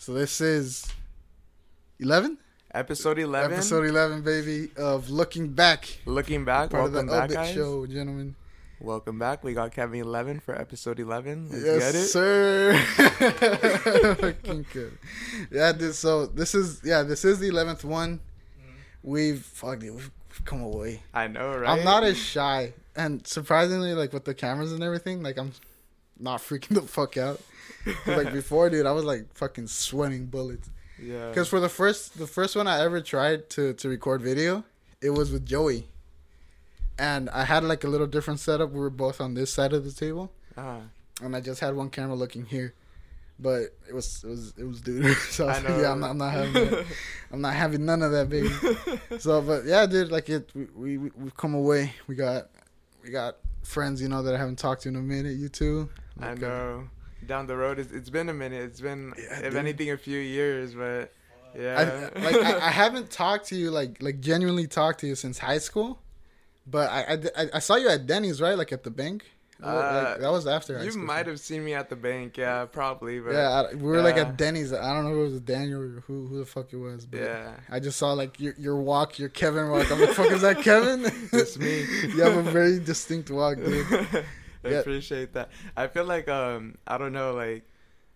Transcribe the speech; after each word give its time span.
So 0.00 0.14
this 0.14 0.40
is 0.40 0.86
eleven. 1.98 2.38
Episode 2.72 3.18
eleven. 3.18 3.52
Episode 3.52 3.84
eleven, 3.84 4.22
baby, 4.22 4.70
of 4.78 5.10
looking 5.10 5.48
back. 5.48 5.98
Looking 6.06 6.46
back. 6.46 6.70
Part 6.70 6.84
welcome 6.84 7.00
of 7.00 7.06
the 7.06 7.12
back, 7.12 7.24
Obit 7.24 7.36
guys. 7.36 7.54
show, 7.54 7.84
gentlemen. 7.84 8.34
Welcome 8.80 9.18
back. 9.18 9.44
We 9.44 9.52
got 9.52 9.72
Kevin 9.72 10.00
eleven 10.00 10.40
for 10.40 10.58
episode 10.58 11.00
eleven. 11.00 11.50
Let's 11.50 11.64
yes, 11.66 11.92
get 11.92 11.94
it. 12.00 12.06
sir. 12.06 12.78
Fucking 14.14 14.64
good. 14.72 14.96
Yeah, 15.50 15.72
dude. 15.72 15.94
So 15.94 16.24
this 16.24 16.54
is 16.54 16.80
yeah, 16.82 17.02
this 17.02 17.26
is 17.26 17.38
the 17.38 17.48
eleventh 17.48 17.84
one. 17.84 18.20
We've 19.02 19.44
fuck 19.44 19.84
it, 19.84 19.90
we've 19.90 20.10
come 20.46 20.62
away. 20.62 21.02
I 21.12 21.26
know, 21.26 21.58
right? 21.58 21.68
I'm 21.78 21.84
not 21.84 22.04
as 22.04 22.16
shy, 22.16 22.72
and 22.96 23.26
surprisingly, 23.26 23.92
like 23.92 24.14
with 24.14 24.24
the 24.24 24.32
cameras 24.32 24.72
and 24.72 24.82
everything, 24.82 25.22
like 25.22 25.36
I'm 25.36 25.52
not 26.20 26.40
freaking 26.40 26.74
the 26.74 26.82
fuck 26.82 27.16
out. 27.16 27.40
like 28.06 28.32
before, 28.32 28.68
dude, 28.70 28.86
I 28.86 28.92
was 28.92 29.04
like 29.04 29.32
fucking 29.34 29.66
sweating 29.68 30.26
bullets. 30.26 30.68
Yeah. 31.02 31.28
Because 31.28 31.48
for 31.48 31.60
the 31.60 31.68
first 31.68 32.18
the 32.18 32.26
first 32.26 32.54
one 32.56 32.66
I 32.68 32.80
ever 32.82 33.00
tried 33.00 33.48
to 33.50 33.72
to 33.74 33.88
record 33.88 34.20
video, 34.22 34.64
it 35.00 35.10
was 35.10 35.32
with 35.32 35.46
Joey, 35.46 35.88
and 36.98 37.30
I 37.30 37.44
had 37.44 37.64
like 37.64 37.84
a 37.84 37.88
little 37.88 38.06
different 38.06 38.40
setup. 38.40 38.70
We 38.70 38.80
were 38.80 38.90
both 38.90 39.20
on 39.20 39.34
this 39.34 39.52
side 39.52 39.72
of 39.72 39.84
the 39.84 39.92
table, 39.92 40.30
Ah, 40.56 40.80
and 41.22 41.34
I 41.34 41.40
just 41.40 41.60
had 41.60 41.74
one 41.74 41.88
camera 41.88 42.14
looking 42.14 42.44
here, 42.44 42.74
but 43.38 43.62
it 43.88 43.94
was 43.94 44.22
it 44.24 44.28
was 44.28 44.54
it 44.58 44.64
was 44.64 44.80
dude. 44.82 45.16
so 45.30 45.48
I 45.48 45.52
I 45.52 45.54
was 45.54 45.62
know. 45.62 45.70
like, 45.70 45.82
yeah, 45.82 45.92
I'm 45.92 46.00
not, 46.00 46.10
I'm 46.10 46.18
not 46.18 46.32
having 46.32 46.52
that. 46.52 46.86
I'm 47.32 47.40
not 47.40 47.54
having 47.54 47.84
none 47.86 48.02
of 48.02 48.12
that, 48.12 48.28
baby. 48.28 48.50
so, 49.18 49.40
but 49.40 49.64
yeah, 49.64 49.86
dude, 49.86 50.10
like 50.12 50.28
it, 50.28 50.50
we, 50.54 50.98
we 50.98 51.10
we've 51.16 51.36
come 51.36 51.54
away. 51.54 51.92
We 52.08 52.14
got 52.14 52.48
we 53.02 53.10
got 53.10 53.36
friends, 53.62 54.02
you 54.02 54.08
know, 54.08 54.22
that 54.22 54.34
I 54.34 54.38
haven't 54.38 54.58
talked 54.58 54.82
to 54.82 54.90
in 54.90 54.96
a 54.96 55.00
minute. 55.00 55.36
You 55.36 55.48
too. 55.48 55.88
I 56.22 56.34
know. 56.34 56.88
Down 57.26 57.46
the 57.46 57.56
road, 57.56 57.78
it's, 57.78 57.92
it's 57.92 58.10
been 58.10 58.28
a 58.28 58.34
minute. 58.34 58.62
It's 58.62 58.80
been, 58.80 59.12
Yeah, 59.18 59.38
if 59.38 59.42
dude. 59.44 59.56
anything, 59.56 59.90
a 59.90 59.96
few 59.96 60.18
years. 60.18 60.74
But 60.74 61.12
I, 61.54 61.58
yeah. 61.58 62.10
like 62.16 62.36
I, 62.36 62.66
I 62.66 62.70
haven't 62.70 63.10
talked 63.10 63.46
to 63.48 63.56
you 63.56 63.70
like 63.70 64.00
like 64.02 64.20
genuinely 64.20 64.66
talked 64.66 65.00
to 65.00 65.06
you 65.06 65.14
since 65.14 65.38
high 65.38 65.58
school, 65.58 65.98
but 66.66 66.88
I 66.90 67.00
I, 67.02 67.42
I- 67.44 67.50
I 67.54 67.58
saw 67.58 67.76
you 67.76 67.88
at 67.88 68.06
Denny's 68.06 68.40
right 68.40 68.56
like 68.56 68.72
at 68.72 68.84
the 68.84 68.90
bank. 68.90 69.24
Like, 69.62 69.68
Uh, 69.68 70.16
that 70.16 70.30
was 70.32 70.46
after. 70.46 70.82
you 70.82 70.96
might 70.96 71.26
have 71.26 71.38
seen 71.38 71.62
me 71.62 71.74
at 71.74 71.90
the 71.90 71.96
bank. 71.96 72.38
Yeah, 72.38 72.64
probably. 72.64 73.20
But 73.20 73.34
Yeah, 73.34 73.50
I, 73.70 73.74
we 73.74 73.82
were 73.82 74.00
like 74.00 74.16
at 74.16 74.38
Denny's. 74.38 74.72
I 74.72 74.94
don't 74.94 75.04
know 75.04 75.10
if 75.10 75.28
it 75.28 75.32
was 75.32 75.40
Daniel 75.42 75.82
or 75.82 76.00
who 76.06 76.26
who 76.28 76.38
the 76.38 76.46
fuck 76.46 76.72
it 76.72 76.78
was. 76.78 77.04
But 77.04 77.20
Yeah. 77.20 77.52
I 77.68 77.78
just 77.78 77.98
saw 77.98 78.14
like 78.14 78.40
your 78.40 78.54
your 78.56 78.76
walk, 78.80 79.18
your 79.18 79.28
Kevin 79.28 79.68
walk. 79.68 79.92
I'm 79.92 80.00
like, 80.00 80.10
fuck, 80.14 80.30
is 80.32 80.40
that 80.40 80.62
Kevin? 80.62 81.04
It's 81.34 81.58
me. 81.58 81.80
you 82.14 82.22
have 82.22 82.38
a 82.38 82.50
very 82.50 82.78
distinct 82.80 83.30
walk, 83.30 83.56
dude. 83.58 83.86
I 84.64 84.70
Yeah. 84.70 84.80
appreciate 84.80 85.32
that. 85.34 85.50
I 85.76 85.86
feel 85.88 86.04
like 86.04 86.28
um 86.28 86.76
I 86.86 86.98
don't 86.98 87.12
know 87.12 87.34
like 87.34 87.64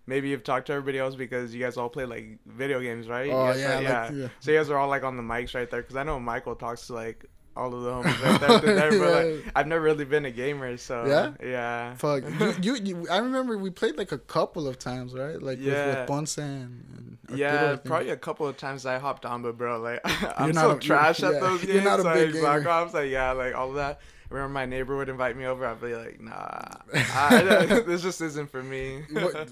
maybe 0.06 0.28
you've 0.28 0.44
talked 0.44 0.66
to 0.66 0.72
everybody 0.72 0.98
else 0.98 1.14
because 1.14 1.54
you 1.54 1.60
guys 1.62 1.76
all 1.76 1.88
play 1.88 2.04
like 2.04 2.38
video 2.46 2.80
games, 2.80 3.08
right? 3.08 3.30
Oh 3.30 3.52
yeah, 3.54 3.78
like, 3.78 3.84
like, 3.84 4.10
yeah. 4.12 4.28
So 4.40 4.50
you 4.50 4.58
guys 4.58 4.70
are 4.70 4.76
all 4.78 4.88
like 4.88 5.04
on 5.04 5.16
the 5.16 5.22
mics 5.22 5.54
right 5.54 5.70
there 5.70 5.82
because 5.82 5.96
I 5.96 6.02
know 6.02 6.20
Michael 6.20 6.54
talks 6.56 6.86
to 6.88 6.94
like 6.94 7.26
all 7.56 7.72
of 7.74 7.82
the 7.82 7.90
homies 7.90 8.22
right 8.22 8.40
there. 8.40 8.60
to 8.60 8.66
there, 8.66 8.90
but, 8.98 9.24
like, 9.24 9.52
I've 9.56 9.66
never 9.66 9.82
really 9.82 10.04
been 10.04 10.24
a 10.24 10.30
gamer, 10.30 10.76
so 10.76 11.04
Yeah? 11.06 11.32
yeah. 11.42 11.94
Fuck 11.94 12.24
you, 12.62 12.74
you, 12.74 12.82
you. 12.84 13.08
I 13.10 13.18
remember 13.18 13.56
we 13.58 13.70
played 13.70 13.96
like 13.96 14.12
a 14.12 14.18
couple 14.18 14.66
of 14.66 14.78
times, 14.78 15.14
right? 15.14 15.40
Like 15.40 15.58
with, 15.58 15.66
Yeah. 15.68 16.00
with 16.00 16.08
Ponce 16.08 16.36
and, 16.38 16.84
and 16.96 17.18
Arturo, 17.30 17.38
Yeah, 17.38 17.76
probably 17.76 18.10
a 18.10 18.16
couple 18.16 18.46
of 18.46 18.56
times 18.56 18.86
I 18.86 18.98
hopped 18.98 19.24
on, 19.24 19.42
but 19.42 19.56
bro, 19.56 19.78
like 19.80 20.00
I'm 20.38 20.46
You're 20.52 20.54
so 20.62 20.70
a- 20.72 20.78
trash 20.80 21.20
you're- 21.20 21.34
at 21.36 21.42
yeah, 21.42 21.48
those 21.48 21.64
you're 21.64 21.72
games. 21.74 21.84
not 21.84 22.00
a 22.00 22.02
like 22.02 22.14
big 22.14 22.32
Black 22.40 22.58
gamer. 22.60 22.70
Ops, 22.70 22.94
like 22.94 23.10
yeah, 23.10 23.30
like 23.32 23.54
all 23.54 23.68
of 23.70 23.74
that. 23.76 24.00
Remember 24.30 24.52
my 24.52 24.66
neighbor 24.66 24.96
would 24.96 25.08
invite 25.08 25.36
me 25.36 25.44
over. 25.44 25.64
I'd 25.64 25.80
be 25.80 25.94
like, 25.94 26.20
nah, 26.20 26.58
I, 26.92 27.82
this 27.86 28.02
just 28.02 28.20
isn't 28.20 28.50
for 28.50 28.62
me. 28.62 29.02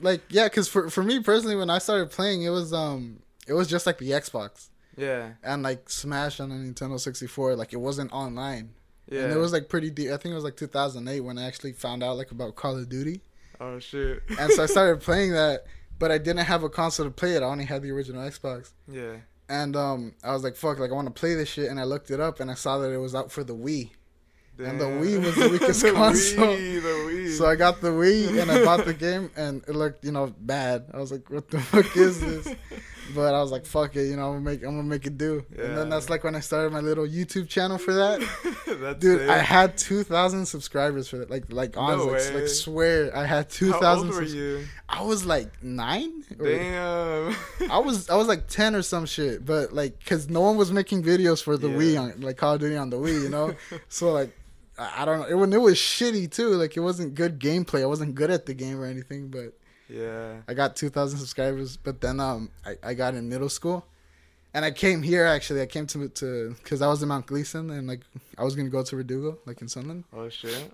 Like 0.00 0.22
yeah, 0.28 0.44
because 0.46 0.66
for 0.66 0.90
for 0.90 1.04
me 1.04 1.20
personally, 1.20 1.54
when 1.56 1.70
I 1.70 1.78
started 1.78 2.10
playing, 2.10 2.42
it 2.42 2.48
was 2.50 2.72
um 2.72 3.20
it 3.46 3.52
was 3.52 3.68
just 3.68 3.86
like 3.86 3.98
the 3.98 4.10
Xbox 4.10 4.70
yeah, 4.96 5.32
and 5.42 5.62
like 5.62 5.88
Smash 5.88 6.40
on 6.40 6.48
the 6.50 6.54
Nintendo 6.54 6.98
64. 6.98 7.56
Like 7.56 7.72
it 7.72 7.78
wasn't 7.78 8.12
online, 8.12 8.70
yeah. 9.10 9.22
and 9.24 9.32
it 9.32 9.38
was 9.38 9.52
like 9.52 9.68
pretty 9.68 9.90
deep. 9.90 10.10
I 10.10 10.16
think 10.16 10.32
it 10.32 10.34
was 10.34 10.44
like 10.44 10.56
2008 10.56 11.20
when 11.20 11.38
I 11.38 11.46
actually 11.46 11.72
found 11.72 12.02
out 12.02 12.16
like 12.16 12.30
about 12.30 12.56
Call 12.56 12.76
of 12.76 12.88
Duty, 12.88 13.20
oh 13.60 13.78
shit. 13.78 14.22
and 14.38 14.52
so 14.52 14.62
I 14.62 14.66
started 14.74 15.00
playing 15.02 15.32
that. 15.32 15.64
But 15.98 16.10
I 16.10 16.18
didn't 16.18 16.44
have 16.46 16.64
a 16.64 16.68
console 16.68 17.06
to 17.06 17.12
play 17.12 17.34
it. 17.36 17.42
I 17.42 17.46
only 17.46 17.64
had 17.64 17.82
the 17.82 17.90
original 17.92 18.22
Xbox. 18.22 18.72
yeah. 18.88 19.16
And 19.48 19.76
um, 19.76 20.14
I 20.24 20.32
was 20.32 20.42
like, 20.42 20.56
"Fuck!" 20.56 20.78
Like 20.78 20.90
I 20.90 20.94
want 20.94 21.06
to 21.06 21.12
play 21.12 21.34
this 21.34 21.48
shit, 21.48 21.68
and 21.70 21.78
I 21.78 21.84
looked 21.84 22.10
it 22.10 22.20
up, 22.20 22.40
and 22.40 22.50
I 22.50 22.54
saw 22.54 22.78
that 22.78 22.90
it 22.90 22.96
was 22.96 23.14
out 23.14 23.30
for 23.30 23.44
the 23.44 23.54
Wii. 23.54 23.90
And 24.58 24.80
the 24.80 24.84
Wii 24.84 25.24
was 25.24 25.34
the 25.34 25.48
weakest 25.48 25.82
The 25.82 25.92
console. 25.92 26.46
Wii, 26.56 26.82
the 26.82 26.88
Wii. 26.88 27.36
So 27.36 27.46
I 27.46 27.56
got 27.56 27.80
the 27.80 27.88
Wii 27.88 28.40
and 28.40 28.50
I 28.50 28.64
bought 28.64 28.84
the 28.84 28.94
game 28.94 29.30
and 29.36 29.62
it 29.66 29.74
looked, 29.74 30.04
you 30.04 30.12
know, 30.12 30.32
bad. 30.38 30.84
I 30.92 30.98
was 30.98 31.10
like, 31.10 31.28
what 31.30 31.50
the 31.50 31.58
fuck 31.60 31.96
is 31.96 32.20
this? 32.20 32.54
But 33.14 33.34
I 33.34 33.40
was 33.40 33.50
like, 33.50 33.66
fuck 33.66 33.96
it, 33.96 34.04
you 34.08 34.16
know, 34.16 34.28
I'm 34.28 34.32
gonna 34.32 34.40
make 34.40 34.62
I'm 34.62 34.76
gonna 34.76 34.82
make 34.84 35.06
it 35.06 35.18
do. 35.18 35.44
And 35.58 35.76
then 35.76 35.88
that's 35.88 36.08
like 36.08 36.24
when 36.24 36.34
I 36.34 36.40
started 36.40 36.72
my 36.72 36.80
little 36.80 37.06
YouTube 37.06 37.48
channel 37.48 37.78
for 37.78 37.92
that. 37.94 38.96
Dude, 39.00 39.22
it. 39.22 39.28
I 39.28 39.38
had 39.38 39.76
two 39.76 40.02
thousand 40.04 40.46
subscribers 40.46 41.08
for 41.08 41.18
that. 41.18 41.30
Like 41.30 41.52
like 41.52 41.76
honestly, 41.76 42.12
like, 42.12 42.42
like 42.42 42.48
swear 42.48 43.16
I 43.16 43.26
had 43.26 43.50
two 43.50 43.72
How 43.72 43.96
old 43.96 44.08
were 44.08 44.22
you? 44.22 44.64
I 44.88 45.02
was 45.02 45.24
like 45.24 45.62
nine? 45.62 46.24
Damn. 46.42 47.34
I 47.70 47.78
was 47.78 48.08
I 48.08 48.16
was 48.16 48.28
like 48.28 48.46
ten 48.48 48.74
or 48.74 48.82
some 48.82 49.06
shit, 49.06 49.44
but 49.44 49.72
like, 49.72 50.04
cause 50.04 50.28
no 50.28 50.40
one 50.40 50.56
was 50.56 50.72
making 50.72 51.02
videos 51.02 51.42
for 51.42 51.56
the 51.56 51.68
Yeah. 51.68 51.76
Wii 51.76 52.00
on 52.00 52.20
like 52.20 52.36
Call 52.36 52.54
of 52.54 52.60
Duty 52.60 52.76
on 52.76 52.90
the 52.90 52.98
Wii, 52.98 53.22
you 53.22 53.28
know. 53.28 53.54
so 53.88 54.12
like, 54.12 54.36
I 54.78 55.02
I 55.02 55.04
don't 55.04 55.20
know. 55.20 55.26
It, 55.26 55.34
when 55.34 55.52
it 55.52 55.60
was 55.60 55.76
shitty 55.76 56.30
too, 56.30 56.50
like 56.50 56.76
it 56.76 56.80
wasn't 56.80 57.14
good 57.14 57.38
gameplay. 57.38 57.82
I 57.82 57.86
wasn't 57.86 58.14
good 58.14 58.30
at 58.30 58.46
the 58.46 58.54
game 58.54 58.80
or 58.80 58.86
anything, 58.86 59.28
but 59.28 59.52
yeah. 59.92 60.36
I 60.48 60.54
got 60.54 60.76
two 60.76 60.88
thousand 60.88 61.18
subscribers. 61.18 61.76
But 61.76 62.00
then 62.00 62.20
um, 62.20 62.50
I, 62.64 62.76
I 62.82 62.94
got 62.94 63.14
in 63.14 63.28
middle 63.28 63.48
school, 63.48 63.84
and 64.54 64.64
I 64.64 64.70
came 64.70 65.02
here 65.02 65.26
actually. 65.26 65.60
I 65.62 65.66
came 65.66 65.86
to 65.88 66.08
to 66.08 66.54
because 66.62 66.80
I 66.82 66.88
was 66.88 67.02
in 67.02 67.08
Mount 67.08 67.26
Gleason 67.26 67.70
and 67.70 67.86
like 67.86 68.00
I 68.38 68.44
was 68.44 68.54
gonna 68.56 68.68
go 68.70 68.82
to 68.82 68.96
Verdugo, 68.96 69.38
like 69.46 69.60
in 69.60 69.68
Sunland. 69.68 70.04
Oh 70.12 70.28
shit. 70.28 70.72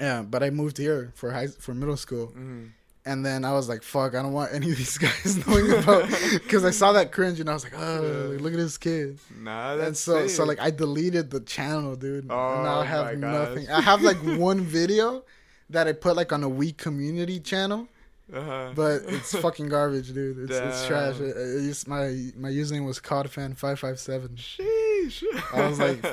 Yeah, 0.00 0.22
but 0.22 0.42
I 0.42 0.50
moved 0.50 0.78
here 0.78 1.12
for 1.14 1.30
high 1.32 1.48
for 1.48 1.74
middle 1.74 1.96
school. 1.96 2.32
Mm. 2.36 2.70
And 3.06 3.24
then 3.24 3.46
I 3.46 3.52
was 3.54 3.66
like, 3.66 3.82
fuck, 3.82 4.14
I 4.14 4.20
don't 4.22 4.34
want 4.34 4.52
any 4.52 4.70
of 4.70 4.76
these 4.76 4.98
guys 5.06 5.46
knowing 5.46 5.72
about 5.72 6.06
because 6.32 6.64
I 6.66 6.70
saw 6.70 6.92
that 6.92 7.12
cringe 7.12 7.40
and 7.40 7.48
I 7.48 7.54
was 7.54 7.64
like, 7.64 7.72
oh, 7.76 8.02
Yeah. 8.32 8.38
look 8.42 8.52
at 8.52 8.58
this 8.58 8.76
kid. 8.76 9.18
Nah, 9.38 9.76
that's 9.76 9.98
so, 10.00 10.26
so 10.28 10.42
sick. 10.42 10.46
like, 10.48 10.60
I 10.60 10.70
deleted 10.70 11.30
the 11.30 11.40
channel, 11.40 11.96
dude. 11.96 12.20
and 12.24 12.28
now 12.28 12.76
Oh 12.76 12.80
I 12.80 12.84
have 12.84 13.04
my 13.06 13.14
nothing. 13.14 13.70
I 13.70 13.80
have 13.80 14.02
like 14.02 14.18
one 14.38 14.60
video 14.60 15.24
that 15.70 15.88
I 15.88 15.92
put 15.92 16.14
like 16.14 16.30
on 16.32 16.44
a 16.44 16.48
Wii 16.50 16.76
community 16.76 17.40
channel, 17.40 17.88
uh-huh. 18.32 18.72
but 18.74 19.02
it's 19.06 19.34
fucking 19.40 19.68
garbage, 19.68 20.12
dude. 20.12 20.50
It's, 20.50 20.58
it's 20.58 20.86
trash. 20.86 21.18
It, 21.20 21.36
it 21.36 21.62
used, 21.62 21.88
my 21.88 22.30
my 22.36 22.48
username 22.48 22.86
was 22.86 23.00
CODFan557. 23.00 24.36
Sheesh. 24.36 25.24
I 25.52 25.68
was 25.68 25.78
like, 25.78 26.04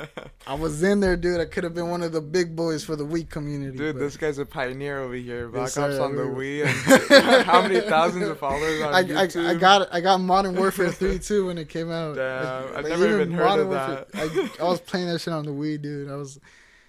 I 0.46 0.54
was 0.54 0.82
in 0.82 1.00
there, 1.00 1.16
dude. 1.16 1.40
I 1.40 1.44
could 1.44 1.64
have 1.64 1.74
been 1.74 1.90
one 1.90 2.02
of 2.02 2.12
the 2.12 2.20
big 2.20 2.56
boys 2.56 2.84
for 2.84 2.96
the 2.96 3.04
Wii 3.04 3.28
community. 3.28 3.76
Dude, 3.76 3.94
but- 3.94 4.00
this 4.00 4.16
guy's 4.16 4.38
a 4.38 4.46
pioneer 4.46 5.00
over 5.00 5.14
here. 5.14 5.48
Black 5.48 5.66
Yes, 5.66 5.78
Ops 5.78 5.96
sir. 5.96 6.02
on 6.02 6.16
the 6.16 6.22
Wii. 6.22 6.64
And 6.64 7.44
how 7.46 7.62
many 7.62 7.80
thousands 7.80 8.28
of 8.28 8.38
followers 8.38 8.80
on 8.82 8.94
I, 8.94 8.98
I, 8.98 9.04
YouTube? 9.04 9.46
I 9.46 9.54
got 9.54 9.94
I 9.94 10.00
got 10.00 10.18
Modern 10.20 10.56
Warfare 10.56 10.90
3 10.90 11.18
too 11.18 11.46
when 11.46 11.58
it 11.58 11.68
came 11.68 11.90
out. 11.90 12.16
Damn, 12.16 12.76
I've 12.76 12.88
never 12.88 13.06
even 13.14 13.32
heard 13.32 13.60
of 13.60 13.70
that. 13.70 14.08
I, 14.14 14.64
I 14.64 14.68
was 14.68 14.80
playing 14.80 15.08
that 15.08 15.20
shit 15.20 15.34
on 15.34 15.44
the 15.44 15.52
Wii, 15.52 15.80
dude. 15.80 16.10
I 16.10 16.16
was 16.16 16.40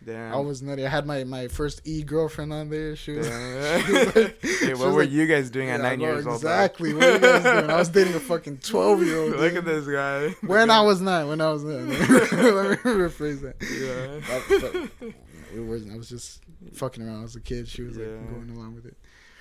Damn. 0.05 0.33
I 0.33 0.37
was 0.37 0.61
nutty. 0.61 0.85
I 0.85 0.89
had 0.89 1.05
my, 1.05 1.23
my 1.25 1.47
first 1.49 1.81
e 1.85 2.03
girlfriend 2.03 2.53
on 2.53 2.69
there. 2.69 2.95
She 2.95 3.11
was, 3.11 3.27
she 3.85 3.91
was 3.93 4.15
like- 4.15 4.41
hey, 4.41 4.73
what 4.73 4.87
was 4.87 4.95
were 4.95 5.01
like- 5.03 5.11
you 5.11 5.27
guys 5.27 5.49
doing 5.49 5.69
at 5.69 5.79
Yeah, 5.81 5.89
nine 5.89 5.99
bro, 5.99 6.07
years 6.13 6.25
old? 6.25 6.35
Exactly. 6.37 6.93
What 6.93 7.03
are 7.03 7.13
you 7.13 7.19
guys 7.19 7.43
doing? 7.43 7.69
I 7.69 7.75
was 7.77 7.89
dating 7.89 8.13
a 8.15 8.19
fucking 8.19 8.57
twelve 8.63 9.03
year 9.03 9.17
old. 9.19 9.35
Look 9.35 9.55
at 9.55 9.65
this 9.65 9.85
guy. 9.85 10.29
When 10.47 10.69
I 10.71 10.81
was 10.81 11.01
nine. 11.01 11.27
When 11.27 11.41
I 11.41 11.51
was 11.51 11.63
nine. 11.63 11.89
Let 11.89 11.99
me 11.99 12.91
rephrase 12.91 13.41
that. 13.41 13.55
Yeah. 13.61 14.19
But- 14.47 14.61
but 14.61 15.55
it 15.55 15.59
wasn't. 15.61 15.93
I 15.93 15.97
was 15.97 16.09
just 16.09 16.41
fucking 16.73 17.05
around 17.05 17.23
as 17.25 17.35
a 17.35 17.41
kid. 17.41 17.67
She 17.67 17.81
was 17.81 17.97
like 17.97 18.07
going 18.07 18.49
along 18.55 18.75
with 18.75 18.85
it. 18.85 18.95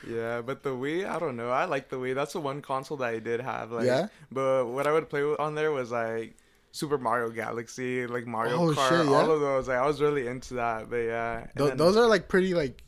Yeah, 0.08 0.42
but 0.42 0.62
the 0.62 0.70
Wii, 0.70 1.08
I 1.08 1.18
don't 1.18 1.36
know. 1.36 1.50
I 1.50 1.64
like 1.66 1.88
the 1.88 1.96
Wii. 1.96 2.14
That's 2.14 2.32
the 2.32 2.40
one 2.40 2.62
console 2.62 2.96
that 2.98 3.08
I 3.08 3.18
did 3.18 3.40
have. 3.40 3.72
Like, 3.72 3.84
Yeah? 3.86 4.06
But 4.32 4.66
what 4.66 4.86
I 4.86 4.92
would 4.92 5.08
play 5.10 5.22
on 5.22 5.54
there 5.54 5.70
was 5.72 5.90
like 5.90 6.36
Super 6.72 6.98
Mario 6.98 7.30
Galaxy, 7.30 8.06
like 8.06 8.26
Mario 8.26 8.56
Oh, 8.56 8.74
Kart, 8.74 8.88
shit, 8.88 9.06
yeah? 9.06 9.12
all 9.12 9.30
of 9.30 9.40
those. 9.40 9.68
Like 9.68 9.78
I 9.78 9.86
was 9.86 10.00
really 10.00 10.26
into 10.26 10.54
that. 10.54 10.88
But 10.90 10.96
yeah, 10.96 11.46
Th- 11.56 11.68
then- 11.70 11.76
those 11.76 11.96
are 11.96 12.06
like 12.06 12.28
pretty 12.28 12.54
like 12.54 12.82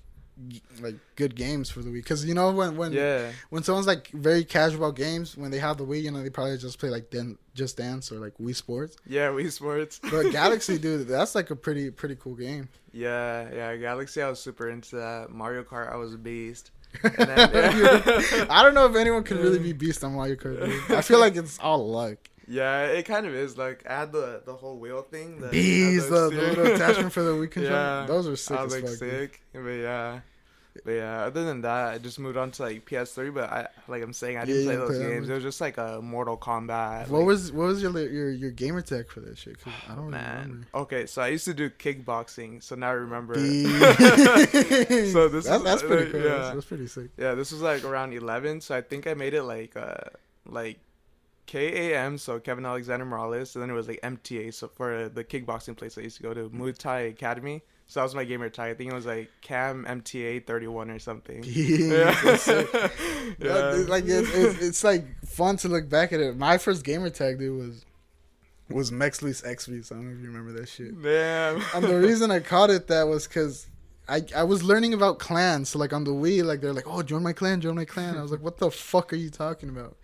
like 0.81 0.95
good 1.17 1.37
games 1.37 1.69
for 1.69 1.81
the 1.81 1.91
Wii 1.91 1.95
because 1.95 2.25
you 2.25 2.33
know 2.33 2.51
when 2.51 2.75
when 2.77 2.93
yeah, 2.93 3.31
when 3.51 3.63
someone's 3.63 3.87
like 3.87 4.09
very 4.13 4.43
casual 4.43 4.87
about 4.87 4.97
games 4.97 5.37
when 5.37 5.51
they 5.51 5.59
have 5.59 5.77
the 5.77 5.85
Wii 5.85 6.03
you 6.03 6.11
know 6.11 6.23
they 6.23 6.31
probably 6.31 6.57
just 6.57 6.79
play 6.79 6.89
like 6.89 7.11
then 7.11 7.37
Just 7.55 7.77
Dance 7.77 8.11
or 8.11 8.15
like 8.21 8.33
Wii 8.39 8.57
Sports 8.57 8.97
yeah, 9.07 9.29
Wii 9.29 9.51
Sports. 9.53 10.01
but 10.11 10.31
Galaxy 10.31 10.79
dude 10.85 11.07
that's 11.07 11.35
like 11.35 11.51
a 11.51 11.57
pretty 11.57 11.91
pretty 11.91 12.17
cool 12.17 12.35
game 12.35 12.69
yeah, 12.93 13.49
yeah, 13.55 13.77
Galaxy. 13.77 14.21
I 14.23 14.29
was 14.31 14.41
super 14.41 14.69
into 14.71 14.97
that. 14.97 15.29
Mario 15.31 15.63
Kart, 15.63 15.93
I 15.93 15.97
was 15.97 16.15
a 16.15 16.19
beast. 16.19 16.71
Then, 17.03 17.17
yeah. 17.19 18.47
I 18.51 18.63
don't 18.65 18.75
know 18.75 18.87
if 18.87 18.97
anyone 18.97 19.23
can 19.23 19.37
really 19.39 19.61
be 19.61 19.73
beast 19.73 20.03
on 20.03 20.15
Mario 20.15 20.35
Kart 20.37 20.65
dude. 20.65 20.97
I 20.97 21.03
feel 21.03 21.21
like 21.21 21.37
it's 21.37 21.59
all 21.61 21.87
luck 21.89 22.17
Yeah, 22.53 22.87
it 22.87 23.05
kind 23.05 23.27
of 23.27 23.35
is. 23.35 23.57
Like 23.57 23.85
add 23.87 24.11
the 24.13 24.43
the 24.45 24.55
whole 24.55 24.77
wheel 24.79 25.03
thing. 25.03 25.41
The, 25.41 25.49
bees 25.49 26.09
the, 26.09 26.31
the 26.31 26.43
little 26.43 26.67
attachment 26.75 27.13
for 27.13 27.23
the 27.23 27.31
Wii 27.33 27.51
controller 27.51 27.77
Yeah, 28.01 28.07
those 28.07 28.27
are 28.27 28.35
sick 28.37 28.59
I 28.59 28.65
was 28.65 28.75
as 28.75 28.83
like 28.83 28.91
fuck 28.91 28.99
dude. 29.01 29.11
sick, 29.31 29.43
but 29.53 29.61
yeah. 29.71 30.21
But 30.85 30.93
yeah, 30.93 31.25
other 31.25 31.45
than 31.45 31.63
that, 31.63 31.89
I 31.95 31.99
just 31.99 32.19
moved 32.21 32.37
on 32.37 32.53
to 32.53 32.63
like 32.63 32.87
PS3. 32.89 33.35
But 33.35 33.51
I, 33.51 33.67
like 33.89 34.03
I'm 34.05 34.13
saying, 34.13 34.37
I 34.39 34.45
didn't 34.45 34.61
you 34.63 34.67
play 34.69 34.77
those 34.77 34.97
play 34.99 35.09
games. 35.11 35.29
It 35.29 35.35
was 35.35 35.43
just 35.43 35.61
like 35.61 35.79
a 35.79 36.01
Mortal 36.01 36.37
Kombat. 36.37 37.09
What 37.09 37.19
like- 37.19 37.27
was 37.27 37.53
what 37.53 37.67
was 37.67 37.83
your 37.83 37.91
your 37.99 38.31
your 38.31 38.51
gamer 38.53 38.81
tag 38.81 39.09
for 39.11 39.19
that 39.21 39.37
shit? 39.37 39.61
'Cause 39.61 39.73
I 39.89 39.95
don't 39.97 40.11
man? 40.11 40.43
remember. 40.43 40.67
Okay, 40.75 41.07
so 41.07 41.23
I 41.23 41.29
used 41.29 41.45
to 41.47 41.55
do 41.55 41.71
kickboxing, 41.71 42.63
so 42.63 42.77
now 42.77 42.89
I 42.91 42.93
remember. 42.93 43.35
so 43.35 43.43
this 45.29 45.47
that's, 45.47 45.49
is- 45.49 45.63
that's 45.65 45.83
pretty 45.83 46.09
uh, 46.09 46.13
cool. 46.13 46.21
yeah. 46.23 46.29
That's, 46.39 46.55
that's 46.55 46.67
pretty 46.67 46.87
sick. 46.87 47.11
Yeah, 47.19 47.35
this 47.35 47.53
was 47.53 47.61
like 47.63 47.85
around 47.85 48.13
11, 48.15 48.61
so 48.61 48.77
I 48.77 48.81
think 48.81 49.07
I 49.07 49.15
made 49.15 49.35
it 49.35 49.43
like 49.43 49.77
uh 49.77 49.95
like 50.47 50.79
KAM, 51.51 52.17
so 52.19 52.39
Kevin 52.39 52.65
Alexander 52.65 53.05
Morales, 53.05 53.57
and 53.57 53.63
then 53.63 53.71
it 53.71 53.75
was 53.75 53.89
like 53.89 54.01
MTA, 54.03 54.55
so 54.55 54.69
for 54.69 55.09
the 55.09 55.25
kickboxing 55.25 55.77
place 55.77 55.99
I 55.99 56.03
used 56.03 56.17
to 56.19 56.23
go 56.23 56.33
to, 56.33 56.49
Muay 56.51 56.77
Thai 56.77 57.01
Academy. 57.01 57.63
So 57.89 57.99
that 57.99 58.05
was 58.05 58.15
my 58.15 58.23
gamer 58.23 58.49
tag. 58.49 58.71
I 58.71 58.75
think 58.75 58.93
it 58.93 58.95
was 58.95 59.05
like 59.05 59.29
Cam 59.41 59.85
MTA 59.85 60.47
31 60.47 60.91
or 60.91 60.99
something. 61.01 61.43
Yeah, 61.45 62.17
yeah. 62.47 62.89
Yeah, 63.41 63.71
dude, 63.73 63.89
like 63.89 64.05
it's, 64.07 64.33
it's, 64.33 64.63
it's 64.63 64.85
like 64.85 65.05
fun 65.27 65.57
to 65.59 65.69
look 65.69 65.89
back 65.89 66.13
at 66.13 66.21
it. 66.21 66.37
My 66.37 66.57
first 66.57 66.85
gamer 66.85 67.11
tag 67.11 67.41
dude 67.41 67.59
was 67.59 67.85
was 68.69 68.93
Mexley's 68.93 69.41
XV. 69.41 69.85
So 69.85 69.97
I 69.97 69.99
don't 69.99 70.07
know 70.07 70.15
if 70.15 70.21
you 70.21 70.29
remember 70.29 70.53
that 70.53 70.69
shit. 70.69 71.03
Damn. 71.03 71.63
And 71.75 71.85
the 71.85 71.99
reason 71.99 72.31
I 72.31 72.39
called 72.39 72.71
it 72.71 72.87
that 72.87 73.09
was 73.09 73.27
because 73.27 73.67
I 74.11 74.23
I 74.35 74.43
was 74.43 74.63
learning 74.63 74.93
about 74.93 75.19
clans. 75.19 75.71
So 75.71 75.79
like 75.79 75.93
on 75.93 76.05
the 76.05 76.11
Wii, 76.11 76.45
like 76.45 76.61
they're 76.61 76.73
like, 76.73 76.87
oh, 76.87 77.03
join 77.03 77.23
my 77.23 77.33
clan, 77.33 77.61
join 77.61 77.77
my 77.77 77.85
clan. 77.85 78.19
I 78.19 78.23
was 78.23 78.31
like, 78.31 78.43
what 78.43 78.59
the 78.59 78.71
fuck 78.71 79.13
are 79.13 79.17
you 79.17 79.31
talking 79.31 79.69
about? 79.69 79.97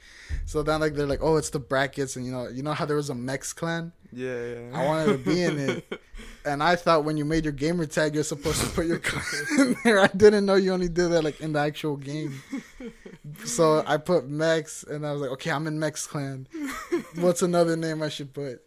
So 0.44 0.62
then 0.62 0.80
like 0.80 0.94
they're 0.94 1.06
like, 1.06 1.22
oh, 1.22 1.36
it's 1.36 1.50
the 1.50 1.58
brackets, 1.58 2.16
and 2.16 2.24
you 2.24 2.32
know, 2.32 2.48
you 2.48 2.62
know 2.62 2.72
how 2.72 2.86
there 2.86 2.96
was 2.96 3.10
a 3.10 3.14
Mex 3.14 3.52
clan. 3.52 3.92
Yeah, 4.12 4.54
yeah. 4.54 4.70
I 4.72 4.86
wanted 4.86 5.12
to 5.12 5.18
be 5.18 5.42
in 5.42 5.58
it. 5.58 6.00
And 6.46 6.62
I 6.62 6.76
thought 6.76 7.02
when 7.02 7.16
you 7.16 7.24
made 7.24 7.44
your 7.44 7.52
gamer 7.52 7.86
tag, 7.86 8.14
you're 8.14 8.22
supposed 8.22 8.60
to 8.60 8.68
put 8.68 8.86
your 8.86 9.00
clan 9.00 9.24
in 9.58 9.76
there. 9.82 9.98
I 9.98 10.06
didn't 10.06 10.46
know 10.46 10.54
you 10.54 10.72
only 10.72 10.88
did 10.88 11.08
that 11.08 11.24
like 11.24 11.40
in 11.40 11.52
the 11.52 11.58
actual 11.58 11.96
game. 11.96 12.40
So 13.44 13.82
I 13.84 13.96
put 13.96 14.28
Mex, 14.28 14.84
and 14.84 15.04
I 15.04 15.10
was 15.10 15.20
like, 15.20 15.30
okay, 15.32 15.50
I'm 15.50 15.66
in 15.66 15.80
Mex 15.80 16.06
clan. 16.06 16.46
What's 17.16 17.42
another 17.42 17.76
name 17.76 18.00
I 18.00 18.08
should 18.08 18.32
put? 18.32 18.62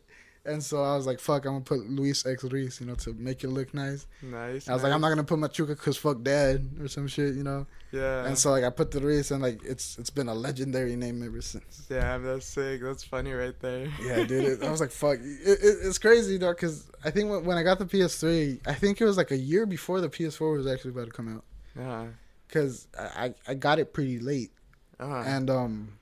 And 0.46 0.64
so 0.64 0.82
I 0.82 0.96
was 0.96 1.06
like, 1.06 1.20
fuck, 1.20 1.46
I'm 1.46 1.54
gonna 1.54 1.66
put 1.66 1.90
Luis 1.90 2.26
X 2.26 2.44
Ruiz, 2.44 2.80
you 2.80 2.88
know, 2.88 2.96
to 2.96 3.14
make 3.14 3.44
it 3.44 3.50
look 3.50 3.74
nice. 3.74 4.08
Nice. 4.22 4.70
I 4.70 4.74
was 4.74 4.84
like, 4.84 4.94
I'm 4.94 5.02
not 5.02 5.10
gonna 5.10 5.24
put 5.24 5.38
Machuca 5.38 5.78
cause 5.78 5.98
fuck 5.98 6.24
dad 6.24 6.70
or 6.80 6.88
some 6.88 7.08
shit, 7.08 7.36
you 7.36 7.44
know. 7.44 7.68
Yeah. 7.92 8.26
And 8.26 8.38
so 8.38 8.52
like 8.52 8.64
I 8.64 8.70
put 8.70 8.92
the 8.92 9.00
Ruiz, 9.00 9.32
and 9.32 9.42
like 9.42 9.64
it's 9.66 9.98
it's 9.98 10.10
been 10.10 10.30
a 10.30 10.34
legendary 10.34 10.96
name 10.96 11.24
ever 11.24 11.42
since. 11.42 11.88
Yeah, 11.90 12.18
that's 12.20 12.46
sick. 12.46 12.82
That's 12.82 13.04
funny 13.04 13.34
right 13.34 13.60
there. 13.60 13.88
Yeah, 14.02 14.24
dude. 14.24 14.46
It, 14.46 14.64
I 14.64 14.72
was 14.72 14.80
like, 14.80 14.92
fuck. 15.04 15.18
It, 15.20 15.60
it, 15.62 15.78
it's 15.84 15.98
crazy, 15.98 16.38
though, 16.38 16.54
because 16.54 16.90
I 17.04 17.12
think 17.12 17.30
when, 17.30 17.44
when 17.46 17.58
I 17.58 17.64
got 17.64 17.80
the 17.80 17.86
PS3, 17.86 18.62
I 18.66 18.74
think 18.74 19.02
it 19.02 19.06
was 19.06 19.18
like 19.18 19.32
a 19.32 19.38
year 19.38 19.66
before 19.66 20.02
the 20.02 20.10
PS4 20.10 20.58
was 20.58 20.68
actually 20.68 20.92
about 20.92 21.08
to 21.08 21.12
come 21.12 21.36
out. 21.36 21.44
Yeah. 21.78 22.08
Because 22.48 22.88
I, 22.98 23.26
I 23.26 23.34
I 23.50 23.54
got 23.56 23.80
it 23.80 23.94
pretty 23.94 24.20
late. 24.20 24.52
Uh-huh. 25.00 25.24
And 25.26 25.50
um, 25.50 26.00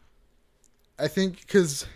I 1.00 1.08
think 1.08 1.42
because. 1.42 1.88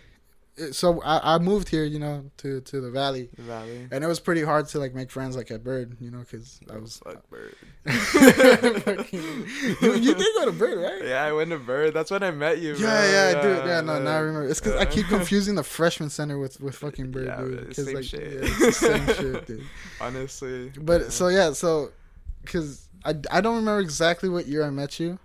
So 0.72 1.00
I, 1.02 1.36
I 1.36 1.38
moved 1.38 1.70
here, 1.70 1.84
you 1.84 1.98
know, 1.98 2.30
to, 2.38 2.60
to 2.60 2.80
the 2.82 2.90
valley, 2.90 3.30
The 3.36 3.42
Valley. 3.42 3.88
and 3.90 4.04
it 4.04 4.06
was 4.06 4.20
pretty 4.20 4.42
hard 4.42 4.68
to 4.68 4.78
like 4.78 4.94
make 4.94 5.10
friends 5.10 5.34
like 5.34 5.50
at 5.50 5.64
Byrd, 5.64 5.96
you 5.98 6.10
know, 6.10 6.18
because 6.18 6.60
I 6.70 6.76
was. 6.76 6.98
Fuck 6.98 7.16
uh, 7.16 7.20
Byrd. 7.30 7.56
You, 9.12 9.94
you 9.94 10.14
did 10.14 10.26
go 10.36 10.44
to 10.44 10.52
Byrd, 10.52 10.78
right? 10.78 11.04
Yeah, 11.08 11.24
I 11.24 11.32
went 11.32 11.50
to 11.50 11.58
Byrd. 11.58 11.94
That's 11.94 12.10
when 12.10 12.22
I 12.22 12.30
met 12.30 12.58
you. 12.60 12.74
Yeah, 12.74 12.78
bro. 12.78 12.86
yeah, 13.10 13.42
dude. 13.42 13.66
Yeah, 13.66 13.80
no, 13.80 13.98
now 14.02 14.16
I 14.16 14.18
remember. 14.18 14.48
It's 14.48 14.60
because 14.60 14.76
I 14.80 14.84
keep 14.84 15.06
confusing 15.06 15.54
the 15.54 15.62
freshman 15.64 16.10
center 16.10 16.38
with 16.38 16.60
with 16.60 16.76
fucking 16.76 17.10
Byrd, 17.10 17.26
Yeah, 17.26 17.36
dude. 17.38 17.74
same 17.74 17.94
like, 17.94 18.04
shit. 18.04 18.20
yeah, 18.20 18.38
it's 18.42 18.58
the 18.58 18.72
same 18.72 19.06
shit, 19.06 19.46
dude. 19.46 19.66
Honestly. 20.00 20.70
But 20.78 21.00
yeah. 21.02 21.08
so 21.08 21.28
yeah, 21.28 21.52
so 21.52 21.90
because 22.42 22.88
I, 23.04 23.14
I 23.30 23.40
don't 23.40 23.56
remember 23.56 23.80
exactly 23.80 24.28
what 24.28 24.46
year 24.46 24.64
I 24.64 24.70
met 24.70 25.00
you. 25.00 25.18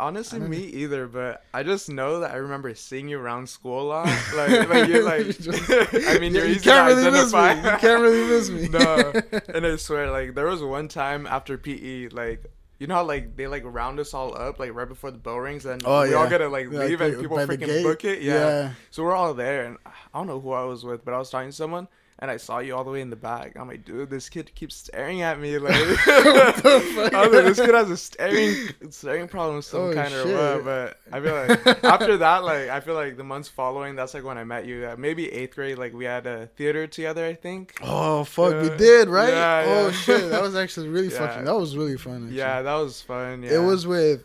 Honestly, 0.00 0.40
me 0.40 0.58
either. 0.58 1.06
But 1.06 1.42
I 1.54 1.62
just 1.62 1.88
know 1.88 2.20
that 2.20 2.32
I 2.32 2.36
remember 2.36 2.74
seeing 2.74 3.08
you 3.08 3.18
around 3.18 3.48
school 3.48 3.80
a 3.80 3.86
lot. 3.86 4.06
Like, 4.36 4.68
like 4.68 4.88
you're 4.88 5.04
like. 5.04 5.26
Just- 5.38 5.70
I 6.08 6.18
mean, 6.18 6.34
you're 6.34 6.44
you 6.46 6.56
easy 6.56 6.60
can't 6.64 6.88
to 6.88 6.96
really 6.96 7.10
miss 7.10 7.32
me. 7.32 7.48
You 7.48 7.78
can't 7.78 8.02
really 8.02 8.26
miss 8.28 8.50
me. 8.50 8.68
no, 8.70 9.12
and 9.54 9.66
I 9.66 9.76
swear, 9.76 10.10
like 10.10 10.34
there 10.34 10.46
was 10.46 10.62
one 10.62 10.88
time 10.88 11.26
after 11.26 11.56
PE, 11.58 12.08
like. 12.08 12.44
You 12.78 12.86
know 12.86 12.96
how 12.96 13.04
like 13.04 13.36
they 13.36 13.46
like 13.46 13.62
round 13.64 13.98
us 14.00 14.12
all 14.12 14.36
up 14.36 14.58
like 14.58 14.74
right 14.74 14.86
before 14.86 15.10
the 15.10 15.16
bell 15.16 15.38
rings 15.38 15.64
and 15.64 15.82
Oh, 15.86 16.02
we 16.02 16.10
yeah. 16.10 16.16
all 16.16 16.28
gotta 16.28 16.46
like 16.50 16.68
leave 16.68 17.00
like, 17.00 17.14
and 17.14 17.22
people 17.22 17.38
freaking 17.38 17.82
book 17.82 18.04
it. 18.04 18.20
Yeah. 18.20 18.34
Yeah. 18.34 18.70
So 18.90 19.02
we're 19.02 19.14
all 19.14 19.32
there 19.32 19.64
and 19.64 19.78
I 19.86 19.92
don't 20.12 20.26
know 20.26 20.38
who 20.40 20.52
I 20.52 20.62
was 20.64 20.84
with, 20.84 21.02
but 21.02 21.14
I 21.14 21.18
was 21.18 21.30
talking 21.30 21.48
to 21.48 21.56
someone 21.56 21.88
and 22.18 22.30
I 22.30 22.38
saw 22.38 22.60
you 22.60 22.74
all 22.74 22.82
the 22.82 22.90
way 22.90 23.02
in 23.02 23.10
the 23.10 23.16
back. 23.16 23.56
I'm 23.58 23.68
like, 23.68 23.84
dude, 23.84 24.08
this 24.08 24.28
kid 24.30 24.50
keeps 24.54 24.74
staring 24.74 25.20
at 25.22 25.38
me 25.38 25.58
like 25.58 25.74
fuck? 25.98 27.12
I 27.14 27.26
was 27.26 27.32
like, 27.34 27.44
this 27.44 27.60
kid 27.60 27.74
has 27.74 27.90
a 27.90 27.96
staring 27.96 28.54
staring 28.90 29.28
problem 29.28 29.60
some 29.62 29.80
Oh, 29.80 29.94
kind 29.94 30.14
or 30.14 30.22
shit. 30.24 30.34
what. 30.34 30.64
But 30.64 31.00
I 31.12 31.20
feel 31.20 31.34
like 31.34 31.84
after 31.84 32.16
that, 32.26 32.44
like 32.44 32.68
I 32.70 32.80
feel 32.80 32.94
like 32.94 33.16
the 33.16 33.24
months 33.24 33.48
following, 33.48 33.96
that's 33.96 34.14
like 34.14 34.24
when 34.24 34.38
I 34.38 34.44
met 34.44 34.64
you. 34.66 34.86
Uh, 34.86 34.96
maybe 34.98 35.30
eighth 35.32 35.54
grade, 35.56 35.76
like 35.78 35.92
we 35.92 36.04
had 36.06 36.26
a 36.26 36.46
theater 36.56 36.86
together, 36.86 37.26
I 37.26 37.34
think. 37.34 37.78
Oh 37.82 38.24
fuck, 38.24 38.62
we 38.62 38.70
did 38.76 39.08
right. 39.08 39.28
Yeah, 39.28 39.64
oh 39.66 39.86
yeah. 39.86 39.92
shit, 39.92 40.30
that 40.30 40.40
was 40.42 40.56
actually 40.56 40.88
really 40.88 41.08
Yeah. 41.08 41.18
fucking. 41.18 41.44
That 41.44 41.54
was 41.56 41.76
really 41.76 41.96
fun. 41.98 42.24
Actually. 42.24 42.38
Yeah, 42.38 42.62
that 42.62 42.74
was 42.76 43.02
fun. 43.02 43.42
Yeah. 43.42 43.56
It 43.56 43.58
was 43.64 43.86
with 43.86 44.22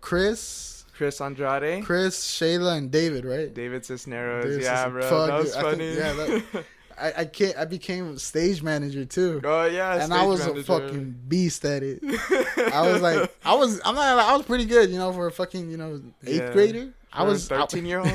Chris, 0.00 0.84
Chris 0.94 1.20
Andrade, 1.20 1.84
Chris, 1.84 2.24
Shayla, 2.26 2.76
and 2.78 2.90
David, 2.90 3.24
right? 3.24 3.52
David 3.52 3.84
Cisneros. 3.84 4.44
David 4.44 4.62
yeah, 4.62 4.84
Cis- 4.84 4.92
bro, 4.92 5.02
fuck, 5.02 5.26
that 5.28 5.38
was 5.40 5.52
dude, 5.54 5.56
I 5.56 5.62
think- 5.62 5.72
funny. 5.72 5.94
yeah, 5.94 6.12
that- 6.52 6.64
I, 6.98 7.12
I 7.18 7.24
can't. 7.24 7.56
I 7.56 7.64
became 7.64 8.16
stage 8.18 8.62
manager 8.62 9.04
too. 9.04 9.40
oh 9.44 9.64
yeah, 9.66 10.02
and 10.02 10.12
I 10.12 10.24
was 10.24 10.44
a 10.46 10.62
fucking 10.62 11.14
beast 11.28 11.64
at 11.64 11.82
it. 11.82 12.00
I 12.72 12.90
was 12.90 13.02
like, 13.02 13.34
I 13.44 13.54
was, 13.54 13.80
I'm 13.84 13.94
not, 13.94 14.18
I 14.18 14.36
was 14.36 14.46
pretty 14.46 14.64
good, 14.64 14.90
you 14.90 14.98
know, 14.98 15.12
for 15.12 15.26
a 15.26 15.32
fucking, 15.32 15.70
you 15.70 15.76
know, 15.76 16.00
eighth 16.26 16.36
Yeah. 16.42 16.52
grader. 16.52 16.92
I 17.16 17.22
was 17.22 17.46
13 17.46 17.86
year 17.86 18.00
old. 18.00 18.08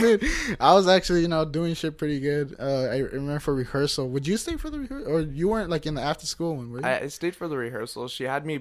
Dude, 0.00 0.24
I 0.60 0.72
was 0.72 0.88
actually, 0.88 1.20
you 1.20 1.28
know, 1.28 1.44
doing 1.44 1.74
shit 1.74 1.98
pretty 1.98 2.18
good. 2.18 2.56
Uh, 2.58 2.84
I 2.90 2.98
remember 2.98 3.40
for 3.40 3.54
rehearsal. 3.54 4.08
Would 4.08 4.26
you 4.26 4.38
stay 4.38 4.56
for 4.56 4.70
the 4.70 4.78
rehearsal, 4.80 5.12
or 5.12 5.20
you 5.20 5.48
weren't 5.48 5.68
like 5.68 5.84
in 5.84 5.94
the 5.94 6.00
after 6.02 6.24
school 6.26 6.56
one? 6.56 6.70
Were 6.72 6.80
you? 6.80 6.86
I 6.86 7.08
stayed 7.08 7.36
for 7.36 7.46
the 7.46 7.58
rehearsal. 7.58 8.08
She 8.08 8.24
had 8.24 8.46
me. 8.46 8.60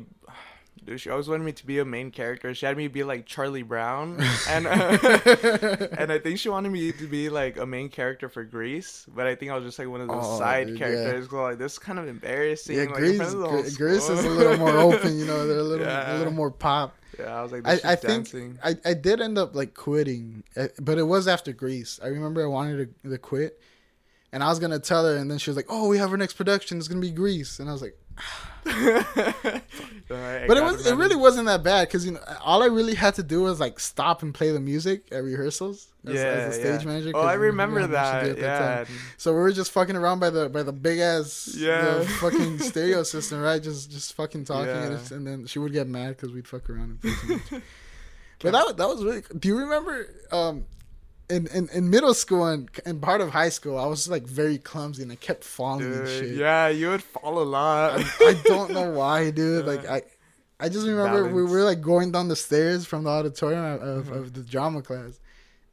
Dude, 0.83 1.00
she 1.00 1.12
always 1.12 1.28
wanted 1.28 1.44
me 1.44 1.51
to 1.51 1.66
be 1.66 1.78
a 1.78 1.86
main 1.86 2.10
character. 2.10 2.56
She 2.56 2.66
had 2.66 2.75
me 2.75 2.88
be 2.88 3.04
like 3.04 3.28
Charlie 3.28 3.62
Brown, 3.62 4.19
and 4.50 4.66
uh, 4.66 4.98
and 5.98 6.12
I 6.12 6.18
think 6.18 6.39
she 6.39 6.50
wanted 6.50 6.72
me 6.72 6.92
to 6.94 7.07
be 7.07 7.30
like 7.30 7.57
a 7.57 7.66
main 7.68 7.88
character 7.89 8.30
for 8.30 8.44
Grease. 8.44 9.06
But 9.13 9.28
I 9.28 9.36
think 9.36 9.51
I 9.51 9.56
was 9.56 9.63
just 9.63 9.78
like 9.78 9.88
one 9.89 10.01
of 10.01 10.07
those 10.07 10.24
Oh, 10.25 10.39
side 10.39 10.68
dude, 10.68 10.80
yeah. 10.80 10.88
characters. 10.88 11.30
So, 11.30 11.42
like 11.44 11.57
this 11.60 11.74
is 11.74 11.80
kind 11.80 12.00
of 12.00 12.07
embarrassing. 12.07 12.75
yeah, 12.78 12.86
like, 12.86 12.94
Grease, 12.95 13.19
of 13.22 13.39
the 13.39 13.48
whole 13.48 13.62
Gre- 13.62 13.69
Grease 13.78 14.10
is 14.10 14.25
a 14.25 14.30
little 14.30 14.57
more 14.57 14.75
open, 14.78 15.19
you 15.19 15.25
know. 15.25 15.45
They're 15.45 15.60
a 15.60 15.63
little, 15.72 15.86
Yeah. 15.86 16.16
a 16.16 16.18
little 16.18 16.33
more 16.33 16.50
pop. 16.50 16.95
yeah, 17.19 17.38
I 17.39 17.44
was 17.44 17.51
like, 17.51 17.68
I, 17.68 17.75
this 17.75 17.86
I 17.86 17.95
think 17.95 18.07
dancing. 18.31 18.60
I, 18.63 18.75
I 18.84 18.94
did 18.95 19.22
end 19.22 19.38
up 19.38 19.54
like 19.56 19.75
quitting, 19.75 20.44
uh, 20.57 20.69
but 20.81 20.98
it 20.98 21.04
was 21.04 21.27
after 21.27 21.54
Grease. 21.54 22.00
I 22.04 22.07
remember 22.07 22.42
I 22.44 22.48
wanted 22.48 22.91
to, 23.03 23.10
to 23.12 23.17
quit, 23.20 23.62
and 24.32 24.44
I 24.44 24.48
was 24.50 24.58
gonna 24.58 24.79
tell 24.79 25.06
her, 25.06 25.15
and 25.15 25.29
then 25.29 25.38
she 25.38 25.51
was 25.51 25.58
like, 25.58 25.67
"Oh, 25.70 25.88
we 25.89 26.00
have 26.00 26.10
our 26.10 26.17
next 26.17 26.34
production. 26.34 26.79
It's 26.79 26.88
gonna 26.88 27.01
be 27.01 27.12
Grease," 27.12 27.60
and 27.60 27.70
I 27.70 27.72
was 27.72 27.84
like, 27.84 27.96
But 30.08 30.58
it 30.58 30.63
was 30.63 30.86
it 30.86 30.96
really 30.96 31.15
wasn't 31.15 31.48
that 31.48 31.63
bad 31.63 31.88
because 31.88 32.06
you 32.06 32.12
know 32.12 32.20
all 32.41 32.62
I 32.63 32.68
really 32.68 32.96
had 32.96 33.15
to 33.15 33.24
do 33.24 33.41
was 33.41 33.60
like 33.60 33.80
stop 33.80 34.22
and 34.24 34.34
play 34.34 34.51
the 34.51 34.60
music 34.60 35.08
at 35.12 35.24
rehearsals. 35.24 35.88
As, 36.06 36.13
yeah, 36.15 36.22
as 36.22 36.58
a 36.58 36.60
stage 36.60 36.82
yeah. 36.82 36.88
manager. 36.88 37.12
Oh, 37.15 37.22
I 37.22 37.34
you 37.34 37.38
know 37.39 37.46
remember 37.46 37.88
that. 37.88 38.38
Yeah. 38.38 38.86
So 39.18 39.34
we 39.34 39.39
were 39.39 39.51
just 39.51 39.72
fucking 39.72 39.96
around 39.96 40.20
by 40.20 40.30
the 40.30 40.50
by 40.50 40.63
the 40.63 40.74
big 40.74 41.00
ass 41.00 41.53
Yeah. 41.58 42.00
the 42.00 42.06
fucking 42.20 42.60
stereo 42.60 43.03
system, 43.03 43.39
right? 43.41 43.62
Just 43.62 43.91
just 43.91 44.13
fucking 44.13 44.46
talking, 44.46 44.70
and, 44.70 44.80
Yeah. 44.91 44.96
it's- 44.96 45.12
and 45.12 45.25
then 45.25 45.46
she 45.46 45.60
would 45.60 45.74
get 45.74 45.88
mad 45.88 46.18
because 46.18 46.32
we'd 46.32 46.48
fuck 46.48 46.70
around. 46.70 46.91
And 46.91 47.01
play 47.01 47.12
too 47.13 47.34
much. 47.51 47.63
but 48.39 48.51
that 48.51 48.65
was- 48.65 48.75
that 48.75 48.88
was 48.88 49.03
really. 49.03 49.24
Do 49.38 49.48
you 49.48 49.58
remember? 49.60 50.08
Um, 50.32 50.65
in, 51.36 51.48
in, 51.48 51.70
in 51.74 51.90
middle 51.90 52.14
school 52.14 52.46
and, 52.46 52.70
and 52.86 53.02
part 53.02 53.22
of 53.22 53.30
high 53.32 53.50
school, 53.50 53.78
I 53.78 53.86
was 53.88 54.08
like 54.16 54.24
very 54.42 54.58
clumsy 54.58 55.02
and 55.04 55.12
I 55.12 55.16
kept 55.16 55.44
falling 55.44 55.86
and 55.86 56.06
dude. 56.06 56.10
shit. 56.10 56.36
Yeah, 56.36 56.68
you 56.68 56.90
would 56.90 57.02
fall 57.04 57.40
a 57.42 57.48
lot. 57.58 58.00
I, 58.00 58.04
I 58.32 58.34
don't 58.46 58.72
know 58.72 58.92
why, 58.92 59.32
dude. 59.32 59.66
Like 59.66 59.88
I, 59.90 60.02
I 60.60 60.70
just 60.70 60.86
remember 60.86 61.28
we 61.38 61.44
were 61.44 61.64
like 61.64 61.82
going 61.82 62.12
down 62.12 62.28
the 62.28 62.36
stairs 62.36 62.86
from 62.86 63.06
the 63.06 63.10
auditorium 63.10 63.66
of, 63.82 64.06
Mm-hmm. 64.06 64.14
of 64.14 64.34
the 64.34 64.42
drama 64.42 64.82
class, 64.84 65.20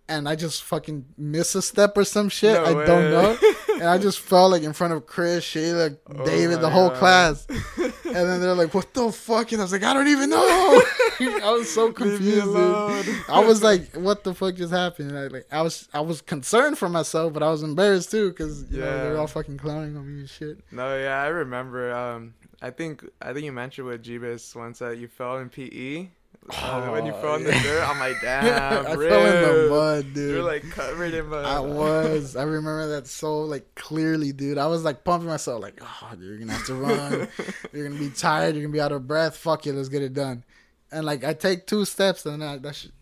and 0.09 0.27
I 0.29 0.35
just 0.37 0.63
fucking 0.63 1.05
missed 1.19 1.55
a 1.55 1.63
step 1.63 1.97
or 1.99 2.05
some 2.05 2.29
shit. 2.31 2.55
No 2.55 2.65
I 2.65 2.87
don't 2.87 3.11
know, 3.11 3.37
and 3.81 3.89
I 3.89 3.99
just 3.99 4.21
fell 4.21 4.49
like 4.51 4.63
in 4.63 4.73
front 4.73 4.93
of 4.93 5.07
Chris, 5.07 5.45
Shayla, 5.45 5.97
Oh 6.09 6.25
David, 6.25 6.61
the 6.61 6.71
whole 6.71 6.89
God. 6.91 6.99
class, 6.99 7.47
and 7.79 7.93
then 8.05 8.41
they're 8.41 8.55
like, 8.55 8.75
"What 8.75 8.93
the 8.95 9.11
fuck?" 9.13 9.53
And 9.53 9.61
I 9.61 9.65
was 9.65 9.73
like, 9.73 9.83
"I 9.85 9.95
don't 9.95 10.09
even 10.09 10.31
know." 10.31 10.39
I 11.21 11.51
was 11.51 11.73
so 11.73 11.93
confused. 11.93 12.45
Dude. 12.47 13.17
I 13.29 13.41
was 13.45 13.63
like, 13.63 13.95
"What 13.97 14.25
the 14.25 14.35
fuck 14.35 14.55
just 14.55 14.73
happened?" 14.73 15.17
I 15.17 15.27
like, 15.29 15.47
I 15.51 15.63
was, 15.63 15.89
I 15.93 16.01
was 16.01 16.21
concerned 16.21 16.79
for 16.79 16.89
myself, 16.89 17.33
but 17.33 17.43
I 17.43 17.51
was 17.51 17.63
embarrassed 17.63 18.11
too 18.11 18.31
because 18.31 18.65
you 18.71 18.79
know 18.81 19.05
they 19.05 19.11
were 19.11 19.19
all 19.19 19.27
fucking 19.27 19.59
clowning 19.59 19.97
on 19.97 20.07
me 20.07 20.21
and 20.21 20.29
shit. 20.29 20.59
No, 20.71 20.97
yeah, 20.97 21.21
I 21.23 21.27
remember. 21.29 21.93
Um, 21.93 22.35
I 22.61 22.71
think 22.71 23.05
I 23.23 23.33
think 23.33 23.45
you 23.45 23.53
mentioned 23.53 23.87
with 23.87 24.03
Jeebus 24.05 24.55
once 24.57 24.81
that 24.81 24.99
you 24.99 25.09
fell 25.09 25.39
in 25.39 25.49
PE. 25.49 26.09
Uh, 26.51 26.89
when 26.89 27.05
you 27.07 27.13
fell 27.13 27.35
in 27.35 27.45
the 27.45 27.55
Oh, 27.55 27.63
dirt, 27.63 27.83
I'm 27.89 27.99
like, 27.99 28.17
damn, 28.23 28.87
I 28.87 28.95
bro. 28.95 29.09
fell 29.09 29.27
in 29.27 29.43
the 29.43 29.69
mud, 29.69 30.05
dude. 30.15 30.35
You're 30.35 30.43
like 30.43 30.69
covered 30.71 31.13
in 31.15 31.27
mud. 31.29 31.45
I 31.45 31.61
was. 31.61 32.37
I 32.37 32.43
remember 32.45 32.89
that 32.89 33.07
so 33.07 33.41
like 33.41 33.75
clearly, 33.75 34.33
dude. 34.33 34.59
I 34.59 34.67
was 34.67 34.85
like 34.85 35.05
pumping 35.05 35.29
myself, 35.29 35.63
like, 35.63 35.81
oh, 35.83 36.11
dude, 36.13 36.23
you're 36.23 36.39
gonna 36.39 36.53
have 36.53 36.67
to 36.67 36.75
run. 36.75 37.29
you're 37.73 37.89
gonna 37.89 38.01
be 38.01 38.11
tired. 38.11 38.55
You're 38.55 38.65
gonna 38.65 38.73
be 38.73 38.81
out 38.81 38.93
of 38.93 39.07
breath. 39.07 39.37
Fuck 39.37 39.67
it, 39.67 39.75
let's 39.75 39.89
get 39.89 40.03
it 40.03 40.15
done. 40.15 40.45
And 40.91 41.05
like, 41.05 41.23
I 41.25 41.35
take 41.35 41.67
two 41.67 41.85
steps, 41.85 42.25
and 42.25 42.43
I, 42.43 42.57
that 42.59 42.75
shit, 42.75 42.93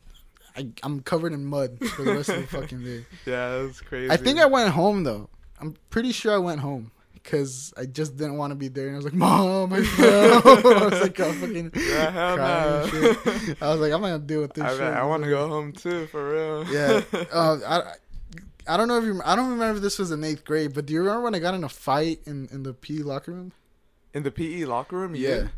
I, 0.57 0.69
I'm 0.83 1.01
covered 1.01 1.33
in 1.33 1.45
mud 1.45 1.79
for 1.91 2.03
the 2.03 2.15
rest 2.15 2.31
of 2.31 2.41
the 2.41 2.47
fucking 2.49 2.83
day. 2.83 3.07
Yeah, 3.27 3.63
that's 3.63 3.81
crazy. 3.81 4.11
I 4.11 4.17
think 4.17 4.39
I 4.41 4.47
went 4.47 4.71
home 4.71 5.05
though. 5.05 5.29
I'm 5.61 5.77
pretty 5.91 6.13
sure 6.13 6.35
I 6.35 6.39
went 6.39 6.61
home 6.61 6.91
because 7.27 7.75
I 7.77 7.87
just 7.87 8.17
didn't 8.17 8.37
want 8.37 8.53
to 8.53 8.55
be 8.55 8.69
there. 8.69 8.87
And 8.87 8.95
I 8.95 8.99
was 8.99 9.05
like, 9.05 9.15
Mom, 9.15 9.73
I 9.73 9.83
fell. 9.83 10.43
I 10.45 10.89
was 10.89 11.01
like, 11.01 11.19
oh, 11.19 11.33
fucking 11.33 11.73
Yeah, 11.77 12.35
crying 12.37 12.91
shit. 12.91 13.61
I 13.61 13.71
was 13.71 13.81
like, 13.81 13.93
I'm 13.93 14.01
gonna 14.01 14.21
deal 14.21 14.43
with 14.43 14.55
this 14.55 14.65
I, 14.65 14.73
shit. 14.73 14.83
I 14.83 15.03
want 15.05 15.25
to 15.25 15.29
go 15.29 15.49
home 15.49 15.73
too, 15.73 16.07
for 16.07 16.33
real. 16.33 16.67
Yeah. 16.73 17.03
Uh, 17.33 17.59
I, 17.67 18.73
I 18.73 18.77
don't 18.77 18.89
know 18.89 18.99
if 18.99 19.05
you. 19.05 19.21
I 19.25 19.35
don't 19.35 19.51
remember 19.51 19.77
if 19.77 19.83
this 19.83 19.99
was 19.99 20.13
in 20.13 20.23
eighth 20.23 20.45
grade, 20.45 20.73
but 20.75 20.87
do 20.87 20.95
you 20.95 21.01
remember 21.01 21.23
when 21.23 21.35
I 21.35 21.39
got 21.41 21.55
in 21.55 21.65
a 21.65 21.69
fight 21.69 22.21
in 22.25 22.49
in 22.53 22.63
the 22.63 22.73
PE 22.73 22.99
locker 22.99 23.33
room? 23.33 23.53
in 24.15 24.23
the 24.23 24.31
PE 24.31 24.65
locker 24.65 24.97
room? 24.97 25.15
Yeah. 25.15 25.49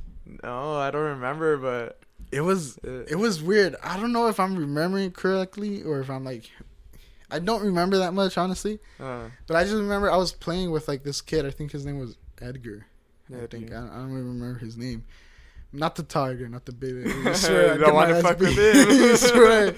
No, 0.43 0.75
I 0.75 0.91
don't 0.91 1.03
remember, 1.03 1.57
but 1.57 2.01
It 2.33 2.41
was 2.41 2.79
it 2.83 3.19
was 3.19 3.43
weird. 3.43 3.77
I 3.83 3.99
don't 3.99 4.13
know 4.13 4.27
if 4.29 4.41
I'm 4.41 4.57
remembering 4.57 5.11
correctly 5.13 5.83
or 5.83 6.01
if 6.01 6.11
I'm 6.11 6.25
like. 6.25 6.51
I 7.31 7.39
don't 7.41 7.63
remember 7.63 7.99
that 7.99 8.15
much 8.15 8.39
honestly, 8.39 8.79
uh, 8.99 9.25
but 9.47 9.57
I 9.57 9.65
just 9.65 9.75
remember 9.77 10.11
I 10.11 10.17
was 10.17 10.33
playing 10.33 10.71
with 10.71 10.89
like 10.89 11.03
this 11.03 11.21
kid. 11.21 11.45
I 11.47 11.51
think 11.51 11.73
his 11.73 11.85
name 11.85 11.99
was 11.99 12.17
Edgar. 12.41 12.87
I 13.31 13.47
think. 13.47 13.71
I 13.71 13.75
don't, 13.81 13.91
I 13.91 13.95
don't 13.97 14.11
even 14.13 14.41
remember 14.41 14.59
his 14.59 14.77
name. 14.77 15.05
Not 15.71 15.97
the 15.97 16.03
tiger, 16.03 16.49
not 16.49 16.65
the 16.65 16.73
baby. 16.73 17.03
I 17.11 17.29
You 17.29 17.35
swear, 17.35 17.75
I 17.75 17.77
don't 17.77 17.95
my 17.95 18.09
ass 18.11 18.23
fuck 18.23 18.39
with 18.41 18.57
beat. 18.57 18.59
him. 18.59 19.13
I 19.13 19.15
swear. 19.17 19.75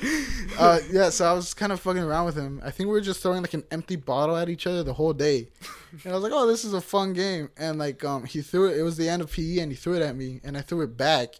Uh, 0.56 0.78
yeah, 0.92 1.10
so 1.10 1.24
I 1.28 1.32
was 1.32 1.52
kind 1.52 1.72
of 1.72 1.80
fucking 1.80 2.02
around 2.02 2.26
with 2.26 2.36
him. 2.36 2.60
I 2.64 2.70
think 2.70 2.86
we 2.86 2.92
were 2.92 3.00
just 3.00 3.20
throwing 3.20 3.42
like 3.42 3.54
an 3.54 3.64
empty 3.72 3.96
bottle 3.96 4.36
at 4.36 4.48
each 4.48 4.68
other 4.68 4.84
the 4.84 4.92
whole 4.94 5.12
day, 5.12 5.48
and 6.04 6.12
I 6.12 6.14
was 6.14 6.22
like, 6.22 6.32
"Oh, 6.32 6.46
this 6.46 6.64
is 6.64 6.74
a 6.74 6.80
fun 6.80 7.12
game." 7.12 7.50
And 7.56 7.80
like, 7.80 8.04
um, 8.04 8.24
he 8.24 8.40
threw 8.40 8.70
it. 8.70 8.78
It 8.78 8.82
was 8.84 8.96
the 8.96 9.08
end 9.08 9.20
of 9.22 9.32
PE, 9.32 9.58
and 9.58 9.72
he 9.72 9.76
threw 9.76 9.94
it 9.94 10.02
at 10.02 10.14
me, 10.14 10.40
and 10.44 10.56
I 10.56 10.60
threw 10.60 10.82
it 10.82 10.96
back, 10.96 11.34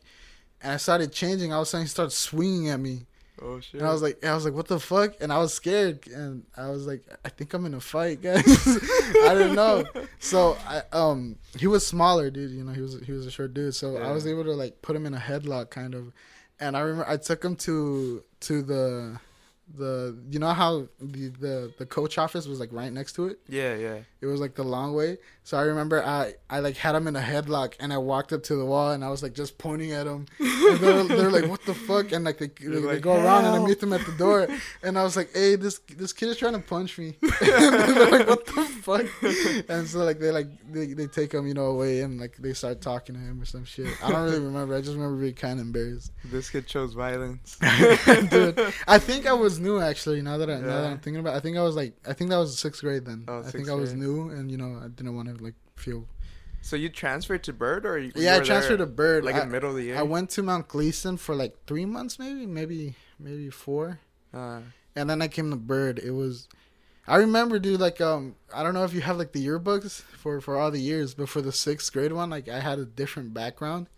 and 0.61 0.73
I 0.73 0.79
started 0.79 1.13
changing. 1.13 1.53
All 1.53 1.61
of 1.63 1.69
a 1.69 1.71
sudden, 1.71 1.85
he 1.85 1.89
started 1.89 2.11
swinging 2.11 2.71
at 2.71 2.81
me, 2.81 3.07
oh 3.43 3.61
shit. 3.61 3.81
and 3.81 3.89
I 3.89 3.93
was 3.93 4.03
like, 4.03 4.25
I 4.25 4.35
was 4.35 4.45
like, 4.45 4.55
"What 4.55 4.69
the 4.69 4.81
fuck?" 4.81 5.15
And 5.21 5.33
I 5.33 5.39
was 5.39 5.53
scared, 5.55 6.07
and 6.09 6.45
I 6.57 6.71
was 6.71 6.87
like, 6.87 7.03
"I 7.25 7.29
think 7.29 7.53
I'm 7.55 7.67
in 7.67 7.75
a 7.75 7.81
fight, 7.81 8.21
guys." 8.29 8.45
I 8.47 9.35
didn't 9.35 9.55
know. 9.55 9.85
So 10.19 10.57
I 10.67 10.83
um 10.93 11.37
he 11.59 11.67
was 11.67 11.87
smaller, 11.87 12.31
dude. 12.31 12.51
You 12.53 12.65
know, 12.65 12.73
he 12.73 12.81
was 12.81 13.01
he 13.05 13.13
was 13.13 13.27
a 13.27 13.31
short 13.31 13.55
dude. 13.55 13.75
So 13.75 13.97
I 13.97 14.13
was 14.13 14.27
able 14.27 14.45
to 14.45 14.53
like 14.53 14.83
put 14.83 14.95
him 14.97 15.07
in 15.07 15.15
a 15.15 15.19
headlock, 15.19 15.71
kind 15.71 15.95
of. 15.95 16.13
And 16.59 16.77
I 16.77 16.81
remember 16.81 17.09
I 17.11 17.17
took 17.17 17.43
him 17.45 17.57
to 17.57 18.23
to 18.41 18.63
the 18.63 19.21
the 19.77 20.19
you 20.31 20.39
know 20.39 20.53
how 20.53 20.89
the 21.01 21.29
the 21.29 21.73
the 21.79 21.87
coach 21.87 22.19
office 22.19 22.47
was 22.47 22.61
like 22.61 22.73
right 22.73 22.93
next 22.93 23.13
to 23.15 23.27
it. 23.27 23.39
yeah, 23.49 23.75
yeah. 23.77 23.99
It 24.21 24.27
was 24.27 24.41
like 24.41 24.55
the 24.55 24.65
long 24.65 24.95
way. 24.95 25.17
So 25.45 25.57
I 25.57 25.63
remember 25.63 26.05
I 26.05 26.35
I 26.51 26.61
like 26.61 26.77
had 26.77 26.95
him 26.95 27.07
in 27.07 27.17
a 27.17 27.21
headlock, 27.21 27.75
and 27.81 27.93
I 27.93 27.99
walked 27.99 28.33
up 28.33 28.43
to 28.45 28.57
the 28.57 28.65
wall, 28.65 28.91
and 28.91 29.05
I 29.05 29.09
was 29.09 29.23
like 29.23 29.33
just 29.33 29.57
pointing 29.59 29.93
at 29.93 30.07
him. 30.07 30.27
And 30.39 30.79
they're, 30.79 31.05
they're 31.05 31.31
like, 31.31 31.49
"What 31.49 31.65
the 31.65 31.75
fuck?" 31.75 32.13
And 32.13 32.25
like 32.25 32.39
they, 32.39 32.47
they, 32.59 32.65
You're 32.65 32.81
they 32.81 32.87
like, 32.87 33.01
go 33.01 33.15
around, 33.15 33.47
and 33.47 33.57
I 33.57 33.67
meet 33.67 33.81
them 33.81 33.93
at 33.93 34.05
the 34.05 34.13
door, 34.13 34.47
and 34.83 34.99
I 34.99 35.03
was 35.03 35.17
like, 35.17 35.31
"Hey, 35.35 35.57
this 35.57 35.79
this 35.97 36.13
kid 36.13 36.29
is 36.29 36.37
trying 36.37 36.53
to 36.53 36.59
punch 36.59 36.99
me." 36.99 37.17
they're 37.41 38.11
like, 38.11 38.29
"What 38.29 38.45
the 38.47 38.70
fuck?" 38.81 39.07
And 39.69 39.87
so 39.87 40.01
like 40.05 40.19
they 40.19 40.31
like 40.31 40.49
they, 40.73 40.87
they 40.95 41.07
take 41.07 41.33
him 41.33 41.47
you 41.47 41.55
know 41.55 41.67
away, 41.67 42.01
and 42.01 42.21
like 42.21 42.37
they 42.39 42.53
start 42.53 42.81
talking 42.81 43.15
to 43.15 43.21
him 43.21 43.41
or 43.41 43.45
some 43.45 43.65
shit. 43.65 43.89
I 44.03 44.11
don't 44.11 44.25
really 44.25 44.41
remember. 44.41 44.75
I 44.75 44.81
just 44.81 44.95
remember 44.97 45.21
being 45.21 45.35
kind 45.35 45.61
of 45.61 45.67
embarrassed. 45.67 46.13
This 46.25 46.51
kid 46.51 46.67
chose 46.67 46.95
violence. 46.95 47.59
Dude, 48.31 48.59
I 48.89 48.99
think 48.99 49.27
I 49.27 49.33
was 49.33 49.59
new 49.61 49.81
actually. 49.81 50.23
Now 50.23 50.39
that 50.39 50.51
I 50.51 50.55
now 50.55 50.61
that 50.61 50.67
Yeah. 50.83 50.91
I'm 50.91 50.99
thinking 50.99 51.21
about, 51.21 51.35
it. 51.35 51.37
I 51.39 51.41
think 51.41 51.57
I 51.57 51.63
was 51.63 51.77
like 51.77 51.95
I 52.07 52.13
think 52.13 52.31
that 52.31 52.39
was 52.39 52.59
sixth 52.59 52.81
grade 52.83 53.05
then. 53.05 53.25
Oh, 53.29 53.39
I 53.39 53.43
think 53.43 53.53
sixth 53.67 53.71
I 53.71 53.75
was 53.75 53.95
new, 53.95 54.31
and 54.31 54.51
you 54.51 54.57
know 54.57 54.81
I 54.85 54.89
didn't 54.89 55.15
want 55.15 55.29
to 55.37 55.43
like 55.43 55.55
feel. 55.77 56.07
So 56.63 56.77
you 56.77 56.91
transferred 56.91 57.43
to 57.45 57.55
Byrd, 57.55 57.87
or 57.87 57.97
you, 57.99 58.13
Yeah, 58.15 58.23
you 58.23 58.29
I 58.29 58.39
were 58.41 58.45
transferred 58.45 58.77
to 58.79 58.87
Byrd. 58.87 59.25
like 59.25 59.35
I, 59.35 59.41
in 59.43 59.49
the 59.49 59.53
middle 59.53 59.71
of 59.71 59.77
the 59.77 59.85
year. 59.85 59.97
I 59.97 60.03
went 60.03 60.29
to 60.31 60.43
Mount 60.43 60.69
Gleason 60.69 61.17
for 61.17 61.35
like 61.35 61.57
three 61.67 61.87
months, 61.87 62.19
maybe, 62.19 62.45
maybe, 62.45 62.97
maybe 63.19 63.49
four, 63.49 63.99
Uh, 64.35 64.61
and 64.95 65.09
then 65.09 65.23
I 65.23 65.29
came 65.29 65.49
to 65.51 65.57
Byrd. 65.57 65.99
It 65.99 66.11
was, 66.11 66.49
I 67.11 67.17
remember, 67.17 67.59
dude. 67.59 67.81
Like, 67.81 68.01
um, 68.01 68.37
I 68.55 68.63
don't 68.63 68.75
know 68.75 68.85
if 68.85 68.95
you 68.95 69.01
have 69.01 69.17
like 69.19 69.33
the 69.33 69.45
yearbooks 69.47 70.03
for 70.03 70.41
for 70.41 70.57
all 70.57 70.71
the 70.71 70.81
years, 70.81 71.15
but 71.15 71.29
for 71.29 71.43
the 71.43 71.53
sixth 71.53 71.93
grade 71.93 72.13
one, 72.13 72.31
like 72.31 72.49
I 72.49 72.61
had 72.61 72.79
a 72.79 72.85
different 72.85 73.35
background 73.35 73.89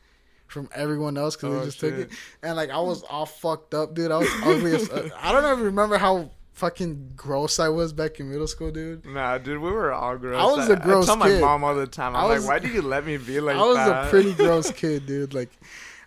from 0.47 0.69
everyone 0.75 1.17
else 1.17 1.37
because 1.37 1.55
Oh, 1.55 1.59
they 1.61 1.65
just 1.67 1.81
took 1.81 1.95
it, 1.95 2.11
and 2.43 2.57
like 2.57 2.71
I 2.71 2.79
was 2.81 3.03
all 3.05 3.27
fucked 3.27 3.75
up, 3.75 3.95
dude. 3.95 4.11
I 4.11 4.19
was 4.19 4.29
ugly 4.45 4.75
as. 4.75 4.89
uh, 4.91 5.09
I 5.21 5.33
don't 5.33 5.45
even 5.53 5.65
remember 5.65 5.99
how 5.99 6.31
fucking 6.55 7.13
gross 7.17 7.59
I 7.59 7.69
was 7.71 7.93
back 7.93 8.21
in 8.21 8.31
middle 8.31 8.47
school, 8.47 8.71
dude. 8.71 9.05
Nah, 9.07 9.39
dude, 9.39 9.59
we 9.61 9.71
were 9.71 9.93
all 9.93 10.17
gross. 10.19 10.41
I 10.41 10.45
was 10.45 10.69
a 10.69 10.77
gross 10.77 11.07
kid. 11.07 11.13
I 11.13 11.17
tell 11.19 11.27
kid. 11.29 11.41
my 11.41 11.47
mom 11.49 11.65
all 11.65 11.75
the 11.75 11.87
time. 11.87 12.15
I'm 12.15 12.25
I 12.25 12.27
was- 12.29 12.45
like, 12.47 12.55
why 12.55 12.59
did 12.67 12.75
you 12.75 12.83
let 12.83 13.05
me 13.07 13.17
be 13.17 13.41
like 13.49 13.57
I 13.57 13.63
was 13.63 13.77
that? 13.77 14.07
a 14.07 14.11
pretty 14.11 14.33
gross 14.45 14.71
kid, 14.71 15.07
dude. 15.07 15.35
Like, 15.35 15.51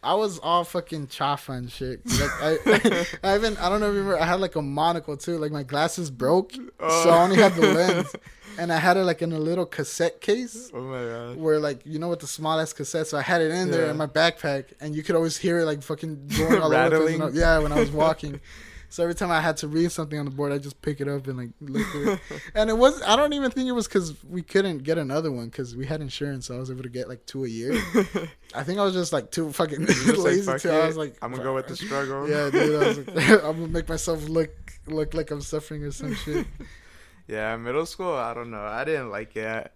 I 0.05 0.13
was 0.13 0.39
all 0.39 0.63
fucking 0.63 1.07
chafa 1.07 1.53
and 1.53 1.71
shit. 1.71 2.01
Like, 2.05 2.31
I, 2.41 3.05
I 3.23 3.35
even 3.35 3.57
I 3.57 3.69
don't 3.69 3.79
know 3.79 3.89
if 3.89 3.93
you 3.95 4.01
remember. 4.01 4.19
I 4.21 4.25
had 4.25 4.39
like 4.39 4.55
a 4.55 4.61
monocle 4.61 5.17
too. 5.17 5.37
Like 5.37 5.51
my 5.51 5.63
glasses 5.63 6.11
broke, 6.11 6.53
so 6.53 7.09
I 7.09 7.23
only 7.23 7.37
had 7.37 7.53
the 7.55 7.67
oh. 7.69 7.73
lens, 7.73 8.15
and 8.59 8.71
I 8.71 8.77
had 8.77 8.97
it 8.97 9.03
like 9.03 9.21
in 9.21 9.31
a 9.33 9.39
little 9.39 9.65
cassette 9.65 10.21
case. 10.21 10.69
oh 10.73 10.81
my 10.81 11.03
god. 11.03 11.37
Where 11.37 11.59
like 11.59 11.85
you 11.85 11.97
know 11.99 12.09
with 12.09 12.19
the 12.19 12.27
small 12.27 12.59
ass 12.59 12.71
cassette, 12.71 13.07
so 13.07 13.17
I 13.17 13.23
had 13.23 13.41
it 13.41 13.51
in 13.51 13.71
there 13.71 13.85
Yeah. 13.85 13.91
in 13.91 13.97
my 13.97 14.07
backpack, 14.07 14.73
and 14.79 14.95
you 14.95 15.01
could 15.03 15.15
always 15.15 15.37
hear 15.37 15.59
it 15.59 15.65
like 15.65 15.81
fucking 15.81 16.27
going 16.37 16.61
all 16.61 16.71
over. 16.73 16.89
the 16.89 16.97
place, 17.01 17.11
you 17.13 17.17
know? 17.17 17.25
Rattling. 17.25 17.41
Yeah, 17.41 17.59
when 17.59 17.71
I 17.71 17.79
was 17.79 17.91
walking. 17.91 18.39
So 18.87 19.03
every 19.03 19.15
time 19.15 19.29
I 19.29 19.41
had 19.41 19.57
to 19.57 19.67
read 19.67 19.91
something 19.91 20.17
on 20.17 20.23
the 20.23 20.31
board, 20.31 20.53
I 20.53 20.57
just 20.57 20.81
pick 20.81 21.01
it 21.01 21.09
up 21.09 21.27
and 21.27 21.37
like 21.37 21.49
look 21.59 21.85
at 21.95 22.13
it. 22.13 22.19
And 22.55 22.69
it 22.69 22.77
was 22.77 23.01
I 23.01 23.17
don't 23.17 23.33
even 23.33 23.51
think 23.51 23.67
it 23.67 23.73
was 23.73 23.87
because 23.87 24.13
we 24.23 24.41
couldn't 24.41 24.83
get 24.83 24.97
another 24.97 25.31
one 25.33 25.47
because 25.47 25.75
we 25.75 25.85
had 25.85 25.99
insurance, 25.99 26.45
so 26.45 26.55
I 26.55 26.59
was 26.59 26.71
able 26.71 26.83
to 26.83 26.89
get 26.89 27.09
like 27.09 27.25
two 27.25 27.43
a 27.43 27.47
year. 27.47 27.73
I 28.55 28.63
think 28.63 28.79
I 28.79 28.83
was 28.83 28.93
just 28.93 29.13
like 29.13 29.31
too 29.31 29.51
fucking 29.51 29.85
like, 29.85 30.17
lazy 30.17 30.41
"Fuck 30.43 30.61
too. 30.61 30.71
I 30.71 30.87
was 30.87 30.97
like, 30.97 31.17
I'm 31.21 31.31
gonna 31.31 31.43
go 31.43 31.53
with 31.55 31.67
the 31.67 31.75
struggle. 31.75 32.27
Yeah, 32.29 32.49
dude. 32.49 32.81
I 32.81 32.87
was 32.87 32.97
like, 32.97 33.29
I'm 33.43 33.59
gonna 33.59 33.67
make 33.67 33.89
myself 33.89 34.27
look 34.27 34.51
look 34.87 35.13
like 35.13 35.31
I'm 35.31 35.41
suffering 35.41 35.83
or 35.83 35.91
some 35.91 36.15
shit. 36.15 36.47
Yeah, 37.27 37.55
middle 37.57 37.85
school, 37.85 38.13
I 38.13 38.33
don't 38.33 38.51
know. 38.51 38.63
I 38.63 38.83
didn't 38.83 39.09
like 39.09 39.35
it. 39.35 39.71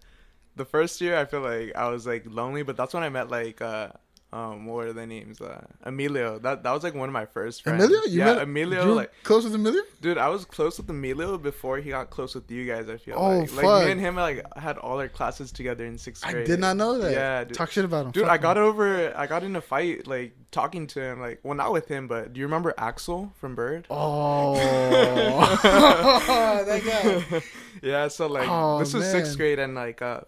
The 0.56 0.64
first 0.64 1.00
year, 1.00 1.16
I 1.16 1.24
feel 1.24 1.40
like 1.40 1.74
I 1.74 1.88
was 1.88 2.06
like 2.06 2.24
lonely, 2.26 2.62
but 2.62 2.76
that's 2.76 2.94
when 2.94 3.02
I 3.02 3.08
met 3.08 3.30
like 3.30 3.60
uh 3.60 3.88
um 4.32 4.64
what 4.66 4.74
were 4.76 4.92
their 4.92 5.06
names? 5.06 5.40
Uh, 5.40 5.64
Emilio. 5.82 6.38
That 6.38 6.62
that 6.62 6.72
was 6.72 6.82
like 6.84 6.94
one 6.94 7.08
of 7.08 7.12
my 7.12 7.26
first 7.26 7.62
friends. 7.62 7.82
Emilio, 7.82 8.04
you 8.06 8.18
yeah, 8.20 8.24
met 8.26 8.42
Emilio. 8.42 8.84
you 8.86 8.94
Like, 8.94 9.12
close 9.24 9.42
with 9.44 9.54
Emilio. 9.54 9.82
dude, 10.00 10.18
I 10.18 10.28
was 10.28 10.44
close 10.44 10.78
with 10.78 10.88
Emilio 10.88 11.36
before 11.36 11.78
he 11.78 11.90
got 11.90 12.10
close 12.10 12.34
with 12.36 12.48
you 12.50 12.64
guys. 12.66 12.88
I 12.88 12.96
feel 12.96 13.16
Oh, 13.18 13.38
like 13.40 13.52
like 13.54 13.64
fuck. 13.64 13.84
me 13.86 13.90
and 13.92 14.00
him 14.00 14.14
like 14.14 14.44
had 14.56 14.78
all 14.78 15.00
our 15.00 15.08
classes 15.08 15.50
together 15.50 15.84
in 15.84 15.98
sixth 15.98 16.22
grade 16.24 16.36
I 16.36 16.44
did 16.44 16.60
not 16.60 16.76
know 16.76 16.98
that. 16.98 17.12
Yeah, 17.12 17.44
dude. 17.44 17.54
Talk 17.56 17.70
shit 17.72 17.84
about 17.84 18.06
him. 18.06 18.12
Dude, 18.12 18.22
Fuck 18.24 18.32
I 18.32 18.38
got 18.38 18.56
him. 18.56 18.62
over. 18.64 19.12
I 19.16 19.26
got 19.26 19.42
in 19.42 19.56
a 19.56 19.60
fight 19.60 20.06
like 20.06 20.32
talking 20.52 20.86
to 20.88 21.00
him. 21.02 21.20
Like, 21.20 21.40
well, 21.42 21.54
not 21.54 21.72
with 21.72 21.88
him, 21.88 22.06
but 22.06 22.32
do 22.32 22.38
you 22.40 22.46
remember 22.46 22.72
Axel 22.78 23.32
from 23.40 23.54
Byrd? 23.56 23.86
Oh, 23.90 24.54
that 26.66 26.82
guy. 26.84 27.42
yeah, 27.82 28.08
so 28.08 28.26
like 28.28 28.48
Oh, 28.48 28.78
this 28.78 28.94
was 28.94 29.10
sixth 29.10 29.36
grade, 29.36 29.58
and 29.58 29.74
like 29.74 30.02
uh, 30.02 30.20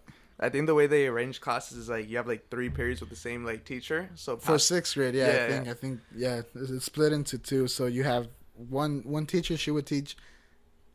I 0.42 0.49
think 0.50 0.66
the 0.66 0.75
way 0.75 0.87
they 0.88 1.06
arrange 1.06 1.40
classes 1.40 1.78
is 1.78 1.88
like 1.88 2.08
you 2.11 2.16
have 2.16 2.26
like 2.26 2.50
three 2.50 2.68
periods 2.68 3.00
with 3.00 3.11
the 3.11 3.16
same 3.16 3.44
like 3.44 3.64
teacher. 3.64 4.11
So 4.16 4.37
For 4.37 4.52
past- 4.52 4.66
sixth 4.68 4.94
grade, 4.94 5.14
yeah, 5.14 5.26
Yeah, 5.26 5.44
I 5.44 5.49
think 5.49 5.64
yeah. 5.66 5.70
I 5.70 5.75
think 5.75 6.00
yeah, 6.16 6.42
it's 6.56 6.84
split 6.84 7.12
into 7.12 7.38
two. 7.38 7.68
So 7.68 7.87
you 7.87 8.02
have 8.04 8.28
one 8.68 9.02
one 9.04 9.25
teacher. 9.26 9.56
She 9.56 9.70
would 9.70 9.87
teach, 9.87 10.16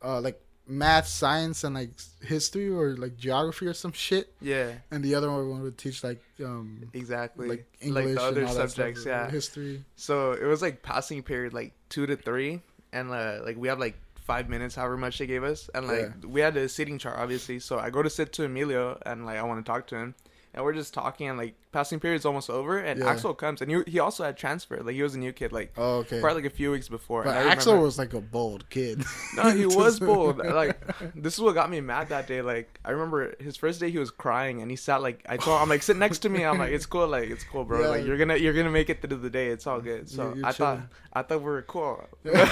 uh, 0.02 0.20
like 0.20 0.38
math, 0.70 1.06
science, 1.08 1.64
and 1.64 1.74
like 1.74 1.90
history 2.20 2.68
or 2.68 2.94
like 2.96 3.16
geography 3.16 3.66
or 3.66 3.74
some 3.74 3.92
shit, 3.92 4.32
yeah, 4.40 4.72
and 4.90 5.02
the 5.02 5.14
other 5.14 5.28
one 5.32 5.62
would 5.62 5.78
teach 5.78 6.04
like 6.04 6.22
um 6.44 6.88
exactly. 6.92 7.48
like 7.48 7.58
Like, 7.80 8.04
English 8.04 8.14
the 8.16 8.22
other 8.22 8.40
and 8.40 8.48
all 8.50 8.54
that 8.54 8.70
subjects, 8.70 9.00
stuff, 9.00 9.10
yeah. 9.10 9.30
history. 9.30 9.84
So 9.96 10.32
it 10.32 10.44
was 10.44 10.60
like 10.62 10.82
passing 10.82 11.22
period 11.22 11.52
like 11.54 11.72
two 11.88 12.04
to 12.06 12.16
three, 12.16 12.60
and 12.92 13.10
uh, 13.10 13.40
like 13.44 13.56
we 13.56 13.68
have 13.68 13.78
like 13.80 13.96
five 14.28 14.48
minutes, 14.48 14.76
however 14.76 14.96
much 14.96 15.18
they 15.18 15.26
gave 15.26 15.42
us, 15.42 15.68
and 15.74 15.88
like 15.88 16.12
we 16.24 16.40
had 16.40 16.56
a 16.56 16.68
seating 16.68 16.98
chart 16.98 17.18
obviously. 17.18 17.58
So 17.58 17.78
I 17.80 17.90
go 17.90 18.02
to 18.02 18.10
sit 18.10 18.32
to 18.34 18.44
Emilio, 18.44 19.00
and 19.04 19.26
like 19.26 19.38
I 19.38 19.42
want 19.42 19.64
to 19.64 19.68
talk 19.72 19.88
to 19.88 19.96
him, 19.96 20.14
and 20.54 20.62
we're 20.64 20.74
just 20.74 20.94
talking, 20.94 21.28
and 21.28 21.38
like 21.38 21.54
passing 21.70 22.00
period's 22.00 22.24
almost 22.24 22.48
over, 22.50 22.78
and 22.78 23.00
Yeah. 23.00 23.10
Axel 23.10 23.34
comes, 23.34 23.60
and 23.60 23.70
he 23.70 23.82
he 23.86 23.98
also 23.98 24.24
had 24.24 24.36
transfer, 24.36 24.78
like 24.82 24.94
he 24.94 25.02
was 25.02 25.14
a 25.14 25.18
new 25.18 25.32
kid, 25.32 25.52
like 25.52 25.72
Oh, 25.76 25.98
okay. 25.98 26.20
probably 26.20 26.42
like 26.42 26.52
a 26.52 26.54
few 26.56 26.70
weeks 26.70 26.88
before. 26.88 27.24
But 27.24 27.36
Axel 27.36 27.72
remember- 27.74 27.84
was 27.86 27.98
like 27.98 28.14
a 28.14 28.20
bold 28.20 28.68
kid. 28.70 29.04
No, 29.36 29.50
he 29.50 29.66
was 29.66 30.00
bold. 30.10 30.38
Like 30.38 30.78
this 31.14 31.34
is 31.34 31.40
what 31.40 31.54
got 31.54 31.70
me 31.70 31.80
mad 31.80 32.08
that 32.08 32.26
day. 32.26 32.40
Like 32.42 32.80
I 32.84 32.90
remember 32.92 33.34
his 33.38 33.56
first 33.56 33.80
day, 33.80 33.90
he 33.90 33.98
was 33.98 34.10
crying, 34.10 34.62
and 34.62 34.70
he 34.70 34.76
sat 34.76 35.02
like 35.02 35.24
I 35.28 35.36
told 35.36 35.56
him, 35.58 35.62
I'm 35.64 35.68
like 35.68 35.82
sit 35.82 35.96
next 35.96 36.20
to 36.20 36.28
me. 36.28 36.44
I'm 36.44 36.58
like 36.58 36.72
it's 36.72 36.86
cool, 36.86 37.06
like 37.06 37.28
it's 37.28 37.44
cool, 37.44 37.64
bro. 37.64 37.80
Yeah. 37.82 37.88
Like 37.88 38.06
you're 38.06 38.16
gonna 38.18 38.36
you're 38.36 38.54
gonna 38.54 38.70
make 38.70 38.88
it 38.90 39.02
through 39.02 39.18
the 39.18 39.30
day. 39.30 39.48
It's 39.48 39.66
all 39.66 39.80
good. 39.80 40.08
So 40.08 40.22
You're- 40.28 40.38
you're 40.38 40.46
I 40.46 40.52
thought. 40.52 40.80
I 41.12 41.22
thought 41.22 41.38
we 41.40 41.46
were 41.46 41.62
cool. 41.62 42.04
yeah, 42.24 42.42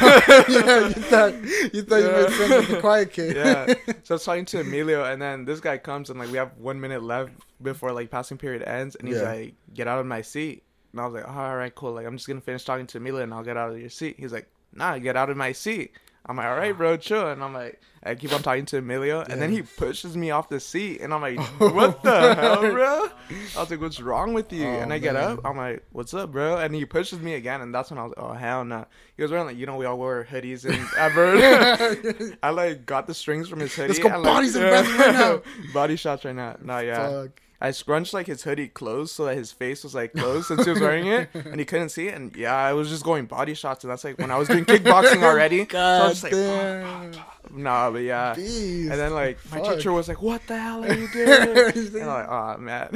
you 0.48 1.02
thought 1.10 1.34
you 1.74 1.82
thought 1.82 1.96
you 2.02 2.10
made 2.10 2.32
friends 2.32 2.50
with 2.56 2.68
the 2.68 2.80
quiet 2.80 3.12
kid. 3.12 3.36
yeah. 3.36 3.74
So 4.02 4.14
I 4.14 4.16
was 4.16 4.24
talking 4.24 4.44
to 4.46 4.60
Emilio, 4.60 5.04
and 5.04 5.20
then 5.20 5.44
this 5.44 5.60
guy 5.60 5.78
comes, 5.78 6.10
and 6.10 6.18
like 6.18 6.30
we 6.30 6.38
have 6.38 6.52
one 6.58 6.80
minute 6.80 7.02
left 7.02 7.32
before 7.62 7.92
like 7.92 8.10
passing 8.10 8.38
period 8.38 8.62
ends, 8.62 8.96
and 8.96 9.06
he's 9.08 9.15
Yeah. 9.16 9.22
like, 9.22 9.54
"Get 9.74 9.88
out 9.88 9.98
of 9.98 10.06
my 10.06 10.22
seat." 10.22 10.62
And 10.92 11.00
I 11.00 11.04
was 11.04 11.14
like, 11.14 11.28
all 11.28 11.56
right, 11.56 11.74
cool. 11.74 11.92
Like, 11.92 12.06
I'm 12.06 12.16
just 12.16 12.26
gonna 12.26 12.40
finish 12.40 12.64
talking 12.64 12.86
to 12.86 12.96
Emilio 12.96 13.22
and 13.22 13.34
I'll 13.34 13.42
get 13.44 13.58
out 13.58 13.70
of 13.70 13.78
your 13.78 13.90
seat. 13.90 14.16
He's 14.18 14.32
like, 14.32 14.48
nah, 14.72 14.96
get 14.98 15.14
out 15.14 15.28
of 15.28 15.36
my 15.36 15.52
seat. 15.52 15.92
I'm 16.28 16.38
like, 16.38 16.46
all 16.46 16.56
right, 16.56 16.76
bro, 16.76 16.96
chill. 16.96 17.28
And 17.28 17.44
I'm 17.44 17.52
like, 17.52 17.80
I 18.02 18.14
keep 18.14 18.32
on 18.32 18.42
talking 18.42 18.64
to 18.66 18.78
Emilio, 18.78 19.20
and 19.20 19.40
then 19.40 19.52
he 19.52 19.62
pushes 19.62 20.16
me 20.16 20.30
off 20.30 20.48
the 20.48 20.58
seat, 20.58 21.00
and 21.00 21.12
I'm 21.14 21.20
like, 21.20 21.38
what 21.58 22.02
the 22.02 22.34
hell, 22.34 22.60
bro? 22.60 23.08
I 23.56 23.60
was 23.60 23.70
like, 23.70 23.80
what's 23.80 24.00
wrong 24.00 24.32
with 24.32 24.52
you? 24.52 24.66
Oh, 24.66 24.80
and 24.80 24.92
I 24.92 24.98
get 24.98 25.16
up, 25.16 25.40
I'm 25.44 25.56
like, 25.56 25.84
what's 25.92 26.14
up, 26.14 26.32
bro? 26.32 26.58
And 26.58 26.74
he 26.74 26.84
pushes 26.84 27.20
me 27.20 27.34
again, 27.34 27.60
and 27.60 27.74
that's 27.74 27.90
when 27.90 27.98
I 27.98 28.04
was 28.04 28.14
like, 28.16 28.24
oh 28.24 28.32
hell 28.32 28.64
no. 28.64 28.86
He 29.16 29.22
was 29.22 29.30
wearing 29.30 29.46
like, 29.46 29.56
you 29.56 29.66
know, 29.66 29.76
we 29.76 29.84
all 29.86 29.98
wear 29.98 30.24
hoodies 30.24 30.64
and 30.64 30.84
ever. 30.98 32.36
I 32.42 32.50
like 32.50 32.86
got 32.86 33.06
the 33.06 33.14
strings 33.14 33.48
from 33.48 33.60
his 33.60 33.74
hoodie. 33.74 33.88
Let's 33.88 33.98
go 34.00 34.08
and, 34.08 34.22
like, 34.22 34.32
bodies 34.34 34.54
the 34.54 34.60
bathroom 34.60 34.98
right 34.98 35.12
now. 35.12 35.42
Body 35.72 35.96
shots 35.96 36.24
right 36.24 36.34
now. 36.34 36.56
No, 36.62 36.78
yeah. 36.78 37.08
Fuck. 37.08 37.40
I 37.60 37.70
scrunched 37.70 38.12
like 38.12 38.26
his 38.26 38.42
hoodie 38.42 38.68
closed 38.68 39.14
so 39.14 39.24
that 39.24 39.36
his 39.36 39.50
face 39.50 39.82
was 39.82 39.94
like 39.94 40.12
closed 40.12 40.48
since 40.48 40.64
he 40.64 40.70
was 40.70 40.80
wearing 40.80 41.06
it, 41.06 41.30
and 41.34 41.58
he 41.58 41.64
couldn't 41.64 41.88
see 41.88 42.08
it. 42.08 42.14
And 42.14 42.34
yeah, 42.36 42.54
I 42.54 42.74
was 42.74 42.90
just 42.90 43.02
going 43.02 43.24
body 43.26 43.54
shots, 43.54 43.82
and 43.82 43.90
that's 43.90 44.04
like 44.04 44.18
when 44.18 44.30
I 44.30 44.36
was 44.36 44.48
doing 44.48 44.64
kickboxing 44.66 45.22
already. 45.22 45.60
so 45.60 45.78
I 45.78 45.98
God 45.98 46.08
was 46.08 46.20
just 46.20 46.22
like, 46.24 46.32
damn. 46.32 47.12
nah, 47.50 47.90
but 47.90 48.02
yeah. 48.02 48.34
Beast. 48.34 48.90
And 48.90 49.00
then 49.00 49.14
like 49.14 49.38
my 49.50 49.60
teacher 49.60 49.90
was 49.92 50.06
like, 50.06 50.20
"What 50.20 50.46
the 50.46 50.58
hell 50.58 50.84
are 50.84 50.92
you 50.92 51.08
doing?" 51.12 51.30
And 51.30 52.02
I'm 52.02 52.06
like, 52.06 52.28
"Oh 52.28 52.58
man." 52.58 52.90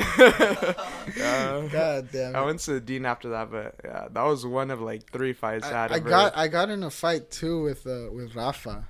yeah. 1.16 1.68
God 1.72 2.08
damn. 2.12 2.36
I 2.36 2.42
went 2.42 2.60
to 2.60 2.74
the 2.74 2.80
dean 2.80 3.06
after 3.06 3.30
that, 3.30 3.50
but 3.50 3.76
yeah, 3.82 4.08
that 4.10 4.22
was 4.22 4.44
one 4.44 4.70
of 4.70 4.82
like 4.82 5.10
three 5.10 5.32
fights 5.32 5.66
I, 5.66 5.70
had. 5.70 5.92
I, 5.92 5.94
I 5.94 5.98
got 6.00 6.36
I 6.36 6.48
got 6.48 6.68
in 6.68 6.82
a 6.82 6.90
fight 6.90 7.30
too 7.30 7.62
with 7.62 7.86
uh, 7.86 8.08
with 8.12 8.34
Rafa. 8.34 8.86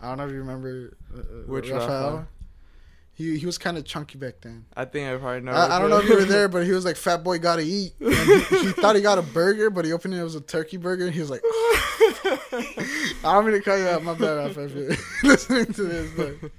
I 0.00 0.08
don't 0.08 0.18
know 0.18 0.26
if 0.26 0.30
you 0.30 0.38
remember 0.38 0.96
uh, 1.12 1.18
uh, 1.18 1.22
Which 1.46 1.68
Rafael. 1.68 1.88
Rafa? 2.14 2.28
He 3.12 3.38
he 3.38 3.44
was 3.46 3.58
kind 3.58 3.76
of 3.76 3.84
chunky 3.84 4.16
back 4.16 4.40
then. 4.40 4.64
I 4.74 4.86
think 4.86 5.08
I 5.08 5.16
probably 5.16 5.40
know. 5.42 5.52
I, 5.52 5.76
I 5.76 5.78
don't 5.78 5.90
know 5.90 5.98
if 5.98 6.08
you 6.08 6.14
were 6.14 6.24
there, 6.24 6.48
but 6.48 6.64
he 6.64 6.72
was 6.72 6.84
like, 6.84 6.96
"Fat 6.96 7.22
boy, 7.22 7.38
gotta 7.38 7.62
eat." 7.62 7.92
And 8.00 8.14
he, 8.14 8.40
he 8.40 8.72
thought 8.72 8.96
he 8.96 9.02
got 9.02 9.18
a 9.18 9.22
burger, 9.22 9.68
but 9.68 9.84
he 9.84 9.92
opened 9.92 10.14
it. 10.14 10.18
It 10.18 10.24
was 10.24 10.36
a 10.36 10.40
turkey 10.40 10.78
burger, 10.78 11.04
and 11.04 11.14
he 11.14 11.20
was 11.20 11.28
like, 11.28 11.42
"I'm 13.24 13.44
gonna 13.44 13.60
cut 13.60 13.78
you 13.78 13.88
out, 13.88 14.02
my 14.02 14.14
bad, 14.14 14.36
Rafa, 14.36 14.64
if 14.64 14.74
you're 14.74 15.30
listening 15.30 15.66
to 15.66 15.82
this." 15.82 16.10
But 16.16 16.50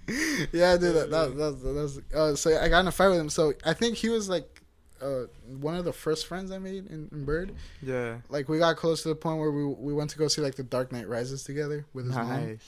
yeah, 0.54 0.78
dude, 0.78 0.96
that 0.96 1.10
that, 1.10 1.36
that, 1.38 1.64
that 1.64 1.74
was 1.74 2.00
uh, 2.14 2.36
so 2.36 2.56
I 2.60 2.70
got 2.70 2.82
in 2.82 2.88
a 2.88 2.92
fight 2.92 3.10
with 3.10 3.20
him. 3.20 3.30
So 3.30 3.54
I 3.66 3.74
think 3.74 3.98
he 3.98 4.10
was 4.10 4.30
like 4.30 4.62
uh, 5.02 5.24
one 5.60 5.76
of 5.76 5.86
the 5.86 5.94
first 5.94 6.28
friends 6.28 6.52
I 6.52 6.60
made 6.60 6.86
in, 6.88 7.10
in 7.12 7.26
Byrd. 7.26 7.54
yeah. 7.82 8.18
Like 8.30 8.50
we 8.50 8.60
got 8.60 8.76
close 8.78 9.02
to 9.04 9.10
the 9.10 9.16
point 9.16 9.40
where 9.40 9.52
we 9.52 9.66
we 9.66 9.94
went 9.94 10.12
to 10.12 10.18
go 10.18 10.28
see 10.28 10.42
like 10.42 10.56
the 10.56 10.64
Dark 10.64 10.92
Knight 10.92 11.08
Rises 11.08 11.44
together 11.44 11.86
with 11.94 12.06
his 12.06 12.16
mom. 12.16 12.60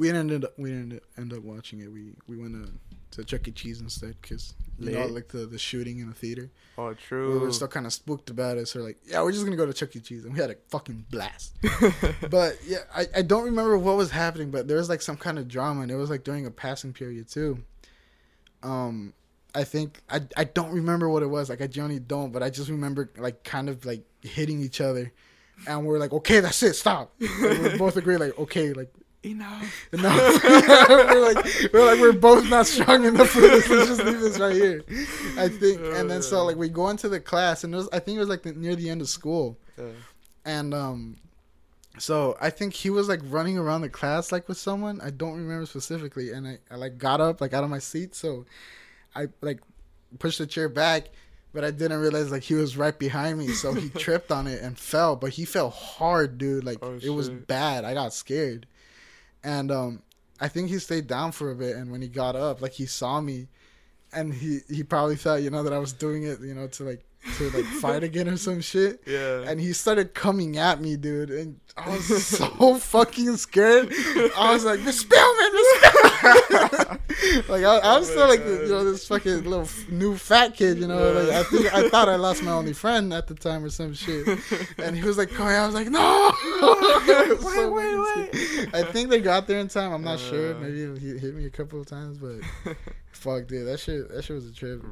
We 0.00 0.08
ended 0.08 0.46
up 0.46 0.58
we 0.58 0.72
ended 0.72 1.02
end 1.18 1.34
up 1.34 1.42
watching 1.42 1.80
it. 1.80 1.92
We 1.92 2.14
we 2.26 2.38
went 2.38 2.54
to 2.54 2.72
to 3.18 3.24
Chuck 3.24 3.46
E. 3.48 3.50
Cheese 3.50 3.82
instead 3.82 4.16
because 4.22 4.54
you 4.78 4.92
know 4.92 5.04
like 5.04 5.28
the 5.28 5.44
the 5.44 5.58
shooting 5.58 5.98
in 5.98 6.08
the 6.08 6.14
theater. 6.14 6.50
Oh, 6.78 6.94
true. 6.94 7.34
We 7.34 7.38
were 7.38 7.52
still 7.52 7.68
kind 7.68 7.84
of 7.84 7.92
spooked 7.92 8.30
about 8.30 8.56
it, 8.56 8.66
so 8.66 8.78
we're 8.80 8.86
like, 8.86 8.98
yeah, 9.04 9.20
we're 9.22 9.32
just 9.32 9.44
gonna 9.44 9.58
go 9.58 9.66
to 9.66 9.74
Chuck 9.74 9.94
E. 9.94 10.00
Cheese, 10.00 10.24
and 10.24 10.32
we 10.32 10.40
had 10.40 10.50
a 10.50 10.56
fucking 10.70 11.04
blast. 11.10 11.54
but 12.30 12.56
yeah, 12.66 12.78
I, 12.96 13.08
I 13.16 13.20
don't 13.20 13.44
remember 13.44 13.76
what 13.76 13.98
was 13.98 14.10
happening, 14.10 14.50
but 14.50 14.66
there 14.68 14.78
was 14.78 14.88
like 14.88 15.02
some 15.02 15.18
kind 15.18 15.38
of 15.38 15.48
drama, 15.48 15.82
and 15.82 15.90
it 15.90 15.96
was 15.96 16.08
like 16.08 16.24
during 16.24 16.46
a 16.46 16.50
passing 16.50 16.94
period 16.94 17.28
too. 17.28 17.58
Um, 18.62 19.12
I 19.54 19.64
think 19.64 20.00
I 20.08 20.22
I 20.34 20.44
don't 20.44 20.72
remember 20.72 21.10
what 21.10 21.22
it 21.22 21.28
was. 21.28 21.50
Like 21.50 21.60
I 21.60 21.66
genuinely 21.66 22.00
don't, 22.00 22.32
but 22.32 22.42
I 22.42 22.48
just 22.48 22.70
remember 22.70 23.10
like 23.18 23.44
kind 23.44 23.68
of 23.68 23.84
like 23.84 24.04
hitting 24.22 24.62
each 24.62 24.80
other, 24.80 25.12
and 25.66 25.84
we're 25.84 25.98
like, 25.98 26.14
okay, 26.14 26.40
that's 26.40 26.62
it, 26.62 26.72
stop. 26.72 27.12
We 27.20 27.76
both 27.76 27.98
agree, 27.98 28.16
like, 28.16 28.38
okay, 28.38 28.72
like 28.72 28.90
Enough. 29.22 29.88
no, 29.92 30.08
we're 30.88 31.34
like 31.34 31.72
we're 31.74 31.84
like 31.84 32.00
we're 32.00 32.12
both 32.12 32.48
not 32.48 32.66
strong 32.66 33.04
enough 33.04 33.28
for 33.28 33.40
this. 33.40 33.68
Let's 33.68 33.88
just 33.88 34.04
leave 34.04 34.20
this 34.20 34.38
right 34.38 34.54
here. 34.54 34.82
I 35.36 35.48
think, 35.48 35.80
and 35.82 36.10
then 36.10 36.22
so 36.22 36.44
like 36.46 36.56
we 36.56 36.70
go 36.70 36.88
into 36.88 37.08
the 37.08 37.20
class, 37.20 37.62
and 37.62 37.74
it 37.74 37.76
was 37.76 37.88
I 37.92 37.98
think 37.98 38.16
it 38.16 38.20
was 38.20 38.30
like 38.30 38.42
the, 38.42 38.54
near 38.54 38.74
the 38.74 38.88
end 38.88 39.02
of 39.02 39.10
school, 39.10 39.58
and 40.46 40.72
um, 40.72 41.16
so 41.98 42.36
I 42.40 42.48
think 42.48 42.72
he 42.72 42.88
was 42.88 43.08
like 43.08 43.20
running 43.24 43.58
around 43.58 43.82
the 43.82 43.90
class 43.90 44.32
like 44.32 44.48
with 44.48 44.56
someone. 44.56 45.00
I 45.02 45.10
don't 45.10 45.36
remember 45.36 45.66
specifically, 45.66 46.30
and 46.32 46.48
I, 46.48 46.58
I 46.70 46.76
like 46.76 46.96
got 46.96 47.20
up 47.20 47.42
like 47.42 47.52
out 47.52 47.62
of 47.62 47.68
my 47.68 47.78
seat, 47.78 48.14
so 48.14 48.46
I 49.14 49.26
like 49.42 49.60
pushed 50.18 50.38
the 50.38 50.46
chair 50.46 50.68
back. 50.70 51.08
But 51.52 51.64
I 51.64 51.72
didn't 51.72 52.00
realize 52.00 52.30
like 52.30 52.44
he 52.44 52.54
was 52.54 52.76
right 52.76 52.96
behind 52.96 53.36
me, 53.36 53.48
so 53.48 53.74
he 53.74 53.88
tripped 53.98 54.30
on 54.30 54.46
it 54.46 54.62
and 54.62 54.78
fell. 54.78 55.16
But 55.16 55.30
he 55.30 55.44
fell 55.44 55.68
hard, 55.68 56.38
dude. 56.38 56.64
Like 56.64 56.78
Oh, 56.80 56.98
it 57.02 57.10
was 57.10 57.28
bad. 57.28 57.84
I 57.84 57.92
got 57.92 58.14
scared, 58.14 58.66
and 59.42 59.70
um, 59.70 60.02
I 60.40 60.48
think 60.48 60.68
he 60.68 60.78
stayed 60.78 61.06
down 61.06 61.32
for 61.32 61.50
a 61.50 61.54
bit. 61.54 61.76
And 61.76 61.90
when 61.90 62.02
he 62.02 62.08
got 62.08 62.36
up, 62.36 62.60
like 62.60 62.72
he 62.72 62.86
saw 62.86 63.20
me, 63.20 63.48
and 64.12 64.34
he 64.34 64.60
he 64.68 64.82
probably 64.82 65.16
thought 65.16 65.42
you 65.42 65.50
know 65.50 65.62
that 65.62 65.72
I 65.72 65.78
was 65.78 65.92
doing 65.92 66.24
it, 66.24 66.40
you 66.40 66.54
know, 66.54 66.66
to 66.66 66.84
like 66.84 67.04
to 67.36 67.50
like 67.50 67.64
fight 67.80 68.02
again 68.02 68.28
or 68.28 68.36
some 68.36 68.60
shit. 68.60 69.02
Yeah. 69.06 69.42
And 69.46 69.60
he 69.60 69.72
started 69.72 70.14
coming 70.14 70.56
at 70.56 70.80
me, 70.80 70.96
dude, 70.96 71.30
and 71.30 71.60
I 71.76 71.90
was 71.90 72.26
so 72.26 72.76
fucking 72.76 73.36
scared. 73.36 73.92
I 74.36 74.52
was 74.52 74.64
like, 74.64 74.80
Miss 74.80 75.00
Spellman, 75.00 75.52
Miss 75.52 75.68
Spellman. 75.76 75.89
like 77.48 77.64
I, 77.64 77.98
was 77.98 78.08
Oh 78.08 78.12
still 78.12 78.28
like 78.28 78.40
you 78.40 78.68
know 78.68 78.84
this 78.84 79.06
fucking 79.08 79.44
little 79.44 79.62
f- 79.62 79.88
new 79.88 80.16
fat 80.16 80.54
kid, 80.54 80.78
you 80.78 80.86
know. 80.86 81.12
Like 81.12 81.30
I 81.30 81.42
think 81.44 81.74
I 81.74 81.88
thought 81.88 82.08
I 82.08 82.16
lost 82.16 82.42
my 82.42 82.52
only 82.52 82.72
friend 82.72 83.12
at 83.12 83.26
the 83.26 83.34
time 83.34 83.64
or 83.64 83.70
some 83.70 83.94
shit. 83.94 84.26
And 84.78 84.96
he 84.96 85.02
was 85.02 85.18
like, 85.18 85.34
"Going," 85.34 85.54
I 85.54 85.66
was 85.66 85.74
like, 85.74 85.88
"No!" 85.88 86.00
I 86.00 87.36
was 87.38 87.54
so 87.54 87.70
Wait, 87.70 88.32
wait. 88.32 88.74
I 88.74 88.82
think 88.82 89.10
they 89.10 89.20
got 89.20 89.46
there 89.46 89.60
in 89.60 89.68
time. 89.68 89.92
I'm 89.92 90.02
not 90.02 90.18
sure. 90.18 90.54
Uh. 90.54 90.58
Maybe 90.58 90.98
he 90.98 91.18
hit 91.18 91.34
me 91.34 91.46
a 91.46 91.50
couple 91.50 91.80
of 91.80 91.86
times, 91.86 92.18
but 92.18 92.40
fuck, 93.12 93.46
dude, 93.46 93.66
that 93.66 93.80
shit, 93.80 94.08
that 94.10 94.24
shit 94.24 94.34
was 94.34 94.46
a 94.46 94.52
trip. 94.52 94.82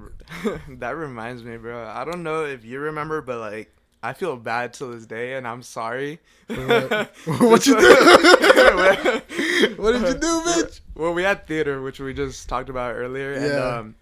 that 0.69 0.97
reminds 0.97 1.43
me, 1.43 1.57
bro. 1.57 1.85
I 1.87 2.05
don't 2.05 2.23
know 2.23 2.45
if 2.45 2.64
you 2.64 2.81
remember, 2.81 3.21
but 3.23 3.38
like, 3.38 3.73
I 4.02 4.12
feel 4.12 4.37
bad 4.37 4.72
to 4.74 4.87
this 4.87 5.06
day, 5.06 5.34
and 5.34 5.46
I'm 5.46 5.62
sorry. 5.62 6.20
what? 6.46 7.11
What 7.26 7.66
you 7.66 7.78
do? 7.80 7.88
What 9.76 9.92
did 9.92 10.02
you 10.02 10.14
do, 10.14 10.40
bitch? 10.42 10.80
Well, 10.94 11.12
we 11.14 11.22
had 11.22 11.46
theater, 11.46 11.82
which 11.82 11.98
we 12.00 12.14
just 12.14 12.48
talked 12.48 12.68
about 12.68 12.94
earlier, 12.94 13.32
and 13.32 13.52
um, 13.54 13.94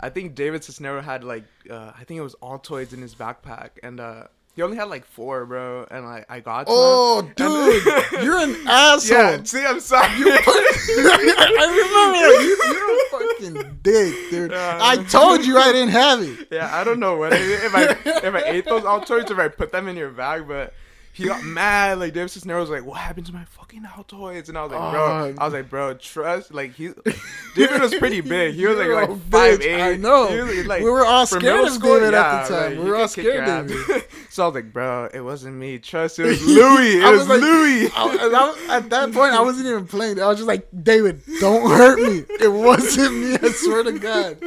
I 0.00 0.08
think 0.10 0.34
David 0.34 0.62
Cisnero 0.62 1.02
had 1.02 1.24
like, 1.24 1.44
uh, 1.68 1.92
I 1.98 2.04
think 2.04 2.18
it 2.18 2.22
was 2.22 2.36
Altoids 2.42 2.92
in 2.92 3.02
his 3.02 3.14
backpack, 3.14 3.70
and 3.82 3.98
uh, 4.00 4.24
he 4.54 4.62
only 4.62 4.76
had 4.76 4.84
like 4.88 5.04
four, 5.04 5.44
bro. 5.46 5.86
And 5.90 6.04
like, 6.06 6.26
I 6.28 6.40
got. 6.40 6.66
Oh, 6.68 7.20
and- 7.20 7.34
dude, 7.34 7.84
you're 8.24 8.38
an 8.38 8.56
asshole. 8.66 9.16
yeah. 9.18 9.42
See, 9.42 9.64
I'm 9.64 9.80
sorry. 9.80 10.06
I 10.16 11.66
remember 11.70 12.42
you. 12.42 12.56
You're 12.72 13.54
a 13.54 13.54
fucking 13.60 13.78
dick, 13.82 14.30
dude. 14.30 14.50
Yeah. 14.52 14.78
I 14.80 14.96
told 15.04 15.44
you 15.44 15.58
I 15.58 15.72
didn't 15.72 15.90
have 15.90 16.22
it. 16.22 16.48
Yeah, 16.50 16.74
I 16.74 16.84
don't 16.84 17.00
know 17.00 17.16
what 17.16 17.32
I, 17.32 17.36
if 17.36 17.74
I 17.74 17.82
if 18.26 18.34
I 18.34 18.42
ate 18.46 18.64
those 18.64 18.82
Altoids 18.82 19.30
or 19.30 19.34
if 19.34 19.38
I 19.38 19.48
put 19.48 19.72
them 19.72 19.88
in 19.88 19.96
your 19.96 20.10
bag, 20.10 20.46
but 20.46 20.74
he 21.14 21.24
got 21.24 21.42
mad. 21.44 21.98
Like 22.00 22.12
David 22.12 22.30
Cisneros 22.30 22.68
was 22.68 22.78
like, 22.80 22.86
"What 22.86 22.98
happened 22.98 23.26
to 23.26 23.32
my 23.32 23.44
fucking 23.44 23.82
Altoids?" 23.84 24.48
And 24.48 24.58
I 24.58 24.62
was 24.64 24.72
like, 24.72 24.90
"Bro, 24.92 25.02
Oh. 25.04 25.34
I 25.38 25.44
was 25.44 25.54
like, 25.54 25.70
bro, 25.70 25.94
trust." 25.94 26.52
Like 26.52 26.74
he, 26.74 26.90
David 27.54 27.80
was 27.80 27.94
pretty 27.94 28.20
big. 28.20 28.54
He 28.54 28.66
was 28.66 28.76
like 28.76 28.88
like 28.88 29.08
five 29.30 29.60
bitch. 29.60 29.64
eight. 29.64 29.80
I 29.82 29.96
know. 29.96 30.28
Was, 30.44 30.66
like, 30.66 30.82
We 30.82 30.90
were 30.90 31.06
all 31.06 31.26
scared 31.26 31.64
of 31.66 31.70
school, 31.72 31.94
David 32.00 32.14
at 32.14 32.48
the 32.48 32.54
time. 32.54 32.76
like, 32.76 32.84
We 32.84 32.90
were 32.90 32.96
all 32.96 33.06
could 33.08 33.14
kick 33.14 33.24
your 33.24 33.44
scared 33.46 33.70
of 33.70 33.90
ass. 33.90 34.02
so 34.30 34.42
I 34.42 34.46
was 34.48 34.54
like, 34.56 34.72
"Bro, 34.72 35.10
it 35.14 35.20
wasn't 35.20 35.54
me. 35.56 35.78
Trust 35.78 36.18
it 36.18 36.24
was 36.24 36.42
Louis. 36.46 36.96
It 36.98 37.10
was, 37.10 37.20
was 37.20 37.28
like- 37.28 37.40
Louis." 37.40 37.90
I, 37.94 38.56
I 38.68 38.76
at 38.76 38.90
that 38.90 39.12
point, 39.12 39.32
I 39.34 39.40
wasn't 39.40 39.66
even 39.68 39.86
playing. 39.86 40.20
I 40.20 40.26
was 40.26 40.38
just 40.38 40.48
like, 40.48 40.66
David, 40.82 41.22
don't 41.40 41.70
hurt 41.70 41.98
me. 42.00 42.24
It 42.40 42.48
wasn't 42.52 43.14
me. 43.16 43.34
I 43.40 43.52
swear 43.52 43.84
to 43.84 43.92
God. 43.98 44.38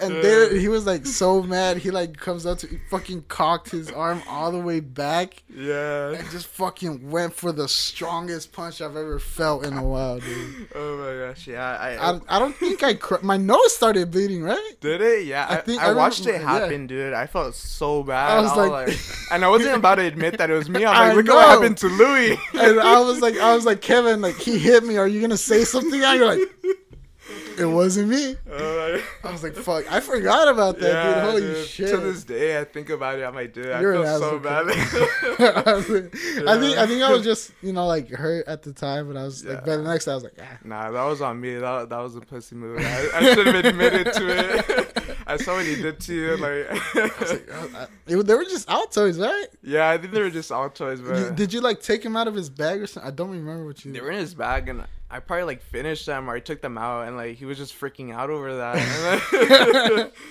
And 0.00 0.22
David, 0.22 0.60
he 0.60 0.68
was 0.68 0.86
like 0.86 1.04
so 1.06 1.42
mad. 1.42 1.76
He 1.78 1.90
like 1.90 2.16
comes 2.16 2.46
up 2.46 2.58
to, 2.58 2.66
he 2.66 2.78
fucking 2.90 3.24
cocked 3.28 3.70
his 3.70 3.90
arm 3.90 4.22
all 4.28 4.50
the 4.52 4.58
way 4.60 4.80
back 4.80 5.42
yeah. 5.54 5.97
And 6.18 6.30
just 6.30 6.46
fucking 6.46 7.10
went 7.10 7.34
for 7.34 7.52
the 7.52 7.68
strongest 7.68 8.52
punch 8.52 8.80
I've 8.80 8.96
ever 8.96 9.18
felt 9.18 9.64
in 9.66 9.74
a 9.76 9.82
while, 9.84 10.18
dude. 10.20 10.68
Oh 10.74 10.96
my 10.98 11.26
gosh. 11.28 11.46
Yeah. 11.46 11.76
I, 11.78 12.12
I, 12.12 12.20
I 12.28 12.38
don't 12.38 12.54
think 12.56 12.82
I 12.82 12.94
cr- 12.94 13.22
my 13.22 13.36
nose 13.36 13.74
started 13.74 14.10
bleeding, 14.10 14.42
right? 14.42 14.72
Did 14.80 15.00
it? 15.00 15.26
Yeah, 15.26 15.46
I 15.48 15.54
I, 15.56 15.60
think- 15.60 15.82
I, 15.82 15.90
I 15.90 15.92
watched 15.94 16.20
remember- 16.26 16.40
it 16.40 16.44
yeah. 16.44 16.58
happen, 16.60 16.86
dude. 16.86 17.12
I 17.12 17.26
felt 17.26 17.54
so 17.54 18.02
bad. 18.02 18.30
I 18.30 18.40
was 18.40 18.50
I 18.52 18.56
was 18.56 18.68
like- 18.70 18.88
like, 18.88 18.98
and 19.32 19.44
I 19.44 19.48
wasn't 19.48 19.76
about 19.76 19.96
to 19.96 20.02
admit 20.04 20.38
that 20.38 20.50
it 20.50 20.54
was 20.54 20.68
me. 20.68 20.84
I'm 20.84 20.94
I 20.96 21.06
like, 21.08 21.16
look 21.16 21.26
know. 21.26 21.34
what 21.36 21.48
happened 21.48 21.76
to 21.78 21.88
Louis. 21.88 22.36
And 22.54 22.80
I 22.80 23.00
was 23.00 23.20
like, 23.22 23.36
I 23.36 23.54
was 23.54 23.64
like, 23.66 23.80
Kevin, 23.80 24.20
like 24.20 24.36
he 24.36 24.58
hit 24.58 24.84
me. 24.84 24.96
Are 24.96 25.08
you 25.08 25.20
gonna 25.20 25.36
say 25.36 25.64
something? 25.64 26.02
And 26.02 26.18
you're 26.18 26.26
like, 26.26 26.48
it 27.58 27.66
wasn't 27.66 28.08
me. 28.08 28.36
Uh, 28.50 28.98
I 29.24 29.32
was 29.32 29.42
like, 29.42 29.54
fuck, 29.54 29.90
I 29.92 30.00
forgot 30.00 30.48
about 30.48 30.78
that, 30.78 31.14
dude. 31.14 31.24
Holy 31.24 31.40
dude. 31.40 31.66
shit. 31.66 31.90
To 31.90 31.96
this 31.98 32.24
day, 32.24 32.58
I 32.60 32.64
think 32.64 32.90
about 32.90 33.18
it. 33.18 33.24
I'm 33.24 33.34
like, 33.34 33.52
dude, 33.52 33.66
You're 33.66 34.00
I 34.00 34.04
feel 34.04 34.18
so 34.20 34.38
bad. 34.38 34.66
Like- 34.66 34.76
I 35.40 35.80
think 36.60 36.78
I 36.78 36.86
think 36.86 37.02
I 37.02 37.10
was 37.12 37.24
just 37.24 37.52
you 37.62 37.72
know 37.72 37.86
like 37.86 38.08
hurt 38.10 38.46
at 38.46 38.62
the 38.62 38.72
time, 38.72 39.08
but 39.08 39.16
I 39.16 39.24
was 39.24 39.44
like, 39.44 39.64
by 39.64 39.76
the 39.76 39.82
next 39.82 40.04
day 40.06 40.12
I 40.12 40.14
was 40.14 40.24
like, 40.24 40.38
ah. 40.40 40.58
Nah, 40.64 40.90
that 40.90 41.04
was 41.04 41.20
on 41.20 41.40
me. 41.40 41.56
That, 41.56 41.88
that 41.90 41.98
was 41.98 42.16
a 42.16 42.20
pussy 42.20 42.54
move. 42.56 42.78
I, 42.80 43.08
I 43.14 43.34
should 43.34 43.46
have 43.46 43.64
admitted 43.64 44.12
to 44.14 44.28
it. 44.28 45.17
I 45.28 45.36
saw 45.36 45.54
what 45.56 45.66
he 45.66 45.76
did 45.76 46.00
to 46.00 46.14
you. 46.14 46.36
Like, 46.36 46.94
like, 46.94 47.50
uh, 47.52 47.66
I- 47.76 47.86
they 48.06 48.16
were 48.34 48.44
just 48.44 48.66
Altoids, 48.68 49.20
right? 49.20 49.46
yeah, 49.62 49.88
I 49.90 49.98
think 49.98 50.12
they 50.12 50.20
were 50.22 50.30
just 50.30 50.50
Altoids, 50.50 50.98
You- 50.98 51.04
but 51.28 51.36
did 51.36 51.52
you 51.52 51.60
like 51.60 51.80
take 51.80 52.02
him 52.04 52.16
out 52.16 52.26
of 52.28 52.34
his 52.34 52.48
bag 52.50 52.80
or 52.82 52.86
something? 52.86 53.06
I 53.06 53.14
don't 53.14 53.30
remember 53.30 53.64
what 53.66 53.84
you. 53.84 53.92
they 53.92 54.00
were 54.00 54.10
in 54.10 54.18
his 54.18 54.34
bag, 54.34 54.68
and 54.68 54.84
I 55.10 55.20
probably 55.20 55.44
like 55.44 55.62
finished 55.62 56.06
them 56.06 56.28
or 56.28 56.34
I 56.34 56.40
took 56.40 56.60
them 56.62 56.76
out, 56.78 57.06
and 57.06 57.16
like 57.16 57.36
he 57.36 57.44
was 57.44 57.56
just 57.58 57.78
freaking 57.78 58.12
out 58.14 58.30
over 58.30 58.56
that. 58.56 60.12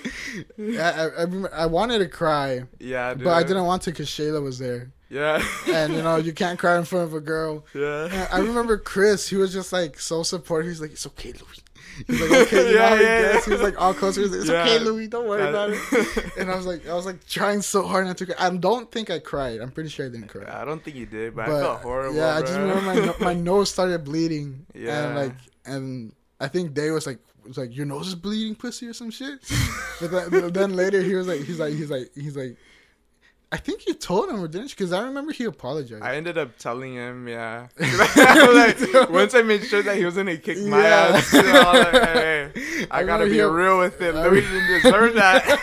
Yeah, 0.56 0.90
I, 1.16 1.20
I, 1.20 1.22
remember, 1.24 1.54
I 1.54 1.66
wanted 1.66 1.98
to 2.00 2.08
cry, 2.08 2.64
yeah, 2.78 3.14
dude. 3.14 3.24
but 3.24 3.30
I 3.32 3.42
didn't 3.42 3.64
want 3.64 3.82
to 3.82 3.90
because 3.90 4.08
Shayla 4.08 4.42
was 4.42 4.58
there, 4.58 4.90
Yeah, 5.08 5.42
and 5.68 5.94
you 5.94 6.02
know 6.02 6.16
you 6.16 6.32
can't 6.32 6.58
cry 6.58 6.76
in 6.78 6.84
front 6.84 7.04
of 7.06 7.14
a 7.14 7.20
girl. 7.20 7.64
yeah. 7.74 8.04
And 8.10 8.28
I 8.32 8.38
remember 8.38 8.76
Chris. 8.76 9.28
He 9.28 9.36
was 9.36 9.52
just 9.52 9.72
like 9.72 9.98
so 9.98 10.22
supportive. 10.22 10.68
He's 10.70 10.80
like, 10.80 10.92
"It's 10.92 11.06
okay, 11.06 11.32
Louis." 11.32 11.62
He's 12.06 12.20
like, 12.20 12.30
"Okay." 12.30 12.68
You 12.70 12.74
know 12.74 12.80
Yeah, 12.80 13.00
yeah, 13.00 13.20
yeah. 13.34 13.40
He 13.40 13.50
was 13.50 13.60
like 13.62 13.80
all 13.80 13.94
closer. 13.94 14.26
Like, 14.26 14.40
"It's 14.40 14.48
Yeah. 14.48 14.62
okay, 14.62 14.78
Louis. 14.78 15.08
Don't 15.08 15.26
worry 15.26 15.48
about 15.48 15.70
it." 15.70 16.36
And 16.38 16.50
I 16.50 16.56
was 16.56 16.66
like, 16.66 16.86
I 16.88 16.94
was 16.94 17.06
like 17.06 17.26
trying 17.26 17.62
so 17.62 17.86
hard 17.86 18.06
not 18.06 18.18
to 18.18 18.26
cry. 18.26 18.36
I 18.38 18.50
don't 18.56 18.90
think 18.90 19.10
I 19.10 19.18
cried. 19.18 19.60
I'm 19.60 19.70
pretty 19.70 19.88
sure 19.90 20.06
I 20.06 20.08
didn't 20.08 20.28
cry. 20.28 20.44
I 20.48 20.64
don't 20.64 20.82
think 20.82 20.96
you 20.96 21.06
did, 21.06 21.34
but, 21.34 21.48
I 21.48 21.60
felt 21.60 21.82
horrible. 21.82 22.16
Yeah, 22.16 22.36
I 22.36 22.40
just 22.40 22.54
bro. 22.54 22.68
remember 22.68 23.14
my 23.20 23.34
my 23.34 23.34
nose 23.50 23.70
started 23.70 24.04
bleeding. 24.04 24.66
Yeah. 24.74 25.06
And 25.06 25.16
like, 25.16 25.34
and 25.64 26.12
I 26.40 26.48
think 26.48 26.74
Day 26.74 26.90
was 26.90 27.06
like, 27.06 27.18
was 27.48 27.58
like, 27.58 27.74
your 27.74 27.86
nose 27.86 28.08
is 28.08 28.14
bleeding, 28.14 28.54
pussy, 28.54 28.86
or 28.86 28.92
some 28.92 29.10
shit. 29.10 29.40
but, 30.00 30.10
then, 30.10 30.30
but 30.30 30.54
then 30.54 30.76
later 30.76 31.02
he 31.02 31.14
was 31.14 31.26
like, 31.26 31.40
he's 31.40 31.58
like, 31.58 31.72
he's 31.74 31.90
like, 31.90 32.10
he's 32.14 32.36
like, 32.36 32.56
I 33.50 33.56
think 33.56 33.86
you 33.86 33.94
told 33.94 34.28
him 34.28 34.42
or 34.42 34.48
didn't 34.48 34.68
you? 34.68 34.76
Because 34.76 34.92
I 34.92 35.02
remember 35.04 35.32
he 35.32 35.44
apologized. 35.44 36.02
I 36.02 36.16
ended 36.16 36.36
up 36.36 36.58
telling 36.58 36.92
him, 36.94 37.26
yeah. 37.28 37.68
I 37.80 38.74
like, 38.98 39.10
once 39.10 39.34
I 39.34 39.40
made 39.42 39.64
sure 39.64 39.82
that 39.82 39.96
he 39.96 40.04
was 40.04 40.16
gonna 40.16 40.36
kick 40.36 40.58
my 40.64 40.82
Yeah. 40.82 41.12
ass, 41.14 41.32
you 41.32 41.42
know, 41.44 41.62
I 41.64 41.78
like, 41.78 41.92
hey, 41.92 42.50
I, 42.90 43.00
I 43.00 43.02
gotta 43.04 43.24
be 43.24 43.40
real 43.40 43.78
with 43.78 44.00
it. 44.02 44.14
Louis 44.14 44.42
didn't 44.42 44.82
deserve 44.82 45.14
that. 45.14 45.60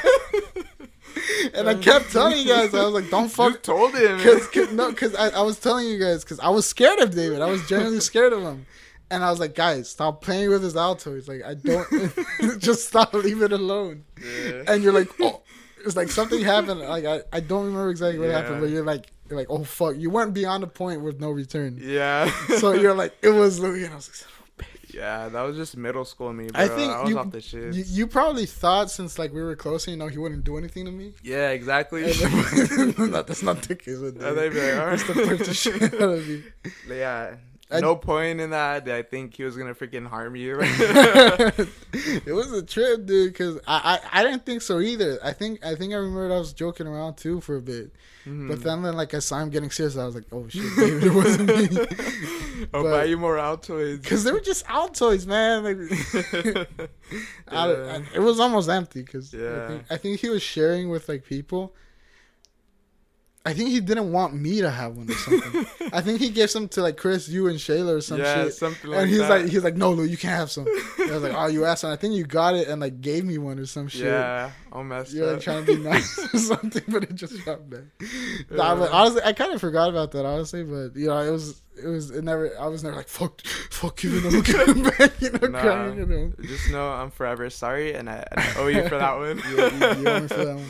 and 1.54 1.70
I 1.70 1.76
kept 1.76 2.12
telling 2.12 2.38
you 2.40 2.48
guys, 2.48 2.74
I 2.74 2.84
was 2.86 2.94
like, 2.94 3.10
don't 3.12 3.30
fuck. 3.30 3.52
Just 3.54 3.64
told 3.64 3.94
him. 3.96 4.20
Cause, 4.20 4.48
cause 4.48 4.72
no, 4.72 4.92
cause 4.94 5.14
I, 5.16 5.30
I 5.30 5.42
was 5.42 5.60
telling 5.60 5.88
you 5.88 6.00
guys, 6.00 6.24
cause 6.24 6.40
I 6.40 6.50
was 6.50 6.66
scared 6.68 7.00
of 7.00 7.14
David. 7.16 7.42
I 7.42 7.48
was 7.48 7.68
genuinely 7.68 8.00
scared 8.02 8.34
of 8.34 8.42
him, 8.42 8.66
and 9.12 9.24
I 9.24 9.30
was 9.30 9.40
like, 9.40 9.54
guys, 9.54 9.90
stop 9.90 10.22
playing 10.22 10.50
with 10.50 10.64
his 10.64 10.76
alto. 10.76 11.14
He's 11.14 11.28
like, 11.28 11.44
I 11.46 11.54
don't, 11.54 11.88
just 12.60 12.88
stop, 12.88 13.14
leave 13.14 13.42
it 13.44 13.52
alone. 13.54 14.06
Yeah. 14.20 14.64
And 14.68 14.84
you're 14.84 14.94
like, 14.94 15.10
oh, 15.22 15.44
it's 15.86 15.96
like 15.96 16.10
something 16.10 16.42
happened. 16.42 16.82
Like 16.82 17.06
I, 17.06 17.22
I 17.32 17.40
don't 17.40 17.66
remember 17.66 17.90
exactly 17.90 18.20
what 18.20 18.30
Yeah. 18.30 18.42
happened, 18.42 18.62
but 18.62 18.70
you're 18.70 18.84
like, 18.86 19.06
you're 19.30 19.38
like, 19.40 19.48
oh 19.50 19.64
fuck, 19.64 19.96
you 19.98 20.10
went 20.10 20.34
beyond 20.34 20.64
the 20.64 20.68
point 20.68 21.02
with 21.02 21.20
no 21.20 21.30
return. 21.32 21.80
Yeah. 21.82 22.30
So 22.58 22.74
you're 22.74 22.94
like, 22.96 23.14
it 23.22 23.30
was 23.30 23.60
Louis, 23.60 23.84
and 23.86 23.94
I 23.94 23.96
was 23.98 24.10
like, 24.10 24.32
yeah, 24.94 25.28
that 25.28 25.42
was 25.42 25.58
just 25.58 25.76
middle 25.76 26.06
school 26.06 26.32
me, 26.32 26.48
bro. 26.48 26.62
I 26.62 26.66
I 26.66 26.68
think 26.70 26.92
was 27.02 27.10
you- 27.10 27.20
off 27.20 27.32
the 27.32 27.42
shit. 27.42 27.74
you, 27.74 27.84
you 27.88 28.08
probably 28.08 28.46
thought 28.46 28.90
since 28.90 29.20
like 29.20 29.34
we 29.34 29.44
were 29.44 29.56
closer, 29.56 29.92
you 29.92 29.98
know, 29.98 30.08
he 30.08 30.18
wouldn't 30.18 30.44
do 30.46 30.58
anything 30.58 30.86
to 30.86 30.92
me. 30.92 31.14
yeah, 31.22 31.50
exactly. 31.50 32.04
Then- 32.12 32.96
no, 33.12 33.22
that's 33.22 33.44
not 33.44 33.62
the 33.64 33.76
case 33.76 33.98
with 34.00 34.24
And 34.24 34.38
they'd 34.38 34.52
David. 34.52 34.54
be 34.54 34.80
like, 34.80 35.00
Just 35.00 35.30
right. 35.30 35.40
the 35.40 35.54
shit 35.54 35.94
out 35.96 36.02
of 36.02 36.28
me. 36.28 36.44
yeah. 36.90 37.36
I- 37.72 37.80
no 37.80 37.96
point 37.96 38.40
in 38.40 38.52
that. 38.52 38.88
I 38.88 39.02
think 39.02 39.34
he 39.36 39.44
was 39.44 39.58
gonna 39.58 39.74
freaking 39.74 40.06
harm 40.08 40.36
you. 40.36 40.58
it 40.62 42.34
was 42.34 42.52
a 42.52 42.62
trip, 42.64 43.06
dude. 43.06 43.34
Because 43.34 43.58
I, 43.68 44.00
I, 44.12 44.20
I 44.20 44.24
didn't 44.24 44.46
think 44.46 44.62
so 44.62 44.80
either. 44.80 45.18
I 45.24 45.34
think 45.34 45.66
I 45.66 45.74
think 45.76 45.94
I 45.94 45.98
remembered 45.98 46.32
I 46.32 46.38
was 46.38 46.54
joking 46.54 46.86
around 46.88 47.16
too 47.18 47.42
for 47.42 47.56
a 47.58 47.62
bit. 47.62 47.92
Mhm. 48.26 48.48
But 48.48 48.64
then, 48.64 48.82
like 48.84 49.14
I 49.14 49.20
saw 49.20 49.40
him 49.40 49.50
getting 49.50 49.70
serious, 49.72 49.98
I 49.98 50.06
was 50.06 50.16
like, 50.16 50.26
oh 50.32 50.48
shit, 50.48 50.64
David, 50.76 51.04
it 51.06 51.14
wasn't 51.14 51.48
me. 51.48 52.68
I'll 52.74 52.84
but- 52.84 52.92
buy 52.92 53.04
you 53.06 53.18
more 53.18 53.38
Altoids. 53.38 54.02
Because 54.04 54.24
they 54.24 54.32
were 54.32 54.40
just 54.40 54.66
Altoids, 54.68 55.26
man. 55.28 55.64
Like, 55.64 56.68
Yeah. 57.52 58.00
I- 58.00 58.04
it 58.16 58.20
was 58.20 58.40
almost 58.40 58.70
empty. 58.70 59.02
Because 59.04 59.34
I, 59.34 59.38
Yeah. 59.38 59.68
think, 59.68 59.84
I 59.92 59.98
think 59.98 60.20
he 60.20 60.30
was 60.30 60.42
sharing 60.44 60.90
with 60.90 61.08
like 61.10 61.24
people. 61.26 61.74
I 63.48 63.54
think 63.54 63.70
he 63.70 63.80
didn't 63.80 64.12
want 64.12 64.34
me 64.34 64.62
to 64.62 64.72
have 64.72 64.98
one 64.98 65.08
or 65.08 65.14
something. 65.14 65.68
I 65.94 66.02
think 66.02 66.20
he 66.20 66.30
gave 66.32 66.50
some 66.50 66.68
to 66.70 66.82
like 66.82 66.98
Chris, 66.98 67.30
you, 67.30 67.48
and 67.48 67.60
Shayla 67.60 67.98
or 67.98 68.02
some 68.02 68.18
yeah, 68.18 68.46
shit. 68.46 68.56
something 68.56 68.90
like 68.90 69.02
and 69.02 69.10
he's 69.10 69.20
that. 69.20 69.30
like, 69.30 69.46
he's 69.46 69.64
like, 69.64 69.76
no, 69.76 69.92
Lou, 69.92 70.04
you 70.04 70.18
can't 70.18 70.34
have 70.36 70.50
some. 70.50 70.66
And 70.66 71.12
I 71.12 71.14
was 71.14 71.22
like, 71.24 71.34
oh, 71.36 71.46
you 71.46 71.64
asked, 71.64 71.84
and 71.84 71.94
I 71.94 71.96
think 71.96 72.16
you 72.16 72.24
got 72.26 72.56
it 72.56 72.68
and 72.68 72.82
like 72.82 73.02
gave 73.02 73.24
me 73.24 73.38
one 73.38 73.60
or 73.60 73.68
some 73.68 73.88
shit. 73.88 74.06
yeah, 74.06 74.50
all 74.72 74.84
messed 74.84 75.14
You're 75.14 75.28
up. 75.28 75.34
like 75.34 75.42
trying 75.44 75.64
to 75.64 75.76
be 75.78 75.82
nice 75.84 76.18
or 76.34 76.38
something, 76.40 76.82
but 76.88 77.04
it 77.04 77.14
just 77.14 77.46
got 77.46 77.70
bad. 77.70 77.92
Nah, 78.50 78.76
but 78.76 78.92
honestly, 78.92 79.22
I 79.24 79.34
kind 79.34 79.54
of 79.54 79.62
forgot 79.62 79.90
about 79.90 80.12
that, 80.14 80.26
honestly. 80.26 80.64
But 80.64 80.96
you 80.96 81.08
know, 81.08 81.20
it 81.20 81.30
was, 81.30 81.62
it 81.78 81.88
was, 81.88 82.10
it 82.10 82.24
never. 82.24 82.60
I 82.60 82.66
was 82.66 82.84
never 82.84 82.96
like, 82.96 83.08
fuck, 83.08 83.42
fuck 83.70 84.02
you, 84.04 84.18
and 84.18 84.26
I'm 84.38 84.42
giving 84.42 84.84
back, 84.84 85.22
you 85.22 85.30
know, 85.32 85.48
Nah. 85.50 85.62
crying, 85.62 85.98
you 85.98 86.06
know. 86.08 86.34
Just 86.42 86.72
know 86.72 86.90
I'm 86.90 87.12
forever 87.12 87.48
sorry, 87.52 87.94
and 87.94 88.10
I, 88.10 88.26
and 88.32 88.40
I 88.40 88.56
owe 88.58 88.68
you 88.68 88.88
for 88.90 88.98
that 88.98 89.18
one. 89.20 89.38
Yeah, 89.56 89.96
you, 89.96 90.02
you 90.02 90.08
owe 90.10 90.20
me 90.22 90.28
for 90.28 90.46
that 90.46 90.56
one. 90.56 90.66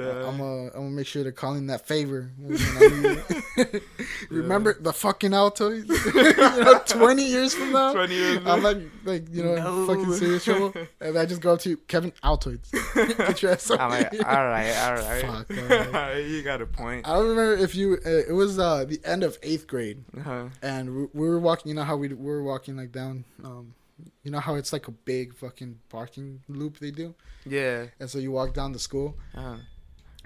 Yeah. 0.00 0.28
I'm 0.28 0.38
gonna, 0.38 0.66
I'm 0.66 0.72
gonna 0.72 0.90
make 0.90 1.06
sure 1.06 1.24
to 1.24 1.32
call 1.32 1.54
him 1.54 1.66
that 1.68 1.86
favor. 1.86 2.30
when 2.38 2.56
I 2.58 2.88
need 2.88 3.22
it. 3.58 3.82
Remember 4.30 4.76
the 4.80 4.92
fucking 4.92 5.32
Altoids? 5.32 5.88
you 6.14 6.64
know, 6.64 6.78
20 6.86 7.22
years 7.24 7.54
from 7.54 7.72
now, 7.72 7.92
20 7.92 8.14
years 8.14 8.38
I'm 8.46 8.62
like, 8.62 8.78
like 9.04 9.24
you 9.30 9.42
know, 9.44 9.54
No. 9.56 9.86
fucking 9.86 10.12
serious 10.14 10.44
trouble, 10.44 10.72
and 11.00 11.18
I 11.18 11.26
just 11.26 11.40
go 11.40 11.54
up 11.54 11.60
to 11.60 11.70
you, 11.70 11.76
Kevin 11.88 12.12
Altoids. 12.24 12.70
Get 12.94 13.42
your 13.42 13.52
ass 13.52 13.70
over 13.70 13.82
I'm 13.82 13.90
like, 13.90 14.12
all 14.26 14.46
right, 14.46 14.70
all 14.76 14.94
right. 14.94 15.22
Fuck, 15.46 15.50
all 15.58 15.92
right. 15.92 16.18
you 16.18 16.42
got 16.42 16.60
a 16.62 16.66
point. 16.66 17.06
I 17.08 17.14
don't 17.14 17.28
remember 17.28 17.54
if 17.54 17.74
you. 17.74 17.94
Uh, 18.04 18.10
it 18.28 18.32
was 18.32 18.58
uh, 18.58 18.84
the 18.84 19.00
end 19.04 19.22
of 19.24 19.38
eighth 19.42 19.66
grade, 19.66 20.04
Uh-huh. 20.16 20.46
and 20.62 20.94
we, 20.94 21.02
we 21.12 21.28
were 21.28 21.38
walking. 21.40 21.68
You 21.70 21.74
know 21.76 21.84
how 21.84 21.96
we, 21.96 22.08
we 22.08 22.14
were 22.14 22.42
walking 22.42 22.76
like 22.76 22.92
down. 22.92 23.24
Um, 23.44 23.74
you 24.22 24.30
know 24.30 24.40
how 24.40 24.54
it's 24.54 24.72
like 24.72 24.88
a 24.88 24.90
big 24.92 25.34
fucking 25.34 25.78
parking 25.88 26.40
loop 26.48 26.78
they 26.78 26.90
do, 26.90 27.14
Yeah. 27.44 27.86
and 27.98 28.08
so 28.08 28.18
you 28.18 28.30
walk 28.32 28.54
down 28.54 28.72
to 28.72 28.78
school. 28.78 29.16
Uh-huh. 29.34 29.56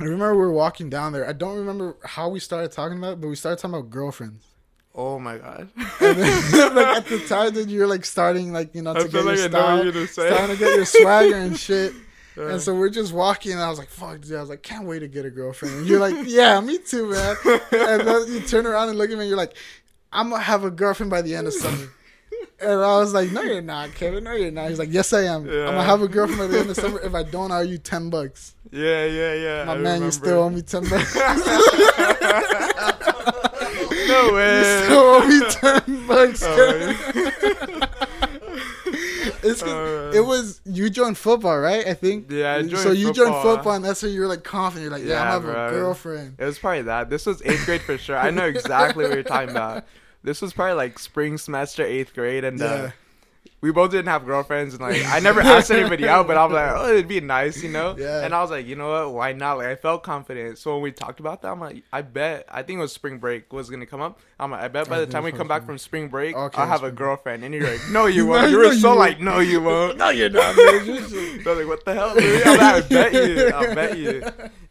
I 0.00 0.04
remember 0.04 0.32
we 0.34 0.38
were 0.40 0.52
walking 0.52 0.90
down 0.90 1.12
there. 1.12 1.26
I 1.28 1.32
don't 1.32 1.56
remember 1.56 1.96
how 2.04 2.28
we 2.28 2.40
started 2.40 2.72
talking 2.72 2.98
about 2.98 3.12
it, 3.14 3.20
but 3.20 3.28
we 3.28 3.36
started 3.36 3.60
talking 3.60 3.76
about 3.78 3.90
girlfriends. 3.90 4.44
Oh 4.94 5.18
my 5.18 5.38
god. 5.38 5.68
And 6.00 6.18
then, 6.18 6.74
like 6.74 6.86
at 6.98 7.06
the 7.06 7.18
time 7.28 7.54
that 7.54 7.68
you're 7.68 7.86
like 7.86 8.04
starting 8.04 8.52
like 8.52 8.74
you 8.74 8.82
know 8.82 8.94
to 8.94 9.00
I 9.00 9.02
get 9.04 9.12
your 9.12 9.22
like 9.24 9.36
know 9.38 9.48
style, 9.48 9.76
what 9.76 9.84
you're 9.84 9.92
gonna 9.92 10.06
starting 10.06 10.48
to 10.48 10.56
get 10.56 10.76
your 10.76 10.84
swagger 10.84 11.36
and 11.36 11.58
shit. 11.66 11.92
Uh, 12.36 12.46
And 12.46 12.60
so 12.60 12.74
we're 12.74 12.88
just 12.90 13.12
walking, 13.12 13.52
and 13.52 13.60
I 13.62 13.68
was 13.70 13.78
like, 13.78 13.88
"Fuck!" 13.90 14.20
Dude. 14.22 14.36
I 14.36 14.40
was 14.40 14.50
like, 14.50 14.62
"Can't 14.62 14.86
wait 14.86 15.00
to 15.00 15.08
get 15.08 15.24
a 15.24 15.30
girlfriend." 15.30 15.76
And 15.78 15.86
you're 15.86 16.00
like, 16.00 16.26
"Yeah, 16.26 16.60
me 16.60 16.78
too, 16.78 17.10
man." 17.10 17.36
And 17.72 18.00
then 18.06 18.26
you 18.32 18.40
turn 18.40 18.66
around 18.66 18.88
and 18.88 18.98
look 18.98 19.10
at 19.10 19.14
me, 19.16 19.20
and 19.22 19.28
you're 19.28 19.36
like, 19.38 19.54
"I'm 20.12 20.30
gonna 20.30 20.42
have 20.42 20.64
a 20.64 20.70
girlfriend 20.70 21.10
by 21.10 21.22
the 21.22 21.34
end 21.36 21.46
of 21.46 21.52
summer." 21.54 21.88
And 22.60 22.70
I 22.72 22.98
was 22.98 23.12
like, 23.12 23.30
"No, 23.32 23.42
you're 23.42 23.60
not, 23.60 23.94
Kevin. 23.94 24.24
No, 24.24 24.32
you're 24.32 24.50
not." 24.50 24.68
He's 24.70 24.78
like, 24.78 24.90
"Yes, 24.92 25.12
I 25.12 25.22
am. 25.22 25.42
I'm 25.42 25.46
gonna 25.48 25.82
have 25.82 26.00
a 26.02 26.08
girlfriend 26.08 26.40
by 26.40 26.46
the 26.46 26.60
end 26.60 26.70
of 26.70 26.76
summer. 26.76 27.00
If 27.00 27.14
I 27.14 27.22
don't, 27.24 27.50
I 27.52 27.58
owe 27.58 27.62
you 27.62 27.78
ten 27.78 28.08
bucks." 28.10 28.54
yeah, 28.70 29.04
yeah, 29.06 29.34
yeah. 29.34 29.64
My 29.64 29.72
I 29.72 29.76
man, 29.76 29.84
remember. 30.00 30.04
you 30.06 30.12
still 30.12 30.42
owe 30.42 30.50
me 30.50 30.62
ten 30.62 30.82
bucks. 30.88 31.14
no 31.14 31.22
you 34.28 34.34
way. 34.34 34.62
still 34.84 34.98
owe 34.98 35.26
me 35.28 35.40
ten 35.50 36.06
bucks. 36.06 36.42
Oh, 36.44 37.80
Uh, 39.46 40.10
it 40.14 40.24
was 40.24 40.60
you 40.64 40.88
joined 40.90 41.18
football, 41.18 41.58
right? 41.58 41.86
I 41.86 41.94
think. 41.94 42.30
Yeah, 42.30 42.54
I 42.54 42.62
joined 42.62 42.78
so 42.78 42.92
you 42.92 43.12
joined 43.12 43.34
football. 43.34 43.56
football, 43.56 43.72
and 43.74 43.84
that's 43.84 44.02
when 44.02 44.12
you 44.12 44.20
were 44.20 44.26
like 44.26 44.42
confident. 44.44 44.84
You're 44.90 44.98
like, 44.98 45.06
yeah, 45.06 45.14
Yeah, 45.16 45.22
I'm 45.22 45.28
having 45.42 45.50
bro. 45.52 45.68
a 45.68 45.70
girlfriend. 45.70 46.36
It 46.38 46.44
was 46.44 46.58
probably 46.58 46.82
that. 46.82 47.10
This 47.10 47.26
was 47.26 47.42
eighth 47.44 47.64
grade 47.66 47.82
for 47.82 47.98
sure. 47.98 48.16
I 48.16 48.30
know 48.30 48.44
exactly 48.46 49.04
what 49.04 49.12
you're 49.14 49.22
talking 49.22 49.50
about. 49.50 49.84
This 50.24 50.42
was 50.42 50.52
probably 50.52 50.74
like 50.74 50.98
spring 50.98 51.38
semester, 51.38 51.84
eighth 51.84 52.14
grade, 52.14 52.42
and 52.44 52.58
Yeah. 52.58 52.66
uh, 52.66 52.90
we 53.60 53.70
both 53.72 53.90
didn't 53.90 54.08
have 54.08 54.26
girlfriends. 54.26 54.74
And 54.74 54.82
like, 54.82 55.02
I 55.06 55.20
never 55.20 55.40
asked 55.40 55.70
anybody 55.70 56.06
out, 56.08 56.26
but 56.26 56.36
I 56.36 56.44
was 56.44 56.52
like, 56.52 56.70
oh, 56.74 56.90
it'd 56.90 57.08
be 57.08 57.20
nice, 57.20 57.62
you 57.62 57.70
know. 57.70 57.94
Yeah. 57.98 58.22
And 58.22 58.34
I 58.34 58.42
was 58.42 58.50
like, 58.50 58.66
you 58.66 58.76
know 58.76 58.90
what? 58.90 59.14
Why 59.14 59.32
not? 59.32 59.56
Like, 59.58 59.68
I 59.68 59.74
felt 59.76 60.02
confident. 60.02 60.58
So 60.58 60.74
when 60.74 60.82
we 60.82 60.92
talked 60.92 61.18
about 61.20 61.40
that, 61.42 61.48
I'm 61.52 61.60
like, 61.60 61.82
I 61.92 62.02
bet. 62.02 62.46
I 62.50 62.62
think 62.62 62.78
it 62.78 62.82
was 62.82 62.92
spring 62.92 63.18
break 63.18 63.50
was 63.52 63.70
gonna 63.70 63.86
come 63.86 64.02
up. 64.02 64.18
I'm 64.38 64.50
like, 64.50 64.60
I 64.62 64.68
bet 64.68 64.88
by 64.90 64.96
I 64.96 65.00
the 65.00 65.06
time 65.06 65.24
we 65.24 65.32
come 65.32 65.48
back 65.48 65.64
from 65.64 65.78
spring 65.78 66.08
break, 66.08 66.34
Okay, 66.36 66.60
I'll 66.60 66.68
have 66.68 66.84
a 66.84 66.90
girlfriend. 66.90 67.42
And 67.44 67.54
you're 67.54 67.70
like, 67.70 67.80
no, 67.90 68.04
you 68.06 68.24
No, 68.24 68.30
won't. 68.32 68.50
You 68.50 68.56
no, 68.58 68.58
were 68.68 68.72
you 68.74 68.80
so 68.80 68.88
won't. 68.88 68.98
like, 69.00 69.20
no, 69.20 69.38
you 69.40 69.60
won't. 69.68 69.96
No, 69.98 70.10
you're 70.10 70.28
not. 70.30 70.54
I 70.58 70.82
was 70.86 71.12
like, 71.46 71.66
what 71.66 71.84
the 71.86 71.94
hell? 71.94 72.14
Dude? 72.14 72.46
Like, 72.46 72.60
I 72.60 72.80
bet 72.82 73.12
you. 73.14 73.52
I 73.54 73.74
bet 73.74 73.98
you. 73.98 74.22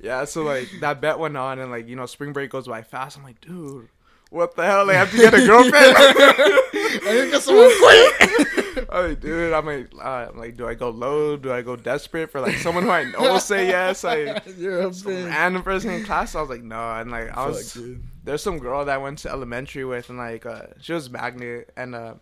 Yeah, 0.01 0.25
so 0.25 0.43
like 0.43 0.67
that 0.81 0.99
bet 1.01 1.17
went 1.17 1.35
on, 1.37 1.57
and 1.59 1.71
like 1.71 1.87
you 1.87 1.95
know, 1.95 2.05
spring 2.05 2.31
break 2.33 2.49
goes 2.51 2.67
by 2.67 2.81
fast. 2.83 3.17
I'm 3.17 3.23
like, 3.23 3.39
dude, 3.41 3.87
what 4.33 4.55
the 4.55 4.65
hell? 4.65 4.87
Like, 4.87 4.95
I 4.95 4.99
have 4.99 5.11
to 5.11 5.17
get 5.17 5.33
a 5.33 5.37
girlfriend. 5.45 5.95
I 5.95 6.99
didn't 7.03 7.31
get 7.31 7.41
someone 7.41 7.71
quick. 7.79 8.89
I'm 8.89 9.05
like, 9.09 9.19
dude, 9.21 9.53
I'm 9.53 9.65
like, 9.65 9.91
uh, 9.95 10.27
I'm 10.29 10.37
like, 10.37 10.57
do 10.57 10.67
I 10.67 10.73
go 10.73 10.89
low? 10.89 11.37
Do 11.37 11.53
I 11.53 11.61
go 11.61 11.75
desperate 11.75 12.31
for 12.31 12.41
like 12.41 12.55
someone 12.57 12.83
who 12.83 12.89
I 12.89 13.03
know 13.05 13.21
will 13.21 13.39
say 13.39 13.67
yes? 13.67 14.03
Like 14.13 14.43
You're 14.57 14.87
a 14.87 14.93
some 14.93 15.25
random 15.25 15.63
person 15.63 15.91
in 15.91 16.03
class. 16.03 16.35
I 16.35 16.41
was 16.41 16.49
like, 16.49 16.63
no, 16.63 16.93
and 16.95 17.11
like 17.11 17.35
I 17.35 17.47
was. 17.47 17.73
Fuck, 17.73 17.83
there's 18.23 18.41
some 18.41 18.57
girl 18.57 18.85
that 18.85 18.95
I 18.95 18.97
went 18.97 19.19
to 19.19 19.29
elementary 19.29 19.85
with, 19.85 20.09
and 20.09 20.17
like 20.17 20.45
uh, 20.45 20.67
she 20.81 20.93
was 20.93 21.09
magnet, 21.09 21.71
and 21.77 21.93
uh, 21.93 22.15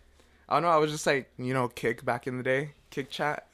I 0.50 0.56
don't 0.56 0.64
know, 0.64 0.70
I 0.70 0.78
was 0.78 0.92
just 0.92 1.08
like 1.08 1.32
you 1.38 1.54
know 1.54 1.68
kick 1.70 2.04
back 2.04 2.28
in 2.28 2.38
the 2.38 2.44
day, 2.44 2.72
kick 2.90 3.10
chat. 3.10 3.48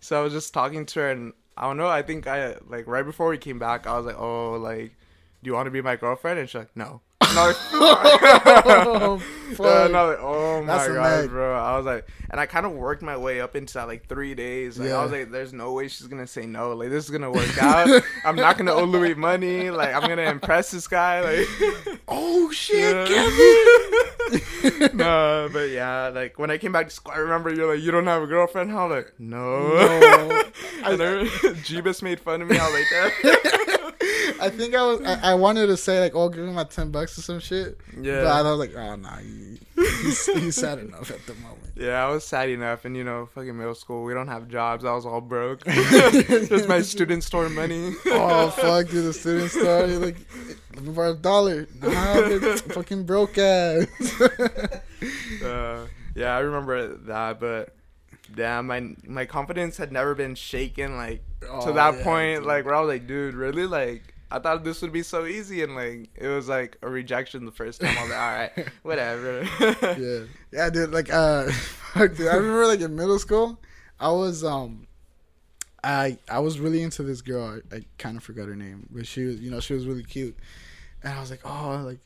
so 0.00 0.20
I 0.20 0.22
was 0.22 0.32
just 0.32 0.54
talking 0.54 0.86
to 0.86 1.00
her, 1.00 1.10
and 1.10 1.32
I 1.56 1.62
don't 1.62 1.76
know, 1.76 1.88
I 1.88 2.02
think 2.02 2.26
I 2.26 2.56
like 2.68 2.86
right 2.86 3.04
before 3.04 3.28
we 3.28 3.38
came 3.38 3.58
back, 3.58 3.86
I 3.86 3.96
was 3.96 4.06
like, 4.06 4.18
oh, 4.18 4.52
like, 4.52 4.94
do 5.42 5.48
you 5.48 5.54
want 5.54 5.66
to 5.66 5.70
be 5.70 5.82
my 5.82 5.96
girlfriend? 5.96 6.38
And 6.38 6.48
she's 6.48 6.58
like, 6.58 6.76
no. 6.76 7.00
And 7.28 7.38
I 7.38 7.46
was 7.48 7.56
Oh, 7.72 9.20
Yeah, 9.58 9.64
I 9.66 9.86
like, 9.88 10.18
oh 10.20 10.62
my 10.62 10.86
god, 10.88 11.28
bro. 11.30 11.56
I 11.56 11.76
was 11.76 11.86
like, 11.86 12.08
and 12.30 12.40
I 12.40 12.46
kind 12.46 12.66
of 12.66 12.72
worked 12.72 13.02
my 13.02 13.16
way 13.16 13.40
up 13.40 13.54
into 13.54 13.74
that 13.74 13.86
like 13.86 14.06
three 14.08 14.34
days. 14.34 14.78
Like, 14.78 14.90
I 14.90 15.02
was 15.02 15.12
like, 15.12 15.30
there's 15.30 15.52
no 15.52 15.72
way 15.72 15.88
she's 15.88 16.06
gonna 16.06 16.26
say 16.26 16.46
no. 16.46 16.72
Like, 16.72 16.90
this 16.90 17.04
is 17.04 17.10
gonna 17.10 17.30
work 17.30 17.62
out. 17.62 18.02
I'm 18.24 18.36
not 18.36 18.58
gonna 18.58 18.72
owe 18.72 18.84
Louis 18.84 19.14
money. 19.14 19.70
Like, 19.70 19.94
I'm 19.94 20.08
gonna 20.08 20.22
impress 20.22 20.70
this 20.72 20.88
guy. 20.88 21.20
Like, 21.20 21.98
Oh 22.08 22.50
shit, 22.50 23.06
Kevin. 23.08 24.90
no, 24.96 25.48
but 25.52 25.70
yeah, 25.70 26.08
like 26.08 26.38
when 26.38 26.50
I 26.50 26.58
came 26.58 26.72
back 26.72 26.88
to 26.88 26.94
school, 26.94 27.12
I 27.14 27.18
remember 27.18 27.52
you're 27.52 27.72
like, 27.72 27.82
you 27.84 27.90
don't 27.90 28.06
have 28.06 28.22
a 28.22 28.26
girlfriend. 28.26 28.70
How? 28.70 28.88
was 28.88 28.96
like, 29.04 29.14
no. 29.18 29.68
No. 29.68 30.42
and 30.84 31.00
then 31.00 31.26
Jeebus 31.62 32.02
made 32.02 32.20
fun 32.20 32.42
of 32.42 32.48
me. 32.48 32.58
I 32.58 32.64
was 32.64 32.74
like, 32.74 32.84
that. 33.22 33.62
I 34.40 34.50
think 34.50 34.74
I 34.74 34.82
was. 34.82 35.00
I, 35.02 35.32
I 35.32 35.34
wanted 35.34 35.66
to 35.66 35.76
say 35.76 36.00
like, 36.00 36.14
"Oh, 36.14 36.28
give 36.28 36.44
me 36.44 36.52
my 36.52 36.64
ten 36.64 36.90
bucks 36.90 37.18
or 37.18 37.22
some 37.22 37.40
shit." 37.40 37.78
Yeah. 38.00 38.22
But 38.24 38.32
I 38.32 38.42
was 38.42 38.58
like, 38.58 38.74
"Oh, 38.76 38.96
nah, 38.96 39.16
he, 39.18 39.58
he's, 39.76 40.26
he's 40.26 40.56
sad 40.56 40.78
enough 40.78 41.10
at 41.10 41.24
the 41.26 41.34
moment." 41.34 41.62
Yeah, 41.78 42.06
I 42.06 42.08
was 42.10 42.24
sad 42.24 42.48
enough, 42.48 42.86
and 42.86 42.96
you 42.96 43.04
know, 43.04 43.28
fucking 43.34 43.54
middle 43.54 43.74
school, 43.74 44.04
we 44.04 44.14
don't 44.14 44.28
have 44.28 44.48
jobs. 44.48 44.82
I 44.86 44.94
was 44.94 45.04
all 45.04 45.20
broke. 45.20 45.62
Just 45.66 46.68
my 46.68 46.80
student 46.80 47.22
store 47.22 47.50
money. 47.50 47.92
Oh 48.06 48.48
fuck, 48.48 48.88
dude! 48.88 49.04
The 49.04 49.12
student 49.12 49.50
store, 49.50 49.84
you're 49.86 49.98
like, 49.98 50.16
let 50.74 50.84
me 50.84 50.92
borrow 50.92 51.10
a 51.10 51.14
dollar. 51.14 51.66
Nah, 51.82 52.56
fucking 52.72 53.04
broke 53.04 53.36
ass. 53.36 53.86
uh, 55.44 55.86
yeah, 56.14 56.34
I 56.34 56.38
remember 56.38 56.96
that, 56.96 57.40
but 57.40 57.74
damn, 58.34 58.68
my 58.68 58.94
my 59.06 59.26
confidence 59.26 59.76
had 59.76 59.92
never 59.92 60.14
been 60.14 60.34
shaken 60.34 60.96
like 60.96 61.20
to 61.42 61.48
Oh, 61.50 61.72
that 61.74 61.98
yeah, 61.98 62.04
point, 62.04 62.38
dude. 62.38 62.46
like 62.46 62.64
where 62.64 62.74
I 62.74 62.80
was 62.80 62.88
like, 62.88 63.06
dude, 63.06 63.34
really, 63.34 63.66
like. 63.66 64.14
I 64.30 64.38
thought 64.40 64.64
this 64.64 64.82
would 64.82 64.92
be 64.92 65.02
so 65.02 65.24
easy, 65.26 65.62
and 65.62 65.74
like 65.74 66.10
it 66.14 66.28
was 66.28 66.48
like 66.48 66.78
a 66.82 66.88
rejection 66.88 67.44
the 67.44 67.52
first 67.52 67.80
time. 67.80 67.96
I 67.96 68.02
was 68.02 68.10
like, 68.10 68.18
all 68.18 68.32
right, 68.32 68.68
whatever. 68.82 69.48
yeah, 69.98 70.24
yeah, 70.52 70.70
dude. 70.70 70.90
Like, 70.90 71.12
uh, 71.12 71.50
fuck, 71.50 72.16
dude. 72.16 72.28
I 72.28 72.34
remember 72.34 72.66
like 72.66 72.80
in 72.80 72.96
middle 72.96 73.18
school, 73.18 73.58
I 74.00 74.10
was 74.10 74.42
um, 74.42 74.86
I 75.84 76.18
I 76.28 76.40
was 76.40 76.58
really 76.58 76.82
into 76.82 77.02
this 77.02 77.22
girl. 77.22 77.60
I, 77.72 77.76
I 77.76 77.84
kind 77.98 78.16
of 78.16 78.22
forgot 78.24 78.48
her 78.48 78.56
name, 78.56 78.88
but 78.90 79.06
she 79.06 79.24
was, 79.24 79.40
you 79.40 79.50
know, 79.50 79.60
she 79.60 79.74
was 79.74 79.86
really 79.86 80.04
cute, 80.04 80.36
and 81.02 81.12
I 81.12 81.20
was 81.20 81.30
like, 81.30 81.40
oh, 81.44 81.82
like. 81.84 81.98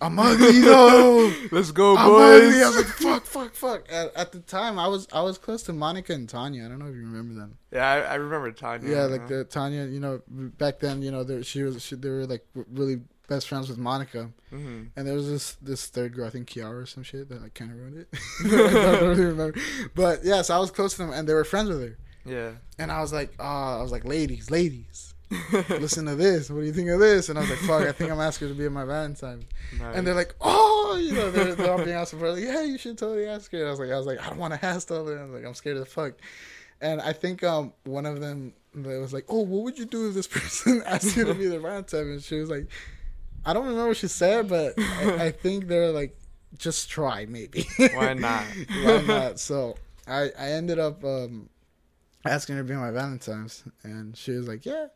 I'm 0.00 0.18
ugly 0.18 0.60
though. 0.60 1.32
Let's 1.50 1.72
go, 1.72 1.96
I'm 1.96 2.08
boys. 2.08 2.42
ugly. 2.42 2.62
I 2.62 2.66
was 2.68 2.76
like, 2.76 2.86
fuck, 2.86 3.24
fuck, 3.26 3.54
fuck. 3.54 3.92
At, 3.92 4.14
at 4.14 4.32
the 4.32 4.40
time, 4.40 4.78
I 4.78 4.86
was 4.86 5.08
I 5.12 5.22
was 5.22 5.38
close 5.38 5.62
to 5.64 5.72
Monica 5.72 6.12
and 6.12 6.28
Tanya. 6.28 6.64
I 6.64 6.68
don't 6.68 6.78
know 6.78 6.86
if 6.86 6.94
you 6.94 7.00
remember 7.02 7.34
them. 7.34 7.58
yeah, 7.72 7.84
I, 7.90 7.98
I 8.00 8.14
remember 8.14 8.52
Tanya. 8.52 8.88
Yeah, 8.88 9.04
like 9.06 9.26
the 9.26 9.44
Tanya. 9.44 9.86
You 9.86 9.98
know, 10.00 10.22
back 10.28 10.78
then, 10.78 11.02
you 11.02 11.10
know, 11.10 11.24
there, 11.24 11.42
she 11.42 11.62
was 11.64 11.82
she, 11.82 11.96
they 11.96 12.08
were 12.10 12.26
like 12.26 12.46
really 12.54 13.00
best 13.28 13.48
friends 13.48 13.68
with 13.68 13.76
Monica, 13.76 14.30
hmm 14.50 14.84
and 14.96 15.06
there 15.06 15.14
was 15.14 15.28
this 15.28 15.54
this 15.60 15.86
third 15.88 16.14
girl, 16.14 16.26
I 16.26 16.30
think 16.30 16.48
Kiara 16.48 16.82
or 16.82 16.86
some 16.86 17.02
shit 17.02 17.28
that 17.28 17.42
like 17.42 17.54
kind 17.54 17.70
of 17.72 17.76
ruined 17.78 17.98
it. 17.98 18.08
I 18.44 18.48
don't 19.00 19.08
really 19.08 19.24
remember, 19.26 19.58
but 19.94 20.20
yeah, 20.24 20.42
so 20.42 20.54
I 20.54 20.58
was 20.58 20.70
close 20.70 20.92
to 20.92 20.98
them, 20.98 21.12
and 21.12 21.28
they 21.28 21.34
were 21.34 21.44
friends 21.44 21.68
with 21.68 21.80
her, 21.82 21.98
Yeah. 22.24 22.52
and 22.78 22.90
I 22.90 23.00
was 23.00 23.12
like, 23.12 23.34
oh, 23.38 23.44
I 23.78 23.82
was 23.82 23.92
like, 23.92 24.04
ladies, 24.06 24.50
ladies. 24.50 25.07
Listen 25.68 26.06
to 26.06 26.14
this. 26.14 26.50
What 26.50 26.60
do 26.60 26.66
you 26.66 26.72
think 26.72 26.88
of 26.88 27.00
this? 27.00 27.28
And 27.28 27.38
I 27.38 27.42
was 27.42 27.50
like, 27.50 27.58
"Fuck! 27.60 27.82
I 27.82 27.92
think 27.92 28.10
I'm 28.10 28.20
asking 28.20 28.48
her 28.48 28.54
to 28.54 28.58
be 28.58 28.64
in 28.64 28.72
my 28.72 28.84
Valentine." 28.84 29.44
Nice. 29.78 29.96
And 29.96 30.06
they're 30.06 30.14
like, 30.14 30.34
"Oh, 30.40 30.98
you 31.00 31.12
know, 31.12 31.30
they're, 31.30 31.54
they're 31.54 31.70
all 31.70 31.84
being 31.84 31.96
asked 31.96 32.14
for 32.14 32.32
like, 32.32 32.42
yeah, 32.42 32.62
you 32.62 32.78
should 32.78 32.96
totally 32.96 33.26
ask 33.26 33.52
her." 33.52 33.58
And 33.58 33.66
I 33.66 33.70
was 33.70 33.78
like, 33.78 33.90
"I 33.90 33.96
was 33.96 34.06
like, 34.06 34.20
I 34.22 34.30
don't 34.30 34.38
want 34.38 34.54
to 34.54 34.64
ask 34.64 34.88
her." 34.88 34.96
I 34.96 35.00
was 35.00 35.30
like, 35.30 35.44
"I'm 35.44 35.54
scared 35.54 35.76
of 35.76 35.84
the 35.84 35.90
fuck." 35.90 36.14
And 36.80 37.00
I 37.00 37.12
think 37.12 37.42
um 37.44 37.72
one 37.84 38.06
of 38.06 38.20
them 38.20 38.54
they 38.74 38.98
was 38.98 39.12
like, 39.12 39.26
"Oh, 39.28 39.40
what 39.40 39.64
would 39.64 39.78
you 39.78 39.84
do 39.84 40.08
if 40.08 40.14
this 40.14 40.26
person 40.38 40.82
asked 40.86 41.16
you 41.16 41.24
to 41.24 41.34
be 41.34 41.46
their 41.46 41.60
Valentine?" 41.60 42.08
And 42.08 42.22
she 42.22 42.36
was 42.36 42.48
like, 42.48 42.66
"I 43.44 43.52
don't 43.52 43.64
remember 43.64 43.88
what 43.88 43.96
she 43.98 44.08
said, 44.08 44.48
but 44.48 44.74
I, 44.78 45.26
I 45.26 45.30
think 45.30 45.66
they're 45.66 45.92
like, 45.92 46.16
just 46.56 46.88
try 46.88 47.26
maybe." 47.26 47.66
Why 47.94 48.14
not? 48.14 48.44
Why 48.82 49.02
not? 49.02 49.40
So 49.40 49.76
I 50.06 50.30
I 50.38 50.52
ended 50.52 50.78
up 50.78 51.04
um 51.04 51.50
asking 52.24 52.56
her 52.56 52.62
to 52.62 52.68
be 52.68 52.74
my 52.74 52.90
Valentine's, 52.92 53.64
and 53.82 54.16
she 54.16 54.32
was 54.32 54.48
like, 54.48 54.64
"Yeah." 54.64 54.86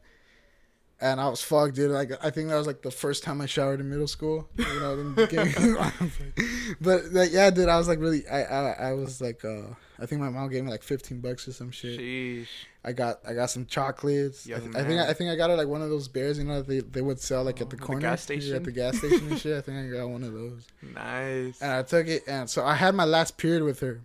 And 1.03 1.21
I 1.21 1.29
was 1.29 1.43
fucked, 1.43 1.75
dude. 1.75 1.91
Like 1.91 2.13
I 2.25 2.31
think 2.31 2.49
that 2.49 2.55
was 2.57 2.69
like 2.69 2.81
the 2.83 2.91
first 2.93 3.25
time 3.25 3.41
I 3.41 3.47
showered 3.47 3.81
in 3.81 3.91
middle 3.91 4.07
school. 4.07 4.49
You 4.57 4.65
know, 4.81 4.93
in 5.01 5.15
the 5.17 5.27
beginning. 5.27 5.55
but 6.81 7.07
like, 7.13 7.33
yeah, 7.33 7.51
dude, 7.51 7.69
I 7.69 7.77
was 7.77 7.89
like 7.89 7.99
really. 7.99 8.27
I, 8.29 8.43
I 8.45 8.71
I 8.89 8.93
was 8.93 9.21
like, 9.21 9.45
uh 9.45 9.75
I 10.01 10.07
think 10.07 10.21
my 10.21 10.29
mom 10.31 10.49
gave 10.49 10.65
me 10.65 10.71
like 10.71 10.83
fifteen 10.85 11.21
bucks 11.21 11.47
or 11.49 11.53
some 11.53 11.71
shit. 11.73 11.99
Sheesh. 11.99 12.47
I 12.85 12.93
got 12.93 13.19
I 13.27 13.35
got 13.35 13.51
some 13.51 13.67
chocolates. 13.67 14.47
I, 14.49 14.59
th- 14.61 14.75
I 14.77 14.85
think. 14.85 15.01
I 15.01 15.13
think 15.13 15.31
I 15.31 15.37
got 15.37 15.51
it 15.51 15.55
like 15.57 15.69
one 15.69 15.83
of 15.83 15.91
those 15.91 16.07
bears. 16.09 16.39
You 16.39 16.45
know, 16.45 16.63
they 16.63 16.81
they 16.81 17.01
would 17.03 17.19
sell 17.21 17.43
like 17.45 17.61
at 17.61 17.69
the 17.71 17.77
Oh, 17.77 17.81
the 17.81 17.85
corner, 17.85 18.01
gas 18.01 18.21
Yeah, 18.21 18.37
station? 18.39 18.55
at 18.57 18.65
the 18.65 18.73
gas 18.73 18.99
station 18.99 19.29
and 19.29 19.39
shit. 19.41 19.57
I 19.57 19.61
think 19.61 19.79
I 19.79 19.97
got 19.99 20.09
one 20.09 20.23
of 20.23 20.33
those. 20.33 20.67
Nice. 20.95 21.61
And 21.61 21.73
I 21.73 21.83
took 21.83 22.07
it, 22.07 22.23
and 22.29 22.49
so 22.49 22.65
I 22.65 22.75
had 22.75 22.95
my 22.95 23.05
last 23.05 23.39
period 23.39 23.63
with 23.65 23.81
her. 23.81 24.01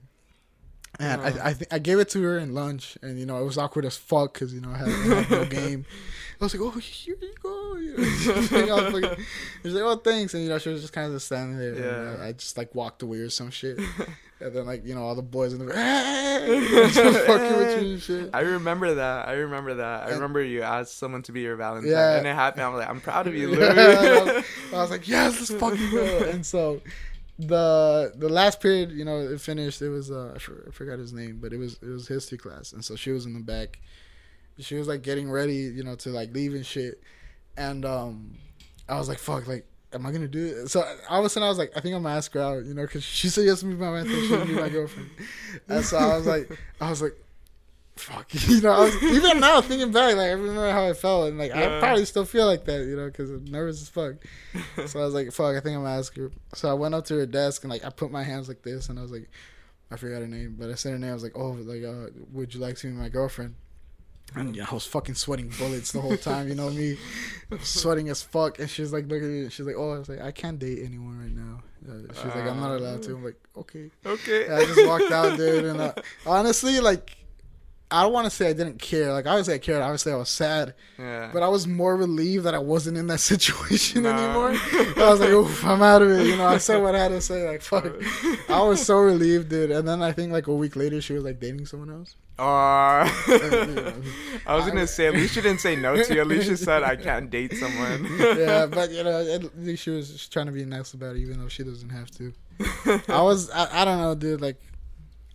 And 1.00 1.22
Uh-huh. 1.22 1.40
I 1.44 1.50
I, 1.50 1.54
th- 1.54 1.68
I 1.72 1.80
gave 1.80 2.00
it 2.00 2.10
to 2.10 2.22
her 2.24 2.38
in 2.40 2.54
lunch, 2.54 2.98
and 3.02 3.20
you 3.20 3.26
know 3.26 3.38
it 3.42 3.46
was 3.46 3.58
awkward 3.58 3.86
as 3.86 3.98
fuck 3.98 4.34
because 4.34 4.54
you 4.54 4.62
know 4.62 4.70
I 4.72 4.78
had, 4.78 4.88
I 4.90 4.92
had 5.22 5.32
no 5.32 5.46
game. 5.62 5.86
I 6.40 6.44
was 6.46 6.54
like, 6.54 6.62
"Oh, 6.62 6.80
here 6.80 7.16
you 7.20 7.30
go." 7.42 7.76
You 7.78 7.98
know, 7.98 8.04
she 8.04 8.32
was 8.32 8.52
like, 8.52 8.70
I 8.70 8.90
like, 8.90 9.20
she 9.64 9.70
like, 9.70 9.84
"Oh, 9.84 9.96
thanks," 9.98 10.34
and 10.36 10.44
you 10.44 10.50
know 10.50 10.58
she 10.60 10.70
was 10.70 10.82
just 10.82 10.94
kind 10.94 11.08
of 11.08 11.14
just 11.14 11.26
standing 11.28 11.58
there. 11.58 11.74
Yeah. 11.76 12.12
And 12.14 12.22
I, 12.24 12.28
I 12.28 12.32
just 12.34 12.58
like 12.58 12.74
walked 12.76 13.02
away 13.04 13.18
or 13.20 13.30
some 13.32 13.50
shit, 13.52 13.78
and 14.40 14.54
then 14.54 14.66
like 14.68 14.86
you 14.86 14.94
know 14.96 15.02
all 15.04 15.16
the 15.16 15.22
boys 15.24 15.54
in 15.54 15.60
the 15.66 15.74
fucking 15.74 17.58
with 17.58 17.82
me 17.82 17.94
and 17.94 18.02
shit. 18.02 18.30
I 18.34 18.42
remember 18.42 18.96
that. 18.96 19.28
I 19.28 19.34
remember 19.34 19.76
that. 19.76 20.04
I 20.04 20.06
And- 20.08 20.16
remember 20.16 20.44
you 20.44 20.62
asked 20.62 20.98
someone 20.98 21.22
to 21.24 21.32
be 21.32 21.42
your 21.42 21.56
Valentine, 21.56 21.92
Yeah. 21.92 22.18
and 22.18 22.28
it 22.28 22.36
happened. 22.36 22.64
I'm 22.64 22.74
like, 22.76 22.90
I'm 22.90 23.02
proud 23.02 23.28
of 23.28 23.36
you, 23.36 23.52
Yeah, 23.52 23.58
Louis. 23.74 23.80
I, 23.98 24.24
was, 24.24 24.46
I 24.74 24.76
was 24.82 24.92
like, 24.92 25.08
yes, 25.08 25.38
let's 25.40 25.54
fucking 25.54 25.92
go. 25.92 26.04
And 26.30 26.46
so 26.46 26.82
the 27.40 28.14
the 28.16 28.30
last 28.30 28.60
period, 28.62 28.92
you 28.92 29.06
know, 29.06 29.20
it 29.20 29.40
finished. 29.42 29.82
It 29.82 29.90
was 29.90 30.12
uh, 30.12 30.34
I, 30.36 30.40
for, 30.40 30.66
I 30.68 30.72
forgot 30.72 31.00
his 31.00 31.14
name, 31.14 31.40
but 31.42 31.54
it 31.54 31.58
was 31.58 31.74
it 31.82 31.90
was 31.90 32.08
history 32.08 32.38
class, 32.38 32.74
and 32.74 32.84
so 32.84 32.96
she 32.96 33.12
was 33.12 33.26
in 33.26 33.34
the 33.34 33.40
back. 33.40 33.80
She 34.60 34.76
was 34.76 34.88
like 34.88 35.04
getting 35.04 35.30
ready, 35.30 35.54
you 35.56 35.84
know, 35.84 35.96
to 35.96 36.10
like 36.10 36.34
leave 36.34 36.54
and 36.56 36.66
shit. 36.66 37.02
And 37.56 37.86
um, 37.86 38.38
I 38.90 38.98
was 38.98 39.08
like, 39.10 39.20
fuck, 39.20 39.48
like. 39.48 39.66
Am 39.94 40.06
I 40.06 40.12
gonna 40.12 40.28
do 40.28 40.46
it? 40.46 40.68
So 40.68 40.84
all 41.10 41.20
of 41.20 41.26
a 41.26 41.30
sudden 41.30 41.46
I 41.46 41.50
was 41.50 41.58
like, 41.58 41.72
I 41.74 41.80
think 41.80 41.96
I'm 41.96 42.04
gonna 42.04 42.14
ask 42.14 42.34
her 42.34 42.42
out, 42.42 42.66
you 42.66 42.74
know, 42.74 42.82
because 42.82 43.06
she 43.06 43.30
said 43.30 43.46
yes 43.46 43.62
to 43.62 43.68
me 43.68 43.76
by 43.76 43.90
my 43.90 44.04
she 44.04 44.32
would 44.32 44.46
be 44.46 44.54
my 44.54 44.68
girlfriend. 44.68 45.10
And 45.70 45.84
so 45.84 45.98
I 45.98 46.18
was 46.18 46.28
like, 46.28 46.52
I 46.82 46.90
was 46.90 47.02
like, 47.02 47.16
fuck, 47.98 48.34
you 48.48 48.62
know. 48.62 48.72
I 48.72 48.80
was, 48.86 49.04
even 49.04 49.40
now 49.40 49.62
thinking 49.62 49.92
back, 49.92 50.16
like 50.16 50.28
I 50.28 50.32
remember 50.32 50.72
how 50.72 50.88
I 50.88 50.94
felt, 50.94 51.30
and 51.30 51.38
like 51.38 51.52
I 51.52 51.80
probably 51.80 52.06
still 52.06 52.26
feel 52.26 52.46
like 52.46 52.66
that, 52.66 52.86
you 52.86 52.96
know, 52.96 53.08
because 53.08 53.30
I'm 53.30 53.46
nervous 53.46 53.82
as 53.82 53.90
fuck. 53.90 54.16
So 54.88 55.00
I 55.00 55.06
was 55.06 55.14
like, 55.14 55.32
fuck, 55.32 55.56
I 55.56 55.60
think 55.60 55.76
I'm 55.76 55.84
gonna 55.84 55.98
ask 55.98 56.16
her. 56.18 56.32
So 56.54 56.70
I 56.70 56.74
went 56.74 56.96
up 56.96 57.06
to 57.06 57.16
her 57.16 57.26
desk 57.26 57.64
and 57.64 57.72
like 57.72 57.84
I 57.84 57.90
put 57.90 58.12
my 58.12 58.24
hands 58.24 58.48
like 58.48 58.64
this, 58.64 58.90
and 58.90 58.98
I 58.98 59.02
was 59.02 59.12
like, 59.12 59.30
I 59.92 59.96
forgot 59.96 60.22
her 60.22 60.28
name, 60.28 60.56
but 60.60 60.70
I 60.70 60.76
said 60.76 60.92
her 60.92 61.00
name. 61.00 61.12
I 61.12 61.14
was 61.14 61.24
like, 61.24 61.38
oh, 61.38 61.52
like, 61.52 61.84
uh, 61.84 62.12
would 62.32 62.54
you 62.54 62.60
like 62.60 62.76
to 62.78 62.88
be 62.88 62.94
my 62.94 63.10
girlfriend? 63.10 63.56
And 64.36 64.56
yeah, 64.56 64.66
I 64.70 64.74
was 64.74 64.86
fucking 64.86 65.16
sweating 65.16 65.52
bullets 65.58 65.94
the 65.94 66.02
whole 66.02 66.18
time, 66.18 66.50
you 66.50 66.56
know 66.56 66.70
me, 66.70 66.98
sweating 67.62 68.10
as 68.10 68.22
fuck. 68.22 68.60
And 68.60 68.70
she's 68.70 68.92
like, 68.92 69.08
looking 69.08 69.24
at 69.24 69.44
me, 69.46 69.50
she's 69.50 69.66
like, 69.66 69.78
oh, 69.78 69.94
I 69.94 70.00
was 70.00 70.10
like, 70.10 70.20
I 70.20 70.32
can't 70.32 70.60
date 70.60 70.80
anyone 70.84 71.18
right 71.18 71.34
now. 71.34 71.64
Uh, 71.90 72.14
she's 72.14 72.36
like, 72.36 72.46
I'm 72.46 72.60
not 72.60 72.76
allowed 72.76 73.04
to. 73.04 73.16
I'm 73.16 73.24
like, 73.24 73.40
okay. 73.56 73.90
okay. 74.06 74.46
And 74.46 74.56
I 74.56 74.66
just 74.66 74.86
walked 74.86 75.12
out, 75.12 75.38
dude. 75.38 75.66
And 75.66 75.80
uh, 75.80 75.94
honestly, 76.26 76.82
like, 76.82 77.16
I 77.90 78.04
don't 78.04 78.12
want 78.12 78.26
to 78.26 78.30
say 78.30 78.50
I 78.50 78.54
didn't 78.54 78.80
care. 78.80 79.14
Like, 79.14 79.26
I 79.26 79.30
obviously 79.30 79.54
I 79.54 79.58
cared. 79.60 79.82
Obviously 79.82 80.12
I 80.12 80.18
was 80.18 80.28
sad, 80.28 80.74
yeah. 81.00 81.30
but 81.32 81.42
I 81.42 81.48
was 81.48 81.66
more 81.68 81.96
relieved 81.96 82.44
that 82.44 82.54
I 82.54 82.60
wasn't 82.60 82.98
in 82.98 83.08
that 83.08 83.20
situation 83.32 84.04
Nah. 84.04 84.10
anymore. 84.18 84.50
I 84.98 85.10
was 85.10 85.20
like, 85.22 85.30
oof, 85.30 85.64
I'm 85.66 85.82
out 85.82 86.02
of 86.02 86.12
it. 86.12 86.28
You 86.28 86.36
know, 86.36 86.48
I 86.48 86.58
said 86.58 86.82
what 86.82 86.96
I 86.96 87.00
had 87.00 87.10
to 87.12 87.22
say. 87.22 87.48
Like, 87.48 87.62
fuck. 87.62 87.86
I 88.50 88.62
was 88.62 88.86
so 88.86 89.00
relieved, 89.00 89.48
dude. 89.50 89.72
And 89.72 89.88
then 89.88 90.02
I 90.02 90.12
think 90.12 90.34
like 90.34 90.48
a 90.48 90.54
week 90.54 90.76
later, 90.76 91.00
she 91.00 91.14
was 91.14 91.24
like 91.24 91.40
dating 91.40 91.66
someone 91.66 91.90
else. 91.90 92.16
Yeah. 92.40 93.10
I 94.46 94.56
was 94.56 94.66
gonna 94.68 94.86
say 94.86 95.08
at 95.08 95.14
least 95.14 95.36
you 95.36 95.42
didn't 95.42 95.60
say 95.62 95.76
no 95.76 95.96
to 96.02 96.14
you. 96.14 96.22
At 96.22 96.28
least 96.28 96.48
you 96.50 96.56
said 96.56 96.84
I 96.84 96.96
can't 96.96 97.30
date 97.32 97.54
someone. 97.54 98.06
yeah, 98.20 98.66
but 98.68 98.92
you 98.92 99.04
know, 99.04 99.26
at 99.34 99.58
least 99.58 99.84
she 99.84 99.90
was 99.92 100.28
trying 100.28 100.46
to 100.46 100.52
be 100.52 100.64
nice 100.66 100.94
about 100.94 101.16
it, 101.16 101.20
even 101.22 101.40
though 101.40 101.48
she 101.48 101.64
doesn't 101.64 101.90
have 101.90 102.12
to. 102.12 102.34
I 103.08 103.22
was, 103.22 103.50
I, 103.50 103.82
I 103.82 103.86
don't 103.86 104.00
know, 104.00 104.14
dude. 104.14 104.42
Like, 104.42 104.62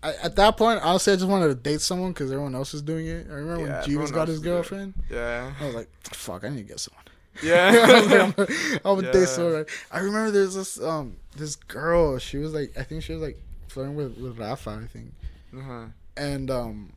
I, 0.02 0.14
at 0.22 0.36
that 0.36 0.56
point, 0.56 0.80
honestly, 0.82 1.12
I 1.12 1.16
just 1.16 1.28
wanted 1.28 1.48
to 1.48 1.54
date 1.54 1.80
someone 1.80 2.12
because 2.12 2.30
everyone 2.32 2.54
else 2.54 2.72
was 2.72 2.82
doing 2.82 3.06
it. 3.06 3.26
I 3.30 3.34
remember 3.34 3.66
Yeah, 3.66 3.80
when 3.80 3.88
Jeeves 3.88 4.10
got 4.10 4.28
his 4.28 4.38
is 4.38 4.42
girlfriend. 4.42 4.94
yeah. 5.10 5.52
I 5.60 5.64
was 5.66 5.74
like, 5.74 5.88
fuck, 6.04 6.44
I 6.44 6.48
need 6.48 6.62
to 6.62 6.68
get 6.68 6.80
someone. 6.80 7.04
I 7.36 7.40
was 7.40 7.48
Yeah. 7.48 7.70
like, 7.70 8.20
I'm 8.20 8.30
gonna, 8.32 8.48
I'm 8.84 8.94
gonna 8.96 9.06
Yeah. 9.06 9.12
date 9.12 9.28
someone. 9.28 9.66
I 9.90 9.98
remember 10.00 10.30
there's 10.32 10.54
this 10.54 10.80
um 10.80 11.16
this 11.36 11.56
girl. 11.56 12.18
She 12.18 12.38
was 12.38 12.52
like, 12.52 12.72
I 12.76 12.82
think 12.82 13.02
she 13.02 13.12
was 13.12 13.22
like 13.22 13.38
flirting 13.68 13.94
with 13.94 14.18
with 14.18 14.38
Rafa, 14.38 14.80
I 14.82 14.86
think, 14.86 15.12
uh-huh. 15.56 15.86
and 16.16 16.50
um, 16.50 16.92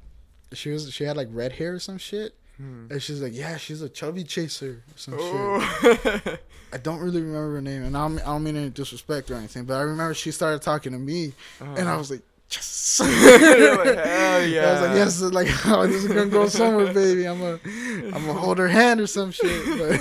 she 0.54 0.72
was 0.72 0.92
she 0.92 1.04
had 1.04 1.16
like 1.16 1.28
red 1.32 1.54
hair 1.54 1.74
or 1.76 1.80
some 1.80 1.98
shit. 1.98 2.34
Hmm. 2.58 2.88
And 2.90 3.04
she's 3.04 3.22
like, 3.22 3.34
yeah, 3.36 3.58
she's 3.58 3.82
a 3.82 3.90
chubby 3.90 4.24
chaser 4.24 4.82
or 4.90 4.98
some 4.98 5.14
shit. 5.16 5.22
Oh. 5.24 6.38
I 6.74 6.78
don't 6.78 7.00
really 7.00 7.22
remember 7.22 7.56
her 7.56 7.62
name, 7.62 7.84
and 7.84 7.96
I 7.98 8.08
don't, 8.08 8.20
I 8.22 8.26
don't 8.26 8.44
mean 8.44 8.56
any 8.58 8.70
disrespect 8.70 9.30
or 9.30 9.36
anything, 9.36 9.66
but 9.66 9.76
I 9.76 9.82
remember 9.82 10.14
she 10.14 10.32
started 10.32 10.62
talking 10.62 10.92
to 10.94 10.98
me, 10.98 11.34
and 11.60 11.88
I 11.88 11.96
was 11.98 12.10
like, 12.12 12.22
yes. 12.52 12.72
Like, 13.00 13.10
hell 14.06 14.46
yeah. 14.46 14.68
I 14.70 14.72
was 14.72 14.82
like, 14.82 14.96
yes, 14.96 15.22
like 15.22 15.66
oh, 15.68 15.88
this 15.88 16.04
is 16.04 16.08
gonna 16.08 16.28
go 16.28 16.48
somewhere, 16.62 16.94
baby. 16.94 17.28
I'm 17.28 17.40
gonna, 17.40 17.60
I'm 17.66 18.26
gonna 18.26 18.34
hold 18.34 18.58
her 18.58 18.68
hand 18.70 19.02
or 19.02 19.08
some 19.08 19.32
shit. 19.32 19.66
But 19.78 20.00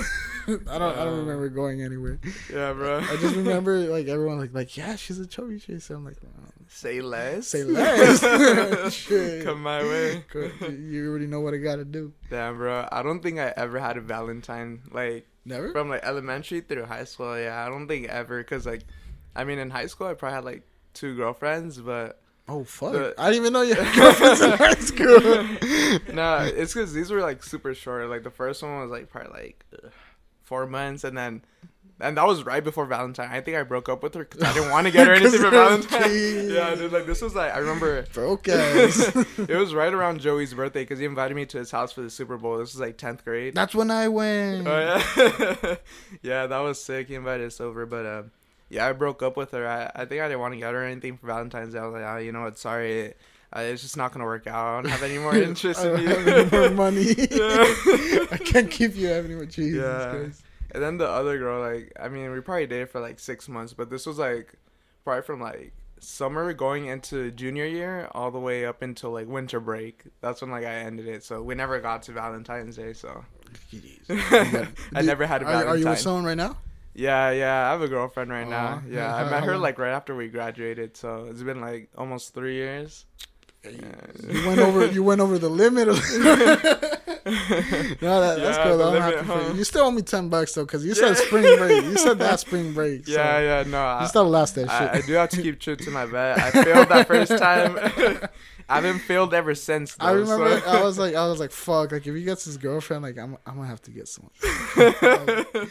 I 0.71 0.77
don't. 0.77 0.95
I 0.97 1.03
don't 1.03 1.15
Uh, 1.15 1.21
remember 1.21 1.49
going 1.49 1.81
anywhere. 1.81 2.19
Yeah, 2.53 2.71
bro. 2.73 2.99
I 2.99 3.15
just 3.17 3.35
remember 3.35 3.79
like 3.79 4.07
everyone 4.07 4.37
like 4.39 4.53
like 4.53 4.77
yeah, 4.77 4.95
she's 4.95 5.19
a 5.19 5.25
chubby 5.27 5.59
chaser. 5.59 5.95
I'm 5.95 6.05
like, 6.05 6.17
oh, 6.25 6.49
Say 6.67 7.01
less. 7.01 7.47
say 7.47 7.63
less. 7.63 8.93
Shit. 8.93 9.43
Come 9.43 9.61
my 9.63 9.81
way. 9.83 10.23
You- 10.69 11.09
already 11.09 11.27
know 11.27 11.41
what 11.41 11.53
I 11.53 11.57
gotta 11.57 11.83
do. 11.85 12.13
Damn, 12.29 12.57
bro. 12.57 12.87
I 12.91 13.01
don't 13.03 13.21
think 13.21 13.39
I 13.39 13.53
ever 13.57 13.79
had 13.79 13.97
a 13.97 14.01
Valentine 14.01 14.81
like 14.91 15.27
Never. 15.43 15.71
from 15.73 15.89
like 15.89 16.01
elementary 16.03 16.61
through 16.61 16.85
high 16.85 17.03
school. 17.05 17.37
Yeah, 17.37 17.65
I 17.65 17.69
don't 17.69 17.87
think 17.87 18.07
ever. 18.07 18.41
Cause 18.43 18.65
like, 18.65 18.83
I 19.35 19.43
mean, 19.43 19.59
in 19.59 19.69
high 19.69 19.87
school 19.87 20.07
I 20.07 20.13
probably 20.13 20.35
had 20.35 20.45
like 20.45 20.63
two 20.93 21.15
girlfriends, 21.15 21.77
but 21.79 22.21
Oh 22.47 22.63
fuck! 22.63 22.93
The- 22.93 23.15
I 23.17 23.31
didn't 23.31 23.41
even 23.43 23.53
know 23.53 23.61
you 23.63 23.75
had 23.75 23.95
girlfriends 23.95 24.41
in 24.41 24.51
high 24.51 24.73
school. 24.75 25.19
no, 26.13 26.37
it's 26.43 26.73
because 26.73 26.93
these 26.93 27.09
were 27.11 27.21
like 27.21 27.43
super 27.43 27.73
short. 27.73 28.07
Like 28.09 28.23
the 28.23 28.29
first 28.31 28.61
one 28.61 28.79
was 28.81 28.91
like 28.91 29.09
probably 29.09 29.31
like 29.45 29.65
ugh, 29.83 29.91
four 30.43 30.67
months, 30.67 31.03
and 31.03 31.17
then 31.17 31.41
and 31.99 32.17
that 32.17 32.27
was 32.27 32.43
right 32.43 32.63
before 32.63 32.85
Valentine. 32.85 33.29
I 33.31 33.41
think 33.41 33.57
I 33.57 33.63
broke 33.63 33.87
up 33.89 34.03
with 34.03 34.13
her 34.15 34.25
because 34.25 34.43
I 34.43 34.53
didn't 34.53 34.69
want 34.69 34.85
to 34.85 34.91
get 34.91 35.07
her 35.07 35.13
anything 35.15 35.39
for 35.41 35.49
Valentine. 35.49 36.49
yeah, 36.51 36.75
dude. 36.75 36.91
Like 36.91 37.07
this 37.07 37.21
was 37.21 37.33
like 37.33 37.51
I 37.55 37.57
remember 37.57 38.03
Broke 38.13 38.47
ass. 38.49 39.15
it 39.39 39.55
was 39.57 39.73
right 39.73 39.91
around 39.93 40.19
Joey's 40.19 40.53
birthday 40.53 40.83
because 40.83 40.99
he 40.99 41.05
invited 41.05 41.33
me 41.35 41.45
to 41.47 41.57
his 41.57 41.71
house 41.71 41.93
for 41.93 42.01
the 42.01 42.09
Super 42.11 42.37
Bowl. 42.37 42.57
This 42.59 42.73
was 42.73 42.79
like 42.81 42.97
tenth 42.97 43.23
grade. 43.25 43.55
That's 43.55 43.73
when 43.73 43.89
I 43.89 44.07
went. 44.09 44.67
Oh 44.67 45.01
yeah, 45.17 45.75
yeah, 46.21 46.47
that 46.47 46.59
was 46.59 46.79
sick. 46.79 47.07
He 47.07 47.15
invited 47.15 47.47
us 47.47 47.59
over, 47.61 47.85
but 47.87 48.05
um, 48.05 48.31
yeah, 48.69 48.87
I 48.87 48.93
broke 48.93 49.21
up 49.23 49.37
with 49.37 49.51
her. 49.51 49.67
I, 49.67 49.91
I 50.01 50.05
think 50.05 50.21
I 50.21 50.27
didn't 50.27 50.39
want 50.39 50.53
to 50.53 50.59
get 50.59 50.73
her 50.73 50.83
anything 50.83 51.17
for 51.17 51.27
Valentine's 51.27 51.73
Day. 51.73 51.79
I 51.79 51.85
was 51.85 51.93
like, 51.93 52.03
ah, 52.05 52.17
you 52.17 52.31
know 52.31 52.41
what? 52.41 52.57
Sorry, 52.57 53.13
uh, 53.55 53.59
it's 53.59 53.81
just 53.81 53.95
not 53.97 54.11
gonna 54.11 54.25
work 54.25 54.47
out. 54.47 54.79
I 54.79 54.81
don't 54.81 54.91
have 54.91 55.03
any 55.03 55.17
more 55.19 55.35
interest 55.49 55.79
I 55.81 55.89
in 55.89 55.93
don't 55.93 56.01
you. 56.03 56.07
have 56.09 56.27
any 56.27 56.49
more 56.49 56.69
money. 56.71 57.11
I 58.31 58.39
can't 58.43 58.69
keep 58.71 58.95
you 58.95 59.07
having 59.07 59.31
any 59.31 59.35
more 59.35 59.45
Jesus 59.45 59.81
Yeah. 59.81 60.09
Christ. 60.11 60.43
And 60.71 60.83
then 60.83 60.97
the 60.97 61.07
other 61.07 61.37
girl, 61.37 61.61
like, 61.61 61.93
I 61.99 62.09
mean, 62.09 62.31
we 62.31 62.41
probably 62.41 62.67
dated 62.67 62.89
for 62.89 62.99
like 62.99 63.19
six 63.19 63.47
months, 63.47 63.71
but 63.73 63.89
this 63.89 64.05
was 64.05 64.17
like 64.17 64.55
probably 65.05 65.21
from 65.21 65.39
like 65.39 65.73
summer 66.01 66.51
going 66.53 66.87
into 66.87 67.31
junior 67.31 67.65
year 67.65 68.09
all 68.13 68.29
the 68.29 68.39
way 68.39 68.65
up 68.65 68.81
until 68.81 69.11
like 69.11 69.27
winter 69.27 69.59
break. 69.61 70.03
That's 70.21 70.41
when 70.41 70.51
like 70.51 70.65
I 70.65 70.73
ended 70.79 71.07
it. 71.07 71.23
So 71.23 71.41
we 71.41 71.55
never 71.55 71.79
got 71.79 72.03
to 72.03 72.11
Valentine's 72.11 72.75
Day. 72.75 72.91
So 72.93 73.23
I 74.11 75.01
never 75.01 75.25
had 75.25 75.41
a 75.43 75.45
Are, 75.45 75.51
Valentine. 75.51 75.67
are 75.67 75.77
you 75.77 75.87
with 75.87 75.99
someone 75.99 76.25
right 76.25 76.35
now? 76.37 76.57
Yeah, 76.95 77.31
yeah, 77.31 77.67
I 77.67 77.71
have 77.71 77.81
a 77.81 77.87
girlfriend 77.89 78.31
right 78.31 78.47
now. 78.47 78.81
Yeah, 78.89 79.13
I 79.13 79.29
met 79.29 79.43
her 79.43 79.57
like 79.57 79.77
right 79.77 79.91
after 79.91 80.15
we 80.15 80.29
graduated, 80.29 80.95
so 80.95 81.27
it's 81.29 81.43
been 81.43 81.59
like 81.61 81.89
almost 81.97 82.33
three 82.33 82.55
years. 82.55 83.05
You 83.65 84.45
went 84.47 84.59
over. 84.59 84.85
You 84.85 85.03
went 85.03 85.21
over 85.21 85.37
the 85.39 85.49
limit. 85.49 85.87
no, 85.87 85.95
that, 87.25 88.37
that's 88.39 88.57
cool. 88.59 88.77
though. 88.77 88.95
I'm 88.95 89.01
happy 89.01 89.25
for 89.25 89.41
you. 89.41 89.57
You 89.57 89.63
still 89.63 89.85
owe 89.85 89.91
me 89.91 90.03
ten 90.03 90.29
bucks 90.29 90.53
though, 90.53 90.65
because 90.65 90.85
you 90.85 90.93
Yeah. 90.93 91.13
said 91.13 91.17
spring 91.17 91.57
break. 91.57 91.83
You 91.83 91.97
said 91.97 92.19
that 92.19 92.39
spring 92.39 92.73
break. 92.73 93.07
So 93.07 93.13
Yeah, 93.13 93.39
yeah, 93.39 93.63
no, 93.63 93.77
You 93.79 94.05
I, 94.05 94.05
still 94.05 94.29
lost 94.29 94.55
that 94.55 94.69
shit. 94.69 94.69
I, 94.71 94.97
I 94.97 95.01
do 95.01 95.13
have 95.13 95.29
to 95.29 95.41
keep 95.41 95.59
true 95.59 95.75
to 95.75 95.91
my 95.91 96.05
bet. 96.05 96.37
I 96.39 96.51
failed 96.63 96.89
that 96.89 97.07
first 97.07 97.37
time. 97.37 98.29
I 98.67 98.75
haven't 98.81 98.99
failed 98.99 99.33
ever 99.33 99.53
since. 99.53 99.93
Though, 99.95 100.05
I 100.07 100.11
remember 100.13 100.59
so- 100.59 100.65
I 100.67 100.81
was 100.83 100.97
like 100.97 101.13
I 101.15 101.27
was 101.27 101.39
like 101.39 101.51
fuck 101.65 101.91
like 101.91 102.07
if 102.07 102.15
he 102.15 102.23
gets 102.23 102.45
his 102.45 102.57
girlfriend 102.57 103.03
like 103.03 103.17
I'm 103.17 103.37
I'm 103.45 103.55
gonna 103.57 103.67
have 103.67 103.81
to 103.83 103.91
get 103.91 104.07
someone. 104.07 104.31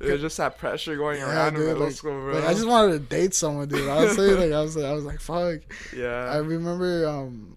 was 0.00 0.20
just 0.20 0.36
that 0.38 0.58
pressure 0.58 0.96
going 0.96 1.18
Yeah, 1.18 1.28
around 1.30 1.48
in 1.48 1.54
dude, 1.60 1.66
middle 1.68 1.84
like- 1.84 1.92
school, 1.94 2.12
bro. 2.20 2.34
Like 2.34 2.44
I 2.44 2.54
just 2.54 2.66
wanted 2.66 2.92
to 2.92 2.98
date 3.00 3.34
someone, 3.34 3.68
dude. 3.68 3.88
Honestly, 3.88 4.30
like 4.34 4.52
I 4.52 4.60
was 4.62 4.76
like 4.76 4.86
I 4.86 4.92
was 4.92 5.04
like 5.04 5.20
fuck. 5.20 5.60
Yeah. 5.96 6.30
I 6.32 6.36
remember 6.38 7.06
um 7.06 7.56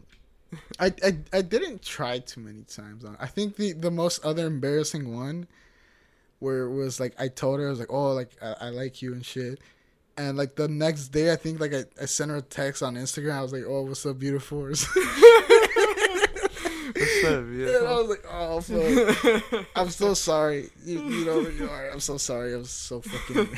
I, 0.80 0.94
I 1.04 1.18
I 1.32 1.42
didn't 1.42 1.82
try 1.82 2.20
too 2.20 2.42
many 2.42 2.64
times. 2.64 3.06
I 3.20 3.28
think 3.28 3.56
the 3.56 3.74
the 3.74 3.92
most 3.92 4.24
other 4.26 4.46
embarrassing 4.46 5.16
one 5.16 5.48
where 6.40 6.64
it 6.64 6.74
was 6.74 7.00
like 7.00 7.16
I 7.18 7.30
told 7.30 7.60
her 7.60 7.68
I 7.68 7.70
was 7.70 7.80
like 7.80 7.92
oh 7.92 8.12
like 8.14 8.32
I, 8.42 8.56
I 8.62 8.70
like 8.70 9.02
you 9.02 9.14
and 9.14 9.26
shit. 9.26 9.60
And 10.16 10.38
like 10.38 10.56
the 10.56 10.68
next 10.68 11.10
day, 11.10 11.32
I 11.32 11.36
think 11.36 11.60
like 11.60 11.74
I, 11.74 11.86
I 12.02 12.06
sent 12.06 12.30
her 12.32 12.38
a 12.38 12.42
text 12.42 12.84
on 12.84 12.96
Instagram. 12.96 13.34
I 13.34 13.42
was 13.42 13.52
like, 13.52 13.64
"Oh, 13.68 13.84
what's 13.84 14.06
up, 14.06 14.20
beautiful?" 14.20 14.70
What's 16.96 17.24
up, 17.24 17.40
And 17.40 17.88
I 17.88 17.96
was 17.96 18.10
like, 18.10 18.26
"Oh, 18.30 18.62
fuck. 18.62 19.66
I'm 19.76 19.90
so 19.90 20.14
sorry. 20.14 20.70
You, 20.86 21.02
you 21.10 21.26
know, 21.26 21.40
you 21.40 21.68
are. 21.70 21.90
I'm 21.90 22.00
so 22.00 22.18
sorry. 22.18 22.54
I'm 22.54 22.66
so 22.66 23.02
fucking. 23.02 23.50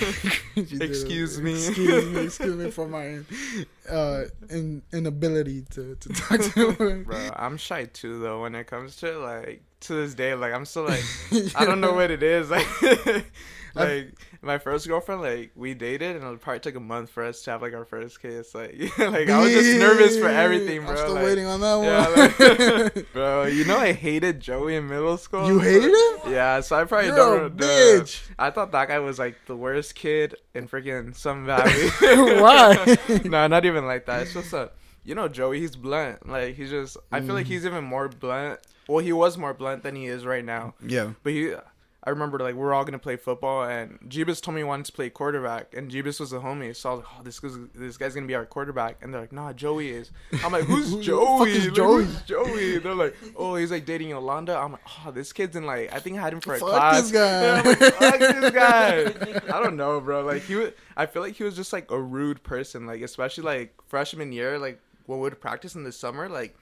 Excuse 0.81 1.41
me. 1.41 1.51
Excuse 1.53 2.05
me. 2.05 2.25
Excuse 2.25 2.55
me 2.55 2.71
for 2.71 2.87
my 2.87 3.19
uh 3.89 4.23
in, 4.49 4.81
inability 4.93 5.63
to 5.71 5.95
to 5.95 6.09
talk 6.09 6.39
to 6.39 6.71
her. 6.71 7.03
Bro, 7.03 7.31
I'm 7.35 7.57
shy 7.57 7.85
too 7.85 8.19
though 8.19 8.41
when 8.41 8.55
it 8.55 8.67
comes 8.67 8.95
to 8.97 9.17
like 9.19 9.63
to 9.81 9.93
this 9.93 10.13
day. 10.13 10.33
Like 10.35 10.53
I'm 10.53 10.65
still 10.65 10.85
like 10.85 11.03
I 11.55 11.65
don't 11.65 11.81
know 11.81 11.93
what 11.93 12.11
it 12.11 12.23
is. 12.23 12.49
Like 12.49 12.67
like 13.75 14.13
my 14.41 14.57
first 14.57 14.87
girlfriend, 14.87 15.21
like 15.21 15.51
we 15.55 15.73
dated 15.73 16.15
and 16.15 16.25
it 16.25 16.41
probably 16.41 16.59
took 16.61 16.75
a 16.75 16.79
month 16.79 17.09
for 17.09 17.23
us 17.23 17.41
to 17.43 17.51
have 17.51 17.61
like 17.61 17.73
our 17.73 17.85
first 17.85 18.21
kiss. 18.21 18.55
Like 18.55 18.73
like 18.97 19.29
I 19.29 19.39
was 19.41 19.51
just 19.51 19.77
nervous 19.79 20.17
for 20.17 20.27
everything, 20.29 20.81
bro. 20.81 20.91
I'm 20.91 20.97
still 20.97 21.13
like, 21.13 21.23
waiting 21.25 21.45
on 21.45 21.59
that 21.61 21.81
Yeah, 21.83 22.79
one. 22.79 22.93
like, 22.95 23.11
bro, 23.13 23.45
you 23.45 23.65
know 23.65 23.77
I 23.77 23.91
hated 23.93 24.39
Joey 24.39 24.75
in 24.75 24.87
middle 24.87 25.17
school. 25.17 25.47
you 25.47 25.59
hated 25.59 25.89
him? 25.91 26.31
Yeah, 26.33 26.61
so 26.61 26.75
I 26.77 26.85
probably 26.85 27.07
You're 27.07 27.15
don't. 27.15 27.45
a 27.45 27.49
bitch. 27.49 28.21
I 28.39 28.49
thought 28.49 28.71
that 28.71 28.87
guy 28.87 28.99
was 28.99 29.19
like 29.19 29.35
the 29.45 29.55
worst 29.55 29.95
kid 29.95 30.35
in 30.53 30.67
freaking 30.67 31.15
Sun 31.15 31.45
Valley. 31.45 31.89
Why? 32.41 32.97
no, 33.25 33.47
not 33.47 33.65
even 33.65 33.85
like 33.85 34.05
that. 34.05 34.23
It's 34.23 34.33
just 34.33 34.53
a, 34.53 34.71
you 35.03 35.15
know, 35.15 35.27
Joey. 35.27 35.59
He's 35.59 35.75
blunt. 35.75 36.27
Like 36.27 36.55
he's 36.55 36.69
just. 36.69 36.97
I 37.11 37.19
feel 37.19 37.29
Mm. 37.29 37.33
like 37.33 37.45
he's 37.45 37.65
even 37.65 37.83
more 37.83 38.07
blunt. 38.09 38.59
Well, 38.87 38.99
he 38.99 39.13
was 39.13 39.37
more 39.37 39.53
blunt 39.53 39.83
than 39.83 39.95
he 39.95 40.05
is 40.05 40.25
right 40.25 40.45
now. 40.45 40.75
yeah. 40.85 41.11
But 41.23 41.33
he, 41.33 41.53
I 42.05 42.11
remember 42.11 42.37
like 42.37 42.53
we 42.55 42.61
are 42.61 42.73
all 42.73 42.85
gonna 42.85 42.99
play 42.99 43.15
football, 43.15 43.63
and 43.63 43.99
Jeebus 44.07 44.39
told 44.41 44.53
me 44.55 44.61
he 44.61 44.63
wanted 44.63 44.85
to 44.85 44.91
play 44.91 45.09
quarterback, 45.09 45.73
and 45.75 45.89
Jeebus 45.89 46.19
was 46.19 46.33
a 46.33 46.37
homie, 46.39 46.75
so 46.75 46.89
I 46.89 46.93
was 46.93 47.03
like, 47.03 47.13
oh, 47.19 47.23
this 47.23 47.39
guy's 47.39 47.57
this 47.73 47.97
guy's 47.97 48.13
gonna 48.13 48.27
be 48.27 48.35
our 48.35 48.45
quarterback, 48.45 48.97
and 49.01 49.11
they're 49.13 49.21
like, 49.21 49.31
nah, 49.31 49.53
Joey 49.53 49.89
is. 49.89 50.11
I'm 50.43 50.51
like, 50.51 50.65
who's 50.65 50.89
Who 50.91 51.01
Joey? 51.01 51.51
is 51.51 51.65
Like, 51.65 51.73
Joey? 51.75 52.03
who's 52.05 52.21
Joey? 52.21 52.77
They're 52.77 52.93
like, 52.93 53.15
oh, 53.35 53.55
he's 53.55 53.71
like 53.71 53.85
dating 53.85 54.09
Yolanda. 54.09 54.55
I'm 54.55 54.73
like, 54.73 54.81
oh, 55.05 55.11
this 55.11 55.33
kid's 55.33 55.55
in 55.55 55.65
like, 55.65 55.91
I 55.93 55.99
think 55.99 56.17
I 56.17 56.21
had 56.21 56.33
him 56.33 56.41
for 56.41 56.53
a 56.53 56.59
Fuck 56.59 56.69
class. 56.69 57.01
this 57.01 57.11
guy. 57.11 57.61
Like, 57.63 57.77
fuck 57.93 58.19
this 58.19 58.51
guy. 58.53 58.99
I 59.57 59.63
don't 59.63 59.75
know, 59.75 59.99
bro. 59.99 60.23
Like 60.23 60.43
he, 60.43 60.55
was, 60.55 60.71
I 60.95 61.07
feel 61.07 61.21
like 61.23 61.33
he 61.35 61.43
was 61.43 61.55
just 61.55 61.73
like 61.73 61.89
a 61.89 61.99
rude 61.99 62.43
person, 62.43 62.85
like 62.85 63.01
especially 63.01 63.43
like 63.45 63.73
freshman 63.87 64.31
year, 64.31 64.59
like 64.59 64.79
when 65.07 65.17
we 65.19 65.23
would 65.23 65.39
practice 65.41 65.73
in 65.75 65.83
the 65.83 65.91
summer, 65.91 66.29
like 66.29 66.55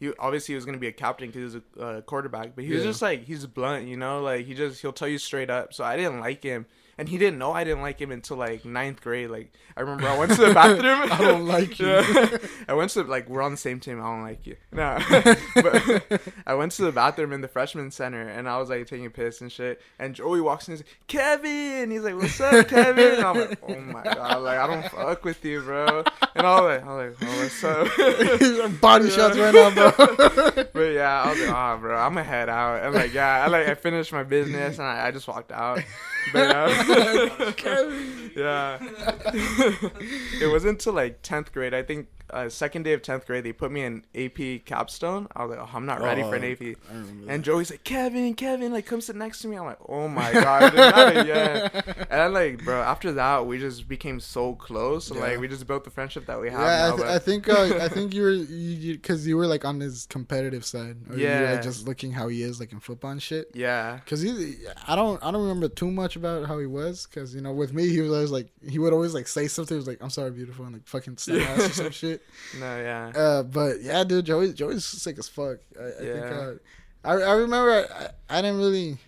he 0.00 0.12
obviously 0.18 0.52
he 0.52 0.56
was 0.56 0.64
gonna 0.64 0.78
be 0.78 0.88
a 0.88 0.92
captain 0.92 1.28
because 1.28 1.52
he 1.52 1.58
was 1.58 1.64
a 1.78 1.80
uh, 1.82 2.00
quarterback, 2.00 2.56
but 2.56 2.64
he 2.64 2.72
was 2.72 2.82
Yeah. 2.82 2.90
just 2.90 3.02
like 3.02 3.24
he's 3.24 3.46
blunt, 3.46 3.86
you 3.86 3.96
know, 3.96 4.20
like 4.22 4.46
he 4.46 4.54
just 4.54 4.80
he'll 4.82 4.92
tell 4.92 5.06
you 5.08 5.18
straight 5.18 5.50
up. 5.50 5.72
So 5.72 5.84
I 5.84 5.96
didn't 5.96 6.18
like 6.20 6.42
him, 6.42 6.66
and 7.00 7.08
he 7.08 7.16
didn't 7.16 7.38
know 7.38 7.50
I 7.52 7.64
didn't 7.64 7.80
like 7.80 7.98
him 7.98 8.12
until 8.12 8.36
like 8.36 8.66
ninth 8.66 9.00
grade. 9.00 9.30
Like 9.30 9.50
I 9.74 9.80
remember 9.80 10.06
I 10.06 10.18
went 10.18 10.32
to 10.32 10.40
the 10.44 10.52
bathroom. 10.52 11.10
I 11.10 11.16
don't 11.18 11.46
like 11.46 11.78
you. 11.78 11.86
Yeah. 12.10 12.36
I 12.68 12.74
went 12.74 12.90
to 12.92 13.02
like 13.04 13.26
we're 13.28 13.40
on 13.40 13.52
the 13.52 13.56
same 13.56 13.80
team. 13.80 14.00
I 14.00 14.04
don't 14.04 14.22
like 14.22 14.46
you. 14.46 14.56
No, 14.70 14.98
but 15.54 16.12
I 16.46 16.52
went 16.54 16.72
to 16.72 16.82
the 16.82 16.92
bathroom 16.92 17.32
in 17.32 17.40
the 17.40 17.48
freshman 17.48 17.90
center, 17.90 18.28
and 18.28 18.46
I 18.48 18.58
was 18.58 18.68
like 18.68 18.86
taking 18.86 19.06
a 19.06 19.10
piss 19.10 19.40
and 19.40 19.50
shit. 19.50 19.80
And 19.98 20.14
Joey 20.14 20.42
walks 20.42 20.68
in, 20.68 20.72
he's 20.74 20.80
like, 20.80 21.06
"Kevin," 21.06 21.90
he's 21.90 22.02
like, 22.02 22.16
"What's 22.16 22.38
up, 22.40 22.68
Kevin?" 22.68 23.14
And 23.14 23.24
I'm 23.24 23.38
like, 23.38 23.58
"Oh 23.66 23.80
my 23.80 24.02
god, 24.04 24.42
like 24.42 24.58
I 24.58 24.66
don't 24.66 24.88
fuck 24.90 25.24
with 25.24 25.42
you, 25.44 25.62
bro." 25.62 26.04
And 26.34 26.46
I 26.46 26.60
was 26.60 26.82
like, 26.82 26.84
"I 26.86 26.94
was 26.94 27.20
like, 27.20 27.30
oh, 27.30 27.42
what's 27.42 27.64
up?" 27.64 28.80
Body 28.80 29.04
Yeah. 29.06 29.10
shots 29.16 29.38
right 29.38 29.54
now, 29.54 29.70
bro. 29.70 30.64
But 30.74 30.92
yeah, 30.92 31.22
I 31.22 31.30
was 31.30 31.40
like, 31.40 31.50
oh, 31.50 31.78
bro, 31.80 31.96
I'm 31.98 32.14
gonna 32.14 32.24
head 32.24 32.48
out. 32.50 32.82
And 32.84 32.94
like, 32.94 33.14
yeah, 33.14 33.44
I 33.44 33.48
like, 33.48 33.66
I 33.68 33.74
finished 33.74 34.12
my 34.12 34.22
business 34.24 34.78
and 34.78 34.86
I, 34.86 35.06
I 35.06 35.10
just 35.10 35.26
walked 35.26 35.52
out. 35.52 35.80
But 36.32 36.54
uh, 36.56 37.52
yeah, 38.36 38.78
it 40.40 40.50
wasn't 40.50 40.72
until 40.72 40.92
like 40.94 41.22
tenth 41.22 41.52
grade. 41.52 41.74
I 41.74 41.82
think 41.82 42.08
uh, 42.30 42.48
second 42.48 42.84
day 42.84 42.92
of 42.92 43.02
tenth 43.02 43.26
grade, 43.26 43.42
they 43.42 43.52
put 43.52 43.72
me 43.72 43.82
in 43.82 44.04
AP 44.14 44.64
capstone. 44.64 45.26
I 45.34 45.44
was 45.44 45.56
like, 45.56 45.66
oh, 45.66 45.76
I'm 45.76 45.84
not 45.84 46.00
ready 46.00 46.22
for 46.22 46.36
an 46.36 46.44
Oh, 46.44 46.52
AP. 46.52 46.76
And 47.28 47.42
Joey's 47.42 47.72
like, 47.72 47.82
Kevin, 47.82 48.34
Kevin, 48.34 48.70
like, 48.72 48.86
come 48.86 49.00
sit 49.00 49.16
next 49.16 49.40
to 49.42 49.48
me. 49.48 49.56
I'm 49.56 49.64
like, 49.64 49.80
oh 49.88 50.06
my 50.06 50.32
god, 50.32 50.72
not 50.76 51.16
again. 51.16 51.70
And 51.74 52.06
then, 52.08 52.32
like, 52.32 52.64
bro, 52.64 52.80
after 52.80 53.10
that, 53.14 53.46
we 53.46 53.58
just 53.58 53.88
became 53.88 54.20
so 54.20 54.54
close. 54.54 55.10
Yeah. 55.12 55.20
Like, 55.22 55.40
we 55.40 55.48
just 55.48 55.66
built 55.66 55.82
the 55.82 55.90
friendship 55.90 56.26
that 56.26 56.40
we 56.40 56.50
have 56.50 56.60
Yeah, 56.60 56.86
I, 56.86 56.88
th- 56.90 57.00
but- 57.00 57.08
I 57.08 57.18
think 57.18 57.48
uh, 57.48 57.78
I 57.80 57.88
think 57.88 58.14
you 58.14 58.22
were 58.22 58.30
you 58.30 58.94
because 58.94 59.26
you, 59.26 59.36
were 59.36 59.48
like 59.48 59.64
on 59.64 59.80
his 59.80 60.06
competitive 60.06 60.64
side, 60.64 60.98
or 61.10 61.16
you 61.16 61.24
were 61.26 61.32
Yeah. 61.32 61.52
like 61.54 61.62
just 61.62 61.84
looking 61.88 62.12
how 62.12 62.28
he 62.28 62.42
is 62.44 62.60
like 62.60 62.70
in 62.70 62.78
football 62.78 63.10
and 63.10 63.20
shit. 63.20 63.50
yeah, 63.54 63.98
Cause 64.06 64.20
he, 64.20 64.54
I 64.86 64.94
don't, 64.94 65.20
I 65.24 65.32
don't 65.32 65.42
remember 65.42 65.68
too 65.68 65.90
much 65.90 66.09
about 66.16 66.46
how 66.46 66.58
he 66.58 66.66
was. 66.66 67.06
Cause 67.06 67.34
you 67.34 67.40
know, 67.40 67.52
with 67.52 67.72
me, 67.72 67.88
he 67.88 68.00
was 68.00 68.10
always 68.12 68.30
like, 68.30 68.48
he 68.68 68.78
would 68.78 68.92
always 68.92 69.14
like 69.14 69.28
say 69.28 69.48
something. 69.48 69.74
He 69.74 69.78
was 69.78 69.86
like, 69.86 69.98
"I'm 70.02 70.10
sorry, 70.10 70.30
beautiful," 70.30 70.64
and 70.64 70.74
like 70.74 70.86
fucking 70.86 71.14
ass 71.30 71.58
or 71.58 71.68
some 71.70 71.90
shit. 71.90 72.22
no, 72.58 72.80
yeah. 72.80 73.12
Uh, 73.14 73.42
but 73.42 73.82
yeah, 73.82 74.04
dude, 74.04 74.26
Joey, 74.26 74.52
Joey's 74.52 74.84
sick 74.84 75.18
as 75.18 75.28
fuck. 75.28 75.58
I, 75.78 75.86
I 75.86 75.90
think. 75.90 76.08
Yeah. 76.08 76.22
Uh, 76.22 76.54
I, 77.02 77.12
I 77.12 77.32
remember 77.32 77.88
I, 78.28 78.38
I 78.38 78.42
didn't 78.42 78.58
really. 78.58 78.98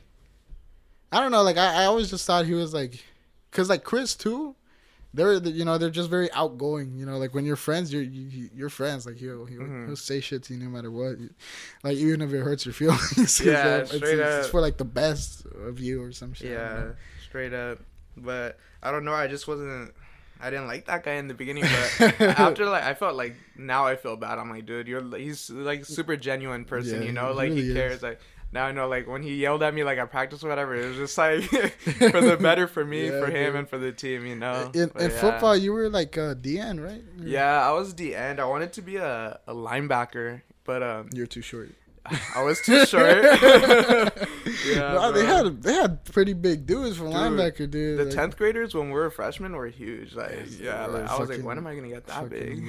I 1.11 1.21
don't 1.21 1.31
know. 1.31 1.43
Like 1.43 1.59
I, 1.59 1.83
I 1.83 1.85
always 1.85 2.11
just 2.11 2.27
thought 2.27 2.47
he 2.47 2.55
was 2.55 2.73
like, 2.73 3.05
cause 3.51 3.69
like 3.69 3.85
Chris 3.85 4.15
too. 4.15 4.57
They're 5.15 5.35
you 5.35 5.65
know 5.65 5.77
they're 5.79 5.91
just 5.91 6.09
very 6.11 6.31
outgoing. 6.33 6.97
You 6.97 7.05
know, 7.07 7.19
like 7.19 7.35
when 7.35 7.45
you're 7.45 7.57
friends, 7.57 7.93
you're 7.93 8.03
you, 8.03 8.49
you're 8.55 8.71
friends. 8.71 9.05
Like 9.07 9.17
he'll 9.17 9.45
he'll, 9.45 9.61
Mhm. 9.61 9.87
he'll 9.87 9.97
say 9.97 10.21
shit 10.21 10.43
to 10.45 10.55
you 10.55 10.61
no 10.65 10.71
matter 10.71 10.91
what. 10.91 11.17
Like 11.83 11.97
even 11.97 12.23
if 12.23 12.33
it 12.33 12.41
hurts 12.41 12.65
your 12.65 12.73
feelings 12.81 13.41
Yeah, 13.45 13.79
it's, 13.79 13.95
straight 13.95 14.19
it's, 14.19 14.23
up. 14.23 14.41
it's 14.41 14.49
for 14.49 14.61
like 14.61 14.79
the 14.79 14.85
best 14.85 15.45
of 15.47 15.79
you 15.81 16.03
or 16.03 16.13
some 16.13 16.33
shit. 16.33 16.51
Yeah, 16.53 16.57
know. 16.75 16.95
straight 17.29 17.53
up. 17.53 17.79
But 18.17 18.59
I 18.83 18.91
don't 18.91 19.05
know. 19.05 19.15
I 19.15 19.27
just 19.27 19.47
wasn't. 19.49 19.93
I 20.41 20.51
didn't 20.51 20.67
like 20.67 20.87
that 20.87 21.05
guy 21.05 21.13
in 21.15 21.29
the 21.29 21.35
beginning, 21.35 21.65
but 22.01 22.21
after 22.41 22.67
like 22.67 22.83
I 22.83 22.95
felt 22.95 23.15
like 23.15 23.37
now 23.57 23.87
I 23.87 23.95
feel 23.97 24.17
bad. 24.17 24.39
I'm 24.39 24.51
like, 24.51 24.67
dude, 24.67 24.89
you're 24.89 25.17
he's 25.17 25.49
like 25.51 25.85
super 25.85 26.17
genuine 26.17 26.65
person, 26.65 27.01
Yeah, 27.03 27.07
you 27.07 27.13
know, 27.13 27.29
he 27.29 27.35
like 27.35 27.49
really 27.51 27.63
he 27.63 27.69
is. 27.69 27.75
cares. 27.75 28.03
Like 28.03 28.19
now 28.53 28.67
I 28.67 28.73
know, 28.73 28.87
like 28.89 29.09
when 29.09 29.23
he 29.23 29.35
yelled 29.37 29.63
at 29.63 29.73
me 29.75 29.83
like 29.85 29.99
I 29.99 30.05
practice 30.05 30.45
or 30.45 30.49
whatever, 30.49 30.75
it 30.75 30.87
was 30.89 30.97
just 30.97 31.17
like 31.19 31.43
for 32.13 32.21
the 32.21 32.37
better 32.41 32.67
for 32.69 32.85
me, 32.85 33.07
Yeah, 33.09 33.19
for 33.21 33.27
him, 33.27 33.47
dude. 33.53 33.55
and 33.57 33.69
for 33.69 33.79
the 33.79 33.93
team, 33.93 34.27
you 34.27 34.37
know. 34.37 34.71
In, 34.75 34.91
in 34.99 35.11
yeah. 35.11 35.21
football, 35.21 35.57
you 35.57 35.73
were 35.73 35.89
like 35.89 36.17
uh, 36.19 36.35
D 36.35 36.59
end, 36.59 36.83
right? 36.83 37.03
Yeah, 37.19 37.67
I 37.67 37.73
was 37.73 37.95
the 37.95 38.15
end. 38.15 38.41
I 38.41 38.45
wanted 38.45 38.73
to 38.75 38.83
be 38.83 38.97
a, 38.97 39.41
a 39.47 39.55
linebacker, 39.55 40.43
but 40.65 40.83
um, 40.83 41.09
You're 41.13 41.27
too 41.27 41.43
short. 41.43 41.71
I 42.35 42.43
was 42.43 42.61
too 42.61 42.85
short. 42.85 43.23
yeah, 43.23 44.95
Wow, 44.95 45.13
they 45.13 45.25
had 45.25 45.63
they 45.63 45.73
had 45.75 46.05
pretty 46.05 46.33
big 46.33 46.67
dudes 46.67 46.97
for 46.97 47.05
Dude, 47.05 47.13
linebacker, 47.15 47.71
dude. 47.71 47.99
the 47.99 48.05
Like, 48.07 48.15
tenth 48.15 48.37
graders 48.37 48.75
when 48.75 48.87
we 48.89 48.95
were 48.95 49.09
freshmen 49.11 49.55
were 49.55 49.69
huge. 49.69 50.15
Like, 50.15 50.33
Yes, 50.37 50.59
yeah, 50.59 50.87
like, 50.87 51.09
I 51.09 51.19
was 51.19 51.29
like, 51.29 51.43
when 51.43 51.59
am 51.59 51.67
I 51.67 51.75
gonna 51.77 51.89
get 51.89 52.07
that 52.09 52.29
big? 52.29 52.67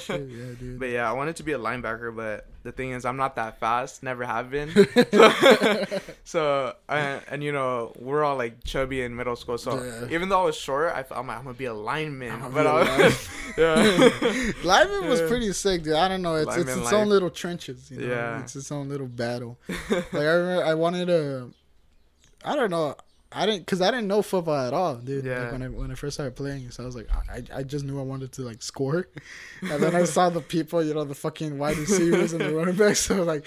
shit, 0.00 0.20
Yeah, 0.30 0.54
dude. 0.58 0.78
But 0.80 0.88
yeah, 0.90 1.08
I 1.08 1.12
wanted 1.12 1.36
to 1.36 1.42
be 1.44 1.52
a 1.52 1.58
linebacker, 1.58 2.14
but 2.14 2.46
the 2.64 2.72
thing 2.72 2.90
is, 2.92 3.04
I'm 3.04 3.16
not 3.16 3.36
that 3.36 3.58
fast. 3.60 4.02
Never 4.02 4.24
have 4.24 4.50
been. 4.50 4.70
so, 6.24 6.74
uh, 6.88 7.20
and 7.28 7.42
you 7.42 7.52
know, 7.52 7.92
we're 7.98 8.24
all 8.24 8.36
like 8.36 8.62
chubby 8.64 9.02
in 9.02 9.14
middle 9.16 9.36
school. 9.36 9.58
So 9.58 9.82
Yeah. 9.82 10.14
even 10.14 10.28
though 10.28 10.42
I 10.42 10.44
was 10.46 10.56
short, 10.56 10.92
I 10.94 11.02
thought 11.02 11.18
I'm, 11.18 11.26
like, 11.26 11.38
I'm 11.38 11.44
gonna 11.44 11.54
be 11.56 11.64
a 11.66 11.74
lineman. 11.74 12.32
I'ma 12.32 12.48
but 12.50 12.62
be 12.62 12.68
I 12.68 12.96
a 12.96 13.04
was, 13.04 13.28
yeah, 13.56 14.52
Lineman 14.64 15.08
was 15.08 15.20
pretty 15.22 15.52
sick, 15.52 15.82
dude. 15.82 15.94
I 15.94 16.08
don't 16.08 16.22
know. 16.22 16.36
It's 16.36 16.56
it's 16.56 16.70
its 16.70 16.84
life. 16.84 16.94
own 16.94 17.08
little 17.08 17.30
trenches. 17.30 17.90
You 17.90 17.98
know? 18.00 18.06
Yeah. 18.14 18.40
It's 18.40 18.56
its 18.56 18.71
own 18.72 18.88
little 18.88 19.06
battle. 19.06 19.58
like 19.90 20.14
I 20.14 20.32
remember, 20.34 20.64
I 20.64 20.74
wanted 20.74 21.06
to. 21.06 21.52
I 22.44 22.56
don't 22.56 22.70
know. 22.70 22.96
I 23.34 23.46
didn't, 23.46 23.66
cause 23.66 23.80
I 23.80 23.90
didn't 23.90 24.08
know 24.08 24.20
football 24.20 24.66
at 24.66 24.74
all, 24.74 24.96
dude. 24.96 25.24
Yeah. 25.24 25.44
Like 25.44 25.52
when 25.52 25.62
I 25.62 25.68
when 25.68 25.90
I 25.90 25.94
first 25.94 26.14
started 26.14 26.36
playing, 26.36 26.70
so 26.70 26.82
I 26.82 26.86
was 26.86 26.96
like, 26.96 27.08
I 27.30 27.42
I 27.54 27.62
just 27.62 27.84
knew 27.84 27.98
I 27.98 28.02
wanted 28.02 28.32
to 28.32 28.42
like 28.42 28.62
score, 28.62 29.08
and 29.62 29.82
then 29.82 29.94
I 29.94 30.04
saw 30.04 30.28
the 30.28 30.40
people, 30.40 30.82
you 30.82 30.92
know, 30.92 31.04
the 31.04 31.14
fucking 31.14 31.56
wide 31.56 31.78
receivers 31.78 32.32
and 32.32 32.42
the 32.42 32.54
running 32.54 32.76
backs. 32.76 33.06
So 33.12 33.22
like, 33.22 33.46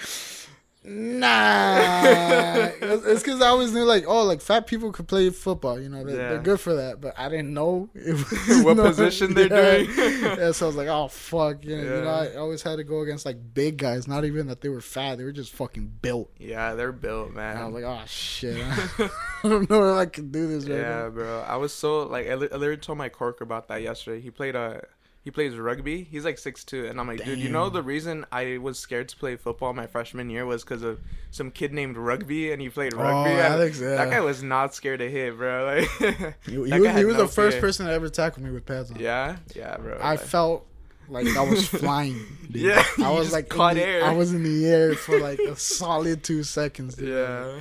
nah. 0.86 2.66
it's 2.80 3.04
it's 3.06 3.22
cause 3.22 3.40
I 3.42 3.48
always 3.48 3.72
knew 3.72 3.84
like, 3.84 4.04
oh, 4.06 4.24
like 4.24 4.40
fat 4.40 4.66
people 4.66 4.92
could 4.92 5.08
play 5.08 5.30
football. 5.30 5.80
You 5.80 5.88
know, 5.88 6.04
they're, 6.04 6.16
Yeah. 6.16 6.28
they're 6.30 6.42
good 6.42 6.60
for 6.60 6.74
that. 6.74 7.00
But 7.00 7.14
I 7.18 7.28
didn't 7.28 7.52
know 7.52 7.88
was, 7.94 8.24
What 8.64 8.76
no- 8.76 8.84
position 8.84 9.34
they're 9.34 9.48
yeah. 9.52 9.86
doing. 9.86 10.38
yeah, 10.38 10.52
so 10.52 10.66
I 10.66 10.68
was 10.68 10.76
like, 10.76 10.88
oh 10.88 11.08
fuck, 11.08 11.64
you 11.64 11.76
know, 11.76 11.82
you 11.82 12.02
know, 12.02 12.08
I 12.10 12.36
always 12.36 12.62
had 12.62 12.76
to 12.76 12.84
go 12.84 13.00
against 13.00 13.26
like 13.26 13.38
big 13.54 13.78
guys. 13.78 14.06
Not 14.08 14.24
even 14.24 14.46
that 14.48 14.60
they 14.60 14.68
were 14.68 14.80
fat; 14.80 15.18
they 15.18 15.24
were 15.24 15.32
just 15.32 15.52
fucking 15.52 15.94
built. 16.02 16.30
yeah, 16.38 16.74
they're 16.74 16.92
built, 16.92 17.32
man. 17.32 17.56
And 17.56 17.64
I 17.64 17.66
was 17.66 17.74
like, 17.74 17.84
oh 17.84 18.02
shit, 18.06 18.62
I 18.64 19.48
don't 19.48 19.68
know 19.70 19.92
if 19.92 19.96
I 19.98 20.06
can 20.06 20.30
do 20.30 20.46
this 20.46 20.64
right 20.68 20.78
yeah, 20.78 20.88
now. 21.04 21.10
bro. 21.10 21.40
I 21.46 21.56
was 21.56 21.72
so 21.72 22.02
like 22.04 22.28
I, 22.28 22.34
literally 22.34 22.76
told 22.76 22.98
my 22.98 23.08
coworker 23.08 23.44
about 23.44 23.68
that 23.68 23.82
yesterday. 23.82 24.20
He 24.20 24.30
played 24.30 24.54
a 24.56 24.84
he 25.26 25.32
plays 25.32 25.56
rugby. 25.56 26.04
He's 26.04 26.24
like 26.24 26.38
six 26.38 26.62
two, 26.62 26.86
and 26.86 27.00
I'm 27.00 27.08
like, 27.08 27.24
dude, 27.24 27.40
you 27.40 27.48
know 27.48 27.68
the 27.68 27.82
reason 27.82 28.24
I 28.30 28.58
was 28.58 28.78
scared 28.78 29.08
to 29.08 29.16
play 29.16 29.34
football 29.34 29.72
my 29.72 29.88
freshman 29.88 30.30
year 30.30 30.46
was 30.46 30.62
because 30.62 30.82
of 30.84 31.00
some 31.32 31.50
kid 31.50 31.72
named 31.72 31.96
Rugby, 31.96 32.52
and 32.52 32.62
he 32.62 32.68
played 32.68 32.94
Oh, 32.94 32.98
rugby. 32.98 33.30
and 33.32 33.40
Alex, 33.40 33.80
yeah. 33.80 33.96
That 33.96 34.10
guy 34.10 34.20
was 34.20 34.44
not 34.44 34.72
scared 34.72 35.00
to 35.00 35.10
hit, 35.10 35.36
bro. 35.36 35.64
Like 35.66 36.34
He, 36.46 36.52
he 36.52 36.58
was, 36.58 36.70
he 36.70 37.04
was 37.04 37.16
no 37.16 37.22
the 37.24 37.28
first 37.28 37.58
person 37.58 37.86
to 37.86 37.92
ever 37.92 38.08
tackle 38.08 38.40
me 38.44 38.52
with 38.52 38.64
pads 38.64 38.92
on. 38.92 39.00
Yeah, 39.00 39.38
yeah, 39.56 39.76
bro. 39.78 39.98
I 40.00 40.10
Like, 40.12 40.20
felt 40.20 40.64
like 41.08 41.26
I 41.36 41.42
was 41.42 41.66
flying. 41.68 42.20
Dude. 42.50 42.62
Yeah, 42.62 42.82
I 43.02 43.10
was 43.10 43.26
just 43.26 43.32
like 43.32 43.44
in 43.44 43.50
caught 43.50 43.74
the- 43.74 43.82
air. 43.86 44.04
I 44.04 44.12
was 44.12 44.32
in 44.32 44.42
the 44.42 44.66
air 44.66 44.94
for 44.94 45.18
like 45.20 45.38
a 45.40 45.56
solid 45.56 46.22
two 46.22 46.42
seconds. 46.42 46.94
Dude. 46.94 47.08
yeah. 47.08 47.60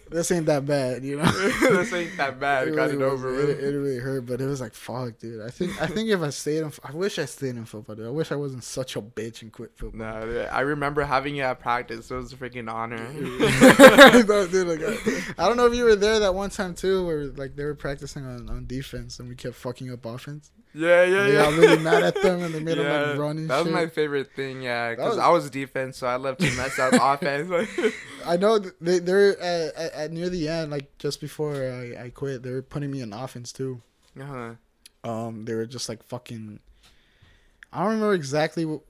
this 0.10 0.30
ain't 0.30 0.46
that 0.46 0.66
bad, 0.66 1.04
you 1.04 1.16
know. 1.18 1.24
this 1.60 1.92
ain't 1.92 2.16
that 2.16 2.38
bad. 2.40 2.68
It 2.68 2.76
Got 2.76 2.90
really 2.90 3.04
it 3.04 3.06
over 3.06 3.32
was- 3.32 3.46
with. 3.46 3.50
It, 3.58 3.64
it 3.64 3.76
really 3.78 3.98
hurt, 3.98 4.26
but 4.26 4.40
it 4.40 4.46
was 4.46 4.60
like 4.60 4.74
fuck, 4.74 5.18
dude. 5.18 5.42
I 5.46 5.50
think 5.50 5.80
I 5.80 5.86
think 5.86 6.08
if 6.10 6.20
I 6.22 6.30
stayed 6.30 6.58
in, 6.62 6.72
I 6.84 6.92
wish 6.92 7.18
I 7.18 7.24
stayed 7.26 7.56
in 7.56 7.64
football. 7.64 7.96
Dude. 7.96 8.06
I 8.06 8.10
wish 8.10 8.32
I 8.32 8.36
wasn't 8.36 8.64
such 8.64 8.96
a 8.96 9.02
bitch 9.02 9.42
and 9.42 9.52
quit 9.52 9.72
football. 9.76 9.98
No, 10.00 10.26
dude, 10.26 10.46
I 10.48 10.60
remember 10.60 11.02
having 11.04 11.34
you 11.36 11.42
at 11.42 11.60
practice. 11.60 12.10
It 12.10 12.14
was 12.14 12.32
a 12.32 12.36
freaking 12.36 12.70
honor. 12.72 12.98
No, 13.68 14.46
dude, 14.46 14.66
like, 14.68 14.82
I, 14.82 15.44
I 15.44 15.48
don't 15.48 15.56
know 15.56 15.66
if 15.66 15.74
you 15.74 15.84
were 15.84 15.96
there 15.96 16.18
that 16.20 16.34
one 16.34 16.50
time 16.50 16.74
too, 16.74 17.06
where 17.06 17.26
like 17.26 17.56
they 17.56 17.64
were 17.64 17.74
practicing 17.74 18.24
on, 18.24 18.48
on 18.48 18.66
defense 18.66 19.18
and 19.18 19.28
we 19.28 19.34
kept 19.34 19.54
fucking 19.54 19.92
up 19.92 20.04
offense. 20.04 20.50
Yeah, 20.78 21.02
yeah, 21.04 21.26
yeah. 21.26 21.32
got 21.42 21.52
really 21.58 21.82
mad 21.82 22.02
at 22.04 22.14
them 22.22 22.42
and 22.42 22.54
they 22.54 22.60
made 22.60 22.78
them 22.78 23.10
like 23.10 23.18
run 23.18 23.38
and 23.38 23.50
that 23.50 23.56
was 23.58 23.66
shit. 23.66 23.74
my 23.74 23.86
favorite 23.88 24.30
thing. 24.36 24.62
Yeah, 24.62 24.90
because 24.90 25.16
was- 25.16 25.18
I 25.18 25.28
was 25.28 25.50
defense, 25.50 25.96
so 25.98 26.06
I 26.06 26.16
love 26.16 26.36
to 26.38 26.44
mess 26.56 26.78
up 26.78 26.92
offense. 27.00 27.50
I 28.24 28.36
know 28.36 28.58
they 28.80 29.00
they're 29.00 29.38
at, 29.40 29.74
at, 29.74 29.92
at 29.92 30.12
near 30.12 30.28
the 30.28 30.48
end, 30.48 30.70
like 30.70 30.96
just 30.98 31.20
before 31.20 31.54
I, 31.56 32.04
I 32.04 32.10
quit, 32.10 32.42
they 32.44 32.50
were 32.52 32.62
putting 32.62 32.90
me 32.90 33.00
in 33.00 33.12
offense 33.12 33.52
too. 33.52 33.82
uh-huh. 34.20 34.54
Um, 35.04 35.44
they 35.44 35.54
were 35.54 35.66
just 35.66 35.88
like 35.88 36.02
fucking. 36.04 36.60
I 37.72 37.78
don't 37.82 37.94
remember 37.94 38.14
exactly 38.14 38.64
what, 38.64 38.80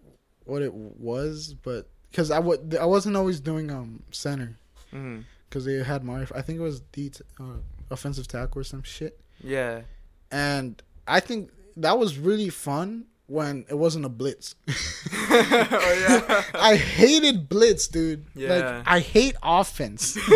what 0.45 0.63
it 0.63 0.73
was, 0.75 1.55
but 1.63 1.89
because 2.11 2.31
I 2.31 2.37
w- 2.37 2.61
I 2.81 2.85
wasn't 2.87 3.17
always 3.17 3.41
doing 3.41 3.71
um 3.71 4.03
center 4.11 4.57
because 4.91 5.65
they 5.65 5.83
had 5.83 6.05
my 6.05 6.27
I 6.35 6.43
think 6.43 6.59
it 6.59 6.63
was 6.63 6.81
D 6.93 7.11
t- 7.11 7.21
uh, 7.41 7.59
offensive 7.91 8.27
tackle 8.29 8.61
or 8.61 8.65
some 8.65 8.83
shit, 8.83 9.21
Yeah. 9.43 9.83
and 10.31 10.81
I 11.07 11.21
think 11.21 11.51
that 11.79 11.99
was 11.99 12.19
really 12.19 12.51
fun 12.51 13.07
when 13.27 13.67
it 13.69 13.75
wasn't 13.75 14.05
a 14.05 14.09
blitz. 14.09 14.55
oh 14.69 16.07
yeah. 16.09 16.43
I 16.55 16.77
hated 16.77 17.49
blitz, 17.49 17.87
dude. 17.87 18.25
Yeah. 18.35 18.55
Like 18.55 18.83
I 18.87 19.01
hate 19.01 19.37
offense. 19.43 20.19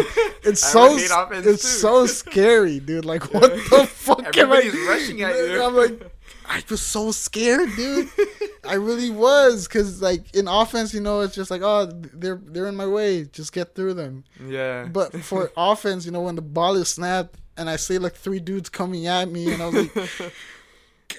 It's 0.45 0.65
I 0.65 0.69
so 0.73 0.97
hate 0.97 1.11
offense, 1.15 1.47
it's 1.47 1.63
too. 1.63 1.69
so 1.69 2.07
scary, 2.07 2.81
dude. 2.81 3.05
Like 3.05 3.33
what 3.33 3.53
the 3.53 3.87
fuck 3.89 4.37
am 4.37 4.51
I? 4.51 4.57
Everybody's 4.57 4.89
rushing 4.89 5.23
at 5.23 5.37
you. 5.37 5.63
I'm 5.63 5.77
like, 5.77 6.11
I 6.47 6.65
was 6.69 6.83
so 6.83 7.13
scared, 7.13 7.71
dude. 7.77 8.09
I 8.65 8.75
really 8.75 9.11
was, 9.11 9.69
cause 9.69 10.03
like 10.03 10.35
in 10.35 10.49
offense, 10.49 10.93
you 10.93 11.01
know, 11.01 11.21
it's 11.21 11.37
just 11.37 11.49
like, 11.49 11.63
oh, 11.63 11.87
they're 12.13 12.41
they're 12.45 12.67
in 12.67 12.75
my 12.75 12.89
way, 12.89 13.23
just 13.27 13.53
get 13.53 13.77
through 13.77 13.95
them. 13.95 14.25
yeah. 14.45 14.85
But 14.87 15.15
for 15.23 15.53
offense, 15.57 16.05
you 16.07 16.11
know, 16.11 16.23
when 16.23 16.35
the 16.35 16.43
ball 16.43 16.75
is 16.75 16.89
snapped 16.89 17.37
and 17.57 17.71
I 17.71 17.77
see 17.77 17.99
like 17.99 18.15
three 18.15 18.41
dudes 18.41 18.69
coming 18.69 19.07
at 19.07 19.31
me, 19.31 19.53
and 19.53 19.63
I 19.63 19.67
was 19.69 19.97
like, 19.97 20.33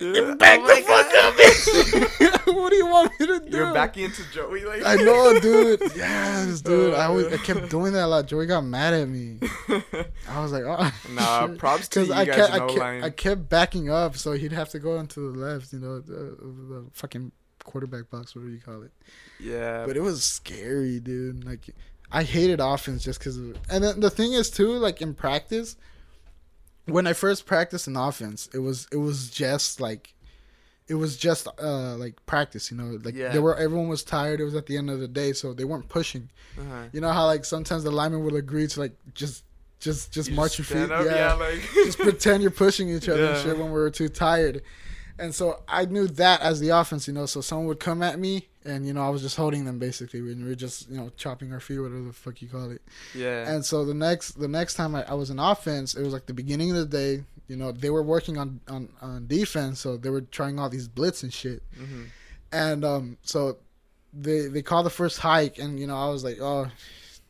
Yeah. 0.01 0.35
back 0.35 0.59
Oh 0.59 0.63
my 0.63 0.75
the 0.75 0.81
fuck 0.81 1.07
up, 1.23 1.33
bitch. 1.35 2.53
what 2.55 2.69
do 2.69 2.75
you 2.75 2.85
want 2.87 3.11
me 3.19 3.25
to 3.27 3.39
do? 3.39 3.57
You're 3.57 3.73
backing 3.73 4.05
into 4.05 4.23
Joey 4.31 4.63
like. 4.65 4.85
I 4.85 4.95
know, 4.95 5.39
dude. 5.39 5.81
Yes, 5.95 6.61
dude. 6.61 6.93
I 6.93 7.05
Uh. 7.05 7.09
always, 7.09 7.27
I 7.33 7.37
kept 7.37 7.69
doing 7.69 7.93
that 7.93 8.05
a 8.05 8.07
lot. 8.07 8.25
Joey 8.27 8.45
got 8.45 8.61
mad 8.65 8.93
at 8.93 9.07
me. 9.07 9.39
I 10.29 10.41
was 10.41 10.51
like, 10.51 10.63
oh, 10.65 10.91
Nah, 11.11 11.47
shit. 11.47 11.57
props 11.57 11.87
to 11.89 12.05
you 12.05 12.13
I 12.13 12.25
guys 12.25 12.35
kept, 12.35 12.49
in 12.55 12.61
I 12.61 12.63
O 12.63 12.67
kept, 12.67 12.79
line. 12.79 13.03
I 13.03 13.09
kept 13.09 13.49
backing 13.49 13.89
up, 13.89 14.17
so 14.17 14.33
he'd 14.33 14.51
have 14.51 14.69
to 14.69 14.79
go 14.79 14.99
into 14.99 15.31
the 15.31 15.39
left. 15.39 15.73
You 15.73 15.79
know, 15.79 15.99
the, 15.99 16.13
the 16.13 16.85
fucking 16.93 17.31
quarterback 17.63 18.09
box, 18.09 18.35
whatever 18.35 18.51
you 18.51 18.59
call 18.59 18.81
it. 18.83 18.91
yeah. 19.39 19.85
But 19.85 19.95
it 19.97 20.01
was 20.01 20.23
scary, 20.23 20.99
dude. 20.99 21.45
Like, 21.45 21.69
I 22.11 22.23
hated 22.23 22.59
offense 22.59 23.03
just 23.03 23.19
because 23.19 23.37
of 23.37 23.51
it. 23.51 23.57
And 23.69 23.83
then 23.83 23.99
the 23.99 24.09
thing 24.09 24.33
is 24.33 24.49
too, 24.49 24.73
like 24.73 25.01
in 25.01 25.13
practice, 25.13 25.75
when 26.85 27.07
I 27.07 27.13
first 27.13 27.45
practiced 27.45 27.87
in 27.87 27.95
offense, 27.95 28.49
it 28.53 28.59
was 28.59 28.87
it 28.91 28.97
was 28.97 29.29
just 29.29 29.79
like. 29.79 30.13
It 30.85 30.95
was 30.95 31.15
just 31.15 31.47
uh 31.63 31.95
like 31.95 32.23
practice, 32.25 32.69
you 32.69 32.75
know. 32.75 32.99
Like 33.01 33.15
Yeah. 33.15 33.29
they 33.31 33.39
were, 33.39 33.55
everyone 33.55 33.87
was 33.87 34.03
tired. 34.03 34.41
It 34.41 34.43
was 34.43 34.53
at 34.53 34.65
the 34.65 34.75
end 34.77 34.89
of 34.89 34.99
the 34.99 35.07
day, 35.07 35.31
so 35.31 35.53
they 35.53 35.63
weren't 35.63 35.87
pushing. 35.87 36.29
uh-huh. 36.59 36.83
You 36.91 36.99
know 36.99 37.11
how 37.13 37.25
like 37.25 37.45
sometimes 37.45 37.85
the 37.85 37.89
lineman 37.91 38.21
will 38.25 38.35
agree 38.35 38.67
to 38.67 38.79
like 38.81 38.91
just 39.13 39.45
just 39.79 40.11
just 40.11 40.29
You 40.29 40.35
march 40.35 40.57
your 40.57 40.65
feet. 40.65 40.91
up, 40.91 41.05
yeah. 41.05 41.33
like. 41.35 41.61
just 41.73 41.99
pretend 41.99 42.41
you're 42.43 42.51
pushing 42.51 42.89
each 42.89 43.07
other 43.07 43.27
and 43.27 43.41
shit 43.41 43.57
when 43.57 43.67
we 43.67 43.71
were 43.79 43.89
too 43.91 44.09
tired. 44.09 44.61
And 45.17 45.33
so 45.33 45.63
I 45.69 45.85
knew 45.85 46.05
that 46.07 46.41
as 46.41 46.59
the 46.59 46.69
offense, 46.69 47.07
you 47.07 47.13
know. 47.13 47.27
So 47.27 47.39
someone 47.39 47.67
would 47.67 47.79
come 47.79 48.03
at 48.03 48.19
me, 48.19 48.49
and 48.65 48.85
you 48.85 48.93
know 48.93 49.01
I 49.05 49.09
was 49.09 49.21
just 49.21 49.35
holding 49.35 49.65
them 49.65 49.79
basically, 49.79 50.19
and 50.19 50.43
we 50.43 50.49
were 50.49 50.55
just 50.55 50.89
you 50.89 50.97
know 50.97 51.11
chopping 51.17 51.51
our 51.53 51.59
feet, 51.59 51.79
whatever 51.79 52.01
the 52.01 52.13
fuck 52.13 52.41
you 52.41 52.47
call 52.47 52.71
it. 52.71 52.81
yeah. 53.13 53.49
And 53.51 53.63
so 53.65 53.85
the 53.85 53.93
next 53.93 54.31
the 54.31 54.47
next 54.47 54.75
time 54.75 54.95
I, 54.95 55.03
I 55.03 55.13
was 55.13 55.29
in 55.29 55.39
offense, 55.39 55.95
it 55.95 56.03
was 56.03 56.13
like 56.13 56.25
the 56.25 56.33
beginning 56.33 56.71
of 56.71 56.77
the 56.77 56.85
day. 56.85 57.23
You 57.47 57.57
know 57.57 57.71
they 57.71 57.89
were 57.89 58.03
working 58.03 58.37
on 58.37 58.61
on 58.67 58.89
on 59.01 59.27
defense, 59.27 59.79
so 59.79 59.97
they 59.97 60.09
were 60.09 60.21
trying 60.21 60.59
all 60.59 60.69
these 60.69 60.87
blitz 60.87 61.23
and 61.23 61.33
shit. 61.33 61.61
hmm 61.77 62.03
And 62.51 62.85
um, 62.85 63.17
so 63.23 63.57
they 64.13 64.47
they 64.47 64.61
called 64.61 64.85
the 64.85 64.91
first 64.91 65.19
hike, 65.19 65.57
and 65.59 65.79
you 65.79 65.87
know 65.87 65.95
I 65.97 66.09
was 66.09 66.23
like, 66.23 66.37
oh, 66.39 66.67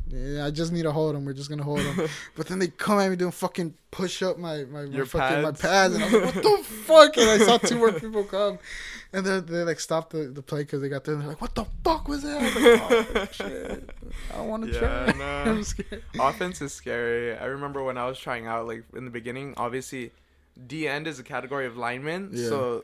yeah, 0.07 0.45
I 0.45 0.51
just 0.51 0.71
need 0.71 0.83
to 0.83 0.91
hold 0.91 1.15
them. 1.15 1.25
We're 1.25 1.33
just 1.33 1.49
gonna 1.49 1.63
hold 1.63 1.79
them. 1.79 2.07
but 2.35 2.47
then 2.47 2.59
they 2.59 2.67
come 2.67 2.99
at 2.99 3.09
me 3.09 3.15
doing 3.15 3.31
fucking 3.31 3.73
push 3.91 4.21
up 4.21 4.37
my 4.37 4.63
my, 4.65 4.85
my 4.85 5.05
fucking 5.05 5.41
my 5.41 5.51
pads. 5.51 5.61
pads, 5.61 5.95
and 5.95 6.03
I'm 6.03 6.13
like, 6.13 6.35
what 6.35 6.43
the 6.43 6.63
fuck? 6.63 7.17
And 7.17 7.29
I 7.29 7.37
saw 7.39 7.57
two 7.57 7.77
more 7.77 7.91
people 7.93 8.23
come, 8.23 8.59
and 9.13 9.25
then 9.25 9.45
they 9.45 9.63
like 9.63 9.79
stopped 9.79 10.11
the, 10.11 10.23
the 10.25 10.41
play 10.41 10.59
because 10.61 10.81
they 10.81 10.89
got 10.89 11.03
there. 11.05 11.13
And 11.15 11.23
they're 11.23 11.29
like, 11.29 11.41
what 11.41 11.55
the 11.55 11.65
fuck 11.83 12.07
was 12.07 12.23
that? 12.23 12.41
I 12.41 12.45
like, 12.45 13.15
oh, 13.15 13.27
shit. 13.31 13.89
I 14.33 14.37
don't 14.37 14.47
want 14.47 14.65
to 14.65 14.71
Yeah, 14.71 14.79
try. 14.79 15.17
no. 15.17 15.51
I'm 15.51 15.63
scared. 15.63 16.03
Offense 16.19 16.61
is 16.61 16.73
scary. 16.73 17.35
I 17.37 17.45
remember 17.45 17.83
when 17.83 17.97
I 17.97 18.05
was 18.05 18.19
trying 18.19 18.45
out, 18.45 18.67
like 18.67 18.83
in 18.95 19.05
the 19.05 19.11
beginning, 19.11 19.53
obviously, 19.57 20.11
D 20.67 20.87
end 20.87 21.07
is 21.07 21.17
a 21.19 21.23
category 21.23 21.65
of 21.65 21.77
linemen. 21.77 22.29
Yeah. 22.33 22.49
So 22.49 22.83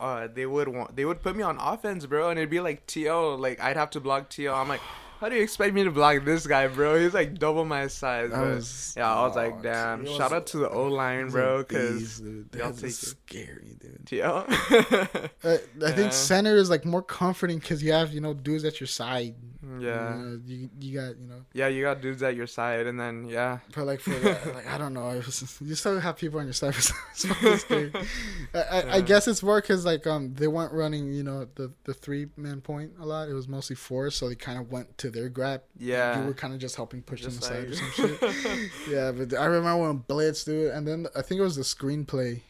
uh, 0.00 0.26
they 0.32 0.46
would 0.46 0.68
want 0.68 0.96
they 0.96 1.04
would 1.04 1.22
put 1.22 1.36
me 1.36 1.42
on 1.42 1.58
offense, 1.58 2.06
bro, 2.06 2.30
and 2.30 2.38
it'd 2.38 2.50
be 2.50 2.60
like 2.60 2.86
To. 2.88 3.36
Like 3.36 3.60
I'd 3.60 3.76
have 3.76 3.90
to 3.90 4.00
block 4.00 4.30
To. 4.30 4.48
I'm 4.50 4.68
like, 4.68 4.80
how 5.20 5.28
do 5.28 5.36
you 5.36 5.42
expect 5.42 5.74
me 5.74 5.84
to 5.84 5.90
block 5.90 6.24
this 6.24 6.46
guy, 6.46 6.66
bro? 6.66 6.98
He's 6.98 7.14
like 7.14 7.38
double 7.38 7.64
my 7.64 7.86
size. 7.86 8.30
Was- 8.30 8.94
yeah, 8.96 9.12
I 9.12 9.22
was 9.26 9.36
oh, 9.36 9.40
like, 9.40 9.62
damn. 9.62 10.02
was- 10.04 10.16
Shout 10.16 10.32
out 10.32 10.46
to 10.48 10.58
the 10.58 10.68
O 10.68 10.88
line, 10.88 11.28
bro, 11.28 11.58
because 11.62 12.20
y'all 12.56 12.72
take 12.72 12.90
scary, 12.90 13.76
dude. 13.80 14.08
Yeah. 14.10 14.30
Uh, 14.30 15.06
I 15.44 15.58
Yeah. 15.78 15.90
think 15.92 16.12
center 16.12 16.56
is 16.56 16.70
like 16.70 16.84
more 16.84 17.02
comforting 17.02 17.58
because 17.58 17.82
you 17.82 17.92
have 17.92 18.12
you 18.12 18.20
know 18.20 18.34
dudes 18.34 18.64
at 18.64 18.80
your 18.80 18.86
side. 18.88 19.34
Yeah. 19.80 20.16
You, 20.16 20.22
know, 20.22 20.40
you, 20.44 20.70
you 20.80 21.00
got 21.00 21.18
you 21.18 21.26
know. 21.26 21.44
Yeah, 21.52 21.68
you 21.68 21.82
got 21.82 22.00
dudes 22.00 22.22
at 22.22 22.36
your 22.36 22.46
side, 22.46 22.86
and 22.86 22.98
then 22.98 23.26
yeah, 23.28 23.58
But 23.74 23.86
like 23.86 24.00
for 24.00 24.10
that, 24.10 24.46
like 24.54 24.66
I 24.66 24.78
don't 24.78 24.94
know, 24.94 25.06
was, 25.06 25.58
you 25.60 25.74
still 25.74 25.98
have 26.00 26.16
people 26.16 26.40
on 26.40 26.46
your 26.46 26.52
side. 26.52 26.74
For 26.74 26.94
it's 27.12 27.24
fucking. 27.64 27.92
I, 28.54 28.58
I, 28.58 28.94
I 28.96 29.00
guess 29.00 29.28
it's 29.28 29.42
more 29.42 29.60
because 29.60 29.84
like 29.84 30.06
um 30.06 30.34
they 30.34 30.48
weren't 30.48 30.72
running 30.72 31.12
you 31.12 31.22
know 31.22 31.46
the 31.54 31.72
the 31.84 31.94
three 31.94 32.26
man 32.36 32.60
point 32.60 32.92
a 33.00 33.06
lot. 33.06 33.28
It 33.28 33.34
was 33.34 33.48
mostly 33.48 33.76
four, 33.76 34.10
so 34.10 34.28
they 34.28 34.34
kind 34.34 34.58
of 34.58 34.70
went 34.70 34.96
to 34.98 35.10
their 35.10 35.28
grab. 35.28 35.62
yeah. 35.78 36.20
you 36.20 36.26
were 36.26 36.34
kind 36.34 36.52
of 36.54 36.60
just 36.60 36.76
helping 36.76 37.02
push 37.02 37.22
them 37.22 37.32
Just 37.32 37.44
aside 37.44 37.64
or 37.64 37.74
some 37.74 37.90
shit. 37.92 38.70
Yeah, 38.88 39.12
but 39.12 39.34
I 39.34 39.46
remember 39.46 39.88
when 39.88 39.96
Blitz 39.98 40.44
dude, 40.44 40.72
and 40.72 40.86
then 40.86 41.06
I 41.16 41.22
think 41.22 41.40
it 41.40 41.44
was 41.44 41.56
the 41.56 41.62
screenplay. 41.62 42.42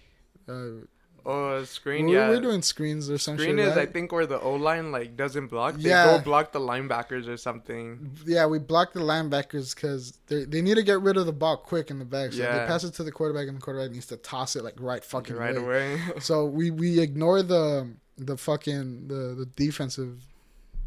Uh, 0.48 0.86
oh, 1.26 1.64
screen. 1.64 2.06
we 2.06 2.14
yeah, 2.14 2.28
we're 2.28 2.40
doing 2.40 2.62
screens 2.62 3.08
or 3.10 3.18
something. 3.18 3.42
Screen 3.44 3.58
is 3.58 3.76
I 3.76 3.86
think 3.86 4.12
where 4.12 4.26
the 4.26 4.40
O 4.40 4.54
line 4.54 4.92
like 4.92 5.16
doesn't 5.16 5.48
block. 5.48 5.76
They 5.76 5.88
Yeah. 5.90 6.18
go 6.18 6.22
block 6.22 6.52
the 6.52 6.60
linebackers 6.60 7.28
or 7.28 7.36
something. 7.36 8.10
Yeah, 8.26 8.46
we 8.46 8.58
block 8.58 8.92
the 8.92 9.00
linebackers 9.00 9.74
because 9.74 10.18
they 10.26 10.44
they 10.44 10.60
need 10.62 10.74
to 10.76 10.82
get 10.82 11.00
rid 11.00 11.16
of 11.16 11.26
the 11.26 11.32
ball 11.32 11.56
quick 11.56 11.90
in 11.90 11.98
the 11.98 12.04
back. 12.04 12.32
So 12.32 12.38
they 12.42 12.66
pass 12.66 12.84
it 12.84 12.94
to 12.94 13.02
the 13.04 13.12
quarterback, 13.12 13.48
and 13.48 13.56
the 13.56 13.60
quarterback 13.60 13.92
needs 13.92 14.06
to 14.06 14.16
toss 14.16 14.56
it 14.56 14.64
like 14.64 14.74
right 14.78 15.04
fucking 15.04 15.36
right 15.36 15.56
away. 15.56 15.94
away. 15.94 16.00
So 16.20 16.46
we 16.46 16.70
we 16.70 17.00
ignore 17.00 17.42
the 17.42 17.94
the 18.18 18.36
fucking 18.36 19.08
the 19.08 19.34
the 19.36 19.46
defensive 19.56 20.22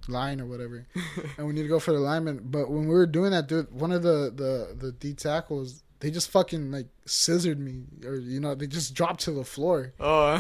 line 0.08 0.40
or 0.40 0.46
whatever, 0.46 0.88
and 1.38 1.48
we 1.48 1.54
need 1.54 1.64
to 1.64 1.68
go 1.68 1.80
for 1.80 1.92
the 1.92 2.00
lineman. 2.00 2.42
But 2.46 2.70
when 2.70 2.88
we 2.88 2.94
were 2.94 3.06
doing 3.06 3.32
that, 3.32 3.48
dude, 3.48 3.72
one 3.74 3.92
of 3.92 4.04
the 4.04 4.32
the 4.36 4.76
the 4.78 4.92
D 4.92 5.14
tackles. 5.14 5.84
They 6.00 6.12
just 6.12 6.30
fucking 6.30 6.70
like 6.72 6.86
scissored 7.08 7.60
me, 7.60 7.84
or 8.06 8.16
you 8.16 8.40
know, 8.40 8.56
they 8.56 8.68
just 8.68 8.94
dropped 8.94 9.22
to 9.22 9.32
the 9.32 9.44
floor, 9.44 9.94
oh. 10.00 10.36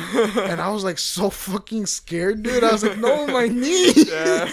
and 0.49 0.61
I 0.61 0.69
was 0.69 0.83
like 0.83 0.97
so 0.97 1.29
fucking 1.29 1.85
scared, 1.85 2.43
dude. 2.43 2.63
I 2.63 2.71
was 2.71 2.83
like, 2.83 2.97
no, 2.97 3.27
my 3.27 3.47
knee. 3.47 3.93
Yeah. 4.07 4.49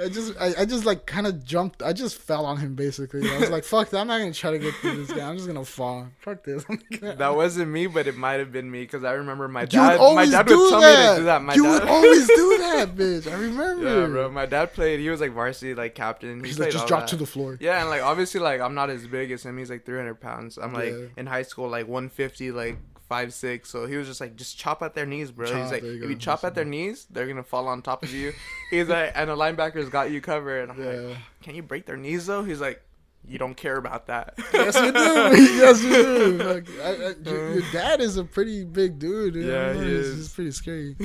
I 0.00 0.08
just, 0.10 0.34
I, 0.40 0.52
I 0.60 0.64
just 0.64 0.84
like 0.84 1.06
kind 1.06 1.26
of 1.26 1.44
jumped. 1.44 1.82
I 1.82 1.92
just 1.92 2.16
fell 2.18 2.44
on 2.46 2.56
him 2.58 2.74
basically. 2.74 3.28
I 3.30 3.38
was 3.38 3.50
like, 3.50 3.64
fuck 3.72 3.90
that. 3.90 3.98
I'm 3.98 4.06
not 4.06 4.18
gonna 4.18 4.32
try 4.32 4.50
to 4.50 4.58
get 4.58 4.74
through 4.74 5.04
this 5.04 5.16
guy. 5.16 5.28
I'm 5.28 5.36
just 5.36 5.46
gonna 5.46 5.64
fall. 5.64 6.08
Fuck 6.20 6.44
this. 6.44 6.64
That 7.00 7.34
wasn't 7.34 7.70
me, 7.70 7.86
but 7.86 8.06
it 8.06 8.16
might 8.16 8.34
have 8.40 8.52
been 8.52 8.70
me 8.70 8.82
because 8.82 9.04
I 9.04 9.12
remember 9.12 9.48
my 9.48 9.64
dad. 9.64 9.98
My 9.98 10.26
dad 10.26 10.48
would 10.48 10.70
tell 10.70 10.80
that. 10.80 11.10
me 11.10 11.14
to 11.14 11.20
do 11.20 11.24
that. 11.26 11.42
My 11.42 11.54
you 11.54 11.62
dad 11.64 11.72
would 11.72 11.88
always 11.88 12.26
do 12.26 12.58
that, 12.58 12.94
bitch. 12.94 13.30
I 13.30 13.34
remember. 13.36 14.00
Yeah, 14.00 14.06
bro. 14.06 14.30
My 14.30 14.46
dad 14.46 14.72
played. 14.72 15.00
He 15.00 15.08
was 15.10 15.20
like 15.20 15.32
varsity, 15.32 15.74
like 15.74 15.94
captain. 15.94 16.40
He 16.40 16.48
He's 16.48 16.58
like, 16.58 16.70
just 16.70 16.82
all 16.82 16.88
drop 16.88 17.00
that. 17.02 17.08
to 17.10 17.16
the 17.16 17.26
floor. 17.26 17.56
Yeah, 17.60 17.80
and 17.80 17.88
like 17.88 18.02
obviously, 18.02 18.40
like 18.40 18.60
I'm 18.60 18.74
not 18.74 18.90
as 18.90 19.06
big 19.06 19.30
as 19.30 19.44
him. 19.44 19.58
He's 19.58 19.70
like 19.70 19.84
300 19.84 20.20
pounds. 20.20 20.58
I'm 20.58 20.72
like 20.72 20.90
Yeah. 20.90 21.06
in 21.16 21.26
high 21.26 21.42
school, 21.48 21.68
like 21.68 21.86
150, 21.86 22.52
like 22.52 22.78
five 23.08 23.32
six. 23.32 23.70
So 23.70 23.86
he 23.86 23.96
was 23.96 24.06
just 24.06 24.20
like, 24.20 24.36
just 24.36 24.58
chop 24.58 24.82
at 24.82 24.94
their 24.94 25.06
knees, 25.06 25.30
bro. 25.30 25.46
Chop, 25.46 25.62
He's 25.62 25.72
like, 25.72 25.82
you 25.82 25.94
if 25.94 26.02
go. 26.02 26.08
you 26.08 26.16
chop 26.16 26.44
at 26.44 26.54
their 26.54 26.64
knees, 26.64 27.06
they're 27.10 27.26
gonna 27.26 27.42
fall 27.42 27.68
on 27.68 27.82
top 27.82 28.02
of 28.02 28.12
you. 28.12 28.32
He's 28.70 28.88
like, 28.88 29.12
and 29.14 29.30
the 29.30 29.36
linebackers 29.36 29.90
got 29.90 30.10
you 30.10 30.20
covered. 30.20 30.70
I'm 30.70 31.08
like, 31.08 31.16
can 31.42 31.54
you 31.54 31.62
break 31.62 31.86
their 31.86 31.96
knees 31.96 32.26
though? 32.26 32.44
He's 32.44 32.60
like, 32.60 32.82
you 33.26 33.38
don't 33.38 33.56
care 33.56 33.76
about 33.76 34.06
that. 34.06 34.34
yes, 34.54 34.80
we 34.80 34.90
do. 34.90 35.42
yes, 35.56 35.82
we 35.82 35.90
do. 35.90 36.38
Like, 36.48 36.68
I, 36.80 36.90
I, 36.90 37.14
your, 37.24 37.54
your 37.54 37.72
dad 37.72 38.00
is 38.00 38.16
a 38.16 38.24
pretty 38.24 38.64
big 38.64 38.98
dude. 38.98 39.34
dude. 39.34 39.46
Yeah, 39.46 39.74
he 39.74 39.80
he's, 39.80 39.88
is. 39.88 40.16
he's 40.16 40.32
pretty 40.32 40.50
scary. 40.52 40.96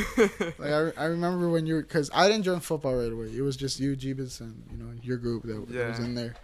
Like 0.58 0.60
I, 0.62 0.92
I 0.98 1.06
remember 1.06 1.50
when 1.50 1.66
you 1.66 1.76
were, 1.76 1.82
because 1.82 2.10
I 2.14 2.28
didn't 2.28 2.44
join 2.44 2.60
football 2.60 2.96
right 2.96 3.12
away. 3.12 3.36
It 3.36 3.42
was 3.42 3.58
just 3.58 3.80
you, 3.80 3.96
Jeebus, 3.96 4.40
and 4.42 4.64
you 4.72 4.78
know 4.78 4.94
your 5.02 5.18
group 5.18 5.44
that, 5.44 5.68
that 5.70 5.90
was 5.90 6.00
in 6.00 6.16
there. 6.16 6.36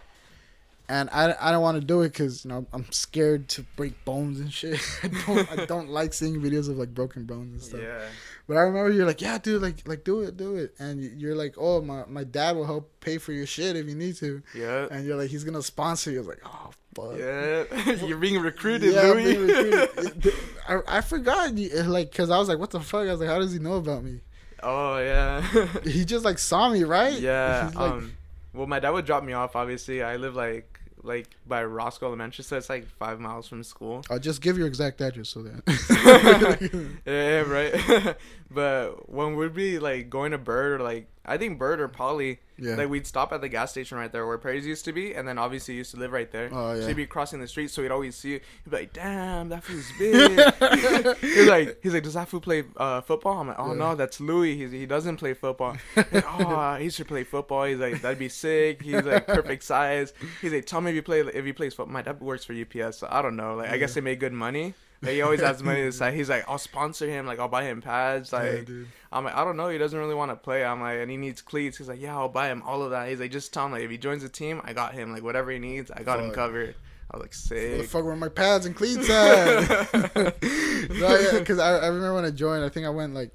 And 0.90 1.08
I, 1.12 1.34
I 1.40 1.52
don't 1.52 1.62
want 1.62 1.78
to 1.80 1.86
do 1.86 2.02
it 2.02 2.08
because 2.08 2.44
you 2.44 2.50
know 2.50 2.66
I'm 2.72 2.90
scared 2.90 3.48
to 3.50 3.62
break 3.76 4.04
bones 4.04 4.40
and 4.40 4.52
shit. 4.52 4.80
I 5.04 5.08
don't 5.26 5.52
I 5.52 5.64
don't 5.66 5.88
like 5.88 6.12
seeing 6.12 6.40
videos 6.40 6.68
of 6.68 6.76
like 6.78 6.92
broken 6.92 7.24
bones 7.24 7.52
and 7.52 7.62
stuff. 7.62 7.80
yeah. 7.80 8.00
But 8.48 8.56
I 8.56 8.62
remember 8.62 8.90
you're 8.90 9.06
like, 9.06 9.20
yeah, 9.20 9.38
dude, 9.38 9.62
like 9.62 9.86
like 9.86 10.02
do 10.02 10.20
it, 10.22 10.36
do 10.36 10.56
it. 10.56 10.74
And 10.80 11.00
you- 11.02 11.14
you're 11.16 11.36
like, 11.36 11.54
oh 11.58 11.80
my 11.80 12.04
my 12.08 12.24
dad 12.24 12.56
will 12.56 12.66
help 12.66 12.90
pay 13.00 13.18
for 13.18 13.32
your 13.32 13.46
shit 13.46 13.76
if 13.76 13.86
you 13.86 13.94
need 13.94 14.16
to. 14.16 14.42
Yeah. 14.54 14.88
And 14.90 15.06
you're 15.06 15.16
like, 15.16 15.30
he's 15.30 15.44
gonna 15.44 15.62
sponsor 15.62 16.10
you. 16.10 16.18
I 16.18 16.20
was 16.22 16.28
like, 16.28 16.42
oh 16.44 16.70
fuck. 16.96 17.16
Yeah. 17.18 18.04
You're 18.06 18.18
being 18.18 18.40
recruited, 18.42 18.92
Yeah, 18.92 19.02
Louis. 19.12 19.24
being 19.34 19.46
recruited. 19.46 20.34
I, 20.68 20.80
I 20.98 21.00
forgot, 21.02 21.56
you- 21.56 21.82
like, 21.84 22.12
cause 22.12 22.30
I 22.30 22.38
was 22.38 22.48
like, 22.48 22.58
"What 22.58 22.70
the 22.70 22.80
fuck?" 22.80 23.06
I 23.06 23.12
was 23.12 23.20
like, 23.20 23.28
"How 23.28 23.38
does 23.38 23.52
he 23.52 23.60
know 23.60 23.74
about 23.74 24.02
me?" 24.02 24.20
oh 24.62 24.98
yeah. 24.98 25.40
He 25.84 26.04
just 26.04 26.24
like 26.24 26.38
saw 26.38 26.68
me, 26.68 26.82
right? 26.84 27.18
Yeah. 27.18 27.70
Like, 27.74 27.76
um. 27.78 28.12
Well, 28.52 28.66
my 28.66 28.80
dad 28.80 28.90
would 28.90 29.04
drop 29.06 29.22
me 29.22 29.32
off. 29.32 29.54
Obviously, 29.54 30.02
I 30.02 30.16
live 30.16 30.34
like 30.34 30.69
like 31.02 31.28
by 31.46 31.64
Roscoe 31.64 32.06
Elementary, 32.06 32.44
so 32.44 32.56
it's 32.56 32.68
like 32.68 32.86
five 32.86 33.20
miles 33.20 33.48
from 33.48 33.62
school. 33.62 34.04
I'll 34.10 34.18
just 34.18 34.40
give 34.40 34.58
your 34.58 34.66
exact 34.66 35.00
address 35.00 35.30
so 35.30 35.42
that. 35.42 36.98
yeah, 37.06 37.40
right. 37.42 38.16
but 38.50 39.08
when 39.10 39.36
we'd 39.36 39.54
be 39.54 39.78
like 39.78 40.10
going 40.10 40.32
to 40.32 40.38
Byrd 40.38 40.80
or 40.80 40.84
like 40.84 41.06
I 41.24 41.36
think 41.36 41.58
Byrd 41.58 41.80
or 41.80 41.86
Poly, 41.86 42.40
yeah. 42.58 42.74
like 42.74 42.88
we'd 42.88 43.06
stop 43.06 43.32
at 43.32 43.40
the 43.40 43.48
gas 43.48 43.70
station 43.70 43.98
right 43.98 44.10
there 44.10 44.26
where 44.26 44.38
Perry's 44.38 44.66
used 44.66 44.84
to 44.86 44.92
be, 44.92 45.14
and 45.14 45.28
then 45.28 45.38
obviously 45.38 45.74
he 45.74 45.78
used 45.78 45.92
to 45.92 45.98
live 46.00 46.10
right 46.12 46.30
there. 46.32 46.48
Oh, 46.50 46.74
yeah. 46.74 46.80
So 46.80 46.88
he'd 46.88 46.96
be 46.96 47.06
crossing 47.06 47.40
the 47.40 47.46
street, 47.46 47.70
so 47.70 47.82
he'd 47.82 47.90
always 47.92 48.16
see 48.16 48.30
you. 48.32 48.40
He'd 48.64 48.70
be 48.70 48.76
like, 48.78 48.92
"Damn, 48.92 49.50
that 49.50 49.62
fool's 49.62 49.86
big." 49.98 50.30
he's 51.20 51.46
like, 51.48 51.78
he's 51.82 51.92
like, 51.92 52.02
"Does 52.02 52.14
that 52.14 52.28
fool 52.28 52.40
play 52.40 52.64
uh, 52.76 53.02
football?" 53.02 53.38
I'm 53.38 53.48
like, 53.48 53.58
"Oh 53.60 53.68
Yeah. 53.72 53.78
no, 53.78 53.94
that's 53.94 54.18
Louis. 54.18 54.56
He's, 54.56 54.72
he 54.72 54.86
doesn't 54.86 55.18
play 55.18 55.34
football." 55.34 55.76
Like, 55.96 56.24
oh, 56.26 56.76
he 56.76 56.90
should 56.90 57.06
play 57.06 57.22
football. 57.22 57.64
He's 57.64 57.78
like, 57.78 58.00
"That'd 58.02 58.18
be 58.18 58.28
sick." 58.28 58.82
He's 58.82 59.04
like 59.04 59.26
perfect 59.26 59.62
size. 59.62 60.12
He's 60.40 60.52
like, 60.52 60.66
"Tell 60.66 60.80
me 60.80 60.90
if 60.90 60.94
he 60.96 61.00
play 61.02 61.20
if 61.20 61.44
he 61.44 61.52
plays 61.52 61.74
football." 61.74 61.92
My 61.92 62.02
dad 62.02 62.20
works 62.20 62.44
for 62.44 62.54
UPS, 62.54 62.98
so 62.98 63.08
I 63.10 63.22
don't 63.22 63.36
know. 63.36 63.56
Like, 63.56 63.70
I 63.70 63.76
guess 63.76 63.94
they 63.94 64.00
make 64.00 64.18
good 64.18 64.32
money. 64.32 64.74
Like, 65.02 65.12
he 65.12 65.22
always 65.22 65.40
has 65.40 65.62
money 65.62 65.80
to 65.82 65.92
side. 65.92 66.12
He's 66.14 66.28
like, 66.28 66.44
I'll 66.46 66.58
sponsor 66.58 67.08
him. 67.08 67.24
Like, 67.26 67.38
I'll 67.38 67.48
buy 67.48 67.64
him 67.64 67.80
pads. 67.80 68.32
Like, 68.32 68.68
yeah. 68.68 68.84
I'm 69.10 69.24
like, 69.24 69.34
I 69.34 69.44
don't 69.44 69.56
know. 69.56 69.68
He 69.70 69.78
doesn't 69.78 69.98
really 69.98 70.14
want 70.14 70.30
to 70.30 70.36
play. 70.36 70.62
I'm 70.64 70.80
like, 70.82 70.98
and 70.98 71.10
he 71.10 71.16
needs 71.16 71.40
cleats. 71.40 71.78
He's 71.78 71.88
like, 71.88 72.00
yeah, 72.00 72.16
I'll 72.16 72.28
buy 72.28 72.48
him 72.48 72.62
all 72.66 72.82
of 72.82 72.90
that. 72.90 73.08
He's 73.08 73.18
like, 73.18 73.30
just 73.30 73.52
tell 73.54 73.66
him 73.66 73.72
like 73.72 73.82
if 73.82 73.90
he 73.90 73.96
joins 73.98 74.22
the 74.22 74.28
team, 74.28 74.60
I 74.62 74.72
got 74.74 74.92
him. 74.92 75.12
Like 75.12 75.22
whatever 75.22 75.50
he 75.50 75.58
needs, 75.58 75.90
I 75.90 76.02
got 76.02 76.20
him 76.20 76.30
covered. 76.32 76.74
I 77.10 77.16
was 77.16 77.22
like, 77.50 77.58
Where 77.58 77.70
the 77.70 77.78
sick. 77.82 77.90
fuck 77.90 78.04
were 78.04 78.14
my 78.14 78.28
pads 78.28 78.66
and 78.66 78.76
cleats 78.76 79.08
at? 79.10 79.92
no, 79.94 81.18
yeah, 81.18 81.38
because 81.38 81.58
I, 81.58 81.78
I 81.78 81.86
remember 81.86 82.14
when 82.14 82.24
I 82.24 82.30
joined, 82.30 82.62
I 82.64 82.68
think 82.68 82.86
I 82.86 82.90
went 82.90 83.14
like 83.14 83.30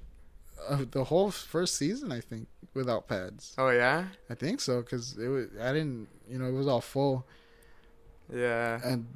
uh, 0.69 0.85
the 0.91 1.03
whole 1.03 1.31
first 1.31 1.75
season. 1.75 2.11
I 2.11 2.21
think 2.21 2.47
without 2.73 3.07
pads. 3.07 3.53
Oh 3.57 3.69
yeah, 3.69 4.05
I 4.29 4.35
think 4.35 4.61
so 4.61 4.81
because 4.81 5.17
it 5.17 5.27
was. 5.27 5.47
I 5.59 5.73
didn't. 5.73 6.07
You 6.29 6.39
know, 6.39 6.45
it 6.45 6.53
was 6.53 6.67
all 6.67 6.79
full. 6.81 7.25
yeah. 8.33 8.79
and 8.83 9.07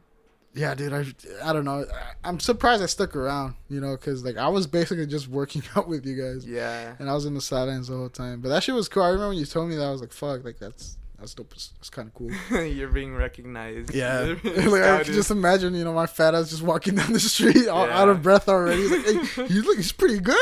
yeah, 0.60 0.76
dude, 0.76 0.94
I 0.94 1.06
I 1.44 1.54
don't 1.54 1.64
know. 1.66 1.86
I'm 2.24 2.40
surprised 2.40 2.84
I 2.84 2.88
stuck 2.88 3.16
around, 3.16 3.56
you 3.70 3.80
know, 3.80 3.96
because 3.96 4.24
like 4.26 4.38
I 4.38 4.48
was 4.50 4.68
basically 4.68 5.08
just 5.08 5.28
working 5.28 5.64
out 5.76 5.88
with 5.88 6.06
you 6.06 6.16
guys, 6.22 6.46
Yeah. 6.46 6.96
and 7.00 7.10
I 7.10 7.14
was 7.14 7.26
in 7.26 7.34
the 7.34 7.42
sidelines 7.42 7.88
the 7.88 7.96
whole 7.96 8.10
time. 8.10 8.42
But 8.42 8.50
that 8.50 8.64
shit 8.64 8.76
was 8.76 8.90
cool. 8.90 9.04
I 9.04 9.08
remember 9.08 9.30
when 9.30 9.38
you 9.38 9.46
told 9.46 9.70
me 9.70 9.76
that 9.76 9.86
I 9.86 9.92
was 9.92 10.02
like, 10.02 10.12
fuck, 10.14 10.44
like 10.44 10.60
that's 10.60 10.98
that's 11.18 11.34
dope. 11.34 11.50
That's 11.54 11.90
kind 11.90 12.08
of 12.10 12.14
cool. 12.14 12.32
You're 12.66 12.90
being 12.92 13.14
recognized. 13.16 13.94
Yeah, 13.94 14.36
like 14.44 14.84
I 14.84 15.04
can 15.04 15.14
just 15.14 15.32
imagine, 15.32 15.76
you 15.76 15.84
know, 15.84 15.94
my 15.94 16.08
fat 16.08 16.34
ass 16.36 16.50
just 16.50 16.62
walking 16.64 16.96
down 16.96 17.12
the 17.14 17.20
street, 17.20 17.68
all 17.68 17.88
Yeah. 17.88 18.02
out 18.02 18.10
of 18.10 18.22
breath 18.24 18.48
already. 18.50 18.82
He's 18.82 18.92
like, 18.92 19.06
hey, 19.06 19.48
he's 19.48 19.66
look, 19.66 19.78
he's 19.78 19.92
pretty 19.92 20.20
good. 20.20 20.36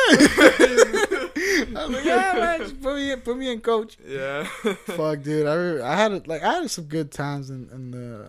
I 1.75 1.85
was 1.85 1.89
like, 1.95 2.05
yeah, 2.05 2.33
man, 2.35 2.59
just 2.59 2.81
put 2.81 2.95
me 2.95 3.11
in, 3.11 3.21
put 3.21 3.37
me 3.37 3.51
in, 3.51 3.59
coach. 3.61 3.97
Yeah. 4.05 4.43
Fuck, 4.85 5.21
dude, 5.23 5.47
I 5.47 5.91
I 5.91 5.95
had 5.95 6.27
like 6.27 6.43
I 6.43 6.53
had 6.55 6.69
some 6.71 6.85
good 6.85 7.11
times 7.11 7.49
in, 7.49 7.69
in 7.71 7.91
the 7.91 8.27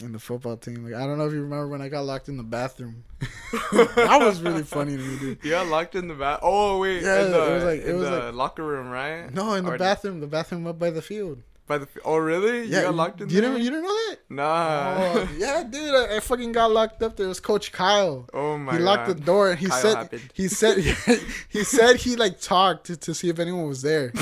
in 0.00 0.12
the 0.12 0.18
football 0.18 0.56
team. 0.56 0.84
Like 0.84 0.94
I 0.94 1.06
don't 1.06 1.18
know 1.18 1.26
if 1.26 1.32
you 1.32 1.40
remember 1.42 1.68
when 1.68 1.80
I 1.82 1.88
got 1.88 2.02
locked 2.04 2.28
in 2.28 2.36
the 2.36 2.42
bathroom. 2.42 3.04
that 3.72 4.18
was 4.20 4.42
really 4.42 4.62
funny 4.62 4.96
to 4.96 5.02
me, 5.02 5.18
dude. 5.18 5.38
You 5.44 5.50
got 5.50 5.66
locked 5.68 5.94
in 5.94 6.08
the 6.08 6.14
bath. 6.14 6.40
Oh 6.42 6.78
wait, 6.78 7.02
Yeah, 7.02 7.24
in 7.24 7.30
the, 7.32 7.38
it 7.50 7.54
was 7.54 7.64
like- 7.64 7.80
it 7.82 7.92
was 7.94 8.08
like- 8.10 8.34
locker 8.34 8.64
room, 8.64 8.88
right? 8.90 9.32
No, 9.32 9.54
in 9.54 9.64
the 9.64 9.72
Or 9.72 9.78
bathroom, 9.78 10.20
the 10.20 10.26
bathroom 10.26 10.66
up 10.66 10.78
by 10.78 10.90
the 10.90 11.02
field. 11.02 11.42
By 11.66 11.78
the. 11.78 11.88
Oh 12.04 12.16
really? 12.18 12.66
You 12.66 12.70
got 12.82 12.94
locked 12.94 13.20
in 13.20 13.28
you 13.28 13.40
there? 13.40 13.50
didn't 13.50 13.64
you 13.64 13.70
didn't 13.70 13.84
know 13.84 13.88
that? 14.10 14.16
Nah. 14.28 14.94
Oh, 14.98 15.28
yeah, 15.36 15.64
dude, 15.68 15.94
I, 15.94 16.16
I 16.16 16.20
fucking 16.20 16.52
got 16.52 16.70
locked 16.70 17.02
up 17.02 17.16
there. 17.16 17.26
It 17.26 17.28
was 17.28 17.40
Coach 17.40 17.72
Kyle. 17.72 18.28
Oh 18.32 18.56
my 18.56 18.74
he 18.74 18.78
locked 18.78 19.08
god. 19.08 19.16
the 19.16 19.20
door 19.22 19.50
and 19.50 19.58
he 19.58 19.66
Kyle 19.66 19.82
said 19.82 19.96
happened. 19.96 20.30
he 20.32 20.46
said 20.46 20.78
he 21.48 21.64
said 21.64 21.96
he 21.96 22.14
like 22.14 22.40
talked 22.40 22.86
to, 22.86 22.96
to 22.98 23.14
see 23.14 23.30
if 23.30 23.40
anyone 23.40 23.66
was 23.66 23.82
there, 23.82 24.12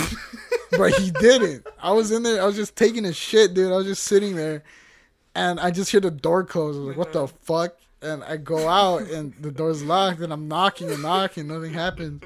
but 0.70 0.94
he 0.94 1.10
didn't. 1.10 1.66
I 1.82 1.92
was 1.92 2.12
in 2.12 2.22
there. 2.22 2.40
I 2.40 2.46
was 2.46 2.56
just 2.56 2.76
taking 2.76 3.04
a 3.04 3.12
shit, 3.12 3.52
dude. 3.52 3.72
I 3.72 3.76
was 3.76 3.86
just 3.86 4.04
sitting 4.04 4.36
there, 4.36 4.62
and 5.34 5.58
I 5.60 5.70
just 5.70 5.90
hear 5.90 6.00
the 6.00 6.10
door 6.10 6.44
close. 6.44 6.76
I 6.76 6.78
was 6.80 6.88
like, 6.88 6.96
"What 6.96 7.12
the 7.12 7.26
fuck?" 7.28 7.76
And 8.02 8.22
I 8.24 8.36
go 8.36 8.68
out, 8.68 9.02
and 9.02 9.32
the 9.40 9.50
door's 9.50 9.82
locked, 9.82 10.20
and 10.20 10.30
I'm 10.32 10.46
knocking 10.46 10.90
and 10.90 11.00
knocking. 11.02 11.46
Nothing 11.48 11.72
happens. 11.72 12.22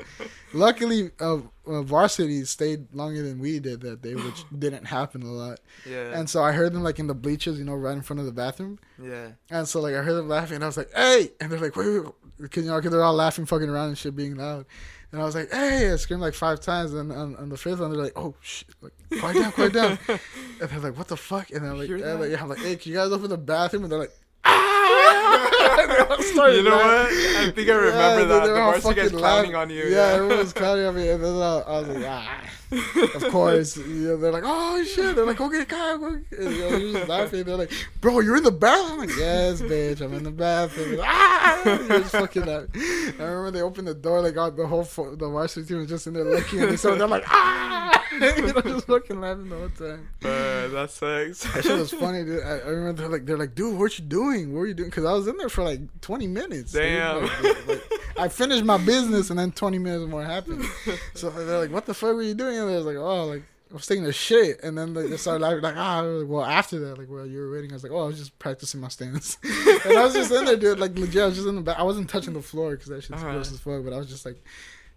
Luckily, 0.53 1.11
uh, 1.21 1.39
uh, 1.67 1.83
varsity 1.83 2.45
stayed 2.47 2.93
longer 2.93 3.23
than 3.23 3.39
we 3.39 3.61
did 3.61 3.81
that 3.83 4.03
day, 4.03 4.15
which 4.15 4.45
didn't 4.59 4.87
happen 4.87 5.23
a 5.23 5.31
lot. 5.31 5.61
Yeah. 5.89 6.19
And 6.19 6.29
so 6.29 6.43
I 6.43 6.53
heard 6.53 6.73
them 6.73 6.83
like 6.83 6.99
in 6.99 7.07
the 7.07 7.15
bleachers, 7.15 7.59
you 7.59 7.65
know, 7.65 7.75
right 7.75 7.93
in 7.93 8.03
front 8.03 8.19
of 8.21 8.27
the 8.27 8.33
bathroom. 8.33 8.79
yeah. 9.01 9.29
And 9.51 9.69
so 9.69 9.81
like 9.81 9.95
I 9.95 10.03
heard 10.03 10.15
them 10.15 10.29
laughing, 10.29 10.57
and 10.57 10.65
I 10.65 10.67
was 10.67 10.77
like, 10.77 10.91
"Hey!" 10.95 11.31
And 11.41 11.53
they're 11.53 11.61
like, 11.61 11.77
"Wait, 11.77 11.87
wait, 11.87 12.05
wait. 12.05 12.15
because 12.39 12.65
you 12.65 12.71
know, 12.71 12.81
cause 12.81 12.91
they're 12.91 13.05
all 13.05 13.15
laughing, 13.15 13.47
fucking 13.47 13.69
around 13.69 13.89
and 13.89 13.99
shit, 13.99 14.17
being 14.17 14.35
loud. 14.37 14.67
And 15.11 15.23
I 15.23 15.25
was 15.25 15.35
like, 15.35 15.51
"Hey!" 15.51 15.91
I 15.91 15.97
screamed 15.97 16.21
like 16.23 16.35
five 16.35 16.61
times, 16.61 16.93
and 16.93 17.11
on, 17.13 17.35
on 17.37 17.49
the 17.49 17.57
fifth 17.57 17.81
one, 17.81 17.91
they're 17.91 18.03
like, 18.03 18.13
"Oh 18.17 18.35
shit!" 18.43 18.69
Like, 18.83 18.93
quiet 19.21 19.35
down, 19.43 19.53
quiet 19.53 19.73
down. 19.73 19.99
And 20.61 20.69
they're 20.71 20.81
like, 20.81 20.99
"What 20.99 21.09
the 21.09 21.17
fuck?" 21.17 21.51
And 21.51 21.67
I'm 21.67 21.79
like, 21.79 21.89
yeah, 21.89 22.13
like, 22.15 22.31
yeah, 22.31 22.43
I'm 22.43 22.49
like, 22.49 22.59
"Hey, 22.59 22.77
can 22.77 22.93
you 22.93 22.99
guys 22.99 23.11
open 23.11 23.31
the 23.31 23.39
bathroom?" 23.39 23.85
And 23.85 23.93
they're 23.93 23.99
like, 24.01 24.13
"Ah!" 24.45 26.07
And 26.19 26.25
started 26.25 26.57
You 26.57 26.63
know 26.65 26.77
what? 26.77 26.85
I 27.13 27.51
think 27.55 27.69
I 27.69 27.73
remember 27.73 28.21
dude, 28.23 28.31
that. 28.31 28.41
they 28.43 28.49
The 28.49 28.55
varsity 28.55 28.95
guy's 28.95 29.05
fucking 29.07 29.19
clowning 29.19 29.53
laughing. 29.53 29.55
on 29.55 29.71
you. 29.77 29.85
Yeah, 29.85 30.07
everyone 30.15 30.39
was 30.39 30.53
clowning 30.53 30.85
on 30.87 30.97
me, 30.97 31.09
and 31.09 31.23
then 31.25 31.35
I, 31.37 31.59
I 31.61 31.79
was 31.81 31.89
like, 31.89 32.05
ah. 32.07 32.41
Of 32.71 33.25
course, 33.31 33.77
you 33.77 33.85
know, 34.09 34.17
they're 34.17 34.33
like, 34.33 34.43
oh 34.47 34.83
shit. 34.85 35.17
They're 35.17 35.25
like, 35.27 35.41
okay, 35.41 35.65
Kyle. 35.65 36.05
okay." 36.05 36.23
And, 36.39 36.55
you 36.55 36.61
know, 36.61 36.77
you're 36.77 36.93
just 36.93 37.09
laughing. 37.09 37.45
They're 37.45 37.57
like, 37.57 37.73
bro, 38.01 38.21
you're 38.21 38.37
in 38.37 38.45
the 38.45 38.51
bathroom. 38.51 39.01
I'm 39.01 39.07
like, 39.07 39.17
yes, 39.17 39.61
bitch, 39.63 40.01
I'm 40.01 40.13
in 40.15 40.23
the 40.25 40.31
bathroom. 40.31 40.97
Like, 40.99 41.09
ah, 41.09 41.63
you're 41.65 42.01
just 42.01 42.13
fucking 42.13 42.45
laughing. 42.45 42.71
I 43.19 43.23
remember 43.25 43.51
they 43.53 43.63
opened 43.63 43.89
the 43.89 43.95
door, 43.95 44.21
like, 44.21 44.37
all, 44.37 44.51
the 44.51 44.67
whole 44.67 44.85
fo- 44.85 45.15
the 45.15 45.29
varsity 45.29 45.67
team 45.67 45.79
was 45.79 45.89
just 45.89 46.07
in 46.07 46.15
there 46.15 46.25
looking, 46.25 46.63
and 46.63 46.79
so 46.79 46.95
they're 46.95 47.07
like, 47.07 47.25
ah, 47.27 48.05
you 48.13 48.21
know, 48.21 48.61
just 48.61 48.87
fucking 48.87 49.21
laughing 49.21 49.49
the 49.49 49.57
whole 49.57 49.69
time. 49.71 50.09
Uh, 50.25 50.69
that 50.69 50.91
sucks. 50.91 51.53
That 51.55 51.65
shit 51.65 51.79
was 51.79 51.93
funny, 51.93 52.25
dude. 52.27 52.43
I, 52.43 52.59
I 52.59 52.69
remember 52.69 53.03
they're 53.03 53.11
like, 53.11 53.27
they're 53.27 53.39
like, 53.39 53.55
dude, 53.55 53.79
what 53.79 53.99
you 53.99 54.05
doing? 54.05 54.53
What 54.53 54.61
were 54.61 54.67
you 54.67 54.75
doing? 54.75 54.91
Because 54.91 55.05
I 55.05 55.13
was 55.13 55.27
in 55.27 55.37
there 55.37 55.49
for 55.49 55.65
like 55.65 55.81
20 56.01 56.27
minutes. 56.27 56.73
Damn. 56.73 57.23
Like, 57.23 57.69
like, 57.69 57.93
I 58.19 58.29
finished 58.29 58.65
my 58.65 58.79
business 58.79 59.31
and 59.31 59.39
then 59.39 59.53
20 59.53 59.79
minutes 59.79 60.11
more 60.11 60.25
happened. 60.25 60.65
So 61.15 61.31
they're 61.31 61.59
like, 61.59 61.71
what 61.73 61.87
the 61.87 61.95
fuck 61.95 62.15
were 62.15 62.23
you 62.23 62.35
doing? 62.35 62.58
And 62.63 62.71
I 62.71 62.77
was 62.77 62.87
like, 62.87 62.97
oh, 62.97 63.25
like 63.27 63.43
I 63.71 63.75
was 63.75 63.87
taking 63.87 64.07
a 64.07 64.13
shit. 64.13 64.61
And 64.63 64.77
then 64.79 64.95
they 64.95 65.17
started 65.17 65.43
laughing, 65.43 65.61
like, 65.61 65.77
ah, 65.77 66.01
like, 66.01 66.29
well, 66.29 66.45
after 66.45 66.79
that, 66.81 66.99
like, 66.99 67.09
well, 67.11 67.27
you 67.27 67.39
were 67.41 67.51
waiting. 67.53 67.71
I 67.71 67.75
was 67.75 67.83
like, 67.83 67.93
oh, 67.93 68.03
I 68.05 68.07
was 68.07 68.19
just 68.19 68.39
practicing 68.39 68.81
my 68.81 68.89
stance. 68.89 69.37
and 69.45 69.99
I 69.99 70.05
was 70.05 70.15
just 70.15 70.31
in 70.33 70.45
there, 70.47 70.57
dude. 70.57 70.79
Like 70.79 70.99
legit, 70.99 71.23
I 71.23 71.27
was 71.27 71.35
just 71.37 71.49
in 71.49 71.57
the 71.57 71.61
back. 71.63 71.79
I 71.79 71.83
wasn't 71.83 72.09
touching 72.09 72.33
the 72.35 72.43
floor 72.43 72.71
because 72.73 72.89
that 72.89 73.03
shit's 73.03 73.21
Uh-huh. 73.23 73.33
gross 73.33 73.53
as 73.53 73.61
fuck. 73.61 73.85
But 73.85 73.93
I 73.93 73.99
was 73.99 74.09
just 74.09 74.25
like, 74.25 74.43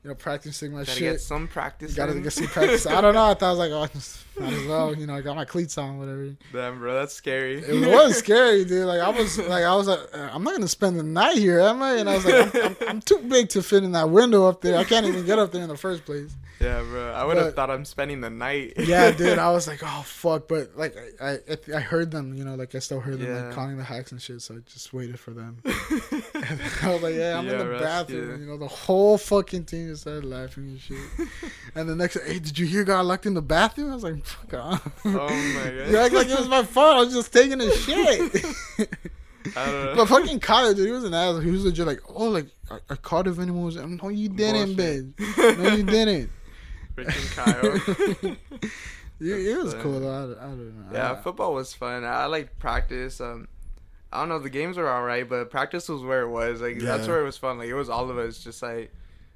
you 0.03 0.09
know, 0.09 0.15
practicing 0.15 0.71
my 0.71 0.79
Gotta 0.79 0.91
shit. 0.91 0.99
get 1.13 1.21
some 1.21 1.47
practice. 1.47 1.93
Gotta 1.93 2.13
in. 2.13 2.23
get 2.23 2.33
some 2.33 2.47
practice. 2.47 2.87
I 2.87 3.01
don't 3.01 3.13
know. 3.13 3.25
I 3.25 3.33
thought 3.35 3.47
I 3.47 3.49
was 3.51 3.59
like, 3.59 3.71
oh, 3.71 3.85
just 3.93 4.23
might 4.39 4.51
as 4.53 4.65
well. 4.65 4.95
You 4.95 5.05
know, 5.05 5.13
I 5.15 5.21
got 5.21 5.35
my 5.35 5.45
cleats 5.45 5.77
on, 5.77 5.99
whatever. 5.99 6.29
Damn, 6.51 6.79
bro, 6.79 6.93
that's 6.95 7.13
scary. 7.13 7.57
It 7.59 7.87
was 7.87 8.17
scary, 8.19 8.65
dude. 8.65 8.87
Like 8.87 8.99
I 9.01 9.09
was, 9.09 9.37
like 9.37 9.63
I 9.63 9.75
was 9.75 9.87
like, 9.87 9.99
uh, 10.13 10.29
I'm 10.31 10.43
not 10.43 10.53
gonna 10.53 10.67
spend 10.67 10.99
the 10.99 11.03
night 11.03 11.37
here, 11.37 11.59
am 11.59 11.83
I? 11.83 11.97
And 11.97 12.09
I 12.09 12.15
was 12.15 12.25
like, 12.25 12.55
I'm, 12.55 12.61
I'm, 12.65 12.75
I'm 12.89 13.01
too 13.01 13.19
big 13.27 13.49
to 13.49 13.61
fit 13.61 13.83
in 13.83 13.91
that 13.91 14.09
window 14.09 14.47
up 14.47 14.61
there. 14.61 14.77
I 14.77 14.83
can't 14.83 15.05
even 15.05 15.25
get 15.25 15.37
up 15.37 15.51
there 15.51 15.61
in 15.61 15.69
the 15.69 15.77
first 15.77 16.05
place. 16.05 16.33
Yeah, 16.59 16.83
bro. 16.83 17.11
I 17.13 17.23
would 17.23 17.37
have 17.37 17.55
thought 17.55 17.71
I'm 17.71 17.85
spending 17.85 18.21
the 18.21 18.29
night. 18.29 18.73
Yeah, 18.77 19.09
dude. 19.17 19.39
I 19.39 19.49
was 19.51 19.67
like, 19.67 19.79
oh 19.83 20.03
fuck. 20.05 20.47
But 20.47 20.77
like, 20.77 20.95
I, 21.19 21.31
I, 21.31 21.57
I 21.77 21.79
heard 21.79 22.11
them. 22.11 22.35
You 22.35 22.43
know, 22.45 22.53
like 22.53 22.75
I 22.75 22.79
still 22.79 22.99
heard 22.99 23.17
them 23.19 23.27
Yeah. 23.33 23.45
like 23.45 23.53
calling 23.55 23.77
the 23.77 23.83
hacks 23.83 24.11
and 24.11 24.21
shit. 24.21 24.43
So 24.43 24.53
I 24.55 24.57
just 24.71 24.93
waited 24.93 25.19
for 25.19 25.31
them. 25.31 25.57
And 25.65 26.59
I 26.83 26.93
was 26.93 27.01
like, 27.01 27.15
yeah, 27.15 27.37
I'm 27.39 27.47
Yeah, 27.47 27.53
in 27.53 27.57
the 27.57 27.67
rescue. 27.67 27.79
bathroom. 27.87 28.29
And, 28.29 28.39
you 28.41 28.47
know, 28.47 28.57
the 28.57 28.67
whole 28.67 29.17
fucking 29.17 29.65
team 29.65 29.90
just 29.91 30.03
started 30.03 30.25
laughing 30.25 30.63
and 30.63 30.79
shit. 30.79 30.97
and 31.75 31.87
the 31.87 31.95
next, 31.95 32.17
hey, 32.25 32.39
did 32.39 32.57
you 32.57 32.65
hear 32.65 32.83
got 32.83 33.05
locked 33.05 33.25
in 33.25 33.33
the 33.33 33.41
bathroom? 33.41 33.91
I 33.91 33.95
was 33.95 34.03
like, 34.03 34.25
fuck 34.25 34.53
off. 34.53 35.05
Oh 35.05 35.11
my 35.11 35.19
god. 35.29 35.89
You 35.89 35.97
act 35.97 36.13
like 36.13 36.27
it 36.27 36.37
was 36.37 36.47
my 36.47 36.63
fault. 36.63 36.95
I 36.95 36.99
was 37.01 37.13
just 37.13 37.33
taking 37.33 37.61
a 37.61 37.71
shit. 37.71 38.45
I 39.55 39.65
don't 39.65 39.85
know. 39.85 39.93
But 39.95 40.07
fucking 40.07 40.39
Kyle, 40.39 40.73
dude, 40.73 40.85
he 40.85 40.91
was 40.91 41.03
an 41.03 41.13
asshole. 41.13 41.39
He 41.39 41.51
was 41.51 41.65
legit 41.65 41.87
like, 41.87 41.99
oh, 42.07 42.29
like, 42.29 42.47
are, 42.69 42.81
are 42.89 42.95
Cardiff 42.95 43.39
anyone 43.39 43.65
was. 43.65 43.75
No, 43.75 44.09
you 44.09 44.29
didn't, 44.29 44.75
Bullshit. 44.75 45.15
bitch. 45.15 45.57
No, 45.57 45.75
you 45.75 45.83
didn't. 45.83 46.29
Freaking 46.95 48.21
Kyle. 48.21 48.37
You, 49.21 49.35
it 49.35 49.63
was 49.63 49.75
cool, 49.75 49.99
though. 49.99 50.09
I, 50.09 50.43
I 50.43 50.47
don't 50.47 50.91
know. 50.91 50.97
Yeah, 50.97 51.11
I, 51.11 51.15
football 51.15 51.53
was 51.53 51.73
fun. 51.75 52.03
I 52.03 52.25
like 52.25 52.57
practice. 52.57 53.21
Um, 53.21 53.47
I 54.11 54.19
don't 54.19 54.29
know. 54.29 54.39
The 54.39 54.49
games 54.49 54.77
were 54.77 54.89
alright, 54.89 55.29
but 55.29 55.51
practice 55.51 55.87
was 55.87 56.01
where 56.01 56.23
it 56.23 56.29
was. 56.29 56.59
Like 56.61 56.79
that's 56.79 57.07
where 57.07 57.21
it 57.21 57.23
was 57.23 57.37
fun. 57.37 57.59
Like 57.59 57.69
it 57.69 57.75
was 57.75 57.89
all 57.89 58.09
of 58.09 58.17
us 58.17 58.43
just 58.43 58.61
like 58.63 58.91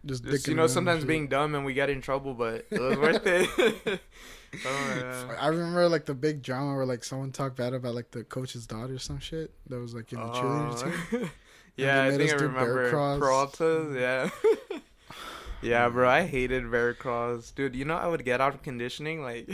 just, 0.05 0.47
you 0.47 0.55
know 0.55 0.67
sometimes 0.67 1.05
being 1.05 1.27
dumb 1.27 1.55
and 1.55 1.65
we 1.65 1.73
get 1.73 1.89
in 1.89 2.01
trouble, 2.01 2.33
but 2.33 2.65
it 2.69 2.79
was 2.79 2.97
worth 2.97 3.25
it. 3.25 4.01
oh. 4.65 5.35
I 5.39 5.47
remember 5.47 5.89
like 5.89 6.05
the 6.05 6.13
big 6.13 6.41
drama 6.41 6.75
where 6.75 6.85
like 6.85 7.03
someone 7.03 7.31
talked 7.31 7.57
bad 7.57 7.73
about 7.73 7.95
like 7.95 8.11
the 8.11 8.23
coach's 8.23 8.65
daughter 8.65 8.95
or 8.95 8.99
some 8.99 9.19
shit 9.19 9.51
that 9.69 9.79
was 9.79 9.93
like 9.93 10.11
in 10.13 10.19
the 10.19 10.27
cheerleader 10.27 10.93
oh. 11.11 11.17
team. 11.17 11.29
Oh. 11.77 11.83
yeah, 11.83 12.03
I 12.03 12.11
think 12.11 12.21
I 12.21 12.25
us 12.25 12.31
do 12.31 12.47
bear 12.47 12.47
remember. 12.47 12.91
Peralta's. 13.19 13.95
Yeah. 13.95 14.29
Yeah, 15.61 15.89
bro, 15.89 16.07
I 16.07 16.23
hated 16.23 16.63
crawls, 16.99 17.51
dude. 17.51 17.75
You 17.75 17.83
know, 17.83 17.95
I 17.97 18.07
would 18.07 18.23
get 18.23 18.39
out 18.39 18.53
of 18.53 18.61
conditioning, 18.61 19.23
like, 19.23 19.49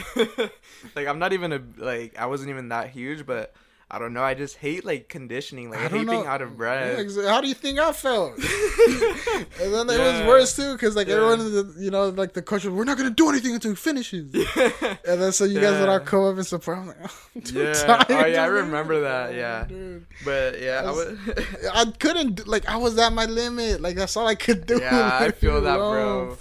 like 0.95 1.07
I'm 1.07 1.17
not 1.17 1.33
even 1.33 1.51
a 1.51 1.63
like 1.77 2.19
I 2.19 2.27
wasn't 2.27 2.51
even 2.51 2.69
that 2.69 2.89
huge, 2.89 3.25
but 3.25 3.55
I 3.93 3.99
don't 3.99 4.13
know. 4.13 4.23
I 4.23 4.35
just 4.35 4.55
hate 4.55 4.85
like 4.85 5.09
conditioning, 5.09 5.69
like 5.69 5.79
I, 5.81 5.85
I 5.85 5.89
hate 5.89 6.05
know. 6.05 6.13
being 6.13 6.25
out 6.25 6.41
of 6.41 6.55
breath. 6.55 6.97
Yeah, 6.97 7.29
how 7.29 7.41
do 7.41 7.49
you 7.49 7.53
think 7.53 7.77
I 7.77 7.91
felt? 7.91 8.35
and 8.37 9.73
then 9.73 9.89
it 9.89 9.99
was 9.99 10.27
worse 10.27 10.55
too, 10.55 10.71
because 10.73 10.95
like 10.95 11.07
Yeah. 11.07 11.15
everyone, 11.15 11.39
in 11.41 11.51
the, 11.51 11.75
you 11.77 11.91
know, 11.91 12.07
like 12.09 12.31
the 12.31 12.41
coach, 12.41 12.63
was, 12.63 12.73
we're 12.73 12.85
not 12.85 12.97
gonna 12.97 13.09
do 13.09 13.27
anything 13.29 13.53
until 13.53 13.71
he 13.71 13.75
finishes. 13.75 14.33
And 15.05 15.21
then 15.21 15.31
so 15.33 15.43
you 15.43 15.59
guys 15.59 15.79
would 15.79 15.89
all 15.89 15.99
come 15.99 16.23
up 16.23 16.35
and 16.37 16.45
support. 16.45 16.77
I'm 16.77 16.87
like, 16.87 16.97
oh, 17.03 17.17
I'm 17.35 17.41
too 17.41 17.59
Yeah. 17.59 17.73
Oh, 17.75 17.83
tired. 18.05 18.11
Oh, 18.11 18.25
yeah, 18.27 18.43
I 18.43 18.47
remember 18.47 19.01
that, 19.01 19.29
Oh, 19.33 19.35
yeah. 19.35 19.65
dude. 19.67 20.05
but 20.23 20.61
yeah, 20.61 20.79
I 20.79 20.93
That's- 20.93 20.95
would. 20.95 21.69
I 21.73 21.85
couldn't 21.99 22.47
like 22.47 22.69
I 22.69 22.77
was 22.77 22.97
at 22.97 23.11
my 23.11 23.25
limit. 23.25 23.81
Like 23.81 23.95
that's 23.97 24.15
all 24.15 24.27
I 24.27 24.35
could 24.35 24.65
do. 24.65 24.79
Yeah, 24.79 25.17
I 25.21 25.31
feel 25.31 25.59
that, 25.61 25.79
oh, 25.79 25.91
bro. 25.91 26.35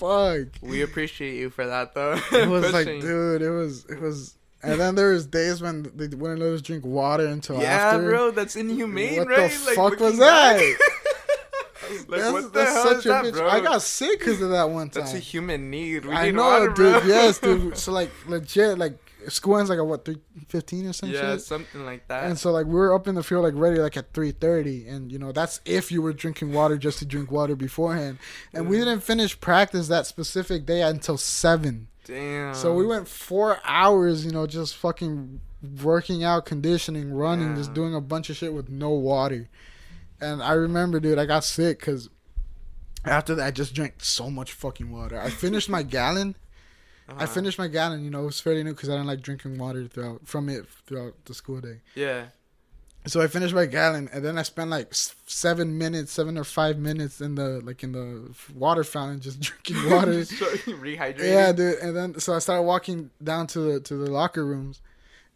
Fuck. 0.45 0.49
we 0.63 0.83
appreciate 0.83 1.35
you 1.35 1.51
for 1.51 1.67
that, 1.67 1.95
though. 1.95 2.13
It 2.33 2.49
was 2.49 2.73
like, 2.73 2.87
dude, 2.87 3.43
it 3.43 3.51
was, 3.51 3.87
it 3.87 4.01
was. 4.01 4.37
And 4.63 4.79
then 4.81 4.95
there 4.95 5.11
was 5.11 5.27
days 5.27 5.63
when 5.63 5.85
they 5.95 6.09
wouldn't 6.09 6.41
let 6.41 6.53
us 6.53 6.61
drink 6.63 6.85
water 6.85 7.27
until 7.27 7.57
after. 7.57 7.67
yeah, 7.67 7.77
after. 7.95 8.03
bro, 8.11 8.31
that's 8.31 8.57
inhumane, 8.57 9.19
What 9.19 9.29
the 9.29 9.35
right? 9.35 9.51
fuck 9.51 9.99
was 10.01 10.19
that? 10.19 10.57
like, 12.09 12.21
that's 12.21 12.33
what 12.33 12.43
the 12.43 12.49
that's 12.59 12.73
hell 12.73 12.85
such 12.85 12.97
is 12.99 13.07
a 13.07 13.09
that, 13.09 13.25
bitch. 13.25 13.33
bro? 13.33 13.49
I 13.49 13.61
got 13.61 13.83
sick 13.83 14.19
because 14.19 14.41
of 14.43 14.51
that 14.51 14.69
one 14.71 14.91
time. 14.91 15.03
That's 15.05 15.15
a 15.15 15.19
human 15.19 15.71
need. 15.71 16.05
We 16.05 16.13
I 16.13 16.27
need 16.27 16.35
know, 16.35 16.43
water, 16.43 16.67
dude. 16.69 16.77
bro. 16.77 17.03
Yes, 17.05 17.39
dude. 17.39 17.77
So 17.79 17.93
like 17.93 18.11
legit, 18.29 18.79
like 18.79 18.99
school 19.29 19.57
ends 19.59 19.71
like 19.71 19.79
at 19.79 19.87
what 19.87 20.05
three 20.05 20.19
fifteen 20.49 20.87
or 20.87 20.93
something. 20.93 21.15
yeah, 21.17 21.33
shit. 21.33 21.43
something 21.43 21.85
like 21.87 22.07
that. 22.09 22.25
And 22.25 22.39
so 22.39 22.51
like 22.53 22.67
we 22.67 22.75
were 22.75 22.95
up 22.95 23.09
in 23.09 23.15
the 23.15 23.23
field 23.23 23.45
like 23.45 23.55
ready 23.57 23.79
like 23.81 23.97
at 23.97 24.13
three 24.13 24.31
thirty, 24.33 24.87
and 24.87 25.11
you 25.11 25.19
know 25.19 25.33
that's 25.33 25.61
if 25.65 25.91
you 25.91 26.03
were 26.03 26.13
drinking 26.13 26.53
water 26.53 26.77
just 26.77 26.99
to 26.99 27.07
drink 27.07 27.31
water 27.31 27.57
beforehand. 27.57 28.19
And 28.53 28.69
we 28.69 28.77
didn't 28.79 29.01
finish 29.01 29.41
practice 29.41 29.89
that 29.89 30.07
specific 30.07 30.67
day 30.67 30.83
until 30.83 31.17
seven. 31.17 31.89
Damn. 32.11 32.55
So 32.55 32.75
we 32.75 32.87
went 32.87 33.07
four 33.09 33.59
hours, 33.65 34.25
you 34.25 34.33
know, 34.33 34.47
just 34.47 34.77
fucking 34.77 35.41
working 35.83 36.25
out, 36.25 36.45
conditioning, 36.47 37.13
running, 37.15 37.55
just 37.55 37.73
doing 37.73 37.95
a 37.95 38.01
bunch 38.01 38.29
of 38.31 38.37
shit 38.37 38.53
with 38.53 38.69
no 38.69 38.91
water. 38.91 39.49
And 40.21 40.43
I 40.43 40.53
remember, 40.53 40.99
dude, 41.01 41.19
I 41.19 41.25
got 41.27 41.45
sick 41.45 41.79
because 41.79 42.11
after 43.05 43.35
that, 43.37 43.47
I 43.47 43.51
just 43.51 43.75
drank 43.75 43.95
so 43.99 44.29
much 44.31 44.53
fucking 44.53 44.91
water. 44.91 45.21
I 45.21 45.31
finished 45.31 45.69
my 45.69 45.83
gallon. 45.83 46.35
I 47.09 47.13
Uh-huh. 47.13 47.27
finished 47.27 47.59
my 47.59 47.69
gallon. 47.69 48.05
You 48.05 48.11
know, 48.11 48.23
it 48.23 48.27
was 48.27 48.41
fairly 48.41 48.63
new 48.63 48.73
because 48.75 48.89
I 48.89 48.93
didn't 48.93 49.07
like 49.09 49.21
drinking 49.21 49.59
water 49.59 49.87
throughout 49.87 50.27
from 50.29 50.49
it 50.49 50.67
throughout 50.87 51.15
the 51.25 51.35
school 51.35 51.61
day. 51.61 51.81
Yeah. 51.95 52.27
So 53.07 53.23
I 53.23 53.29
finished 53.29 53.55
my 53.55 53.65
gallon, 53.65 54.11
and 54.13 54.23
then 54.23 54.37
I 54.37 54.43
spent 54.43 54.69
like 54.69 54.89
seven 54.93 55.79
minutes, 55.79 56.13
seven 56.13 56.37
or 56.37 56.45
five 56.45 56.79
minutes 56.79 57.21
in 57.23 57.35
the 57.35 57.61
like 57.65 57.83
in 57.83 57.93
the 57.93 58.31
water 58.55 58.85
fountain, 58.85 59.21
just 59.21 59.41
drinking 59.65 59.91
water. 59.95 60.25
So, 60.25 60.45
rehydrating. 60.45 61.19
Yeah, 61.33 61.53
dude. 61.53 61.79
And 61.79 61.97
then 61.97 62.21
so 62.21 62.35
I 62.35 62.41
started 62.41 62.63
walking 62.63 63.11
down 63.23 63.47
to 63.49 63.61
the 63.61 63.81
to 63.81 63.95
the 63.97 64.11
locker 64.11 64.45
rooms, 64.45 64.83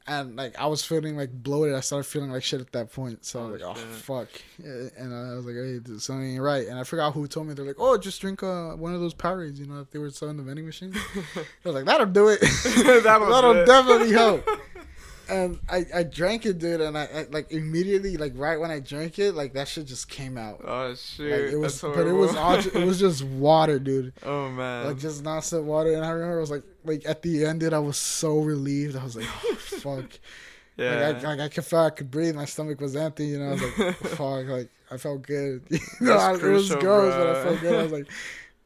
and 0.07 0.37
like 0.37 0.59
I 0.61 0.67
was 0.67 0.85
feeling 0.85 1.17
like 1.17 1.33
bloated. 1.33 1.75
I 1.75 1.81
started 1.81 2.05
feeling 2.05 2.31
like 2.31 2.43
shit 2.43 2.61
at 2.61 2.71
that 2.73 2.93
point. 2.93 3.25
So 3.25 3.41
I 3.41 3.51
was 3.51 3.63
Oh, 3.63 3.69
like, 3.69 3.77
oh 3.79 3.81
fuck. 3.81 4.29
And 4.59 5.15
I 5.15 5.35
was 5.35 5.47
like, 5.47 5.55
hey, 5.55 5.79
dude, 5.79 6.03
something 6.03 6.33
ain't 6.35 6.43
right. 6.43 6.67
And 6.69 6.79
I 6.79 6.85
forgot 6.85 7.15
who 7.15 7.27
told 7.27 7.47
me. 7.49 7.55
They're 7.55 7.65
like, 7.65 7.77
oh, 7.79 7.97
just 7.97 8.21
drink 8.21 8.43
uh, 8.43 8.73
one 8.73 8.95
of 8.95 9.01
those 9.01 9.15
Powerades. 9.15 9.57
You 9.59 9.67
know, 9.69 9.81
if 9.81 9.91
they 9.91 9.99
were 9.99 10.11
selling 10.11 10.37
the 10.37 10.43
vending 10.43 10.67
machine. 10.67 10.93
I 11.25 11.45
was 11.65 11.75
like, 11.75 11.87
that'll 11.87 12.05
do 12.07 12.29
it. 12.29 12.41
That'll 13.05 13.31
that'll 13.31 13.53
it. 13.57 13.65
definitely 13.65 14.13
help. 14.13 14.47
And 15.29 15.59
I, 15.71 15.85
I 15.95 16.03
drank 16.03 16.45
it, 16.47 16.59
dude, 16.59 16.81
and 16.81 16.97
I, 16.99 17.05
I 17.05 17.27
like 17.31 17.51
immediately, 17.51 18.17
like 18.17 18.33
right 18.37 18.59
when 18.61 18.71
I 18.71 18.81
drank 18.81 19.19
it, 19.19 19.33
like 19.35 19.55
that 19.55 19.69
shit 19.69 19.87
just 19.87 20.09
came 20.09 20.37
out. 20.37 20.61
Oh 20.65 20.95
shit! 20.95 21.31
Like 21.45 21.53
it 21.53 21.57
was, 21.57 21.81
but 21.81 22.07
it 22.07 22.13
was 22.13 22.35
all, 22.37 22.55
it 22.55 22.75
was 22.87 22.99
just 23.01 23.23
water, 23.25 23.79
dude 23.79 24.13
oh 24.25 24.51
man. 24.51 24.87
like 24.87 24.99
just 24.99 25.23
nonstop 25.25 25.65
water. 25.65 25.93
And 25.95 26.05
I 26.05 26.11
remember 26.11 26.37
I 26.37 26.41
was 26.41 26.51
like, 26.51 26.63
like 26.85 27.03
at 27.07 27.23
the 27.23 27.45
end, 27.45 27.63
it 27.63 27.73
I 27.73 27.79
was 27.79 27.97
so 27.97 28.39
relieved. 28.39 28.97
I 28.97 29.05
was 29.05 29.17
like, 29.17 29.27
oh, 29.45 29.55
fuck. 29.59 30.05
yeah. 30.77 31.09
Like 31.09 31.25
I, 31.25 31.29
like 31.29 31.41
I 31.41 31.49
could 31.49 31.65
feel 31.65 31.81
I 31.81 31.91
could 31.91 32.11
breathe. 32.11 32.35
My 32.35 32.45
stomach 32.45 32.81
was 32.81 32.95
empty. 32.97 33.27
You 33.27 33.39
know, 33.39 33.49
I 33.49 33.53
was 33.53 33.63
like, 33.79 33.95
fuck. 33.97 34.47
Like 34.47 34.69
I 34.91 34.97
felt 34.99 35.23
good. 35.23 35.63
You 35.71 35.79
know, 36.01 36.17
I- 36.19 36.35
it 36.35 36.43
was 36.43 36.75
gross, 36.75 37.15
but 37.15 37.29
I 37.37 37.43
felt 37.45 37.61
good. 37.61 37.75
I 37.79 37.83
was 37.83 37.93
like, 37.93 38.07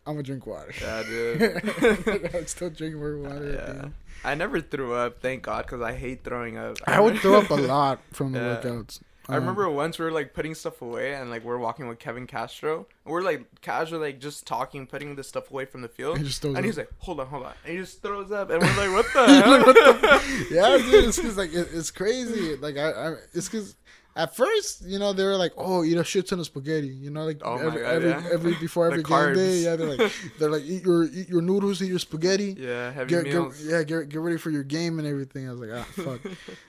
I'm 0.09 0.15
gonna 0.15 0.23
drink 0.23 0.47
water. 0.47 0.73
yeah, 0.81 1.03
dude. 1.03 2.31
I'm 2.35 2.47
still 2.47 2.71
drinking 2.71 2.99
more 2.99 3.19
water. 3.19 3.53
Yeah. 3.85 3.89
I 4.25 4.35
never 4.35 4.61
threw 4.61 4.95
up, 4.95 5.21
thank 5.21 5.43
God, 5.43 5.67
because 5.67 5.81
I 5.83 5.93
hate 5.93 6.25
throwing 6.25 6.57
up. 6.59 6.79
I 6.87 6.99
would 7.01 7.19
throw 7.19 7.39
up 7.41 7.51
a 7.51 7.55
lot 7.75 8.01
from 8.13 8.33
the 8.33 8.39
Yeah. 8.41 8.57
workouts. 8.63 9.01
I 9.31 9.35
Um, 9.37 9.41
remember 9.41 9.69
once 9.69 9.99
we 9.99 10.07
were 10.07 10.11
like 10.11 10.33
putting 10.33 10.55
stuff 10.55 10.81
away 10.81 11.13
and 11.15 11.29
like 11.29 11.45
we're 11.45 11.59
walking 11.59 11.87
with 11.87 11.99
Kevin 11.99 12.27
Castro. 12.27 12.87
And 13.05 13.13
we're 13.13 13.21
like 13.21 13.61
casually 13.61 14.07
like 14.09 14.21
just 14.21 14.47
talking, 14.47 14.87
putting 14.87 15.15
the 15.17 15.23
stuff 15.23 15.51
away 15.51 15.67
from 15.67 15.83
the 15.83 15.89
field. 15.89 16.17
He 16.17 16.25
just 16.25 16.41
throws 16.41 16.57
and 16.57 16.65
he's 16.65 16.79
like, 16.79 16.91
"Hold 17.01 17.21
on, 17.21 17.27
hold 17.27 17.45
on," 17.45 17.53
and 17.65 17.73
he 17.75 17.79
just 17.79 18.01
throws 18.01 18.33
up, 18.33 18.49
and 18.51 18.63
we're 18.63 18.77
like, 18.77 18.91
"What 18.91 19.07
the 19.13 19.21
Like, 19.21 19.45
hell?" 19.45 19.61
what 19.67 19.75
the- 19.75 20.47
yeah, 20.51 20.79
dude, 20.79 21.05
it's 21.05 21.21
cause 21.21 21.37
like 21.37 21.53
it, 21.53 21.69
it's 21.75 21.91
crazy. 21.91 22.57
Like 22.57 22.79
I, 22.79 22.91
I 22.91 23.15
it's 23.35 23.51
cause 23.51 23.77
At 24.19 24.35
first, 24.35 24.85
you 24.85 24.99
know, 24.99 25.13
they 25.13 25.23
were 25.23 25.37
like, 25.37 25.53
"Oh, 25.57 25.85
eat 25.85 25.97
a 25.97 26.03
shit 26.03 26.27
ton 26.27 26.41
of 26.41 26.47
spaghetti," 26.47 26.89
you 26.89 27.09
know, 27.09 27.25
like 27.25 27.41
Oh 27.45 27.57
every 27.57 27.83
God, 27.83 27.89
every, 27.89 28.11
yeah. 28.11 28.29
every 28.33 28.55
before 28.61 28.87
every 28.91 29.05
game 29.05 29.35
day. 29.35 29.59
Yeah, 29.59 29.77
they're 29.77 29.97
like, 29.97 30.13
they're 30.41 30.51
like, 30.51 30.65
eat 30.65 30.83
your 30.83 31.05
eat 31.05 31.29
your 31.29 31.41
noodles, 31.41 31.81
eat 31.81 31.87
your 31.89 32.01
spaghetti. 32.01 32.57
Yeah, 32.59 32.91
heavy 32.91 33.11
Get, 33.11 33.25
meals. 33.25 33.63
get, 33.63 33.71
yeah, 33.71 33.83
get 33.85 34.09
get 34.09 34.21
ready 34.21 34.37
for 34.37 34.51
your 34.51 34.65
game 34.65 34.99
and 34.99 35.07
everything. 35.07 35.49
I 35.49 35.53
was 35.53 35.61
like, 35.61 35.71
ah, 35.73 35.85
fuck. 36.03 36.21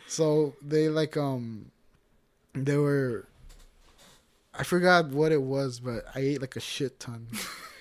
so 0.08 0.54
they 0.62 0.90
like 0.90 1.18
um, 1.18 1.72
they 2.54 2.78
were. 2.78 3.26
I 4.54 4.64
forgot 4.64 5.08
what 5.08 5.32
it 5.32 5.42
was, 5.42 5.80
but 5.80 6.06
I 6.14 6.20
ate 6.20 6.42
like 6.42 6.56
a 6.56 6.60
shit 6.60 7.00
ton 7.00 7.30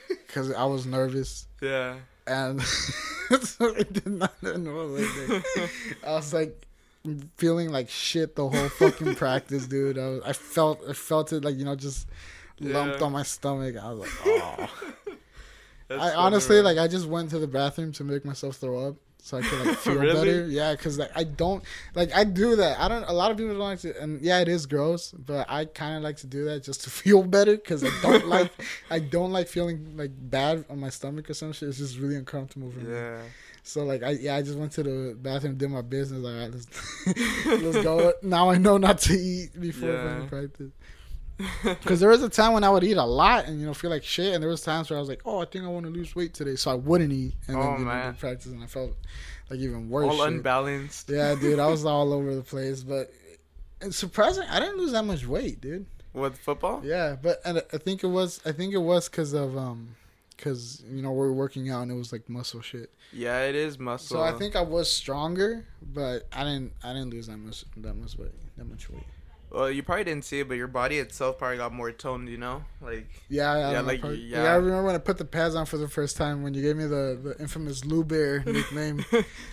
because 0.09 0.51
I 0.51 0.65
was 0.65 0.87
nervous 0.87 1.47
yeah. 1.61 1.97
and 2.27 2.63
so 2.63 3.75
I 3.75 3.83
did 3.83 4.07
not 4.07 4.43
know 4.43 4.87
like 4.87 5.45
I 6.07 6.13
was 6.13 6.33
like 6.33 6.68
feeling 7.37 7.71
like 7.71 7.89
shit 7.89 8.37
the 8.37 8.49
whole 8.49 8.69
fucking 8.69 9.15
practice, 9.15 9.67
dude. 9.67 9.99
I 9.99 10.09
was, 10.09 10.23
I 10.25 10.33
felt 10.33 10.81
I 10.89 10.93
felt 10.93 11.33
it 11.33 11.45
like 11.45 11.57
you 11.57 11.65
know 11.65 11.75
just 11.77 12.07
lumped 12.61 13.01
Yeah. 13.01 13.07
on 13.07 13.13
my 13.13 13.23
stomach. 13.23 13.77
I 13.77 13.91
was 13.93 13.99
like, 14.01 14.11
oh. 14.27 14.71
That's 15.89 16.03
I 16.03 16.15
honestly 16.15 16.61
like 16.61 16.77
I 16.79 16.87
just 16.89 17.07
went 17.07 17.31
to 17.31 17.39
the 17.39 17.47
bathroom 17.47 17.93
to 17.93 18.05
make 18.05 18.25
myself 18.25 18.57
throw 18.57 18.89
up 18.89 18.97
so 19.23 19.39
I 19.39 19.43
could 19.43 19.67
like 19.67 19.77
feel 19.79 19.95
Really? 19.95 20.13
better. 20.13 20.47
Yeah, 20.49 20.73
because 20.73 20.99
like 20.99 21.11
I 21.17 21.25
don't 21.25 21.65
like 21.95 22.15
I 22.15 22.25
do 22.25 22.57
that. 22.57 22.79
I 22.79 22.89
don't. 22.89 23.05
A 23.05 23.13
lot 23.13 23.31
of 23.31 23.39
people 23.39 23.53
don't 23.55 23.61
like 23.61 23.81
to, 23.81 23.99
and 24.03 24.21
yeah, 24.21 24.41
it 24.41 24.49
is 24.49 24.67
gross, 24.67 25.13
but 25.13 25.47
I 25.49 25.65
kind 25.65 25.97
of 25.97 26.03
like 26.03 26.19
to 26.19 26.27
do 26.27 26.45
that 26.45 26.63
just 26.63 26.83
to 26.85 26.91
feel 27.03 27.23
better 27.23 27.57
because 27.57 27.83
I 27.85 27.91
don't 28.03 28.27
like 28.29 28.53
I 28.91 28.99
don't 28.99 29.33
like 29.33 29.49
feeling 29.49 29.97
like 29.97 30.11
bad 30.15 30.67
on 30.69 30.79
my 30.79 30.91
stomach 30.91 31.31
or 31.31 31.35
some 31.35 31.53
shit. 31.53 31.71
It's 31.71 31.79
just 31.79 31.97
really 31.99 32.17
uncomfortable 32.17 32.71
for 32.71 32.81
me. 32.81 32.93
Yeah. 32.93 33.23
So 33.69 33.85
like 33.85 34.03
I 34.03 34.11
yeah 34.13 34.37
I 34.37 34.43
just 34.43 34.57
went 34.59 34.73
to 34.73 34.83
the 34.83 35.15
bathroom, 35.21 35.57
did 35.57 35.71
my 35.71 35.83
business. 35.83 36.21
Like, 36.23 36.35
right, 36.37 36.51
let's 37.07 37.47
let's 37.63 37.85
go. 37.85 38.13
Now 38.23 38.51
I 38.51 38.57
know 38.59 38.79
not 38.79 38.99
to 39.01 39.13
eat 39.15 39.61
before 39.61 39.91
Yeah. 39.91 40.27
practice. 40.29 40.73
Because 41.63 42.01
there 42.01 42.09
was 42.09 42.21
a 42.23 42.29
time 42.29 42.53
when 42.53 42.65
I 42.65 42.71
would 42.71 42.83
eat 42.83 42.97
a 42.97 43.05
lot 43.05 43.45
and 43.47 43.61
you 43.61 43.67
know 43.67 43.73
feel 43.75 43.91
like 43.91 44.03
shit, 44.03 44.35
and 44.35 44.43
there 44.43 44.51
was 44.51 44.61
times 44.63 44.91
where 44.91 44.97
I 44.97 45.01
was 45.01 45.09
like, 45.09 45.21
oh, 45.25 45.41
I 45.41 45.45
think 45.45 45.65
I 45.65 45.69
want 45.69 45.87
to 45.87 45.93
lose 45.93 46.17
weight 46.17 46.35
today, 46.35 46.57
so 46.57 46.71
I 46.73 46.75
wouldn't 46.75 47.13
eat, 47.13 47.35
and 47.47 47.57
Oh, 47.57 47.61
then 47.63 47.79
know, 47.81 47.85
man. 47.85 48.15
practice, 48.15 48.47
and 48.51 48.61
I 48.61 48.67
felt 48.67 48.91
like 49.49 49.61
even 49.61 49.89
worse. 49.89 50.07
All 50.11 50.25
shit. 50.25 50.33
unbalanced. 50.35 51.09
Yeah, 51.09 51.37
dude, 51.37 51.61
I 51.61 51.69
was 51.69 51.85
all 51.85 52.13
over 52.13 52.35
the 52.35 52.43
place, 52.43 52.83
but 52.83 53.13
it's 53.81 53.97
surprising 53.97 54.45
I 54.51 54.59
didn't 54.59 54.79
lose 54.79 54.91
that 54.93 55.05
much 55.05 55.27
weight, 55.27 55.61
dude. 55.61 55.87
With 56.13 56.37
football? 56.39 56.81
Yeah, 56.85 57.17
but 57.23 57.41
and 57.45 57.63
I 57.73 57.79
think 57.79 58.03
it 58.03 58.09
was 58.09 58.41
I 58.45 58.51
think 58.51 58.75
it 58.75 58.79
was 58.79 59.09
because 59.09 59.33
of 59.33 59.57
um 59.57 59.95
because 60.39 60.83
you 60.89 61.03
know 61.03 61.13
we 61.13 61.27
are 61.27 61.33
working 61.33 61.69
out 61.69 61.83
and 61.83 61.91
it 61.91 61.97
was 61.97 62.13
like 62.13 62.29
muscle 62.29 62.63
shit. 62.63 62.91
Yeah, 63.13 63.43
it 63.43 63.55
is 63.55 63.79
muscle. 63.79 64.19
So 64.19 64.23
I 64.23 64.33
think 64.33 64.57
I 64.57 64.63
was 64.63 64.91
stronger, 64.91 65.67
but 65.83 66.27
I 66.33 66.45
didn't 66.45 66.73
I 66.83 66.93
didn't 66.95 67.11
lose 67.11 67.27
that 67.27 67.37
much 67.37 67.65
that 67.77 67.95
much 67.95 68.17
weight 68.17 68.33
that 68.57 68.65
much 68.65 68.89
weight. 68.89 69.05
Well, 69.51 69.71
you 69.71 69.83
probably 69.83 70.05
didn't 70.05 70.25
see 70.27 70.41
it, 70.41 70.49
but 70.49 70.59
your 70.59 70.67
body 70.69 70.99
itself 70.99 71.39
probably 71.39 71.57
got 71.57 71.73
more 71.73 71.91
toned. 71.91 72.29
You 72.29 72.37
know, 72.37 72.65
like 72.83 73.09
Yeah, 73.29 73.57
yeah, 73.57 73.71
Yeah, 73.73 73.81
like, 73.81 74.01
probably- 74.01 74.19
yeah. 74.19 74.43
I 74.53 74.57
remember 74.57 74.85
when 74.85 74.95
I 74.95 74.99
put 74.99 75.17
the 75.17 75.25
pads 75.25 75.55
on 75.55 75.65
for 75.65 75.79
the 75.79 75.89
first 75.89 76.17
time 76.19 76.43
when 76.43 76.53
you 76.53 76.61
gave 76.63 76.77
me 76.77 76.85
the, 76.85 77.19
the 77.23 77.37
infamous 77.41 77.85
Lou 77.85 78.05
Bear 78.05 78.41
nickname. 78.47 79.05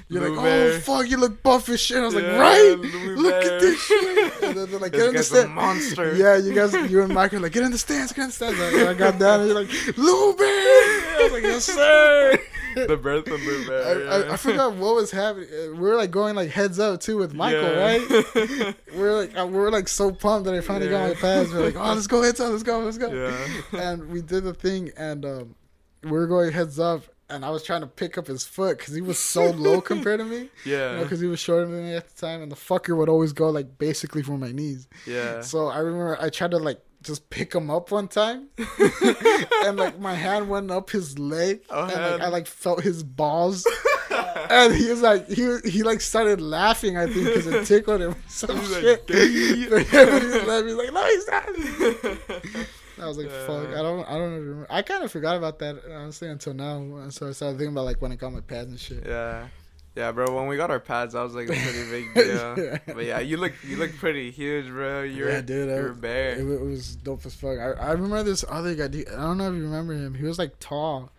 You're 0.10 0.22
Lou 0.30 0.36
like, 0.36 0.44
Bear. 0.46 0.74
oh 0.74 0.80
fuck, 0.82 1.10
you 1.10 1.18
look 1.18 1.42
buff 1.42 1.70
as 1.70 1.80
shit. 1.80 1.98
I 1.98 2.06
was 2.06 2.14
like, 2.16 2.26
right? 2.26 2.76
Look 2.78 3.32
Bear. 3.42 3.54
at 3.56 3.62
this 3.62 3.80
shit. 3.82 4.34
And 4.46 4.56
then 4.58 4.70
they're 4.70 4.80
like, 4.80 4.92
This 4.92 5.02
get 5.02 5.08
in 5.08 5.14
the 5.14 5.20
guy's 5.20 5.32
a 5.32 5.36
stand. 5.42 5.54
monster. 5.54 6.14
Yeah, 6.16 6.36
you 6.38 6.54
guys, 6.54 6.74
you 6.92 7.02
and 7.02 7.14
Mike 7.14 7.34
are 7.34 7.40
like, 7.40 7.54
get 7.54 7.64
in 7.64 7.72
the 7.72 7.78
stands, 7.78 8.12
get 8.12 8.22
in 8.24 8.28
the 8.28 8.34
stands. 8.34 8.60
I, 8.60 8.90
I 8.90 8.94
got 8.94 9.18
down 9.18 9.40
and 9.42 9.50
you're 9.50 9.60
like, 9.62 9.98
Lou 9.98 10.36
Bear. 10.36 10.46
I 10.48 11.20
was 11.24 11.32
like, 11.32 11.44
yes 11.44 11.64
sir. 11.66 12.38
the 12.76 12.98
birth 12.98 13.28
of 13.28 13.42
Lou 13.42 13.64
I, 13.64 13.68
Bear. 13.68 14.10
I, 14.30 14.34
I 14.34 14.38
forgot 14.38 14.74
what 14.76 14.96
was 14.96 15.10
happening. 15.12 15.48
We 15.72 15.80
were 15.80 15.96
like 15.96 16.12
going 16.12 16.36
like 16.36 16.50
heads 16.52 16.78
up 16.80 17.00
too 17.00 17.18
with 17.18 17.34
Michael, 17.34 17.62
Yeah. 17.62 17.84
right? 17.98 18.76
we're 18.94 19.14
like 19.16 19.38
uh, 19.38 19.48
we 19.48 19.58
were 19.58 19.72
like 19.72 19.85
so 19.88 20.12
pumped 20.12 20.46
that 20.46 20.54
I 20.56 20.62
finally 20.62 20.90
got 20.90 21.02
my 21.02 21.08
Yeah. 21.10 21.20
pads. 21.22 21.52
We 21.54 21.60
are 21.60 21.66
like, 21.66 21.76
oh, 21.76 21.94
let's 21.94 22.08
go 22.08 22.22
heads 22.22 22.40
up, 22.40 22.52
let's 22.52 22.64
go, 22.64 22.80
let's 22.80 22.98
go. 22.98 23.12
yeah. 23.14 23.82
And 23.82 24.10
we 24.10 24.22
did 24.22 24.44
the 24.44 24.54
thing, 24.54 24.92
and 24.98 25.26
um, 25.26 25.56
we 26.04 26.12
were 26.12 26.28
going 26.28 26.52
heads 26.52 26.80
up, 26.80 27.04
and 27.30 27.44
I 27.44 27.50
was 27.50 27.64
trying 27.64 27.82
to 27.82 27.88
pick 27.88 28.18
up 28.18 28.28
his 28.28 28.46
foot 28.46 28.78
because 28.78 28.94
he 28.94 29.02
was 29.02 29.18
so 29.18 29.50
low 29.52 29.82
compared 29.92 30.20
to 30.20 30.26
me. 30.26 30.50
Yeah. 30.66 31.00
Because 31.02 31.20
he 31.20 31.28
was 31.28 31.40
shorter 31.40 31.66
than 31.66 31.84
me 31.86 31.94
at 31.96 32.08
the 32.08 32.22
time, 32.22 32.42
and 32.44 32.52
the 32.52 32.56
fucker 32.56 32.96
would 32.96 33.10
always 33.10 33.34
go 33.34 33.50
like 33.50 33.78
basically 33.80 34.22
for 34.22 34.38
my 34.38 34.52
knees. 34.52 34.88
yeah. 35.08 35.42
So 35.42 35.68
I 35.68 35.80
remember 35.80 36.18
I 36.22 36.30
tried 36.30 36.52
to 36.52 36.58
like 36.58 36.80
just 37.06 37.30
pick 37.30 37.54
him 37.54 37.70
up 37.70 37.92
one 37.92 38.08
time, 38.08 38.48
and 39.66 39.78
like 39.78 40.00
my 40.00 40.14
hand 40.16 40.50
went 40.50 40.72
up 40.72 40.90
his 40.90 41.18
leg, 41.20 41.62
Oh, 41.70 41.84
and 41.84 41.94
like. 41.94 42.22
I 42.22 42.28
like 42.30 42.48
felt 42.48 42.82
his 42.84 43.04
balls, 43.04 43.66
and 44.50 44.74
he 44.76 44.90
was 44.90 45.02
like 45.02 45.28
he 45.30 45.58
he 45.66 45.84
like 45.84 46.02
started 46.02 46.42
laughing. 46.42 46.98
I 46.98 47.06
think 47.06 47.26
because 47.28 47.48
it 47.48 47.66
tickled 47.68 48.02
him. 48.02 48.16
Some 48.28 48.58
He's 48.60 48.72
like, 48.72 48.82
shit. 48.82 49.08
"Gay." 49.08 49.68
but 49.70 49.94
yeah, 49.94 50.06
but 50.06 50.22
he 50.22 50.28
laughing. 50.30 50.68
He's 50.68 50.76
like, 50.76 50.94
no, 50.94 51.06
he's 51.06 51.28
not. 51.28 52.66
I 52.98 53.08
was 53.08 53.18
like, 53.18 53.30
fuck. 53.30 53.68
I 53.70 53.82
don't. 53.82 54.06
I 54.10 54.14
don't 54.14 54.34
remember. 54.34 54.68
I 54.70 54.82
kind 54.82 55.04
of 55.04 55.12
forgot 55.12 55.36
about 55.38 55.60
that 55.60 55.78
honestly 55.92 56.30
until 56.30 56.54
now. 56.54 56.78
And 56.78 57.14
so 57.14 57.28
I 57.28 57.32
started 57.32 57.58
thinking 57.58 57.74
about 57.74 57.86
like 57.86 58.02
when 58.02 58.12
I 58.12 58.16
got 58.16 58.32
my 58.34 58.40
pads 58.42 58.72
and 58.72 58.80
shit. 58.80 59.04
yeah. 59.06 59.48
Yeah, 59.96 60.12
bro. 60.12 60.36
When 60.36 60.48
we 60.48 60.58
got 60.58 60.72
our 60.72 60.80
pads, 60.80 61.16
I 61.16 61.24
was 61.24 61.34
like 61.36 61.48
a 61.50 61.54
pretty 61.54 61.90
big 61.90 62.14
deal. 62.14 62.80
But 62.86 63.06
yeah, 63.06 63.20
you 63.20 63.38
look 63.38 63.54
you 63.64 63.78
look 63.78 63.96
pretty 63.96 64.30
huge, 64.30 64.68
bro. 64.68 65.04
You're 65.04 65.30
yeah, 65.30 65.42
dude. 65.42 65.70
You're 65.70 65.92
a 65.92 65.96
bear. 65.96 66.32
It, 66.34 66.40
it 66.40 66.62
was 66.62 66.98
dope 66.98 67.26
as 67.26 67.34
fuck. 67.34 67.58
I, 67.58 67.72
I 67.72 67.92
remember 67.92 68.22
this 68.24 68.44
other 68.50 68.76
guy. 68.76 68.88
dude, 68.90 69.08
I 69.08 69.22
don't 69.22 69.38
know 69.38 69.50
if 69.50 69.56
you 69.56 69.64
remember 69.64 69.94
him. 69.94 70.14
He 70.14 70.26
was 70.26 70.38
like 70.38 70.60
tall. 70.60 71.12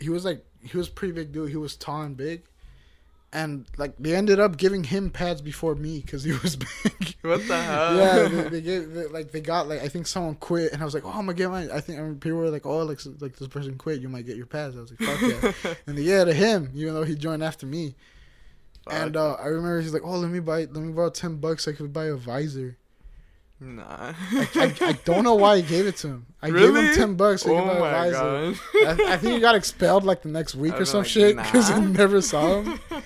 He 0.00 0.08
was 0.08 0.24
like 0.24 0.44
he 0.60 0.76
was 0.76 0.88
pretty 0.88 1.12
big 1.14 1.32
dude. 1.32 1.50
He 1.50 1.56
was 1.56 1.76
tall 1.76 2.02
and 2.02 2.16
big, 2.16 2.42
and 3.34 3.66
like 3.76 3.96
they 3.98 4.14
ended 4.14 4.38
up 4.38 4.56
giving 4.56 4.84
him 4.84 5.10
pads 5.10 5.42
before 5.42 5.74
me 5.74 6.00
because 6.00 6.22
he 6.22 6.32
was 6.42 6.56
big. 6.56 7.16
What 7.22 7.46
the 7.46 7.60
hell? 7.60 7.96
yeah, 7.96 8.28
they, 8.28 8.48
they 8.48 8.60
gave 8.62 8.92
they, 8.92 9.06
like 9.08 9.32
they 9.32 9.40
got 9.40 9.68
like 9.68 9.82
I 9.82 9.88
think 9.88 10.06
someone 10.06 10.36
quit, 10.36 10.72
and 10.72 10.80
I 10.80 10.84
was 10.84 10.94
like, 10.94 11.04
oh, 11.04 11.10
I'm 11.10 11.26
gonna 11.26 11.34
get 11.34 11.50
mine. 11.50 11.68
I 11.72 11.80
think 11.80 11.98
I 11.98 12.02
mean, 12.02 12.20
people 12.20 12.38
were 12.38 12.48
like, 12.48 12.64
oh, 12.64 12.84
like 12.84 13.00
like 13.20 13.36
this 13.36 13.48
person 13.48 13.76
quit, 13.76 14.00
you 14.00 14.08
might 14.08 14.24
get 14.24 14.36
your 14.36 14.46
pads. 14.46 14.76
I 14.76 14.80
was 14.80 14.92
like, 14.92 15.00
fuck 15.00 15.64
yeah, 15.64 15.74
and 15.86 15.98
yeah 15.98 16.24
to 16.24 16.32
him, 16.32 16.70
even 16.74 16.94
though 16.94 17.04
he 17.04 17.16
joined 17.16 17.42
after 17.42 17.66
me. 17.66 17.96
And 18.88 19.16
uh, 19.16 19.32
I 19.34 19.46
remember 19.46 19.80
he's 19.80 19.94
like, 19.94 20.04
oh, 20.04 20.18
let 20.18 20.30
me 20.30 20.40
buy 20.40 20.60
let 20.60 20.76
me 20.76 20.92
borrow 20.92 21.10
ten 21.10 21.36
bucks. 21.36 21.66
I 21.66 21.72
could 21.72 21.92
buy 21.92 22.04
a 22.04 22.16
visor. 22.16 22.78
Nah. 23.60 24.12
I, 24.32 24.48
I, 24.54 24.74
I 24.80 24.92
don't 25.04 25.24
know 25.24 25.34
why 25.34 25.56
he 25.56 25.62
gave 25.62 25.86
it 25.86 25.96
to 25.98 26.08
him. 26.08 26.26
I 26.42 26.50
gave 26.50 26.74
him 26.74 26.94
ten 26.94 27.14
bucks 27.14 27.42
so 27.42 27.56
oh 27.56 27.62
could 27.62 27.78
buy 27.78 28.06
a 28.06 28.06
my 28.06 28.10
god. 28.10 28.58
I, 28.74 29.12
I 29.12 29.16
think 29.16 29.34
he 29.34 29.40
got 29.40 29.54
expelled 29.54 30.04
like 30.04 30.22
the 30.22 30.28
next 30.28 30.54
week 30.54 30.78
or 30.78 30.84
some 30.84 31.00
like, 31.00 31.08
shit 31.08 31.36
because 31.36 31.70
nah. 31.70 31.80
he 31.80 31.86
never 31.86 32.20
saw 32.20 32.62
him. 32.62 32.80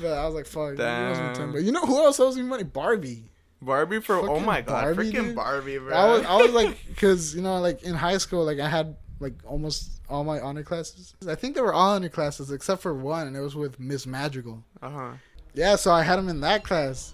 But 0.00 0.18
I 0.18 0.26
was 0.26 0.34
like, 0.34 0.46
fuck, 0.46 0.76
he 0.76 0.82
owes 0.82 1.18
me 1.18 1.24
10 1.26 1.34
Damn. 1.34 1.52
bucks. 1.52 1.64
You 1.64 1.70
know 1.70 1.82
who 1.82 2.02
else 2.02 2.18
owes 2.18 2.36
me 2.36 2.42
money? 2.42 2.64
Barbie. 2.64 3.24
Barbie 3.60 4.00
for 4.00 4.16
oh 4.16 4.40
my 4.40 4.60
god, 4.60 4.82
Barbie, 4.82 5.12
freaking 5.12 5.26
dude. 5.26 5.36
Barbie, 5.36 5.78
bro. 5.78 5.96
I 5.96 6.06
was, 6.06 6.26
I 6.26 6.36
was 6.36 6.50
like, 6.50 6.84
because 6.88 7.34
you 7.34 7.42
know, 7.42 7.60
like 7.60 7.84
in 7.84 7.94
high 7.94 8.18
school, 8.18 8.44
like 8.44 8.58
I 8.58 8.68
had 8.68 8.96
like 9.20 9.34
almost 9.46 10.00
all 10.08 10.24
my 10.24 10.40
honor 10.40 10.64
classes. 10.64 11.14
I 11.28 11.36
think 11.36 11.54
they 11.54 11.60
were 11.60 11.72
all 11.72 11.90
honor 11.94 12.08
classes 12.08 12.50
except 12.50 12.82
for 12.82 12.92
one, 12.92 13.28
and 13.28 13.36
it 13.36 13.40
was 13.40 13.54
with 13.54 13.78
Miss 13.78 14.04
Madrigal. 14.04 14.64
uh 14.82 14.90
huh. 14.90 15.12
Yeah, 15.54 15.76
so 15.76 15.92
I 15.92 16.02
had 16.02 16.18
him 16.18 16.28
in 16.28 16.40
that 16.40 16.64
class, 16.64 17.12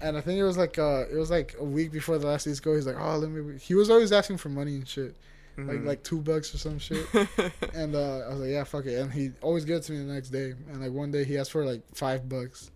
and 0.00 0.16
I 0.16 0.20
think 0.20 0.38
it 0.38 0.44
was 0.44 0.56
like 0.58 0.78
uh, 0.78 1.04
it 1.10 1.16
was 1.16 1.30
like 1.30 1.54
a 1.58 1.64
week 1.64 1.92
before 1.92 2.18
the 2.18 2.26
last 2.26 2.46
of 2.46 2.54
school. 2.56 2.74
He's 2.74 2.86
like, 2.86 2.96
oh, 2.98 3.16
let 3.18 3.30
me. 3.30 3.58
He 3.58 3.74
was 3.74 3.90
always 3.90 4.12
asking 4.12 4.38
for 4.38 4.48
money 4.48 4.76
and 4.76 4.88
shit, 4.88 5.14
Mm-hmm. 5.56 5.70
like 5.70 5.84
like 5.84 6.02
two 6.04 6.20
bucks 6.20 6.54
or 6.54 6.58
some 6.58 6.78
shit. 6.78 7.04
And 7.74 7.96
uh, 7.96 8.20
I 8.26 8.28
was 8.28 8.38
like, 8.40 8.50
yeah, 8.50 8.62
fuck 8.64 8.86
it. 8.86 8.94
And 9.00 9.12
he 9.12 9.30
always 9.42 9.64
gave 9.64 9.76
it 9.78 9.82
to 9.84 9.92
me 9.92 9.98
the 9.98 10.12
next 10.12 10.28
day. 10.30 10.54
And 10.70 10.80
like 10.80 10.92
one 10.92 11.10
day 11.10 11.24
he 11.24 11.36
asked 11.36 11.50
for 11.50 11.64
like 11.64 11.82
five 11.94 12.28
bucks, 12.28 12.70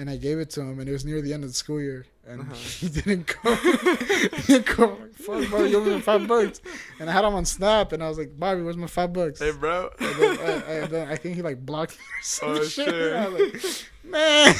and 0.00 0.08
I 0.10 0.16
gave 0.16 0.38
it 0.38 0.50
to 0.50 0.60
him. 0.62 0.80
And 0.80 0.88
it 0.88 0.92
was 0.92 1.04
near 1.04 1.20
the 1.20 1.32
end 1.34 1.44
of 1.44 1.50
the 1.50 1.54
school 1.54 1.80
year, 1.80 2.06
and 2.26 2.40
Uh-huh. 2.40 2.54
he 2.80 2.88
didn't 2.88 3.24
come. 3.26 3.56
he 4.36 4.42
didn't 4.54 4.66
come. 4.66 4.90
Like, 5.00 5.14
fuck, 5.14 5.48
bro, 5.50 5.64
you 5.64 5.78
owe 5.78 5.84
me 5.84 6.00
five 6.00 6.26
bucks. 6.26 6.60
And 6.98 7.08
I 7.08 7.12
had 7.12 7.24
him 7.24 7.34
on 7.34 7.44
Snap, 7.44 7.92
and 7.92 8.02
I 8.02 8.08
was 8.08 8.18
like, 8.18 8.38
Bobby, 8.38 8.62
where's 8.62 8.76
my 8.76 8.86
five 8.86 9.12
bucks? 9.12 9.38
hey, 9.40 9.52
bro. 9.52 9.90
And 10.00 10.14
then, 10.22 10.38
I, 10.40 10.82
I, 10.82 10.86
then 10.86 11.08
I 11.08 11.16
think 11.16 11.36
he 11.36 11.42
like 11.42 11.64
blocked 11.64 11.92
me 11.98 12.04
or 12.04 12.22
some 12.22 12.48
Oh, 12.50 12.64
shit. 12.64 12.88
shit. 12.88 13.12
I 13.14 13.28
was 13.28 13.40
like, 13.40 13.86
man, 14.04 14.54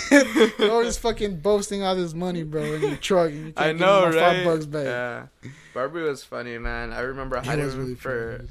you're 0.59 0.70
always 0.70 0.97
fucking 0.99 1.41
boasting 1.41 1.82
all 1.82 1.97
this 1.97 2.14
money, 2.14 2.43
bro, 2.43 2.62
in 2.62 2.82
your 2.82 2.97
truck. 2.97 3.30
And 3.30 3.47
you 3.47 3.53
can't 3.53 3.59
I 3.59 3.72
give 3.72 3.80
know, 3.80 4.09
me 4.11 4.16
my 4.16 4.20
right? 4.22 4.36
Five 4.36 4.45
bucks 4.45 4.66
back. 4.66 4.84
Yeah. 4.84 5.26
Barbie 5.74 6.03
was 6.03 6.22
funny, 6.24 6.59
man. 6.59 6.93
I 6.93 7.01
remember 7.01 7.36
I 7.38 7.45
had 7.45 7.59
him 7.59 7.76
really 7.78 7.95
for. 7.95 8.45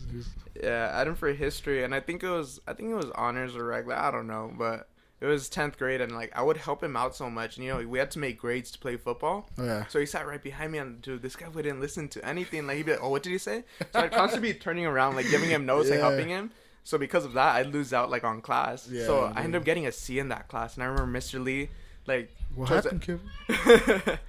Yeah, 0.62 0.92
I 0.94 1.00
had 1.00 1.08
him 1.08 1.16
for 1.16 1.32
history, 1.32 1.84
and 1.84 1.94
I 1.96 2.00
think 2.02 2.24
it 2.24 2.30
was 2.30 2.60
I 2.68 2.74
think 2.74 2.90
it 2.90 2.96
was 2.96 3.10
honors 3.16 3.56
or 3.56 3.64
regular. 3.66 3.96
I 3.96 4.10
don't 4.12 4.28
know, 4.28 4.52
but 4.58 4.90
it 5.22 5.26
was 5.26 5.50
tenth 5.50 5.78
grade, 5.78 6.02
and 6.02 6.14
like 6.14 6.32
I 6.36 6.42
would 6.42 6.58
help 6.58 6.84
him 6.84 6.96
out 6.96 7.16
so 7.16 7.30
much. 7.30 7.58
And 7.58 7.66
you 7.66 7.74
know, 7.74 7.88
we 7.88 8.00
had 8.00 8.12
to 8.12 8.20
make 8.20 8.40
grades 8.40 8.72
to 8.72 8.80
play 8.80 8.96
football. 8.98 9.50
Yeah. 9.58 9.86
So 9.88 10.00
he 10.00 10.06
sat 10.06 10.26
right 10.28 10.42
behind 10.42 10.72
me, 10.72 10.78
and 10.78 11.02
dude, 11.02 11.22
this 11.22 11.36
guy 11.36 11.48
wouldn't 11.50 11.80
listen 11.80 12.08
to 12.10 12.26
anything. 12.26 12.68
Like 12.68 12.78
he'd 12.78 12.86
be 12.86 12.92
like, 12.94 13.04
"Oh, 13.04 13.10
what 13.10 13.24
did 13.24 13.32
he 13.32 13.38
say?" 13.38 13.64
So 13.92 14.00
I'd 14.00 14.12
constantly 14.12 14.54
be 14.54 14.60
turning 14.60 14.86
around, 14.86 15.16
like 15.16 15.30
giving 15.30 15.50
him 15.50 15.66
notes, 15.66 15.90
like 15.90 16.00
helping 16.00 16.30
him. 16.30 16.52
So 16.84 16.98
because 16.98 17.26
of 17.26 17.34
that, 17.34 17.56
I'd 17.56 17.74
lose 17.74 17.94
out 17.94 18.10
like 18.10 18.24
on 18.24 18.42
class. 18.42 18.88
Yeah, 18.90 19.06
so 19.06 19.32
I 19.36 19.44
ended 19.44 19.60
up 19.60 19.66
getting 19.66 19.86
a 19.88 19.92
C 19.92 20.20
in 20.20 20.30
that 20.30 20.48
class, 20.48 20.76
and 20.76 20.84
I 20.84 20.88
remember 20.88 21.20
Mr. 21.20 21.44
Lee, 21.44 21.70
like, 22.08 22.34
What 22.56 22.70
happened, 22.70 23.02
Kevin? 23.02 23.30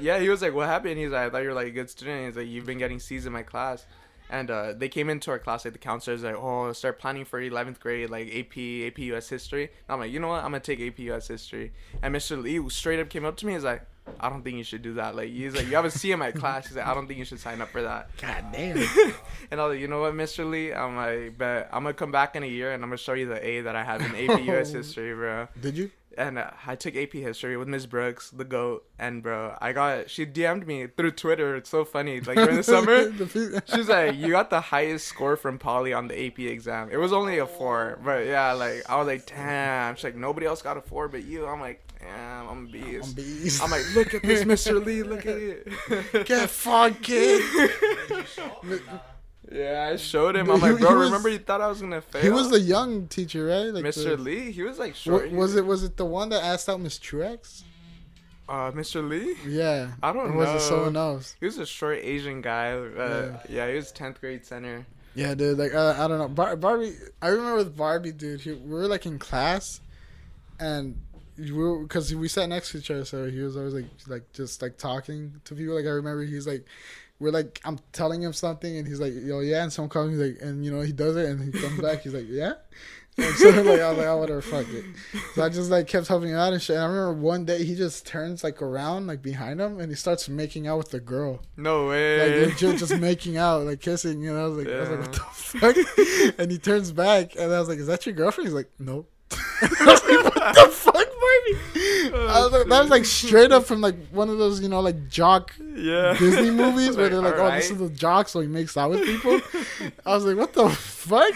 Yeah, 0.00 0.18
he 0.18 0.28
was 0.28 0.42
like, 0.42 0.54
"What 0.54 0.66
happened?" 0.68 0.98
He's 0.98 1.10
like, 1.10 1.26
"I 1.26 1.30
thought 1.30 1.42
you 1.42 1.48
were 1.48 1.54
like 1.54 1.66
a 1.68 1.70
good 1.72 1.90
student." 1.90 2.26
He's 2.26 2.36
like, 2.36 2.46
"You've 2.46 2.66
been 2.66 2.78
getting 2.78 3.00
C's 3.00 3.26
in 3.26 3.32
my 3.32 3.42
class." 3.42 3.86
And 4.34 4.50
uh, 4.50 4.72
they 4.72 4.88
came 4.88 5.08
into 5.08 5.30
our 5.30 5.38
class, 5.38 5.64
like 5.64 5.74
the 5.74 5.78
counselors, 5.78 6.24
like, 6.24 6.34
"Oh, 6.34 6.72
start 6.72 6.98
planning 6.98 7.24
for 7.24 7.40
11th 7.40 7.78
grade, 7.78 8.10
like 8.10 8.26
AP, 8.28 8.54
AP 8.88 8.98
US 9.14 9.28
history." 9.28 9.64
And 9.64 9.90
I'm 9.90 10.00
like, 10.00 10.10
"You 10.10 10.18
know 10.18 10.28
what? 10.28 10.42
I'm 10.44 10.50
gonna 10.50 10.60
take 10.60 10.80
AP 10.80 10.98
US 11.10 11.28
history." 11.28 11.72
And 12.02 12.14
Mr. 12.14 12.42
Lee 12.42 12.58
straight 12.68 12.98
up 12.98 13.08
came 13.08 13.24
up 13.24 13.36
to 13.38 13.46
me, 13.46 13.52
he's 13.52 13.64
like, 13.64 13.86
I 14.20 14.28
don't 14.28 14.42
think 14.42 14.56
you 14.56 14.64
should 14.64 14.82
do 14.82 14.94
that. 14.94 15.16
Like 15.16 15.30
he's 15.30 15.54
like, 15.54 15.66
you 15.66 15.76
have 15.76 15.84
a 15.84 15.90
C 15.90 16.12
in 16.12 16.18
my 16.18 16.30
class. 16.30 16.66
He's 16.66 16.76
like, 16.76 16.86
I 16.86 16.94
don't 16.94 17.06
think 17.06 17.18
you 17.18 17.24
should 17.24 17.40
sign 17.40 17.60
up 17.60 17.70
for 17.70 17.82
that. 17.82 18.10
God 18.20 18.44
damn. 18.52 18.76
and 19.50 19.60
I 19.60 19.66
was 19.66 19.74
like, 19.74 19.80
you 19.80 19.88
know 19.88 20.00
what, 20.00 20.14
Mr. 20.14 20.48
Lee? 20.48 20.72
I'm 20.72 20.96
like, 20.96 21.38
but 21.38 21.68
I'm 21.72 21.82
gonna 21.82 21.94
come 21.94 22.12
back 22.12 22.36
in 22.36 22.42
a 22.42 22.46
year 22.46 22.72
and 22.72 22.82
I'm 22.82 22.90
gonna 22.90 22.98
show 22.98 23.14
you 23.14 23.26
the 23.26 23.44
A 23.46 23.62
that 23.62 23.76
I 23.76 23.82
have 23.82 24.02
in 24.02 24.14
AP 24.14 24.42
US 24.48 24.72
history, 24.78 25.14
bro. 25.14 25.48
Did 25.60 25.76
you? 25.76 25.90
And 26.16 26.38
uh, 26.38 26.50
I 26.66 26.76
took 26.76 26.96
AP 26.96 27.12
history 27.12 27.56
with 27.56 27.68
Ms. 27.68 27.86
Brooks, 27.86 28.30
the 28.30 28.44
goat, 28.44 28.84
and 28.98 29.22
bro, 29.22 29.56
I 29.60 29.72
got 29.72 30.08
she 30.10 30.24
DM'd 30.26 30.66
me 30.66 30.86
through 30.86 31.12
Twitter. 31.12 31.56
It's 31.56 31.70
so 31.70 31.84
funny. 31.84 32.20
Like 32.20 32.36
during 32.36 32.56
the 32.56 32.62
summer, 32.62 33.08
The 33.10 33.26
fe- 33.26 33.60
she's 33.66 33.88
like, 33.88 34.16
"You 34.16 34.30
got 34.30 34.50
the 34.50 34.60
highest 34.60 35.06
score 35.08 35.36
from 35.36 35.58
Poly 35.58 35.92
on 35.92 36.08
the 36.08 36.26
AP 36.26 36.38
exam." 36.40 36.88
It 36.90 36.96
was 36.98 37.12
only 37.12 37.38
a 37.38 37.46
four, 37.46 37.98
but 38.04 38.26
yeah, 38.26 38.52
like 38.52 38.82
I 38.88 38.96
was 38.96 39.06
like, 39.06 39.26
"Damn!" 39.26 39.96
She's 39.96 40.04
like, 40.04 40.16
"Nobody 40.16 40.46
else 40.46 40.62
got 40.62 40.76
a 40.76 40.80
four 40.82 41.08
but 41.08 41.24
you." 41.24 41.46
I'm 41.46 41.60
like, 41.60 41.82
"Damn, 42.00 42.48
I'm 42.48 42.66
a 42.66 42.70
beast." 42.70 43.08
I'm 43.08 43.12
bees. 43.14 43.60
I'm 43.62 43.70
like, 43.70 43.94
"Look 43.94 44.14
at 44.14 44.22
this, 44.22 44.44
Mr. 44.44 44.84
Lee. 44.84 45.02
Look 45.02 45.26
at 45.26 45.36
it." 46.14 46.26
Get 46.26 46.48
fucked, 46.50 47.02
kid. 47.02 47.42
Yeah, 49.52 49.90
I 49.92 49.96
showed 49.96 50.36
him. 50.36 50.50
I'm 50.50 50.60
like, 50.60 50.78
"Bro, 50.78 50.88
he 50.90 50.94
was- 50.96 51.06
remember 51.10 51.28
you 51.28 51.38
thought 51.38 51.60
I 51.60 51.68
was 51.68 51.80
gonna 51.80 52.00
fail?" 52.00 52.22
He 52.22 52.30
was 52.30 52.50
the 52.50 52.60
young 52.60 53.06
teacher, 53.08 53.46
right? 53.46 53.66
Like 53.72 53.84
Mr. 53.84 54.16
the- 54.16 54.22
Lee. 54.22 54.50
He 54.52 54.62
was 54.62 54.78
like 54.78 54.94
short. 54.94 55.30
was 55.30 55.54
it 55.56 55.64
was 55.66 55.82
it 55.84 55.96
the 55.96 56.04
one 56.04 56.28
that 56.30 56.42
asked 56.42 56.68
out 56.68 56.80
Miss 56.80 56.98
Truex? 56.98 57.62
Uh, 58.48 58.70
Mr. 58.72 59.06
Lee. 59.08 59.36
Yeah. 59.48 59.92
I 60.02 60.12
don't 60.12 60.32
or 60.32 60.36
was 60.36 60.48
know. 60.48 60.56
it 60.56 60.60
someone 60.60 60.96
else? 60.96 61.34
He 61.40 61.46
was 61.46 61.56
a 61.56 61.64
short 61.64 61.98
Asian 62.02 62.42
guy. 62.42 62.72
Uh, 62.72 63.38
yeah. 63.48 63.68
he 63.70 63.76
was 63.76 63.90
tenth 63.90 64.20
grade 64.20 64.44
center. 64.44 64.84
Yeah, 65.14 65.34
dude. 65.34 65.56
Like 65.58 65.72
uh, 65.74 65.94
I 65.98 66.08
don't 66.08 66.18
know. 66.18 66.28
Bar- 66.28 66.56
Barbie. 66.56 66.94
I 67.22 67.28
remember 67.28 67.56
with 67.56 67.76
Barbie, 67.76 68.12
dude. 68.12 68.40
He, 68.42 68.52
we 68.52 68.74
were 68.74 68.86
like 68.88 69.06
in 69.06 69.18
class, 69.18 69.80
and 70.60 71.00
we 71.38 71.46
because 71.82 72.14
we 72.14 72.28
sat 72.28 72.48
next 72.48 72.72
to 72.72 72.78
each 72.78 72.90
other, 72.90 73.04
so 73.04 73.30
he 73.30 73.40
was 73.40 73.56
always 73.56 73.72
like 73.74 73.86
like 74.08 74.30
just 74.32 74.60
like 74.60 74.76
talking 74.76 75.40
to 75.44 75.54
people. 75.54 75.74
Like 75.74 75.86
I 75.86 75.90
remember 75.90 76.22
he's 76.24 76.46
like. 76.46 76.64
We're 77.20 77.30
like, 77.30 77.60
I'm 77.64 77.78
telling 77.92 78.22
him 78.22 78.32
something, 78.32 78.76
and 78.76 78.86
he's 78.86 79.00
like, 79.00 79.12
"Yo, 79.14 79.40
yeah," 79.40 79.62
and 79.62 79.72
someone 79.72 79.88
comes, 79.90 80.12
he's 80.18 80.20
like, 80.32 80.42
and 80.42 80.64
you 80.64 80.70
know, 80.72 80.80
he 80.80 80.92
does 80.92 81.16
it, 81.16 81.26
and 81.26 81.42
he 81.54 81.58
comes 81.58 81.80
back, 81.80 82.00
he's 82.02 82.12
like, 82.12 82.26
"Yeah," 82.28 82.54
and 83.16 83.34
so 83.36 83.48
like, 83.62 83.80
I 83.80 83.88
was 83.90 83.98
like, 83.98 84.06
"Oh, 84.08 84.16
whatever, 84.18 84.42
fuck 84.42 84.66
it." 84.68 84.84
So 85.34 85.42
I 85.44 85.48
just 85.48 85.70
like 85.70 85.86
kept 85.86 86.08
helping 86.08 86.30
him 86.30 86.36
out 86.36 86.52
and 86.52 86.60
shit. 86.60 86.74
And 86.76 86.84
I 86.84 86.88
remember 86.88 87.14
one 87.14 87.44
day 87.44 87.64
he 87.64 87.76
just 87.76 88.04
turns 88.06 88.42
like 88.42 88.60
around, 88.60 89.06
like 89.06 89.22
behind 89.22 89.60
him, 89.60 89.78
and 89.78 89.90
he 89.90 89.94
starts 89.96 90.28
making 90.28 90.66
out 90.66 90.78
with 90.78 90.90
the 90.90 90.98
girl 91.00 91.40
No 91.56 91.82
like 91.86 91.90
way. 91.90 92.46
legit 92.46 92.78
just 92.78 92.98
making 92.98 93.36
out, 93.36 93.62
like 93.62 93.80
kissing. 93.80 94.20
You 94.20 94.34
know, 94.34 94.44
I 94.44 94.48
was 94.48 94.58
like, 94.58 94.74
I 94.74 94.80
was 94.80 94.90
like, 94.90 95.00
what 95.00 95.12
the 95.12 95.20
fuck? 95.20 96.36
and 96.40 96.50
he 96.50 96.58
turns 96.58 96.90
back, 96.90 97.36
and 97.36 97.52
I 97.52 97.60
was 97.60 97.68
like, 97.68 97.78
is 97.78 97.86
that 97.86 98.04
your 98.06 98.14
girlfriend? 98.16 98.48
He's 98.48 98.54
like, 98.54 98.70
nope. 98.80 99.08
I 100.44 100.52
was 100.52 100.56
like, 100.56 100.66
what 100.66 100.68
the 100.68 100.70
fuck, 100.70 100.94
Barbie? 100.94 102.16
I 102.28 102.40
was 102.40 102.52
like, 102.52 102.68
that 102.68 102.80
was 102.80 102.90
like 102.90 103.04
straight 103.04 103.52
up 103.52 103.64
from 103.64 103.80
like 103.80 103.96
one 104.08 104.28
of 104.28 104.38
those, 104.38 104.60
you 104.60 104.68
know, 104.68 104.80
like 104.80 105.08
jock 105.08 105.54
yeah. 105.74 106.16
Disney 106.18 106.50
movies 106.50 106.96
where 106.96 107.08
they're 107.08 107.20
like, 107.20 107.34
oh, 107.36 107.50
this 107.50 107.70
is 107.70 107.78
the 107.78 107.88
jock, 107.88 108.28
so 108.28 108.40
he 108.40 108.46
makes 108.46 108.76
out 108.76 108.90
with 108.90 109.04
people. 109.04 109.40
I 110.04 110.14
was 110.14 110.24
like, 110.24 110.36
what 110.36 110.52
the 110.52 110.68
fuck? 110.70 111.34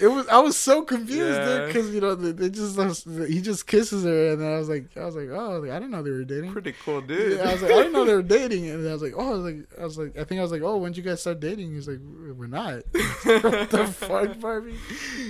It 0.00 0.06
was. 0.06 0.28
I 0.28 0.38
was 0.38 0.56
so 0.56 0.82
confused, 0.82 1.40
dude, 1.40 1.60
Yeah. 1.60 1.66
because 1.66 1.90
you 1.92 2.00
know 2.00 2.14
they, 2.14 2.30
they 2.32 2.48
just 2.50 2.78
he 3.28 3.40
just 3.40 3.66
kisses 3.66 4.04
her, 4.04 4.32
and 4.32 4.40
then 4.40 4.52
I 4.52 4.58
was 4.58 4.68
like, 4.68 4.96
I 4.96 5.04
was 5.04 5.16
like, 5.16 5.28
oh, 5.30 5.64
I 5.64 5.74
didn't 5.74 5.90
know 5.90 6.02
they 6.02 6.10
were 6.10 6.24
dating. 6.24 6.52
Pretty 6.52 6.74
cool, 6.84 7.00
dude. 7.00 7.38
Yeah, 7.38 7.48
I 7.48 7.52
was 7.54 7.62
like, 7.62 7.72
I 7.72 7.76
didn't 7.76 7.92
know 7.92 8.04
they 8.04 8.14
were 8.14 8.22
dating, 8.38 8.70
and 8.70 8.88
I 8.88 8.92
was 8.92 9.02
like, 9.02 9.14
oh, 9.16 9.26
I 9.28 9.30
was 9.34 9.42
like, 9.44 9.56
I 9.80 9.82
was 9.84 9.98
like, 9.98 10.16
I 10.18 10.24
think 10.24 10.38
I 10.38 10.42
was 10.42 10.52
like, 10.52 10.62
oh, 10.62 10.76
when 10.76 10.92
did 10.92 10.98
you 10.98 11.10
guys 11.10 11.20
start 11.20 11.40
dating? 11.40 11.74
He's 11.74 11.88
like, 11.88 11.98
we're 12.36 12.46
not. 12.46 12.74
what 13.24 13.70
the 13.70 13.86
fuck, 13.98 14.38
Barbie? 14.38 14.76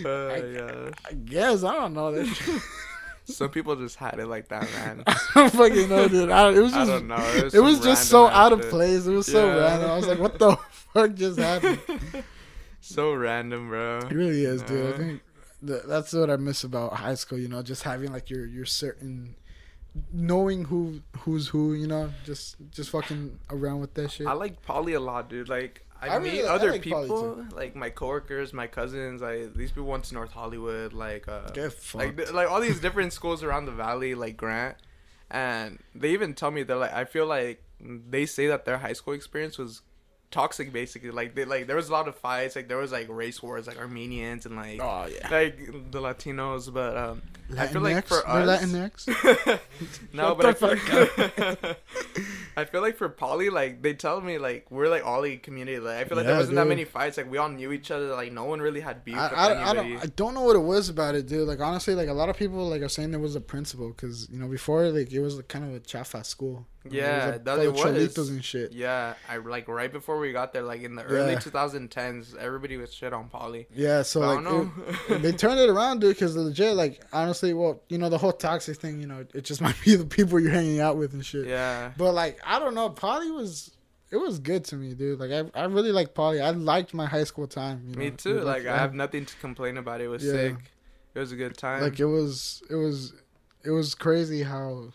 Uh, 0.04 0.08
I- 0.08 0.36
yeah. 0.36 0.90
I 1.08 1.12
guess 1.14 1.64
I 1.64 1.72
don't 1.74 1.94
know 1.94 2.12
that. 2.12 2.62
Some 3.24 3.50
people 3.50 3.76
just 3.76 3.96
had 3.96 4.18
it 4.18 4.26
like 4.26 4.48
that, 4.48 4.62
man. 4.72 5.02
I 5.06 5.14
don't 5.34 5.52
fucking 5.52 5.88
know, 5.90 6.08
dude. 6.08 6.30
I, 6.30 6.50
it 6.50 6.60
was 6.60 6.72
just, 6.72 6.90
I 6.90 6.94
don't 6.94 7.08
know. 7.08 7.16
It 7.16 7.44
was, 7.44 7.54
it 7.54 7.60
was 7.60 7.80
just 7.80 8.08
so 8.08 8.26
out 8.26 8.54
of 8.54 8.62
place. 8.70 9.06
It 9.06 9.12
was 9.12 9.26
so 9.26 9.46
Yeah. 9.46 9.56
random. 9.66 9.90
I 9.90 9.96
was 9.96 10.06
like, 10.06 10.18
what 10.18 10.38
the 10.38 10.56
fuck 10.94 11.14
just 11.14 11.38
happened? 11.38 11.78
So 12.80 13.12
random, 13.14 13.68
bro. 13.68 13.98
It 13.98 14.12
really 14.12 14.44
is, 14.44 14.62
dude. 14.62 14.94
I 14.94 14.96
think 14.96 15.20
th- 15.66 15.82
that's 15.86 16.12
what 16.12 16.30
I 16.30 16.36
miss 16.36 16.64
about 16.64 16.94
high 16.94 17.14
school. 17.14 17.38
You 17.38 17.48
know, 17.48 17.62
just 17.62 17.82
having 17.82 18.12
like 18.12 18.30
your 18.30 18.46
your 18.46 18.64
certain 18.64 19.34
knowing 20.12 20.64
who 20.66 21.00
who's 21.20 21.48
who. 21.48 21.74
You 21.74 21.86
know, 21.86 22.10
just 22.24 22.56
just 22.70 22.90
fucking 22.90 23.38
around 23.50 23.80
with 23.80 23.94
that 23.94 24.10
shit. 24.10 24.26
I 24.26 24.32
like 24.32 24.62
Poly 24.62 24.94
a 24.94 25.00
lot, 25.00 25.28
dude. 25.28 25.48
Like 25.48 25.84
I, 26.00 26.10
I 26.10 26.18
meet 26.20 26.32
really- 26.32 26.48
I 26.48 26.54
other 26.54 26.70
like 26.72 26.82
people, 26.82 27.44
like 27.54 27.74
my 27.74 27.90
coworkers, 27.90 28.52
my 28.52 28.66
cousins. 28.66 29.20
Like 29.20 29.54
these 29.54 29.70
people 29.72 29.88
went 29.88 30.04
to 30.04 30.14
North 30.14 30.32
Hollywood, 30.32 30.92
like 30.92 31.26
uh, 31.28 31.48
Get 31.50 31.74
like 31.94 32.32
like 32.32 32.48
all 32.50 32.60
these 32.60 32.80
different 32.80 33.12
schools 33.12 33.42
around 33.42 33.66
the 33.66 33.72
valley, 33.72 34.14
like 34.14 34.36
Grant, 34.36 34.76
and 35.30 35.78
they 35.94 36.10
even 36.12 36.34
tell 36.34 36.50
me 36.52 36.62
they're 36.62 36.76
like 36.76 36.94
I 36.94 37.04
feel 37.04 37.26
like 37.26 37.62
they 37.80 38.26
say 38.26 38.46
that 38.48 38.64
their 38.64 38.78
high 38.78 38.92
school 38.92 39.14
experience 39.14 39.58
was 39.58 39.82
toxic 40.30 40.72
basically 40.72 41.10
like 41.10 41.34
they 41.34 41.46
like 41.46 41.66
there 41.66 41.76
was 41.76 41.88
a 41.88 41.92
lot 41.92 42.06
of 42.06 42.14
fights 42.14 42.54
like 42.54 42.68
there 42.68 42.76
was 42.76 42.92
like 42.92 43.06
race 43.08 43.42
wars 43.42 43.66
like 43.66 43.78
armenians 43.78 44.44
and 44.44 44.56
like 44.56 44.78
oh 44.80 45.06
yeah. 45.06 45.26
like 45.30 45.56
the 45.90 46.00
latinos 46.00 46.70
but 46.72 46.96
um 46.96 47.22
i 47.56 47.66
feel 47.66 47.80
like 47.80 48.06
for 48.06 48.28
us 48.28 48.62
Latinx? 48.62 49.06
no, 50.12 50.28
Shut 50.28 50.36
but 50.36 50.46
I 50.46 50.52
the 50.52 50.76
feel, 50.76 51.74
I 52.58 52.64
feel 52.64 52.80
like 52.80 52.96
for 52.96 53.08
Poly, 53.08 53.50
like 53.50 53.82
they 53.82 53.94
tell 53.94 54.20
me 54.20 54.38
like 54.38 54.70
we're 54.70 54.88
like 54.88 55.06
Ollie 55.06 55.36
community. 55.36 55.78
Like 55.78 55.96
I 55.96 56.04
feel 56.04 56.16
like 56.16 56.26
there 56.26 56.36
wasn't 56.36 56.56
that 56.56 56.66
many 56.66 56.84
fights. 56.84 57.16
Like 57.16 57.30
we 57.30 57.38
all 57.38 57.48
knew 57.48 57.72
each 57.72 57.90
other. 57.90 58.08
Like 58.08 58.32
no 58.32 58.44
one 58.44 58.60
really 58.60 58.80
had 58.80 59.04
beef 59.04 59.16
I, 59.16 59.30
with 59.30 59.38
I, 59.38 59.70
I 59.70 59.74
don't 59.74 59.96
I 59.96 60.06
don't 60.06 60.34
know 60.34 60.42
what 60.42 60.56
it 60.56 60.60
was 60.60 60.88
about 60.88 61.14
it, 61.14 61.28
dude. 61.28 61.46
Like 61.46 61.60
honestly, 61.60 61.94
like 61.94 62.08
a 62.08 62.12
lot 62.12 62.28
of 62.28 62.36
people 62.36 62.68
like 62.68 62.82
are 62.82 62.88
saying 62.88 63.12
there 63.12 63.20
was 63.20 63.36
a 63.36 63.40
principal 63.40 63.90
because 63.90 64.28
you 64.28 64.38
know 64.38 64.48
before 64.48 64.88
like 64.88 65.12
it 65.12 65.20
was 65.20 65.36
like, 65.36 65.48
kind 65.48 65.64
of 65.64 65.74
a 65.74 65.80
chafa 65.80 66.24
school. 66.24 66.66
Know, 66.92 66.98
Yeah, 66.98 67.26
it 67.28 67.32
was, 67.32 67.40
that 67.44 67.58
like, 67.58 67.66
it 68.06 68.16
was. 68.18 68.28
and 68.30 68.44
shit. 68.44 68.72
yeah, 68.72 69.14
I 69.28 69.36
like 69.38 69.68
right 69.68 69.92
before 69.92 70.18
we 70.18 70.32
got 70.32 70.52
there, 70.52 70.62
like 70.62 70.82
in 70.82 70.94
the 70.94 71.02
early 71.04 71.32
Yeah. 71.32 71.38
2010s, 71.38 72.36
everybody 72.36 72.76
was 72.76 72.92
shit 72.92 73.12
on 73.12 73.28
Poly. 73.28 73.66
Yeah, 73.74 74.02
so 74.02 74.20
But 74.20 74.26
I 74.28 74.34
like 74.34 74.44
don't 74.44 74.72
it- 75.10 75.22
they 75.22 75.32
turned 75.44 75.60
it 75.60 75.68
around, 75.68 76.00
dude. 76.00 76.14
Because 76.16 76.36
legit, 76.36 76.74
like 76.76 77.02
honestly, 77.12 77.54
well, 77.54 77.82
you 77.88 77.98
know 77.98 78.08
the 78.08 78.18
whole 78.18 78.32
toxic 78.32 78.78
thing. 78.78 79.00
You 79.00 79.06
know, 79.06 79.24
it 79.34 79.42
just 79.44 79.60
might 79.66 79.76
be 79.84 79.94
the 79.94 80.06
people 80.06 80.40
you're 80.40 80.50
hanging 80.52 80.80
out 80.80 80.96
with 80.96 81.12
and 81.12 81.24
shit. 81.24 81.46
yeah, 81.46 81.92
But 81.96 82.12
like 82.14 82.38
I 82.44 82.58
don't 82.58 82.74
know, 82.74 82.90
Poly 82.90 83.30
was 83.30 83.70
it 84.10 84.16
was 84.16 84.38
good 84.38 84.64
to 84.66 84.76
me, 84.76 84.94
dude. 84.94 85.20
Like 85.20 85.30
I 85.30 85.44
I 85.60 85.64
really 85.64 85.92
like 85.92 86.14
Poly. 86.14 86.40
I 86.40 86.50
liked 86.50 86.94
my 86.94 87.06
high 87.06 87.24
school 87.24 87.46
time. 87.46 87.82
You 87.88 87.94
me 87.96 88.10
too. 88.10 88.38
It- 88.38 88.44
Like 88.44 88.66
I 88.66 88.76
have 88.78 88.94
nothing 88.94 89.26
to 89.26 89.36
complain 89.36 89.76
about. 89.76 90.00
It 90.00 90.08
was 90.08 90.24
Yeah. 90.24 90.32
sick. 90.32 90.56
It 91.14 91.18
was 91.20 91.32
a 91.32 91.36
good 91.36 91.56
time. 91.56 91.82
like 91.82 91.98
it 92.00 92.04
was 92.06 92.62
it 92.70 92.76
was 92.76 93.12
it 93.64 93.70
was 93.70 93.94
crazy 93.94 94.42
how 94.44 94.92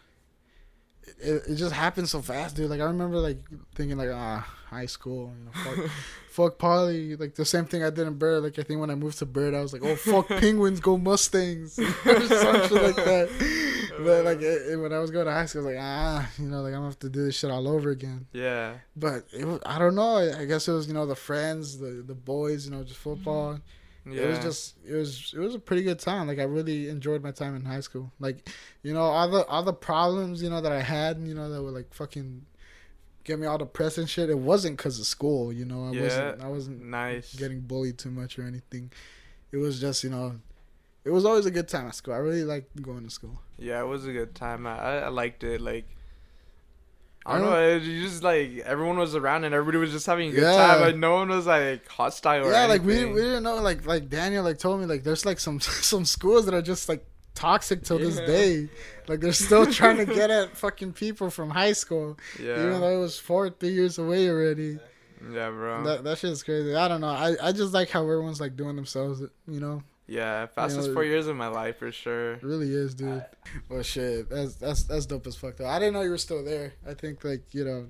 it, 1.20 1.44
it 1.50 1.56
just 1.56 1.74
happened 1.74 2.10
so 2.10 2.22
fast, 2.22 2.56
dude. 2.56 2.70
Like 2.70 2.82
I 2.82 2.86
remember 2.86 3.18
like 3.18 3.38
thinking 3.76 3.98
like 3.98 4.10
ah 4.14 4.48
high 4.70 4.86
school, 4.88 5.32
you 5.38 5.46
know, 5.46 5.52
fuck, 5.86 5.92
fuck 6.30 6.58
Poly. 6.58 7.16
Like 7.16 7.36
the 7.36 7.46
same 7.46 7.66
thing 7.66 7.84
I 7.84 7.90
did 7.90 8.08
in 8.08 8.14
Byrd. 8.18 8.44
Like 8.44 8.58
I 8.60 8.64
think 8.64 8.80
when 8.80 8.90
I 8.90 8.96
moved 8.96 9.20
to 9.20 9.26
Byrd, 9.26 9.54
I 9.54 9.62
was 9.62 9.74
like, 9.74 9.84
oh 9.84 9.96
fuck 9.96 10.28
Penguins, 10.40 10.80
go 10.80 10.98
Mustangs, 10.98 11.78
or 11.80 11.86
some 12.28 12.62
shit 12.68 12.72
like 12.72 12.96
that. 12.96 13.30
But 14.00 14.26
like 14.26 14.42
it, 14.42 14.72
it- 14.74 14.78
when 14.78 14.92
I 14.94 15.00
was 15.00 15.12
going 15.12 15.26
to 15.28 15.32
high 15.32 15.46
school, 15.46 15.62
I 15.62 15.66
was 15.66 15.76
like 15.76 15.84
ah, 15.84 16.30
you 16.40 16.46
know, 16.46 16.62
like 16.62 16.70
I'm 16.74 16.80
gonna 16.80 16.86
have 16.88 17.00
to 17.00 17.10
do 17.10 17.26
this 17.26 17.38
shit 17.38 17.52
all 17.52 17.68
over 17.68 17.92
again. 17.92 18.26
yeah, 18.34 18.76
But 18.96 19.26
it 19.32 19.46
was, 19.46 19.60
I 19.66 19.78
don't 19.80 19.96
know. 19.96 20.18
I 20.18 20.46
guess 20.46 20.68
it 20.68 20.72
was 20.74 20.88
you 20.88 20.94
know 20.94 21.06
the 21.06 21.16
friends, 21.16 21.78
the 21.78 22.04
the 22.06 22.16
boys, 22.16 22.66
you 22.66 22.72
know, 22.72 22.84
just 22.84 23.00
football 23.00 23.60
yeah. 24.06 24.22
it 24.24 24.28
was 24.28 24.40
just 24.40 24.76
it 24.88 24.94
was 24.96 25.34
it 25.36 25.40
was 25.40 25.56
a 25.56 25.60
pretty 25.60 25.82
good 25.84 26.00
time 26.00 26.28
like 26.28 26.40
i 26.40 26.44
really 26.44 26.90
enjoyed 26.90 27.24
my 27.24 27.32
time 27.32 27.56
in 27.56 27.64
high 27.64 27.80
school 27.80 28.12
like 28.20 28.50
you 28.84 28.94
know 28.94 29.02
all 29.02 29.30
the 29.30 29.46
all 29.46 29.64
the 29.64 29.74
problems 29.74 30.42
you 30.44 30.50
know 30.50 30.60
that 30.62 30.72
i 30.72 30.82
had 30.82 31.18
you 31.20 31.34
know 31.34 31.50
that 31.50 31.62
were 31.64 31.72
like 31.72 31.94
fucking 31.94 32.46
get 33.24 33.40
me 33.40 33.48
all 33.48 33.58
depressed 33.58 33.98
and 33.98 34.10
shit 34.10 34.30
it 34.30 34.38
wasn't 34.38 34.76
because 34.76 35.00
of 35.00 35.06
school 35.06 35.54
you 35.54 35.64
know 35.66 35.86
i 35.88 35.92
Yeah. 35.92 36.02
wasn't 36.04 36.42
i 36.44 36.48
wasn't 36.50 36.84
nice. 36.84 37.34
getting 37.36 37.62
bullied 37.62 37.98
too 37.98 38.12
much 38.12 38.38
or 38.38 38.44
anything 38.44 38.92
it 39.52 39.58
was 39.58 39.80
just 39.80 40.04
you 40.04 40.10
know 40.10 40.36
it 41.06 41.10
was 41.12 41.24
always 41.26 41.46
a 41.46 41.52
good 41.52 41.68
time 41.70 41.88
at 41.88 41.96
school 41.96 42.14
i 42.14 42.18
really 42.18 42.44
liked 42.44 42.82
going 42.82 43.04
to 43.06 43.10
school 43.10 43.40
Yeah, 43.58 43.80
it 43.82 43.88
was 43.88 44.06
a 44.06 44.12
good 44.12 44.36
time. 44.36 44.68
I, 44.68 44.76
I- 44.80 45.00
I 45.06 45.08
liked 45.10 45.44
it. 45.44 45.62
Like, 45.62 45.86
I 47.26 47.36
I 47.36 47.40
don't 47.40 47.50
know. 47.50 47.58
It, 47.76 47.84
you 47.84 48.04
just 48.04 48.22
like 48.24 48.58
everyone 48.66 48.98
was 48.98 49.16
around 49.16 49.44
and 49.46 49.56
everybody 49.56 49.78
was 49.78 49.92
just 49.92 50.06
having 50.06 50.30
a 50.30 50.32
good 50.34 50.42
Yeah. 50.44 50.56
time. 50.58 50.82
Like 50.82 50.96
no 50.98 51.16
one 51.16 51.30
was 51.30 51.46
like 51.48 51.88
hostile. 51.88 52.46
Or 52.48 52.52
yeah 52.52 52.66
like 52.66 52.84
we, 52.84 53.06
we 53.06 53.22
didn't 53.22 53.44
know 53.44 53.56
like 53.58 53.86
like 53.86 54.10
daniel 54.10 54.44
like 54.44 54.58
told 54.58 54.80
me 54.82 54.86
like 54.86 55.04
there's 55.04 55.26
like 55.26 55.40
some 55.40 55.60
some 55.92 56.06
schools 56.06 56.46
that 56.46 56.54
are 56.54 56.62
just 56.62 56.90
like 56.90 57.06
toxic 57.36 57.84
till 57.84 57.98
this 57.98 58.20
Yeah. 58.20 58.26
day 58.28 58.70
like 59.08 59.20
they're 59.20 59.34
still 59.34 59.66
trying 59.80 59.98
to 59.98 60.06
get 60.06 60.30
at 60.30 60.56
fucking 60.56 60.94
people 60.94 61.30
from 61.32 61.50
high 61.50 61.74
school 61.74 62.18
yeah, 62.40 62.60
even 62.68 62.80
though 62.82 62.96
it 62.96 63.00
was 63.00 63.18
four 63.18 63.50
three 63.50 63.70
years 63.74 63.98
away 63.98 64.30
already 64.30 64.78
yeah, 65.32 65.50
bro. 65.50 65.84
that 65.84 66.04
that 66.04 66.18
shit's 66.20 66.44
crazy 66.44 66.76
i 66.76 66.88
don't 66.88 67.02
know 67.02 67.08
i 67.08 67.36
i 67.42 67.52
just 67.52 67.74
like 67.74 67.90
how 67.90 68.04
everyone's 68.04 68.40
like 68.40 68.56
doing 68.56 68.76
themselves 68.76 69.22
you 69.48 69.60
know 69.60 69.82
yeah, 70.08 70.46
fastest 70.48 70.88
know, 70.90 70.94
four 70.94 71.04
years 71.06 71.28
of 71.28 71.36
my 71.36 71.48
life 71.48 71.78
for 71.78 71.92
sure. 71.92 72.34
it 72.34 72.44
really 72.44 72.74
is 72.74 72.94
dude 72.94 73.24
well 73.70 73.82
shit 73.84 74.30
that's 74.30 74.56
that's 74.56 74.84
that's 74.84 75.06
dope 75.06 75.26
as 75.28 75.36
fuck 75.36 75.56
though 75.58 75.66
i 75.68 75.80
didn't 75.80 75.94
know 75.94 76.02
you 76.02 76.10
were 76.10 76.18
still 76.18 76.44
there 76.44 76.74
i 76.88 76.94
think 76.94 77.24
like 77.24 77.42
you 77.54 77.64
know 77.64 77.88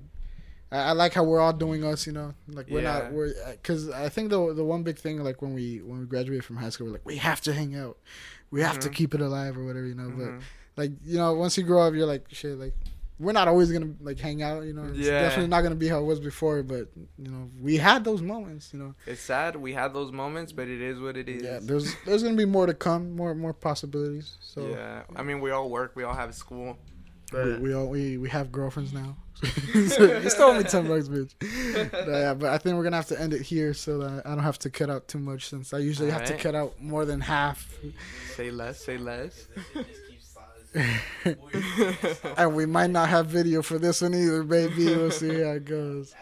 I, 0.72 0.78
I 0.78 0.92
like 0.92 1.12
how 1.12 1.22
we're 1.22 1.40
all 1.40 1.52
doing 1.52 1.84
us, 1.84 2.04
you 2.06 2.12
know. 2.14 2.34
Like 2.48 2.68
we're 2.68 2.80
Yeah. 2.82 2.94
not, 3.00 3.12
we're 3.12 3.32
because 3.52 3.90
I 3.90 4.08
think 4.08 4.30
the 4.30 4.52
the 4.54 4.64
one 4.64 4.82
big 4.82 4.98
thing, 4.98 5.22
like 5.22 5.40
when 5.42 5.52
we 5.54 5.78
when 5.82 6.00
we 6.00 6.06
graduated 6.06 6.44
from 6.44 6.56
high 6.56 6.70
school, 6.70 6.86
we're 6.86 6.94
like 6.94 7.04
we 7.04 7.16
have 7.18 7.40
to 7.42 7.52
hang 7.52 7.76
out, 7.76 7.96
we 8.50 8.60
have 8.62 8.78
to 8.80 8.88
Mhm. 8.88 8.94
keep 8.94 9.14
it 9.14 9.20
alive 9.20 9.56
or 9.58 9.64
whatever, 9.64 9.86
you 9.86 9.94
know. 9.94 10.08
Mhm. 10.10 10.18
But 10.18 10.82
like 10.82 10.92
you 11.04 11.18
know, 11.18 11.34
once 11.34 11.56
you 11.58 11.62
grow 11.64 11.82
up, 11.86 11.94
you're 11.94 12.06
like 12.06 12.24
shit, 12.30 12.58
like 12.58 12.74
we're 13.18 13.32
not 13.32 13.46
always 13.48 13.70
gonna 13.70 13.92
like 14.00 14.18
hang 14.18 14.42
out. 14.42 14.64
You 14.64 14.72
know, 14.72 14.84
it's 14.84 14.98
Yeah. 14.98 15.22
definitely 15.22 15.48
not 15.48 15.62
gonna 15.62 15.74
be 15.76 15.88
how 15.88 15.98
it 16.00 16.04
was 16.04 16.20
before. 16.20 16.62
But 16.62 16.88
you 17.18 17.30
know, 17.30 17.48
we 17.60 17.76
had 17.76 18.04
those 18.04 18.20
moments. 18.22 18.70
You 18.72 18.80
know, 18.80 18.94
It's 19.06 19.20
sad 19.20 19.56
we 19.56 19.72
had 19.72 19.94
those 19.94 20.10
moments, 20.12 20.52
but 20.52 20.68
it 20.68 20.80
is 20.80 20.98
what 21.00 21.16
it 21.16 21.28
is. 21.28 21.42
yeah. 21.42 21.58
There's 21.62 21.94
there's 22.06 22.22
gonna 22.22 22.36
be 22.36 22.44
more 22.44 22.66
to 22.66 22.74
come, 22.74 23.14
more 23.16 23.34
more 23.34 23.52
possibilities. 23.54 24.36
So 24.40 24.68
yeah. 24.68 25.02
I 25.14 25.22
mean, 25.22 25.40
we 25.40 25.50
all 25.50 25.70
work. 25.70 25.92
We 25.94 26.02
all 26.02 26.14
have 26.14 26.34
school. 26.34 26.76
we, 27.32 27.38
But 27.38 27.60
we 27.60 27.72
all 27.74 27.88
we 27.88 28.18
we 28.18 28.28
have 28.30 28.50
girlfriends 28.52 28.92
now. 28.92 29.16
so 29.44 30.04
you 30.04 30.30
still 30.30 30.46
owe 30.50 30.56
me 30.58 30.62
ten 30.64 30.86
bucks, 30.86 31.08
bitch. 31.08 31.34
No, 32.06 32.12
yeah, 32.18 32.34
but 32.34 32.50
I 32.50 32.58
think 32.58 32.76
we're 32.76 32.84
gonna 32.84 32.96
have 32.96 33.08
to 33.08 33.20
end 33.20 33.34
it 33.34 33.42
here 33.42 33.74
so 33.74 33.98
that 33.98 34.26
I 34.26 34.30
don't 34.30 34.44
have 34.44 34.58
to 34.60 34.70
cut 34.70 34.88
out 34.90 35.08
too 35.08 35.18
much 35.18 35.48
since 35.48 35.74
I 35.74 35.78
usually 35.78 36.10
have 36.10 36.24
to 36.26 36.36
cut 36.36 36.54
out 36.54 36.80
more 36.80 37.04
than 37.04 37.20
half. 37.20 37.74
say 38.36 38.50
less. 38.50 38.84
Say 38.84 38.96
less. 38.98 39.46
and 42.36 42.54
we 42.54 42.66
might 42.66 42.90
not 42.90 43.08
have 43.08 43.26
video 43.26 43.62
for 43.62 43.78
this 43.78 44.02
one 44.02 44.14
either, 44.14 44.42
baby. 44.42 44.86
We'll 44.86 45.10
see 45.10 45.40
how 45.40 45.52
it 45.52 45.64
goes. 45.64 46.14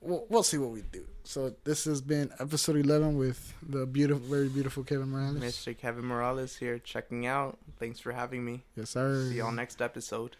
We'll, 0.00 0.26
we'll 0.28 0.42
see 0.42 0.58
what 0.58 0.70
we 0.70 0.82
do. 0.82 1.04
So 1.24 1.54
this 1.64 1.84
has 1.84 2.00
been 2.00 2.30
episode 2.40 2.76
eleven 2.76 3.16
with 3.16 3.54
the 3.62 3.86
beautiful, 3.86 4.26
very 4.26 4.48
beautiful 4.48 4.82
Kevin 4.82 5.10
Morales. 5.10 5.40
Mr. 5.40 5.76
Kevin 5.76 6.04
Morales 6.04 6.56
here 6.56 6.78
checking 6.78 7.26
out. 7.26 7.58
Thanks 7.78 8.00
for 8.00 8.12
having 8.12 8.44
me. 8.44 8.64
Yes, 8.76 8.90
sir. 8.90 9.28
See 9.28 9.36
y'all 9.36 9.52
next 9.52 9.80
episode. 9.80 10.36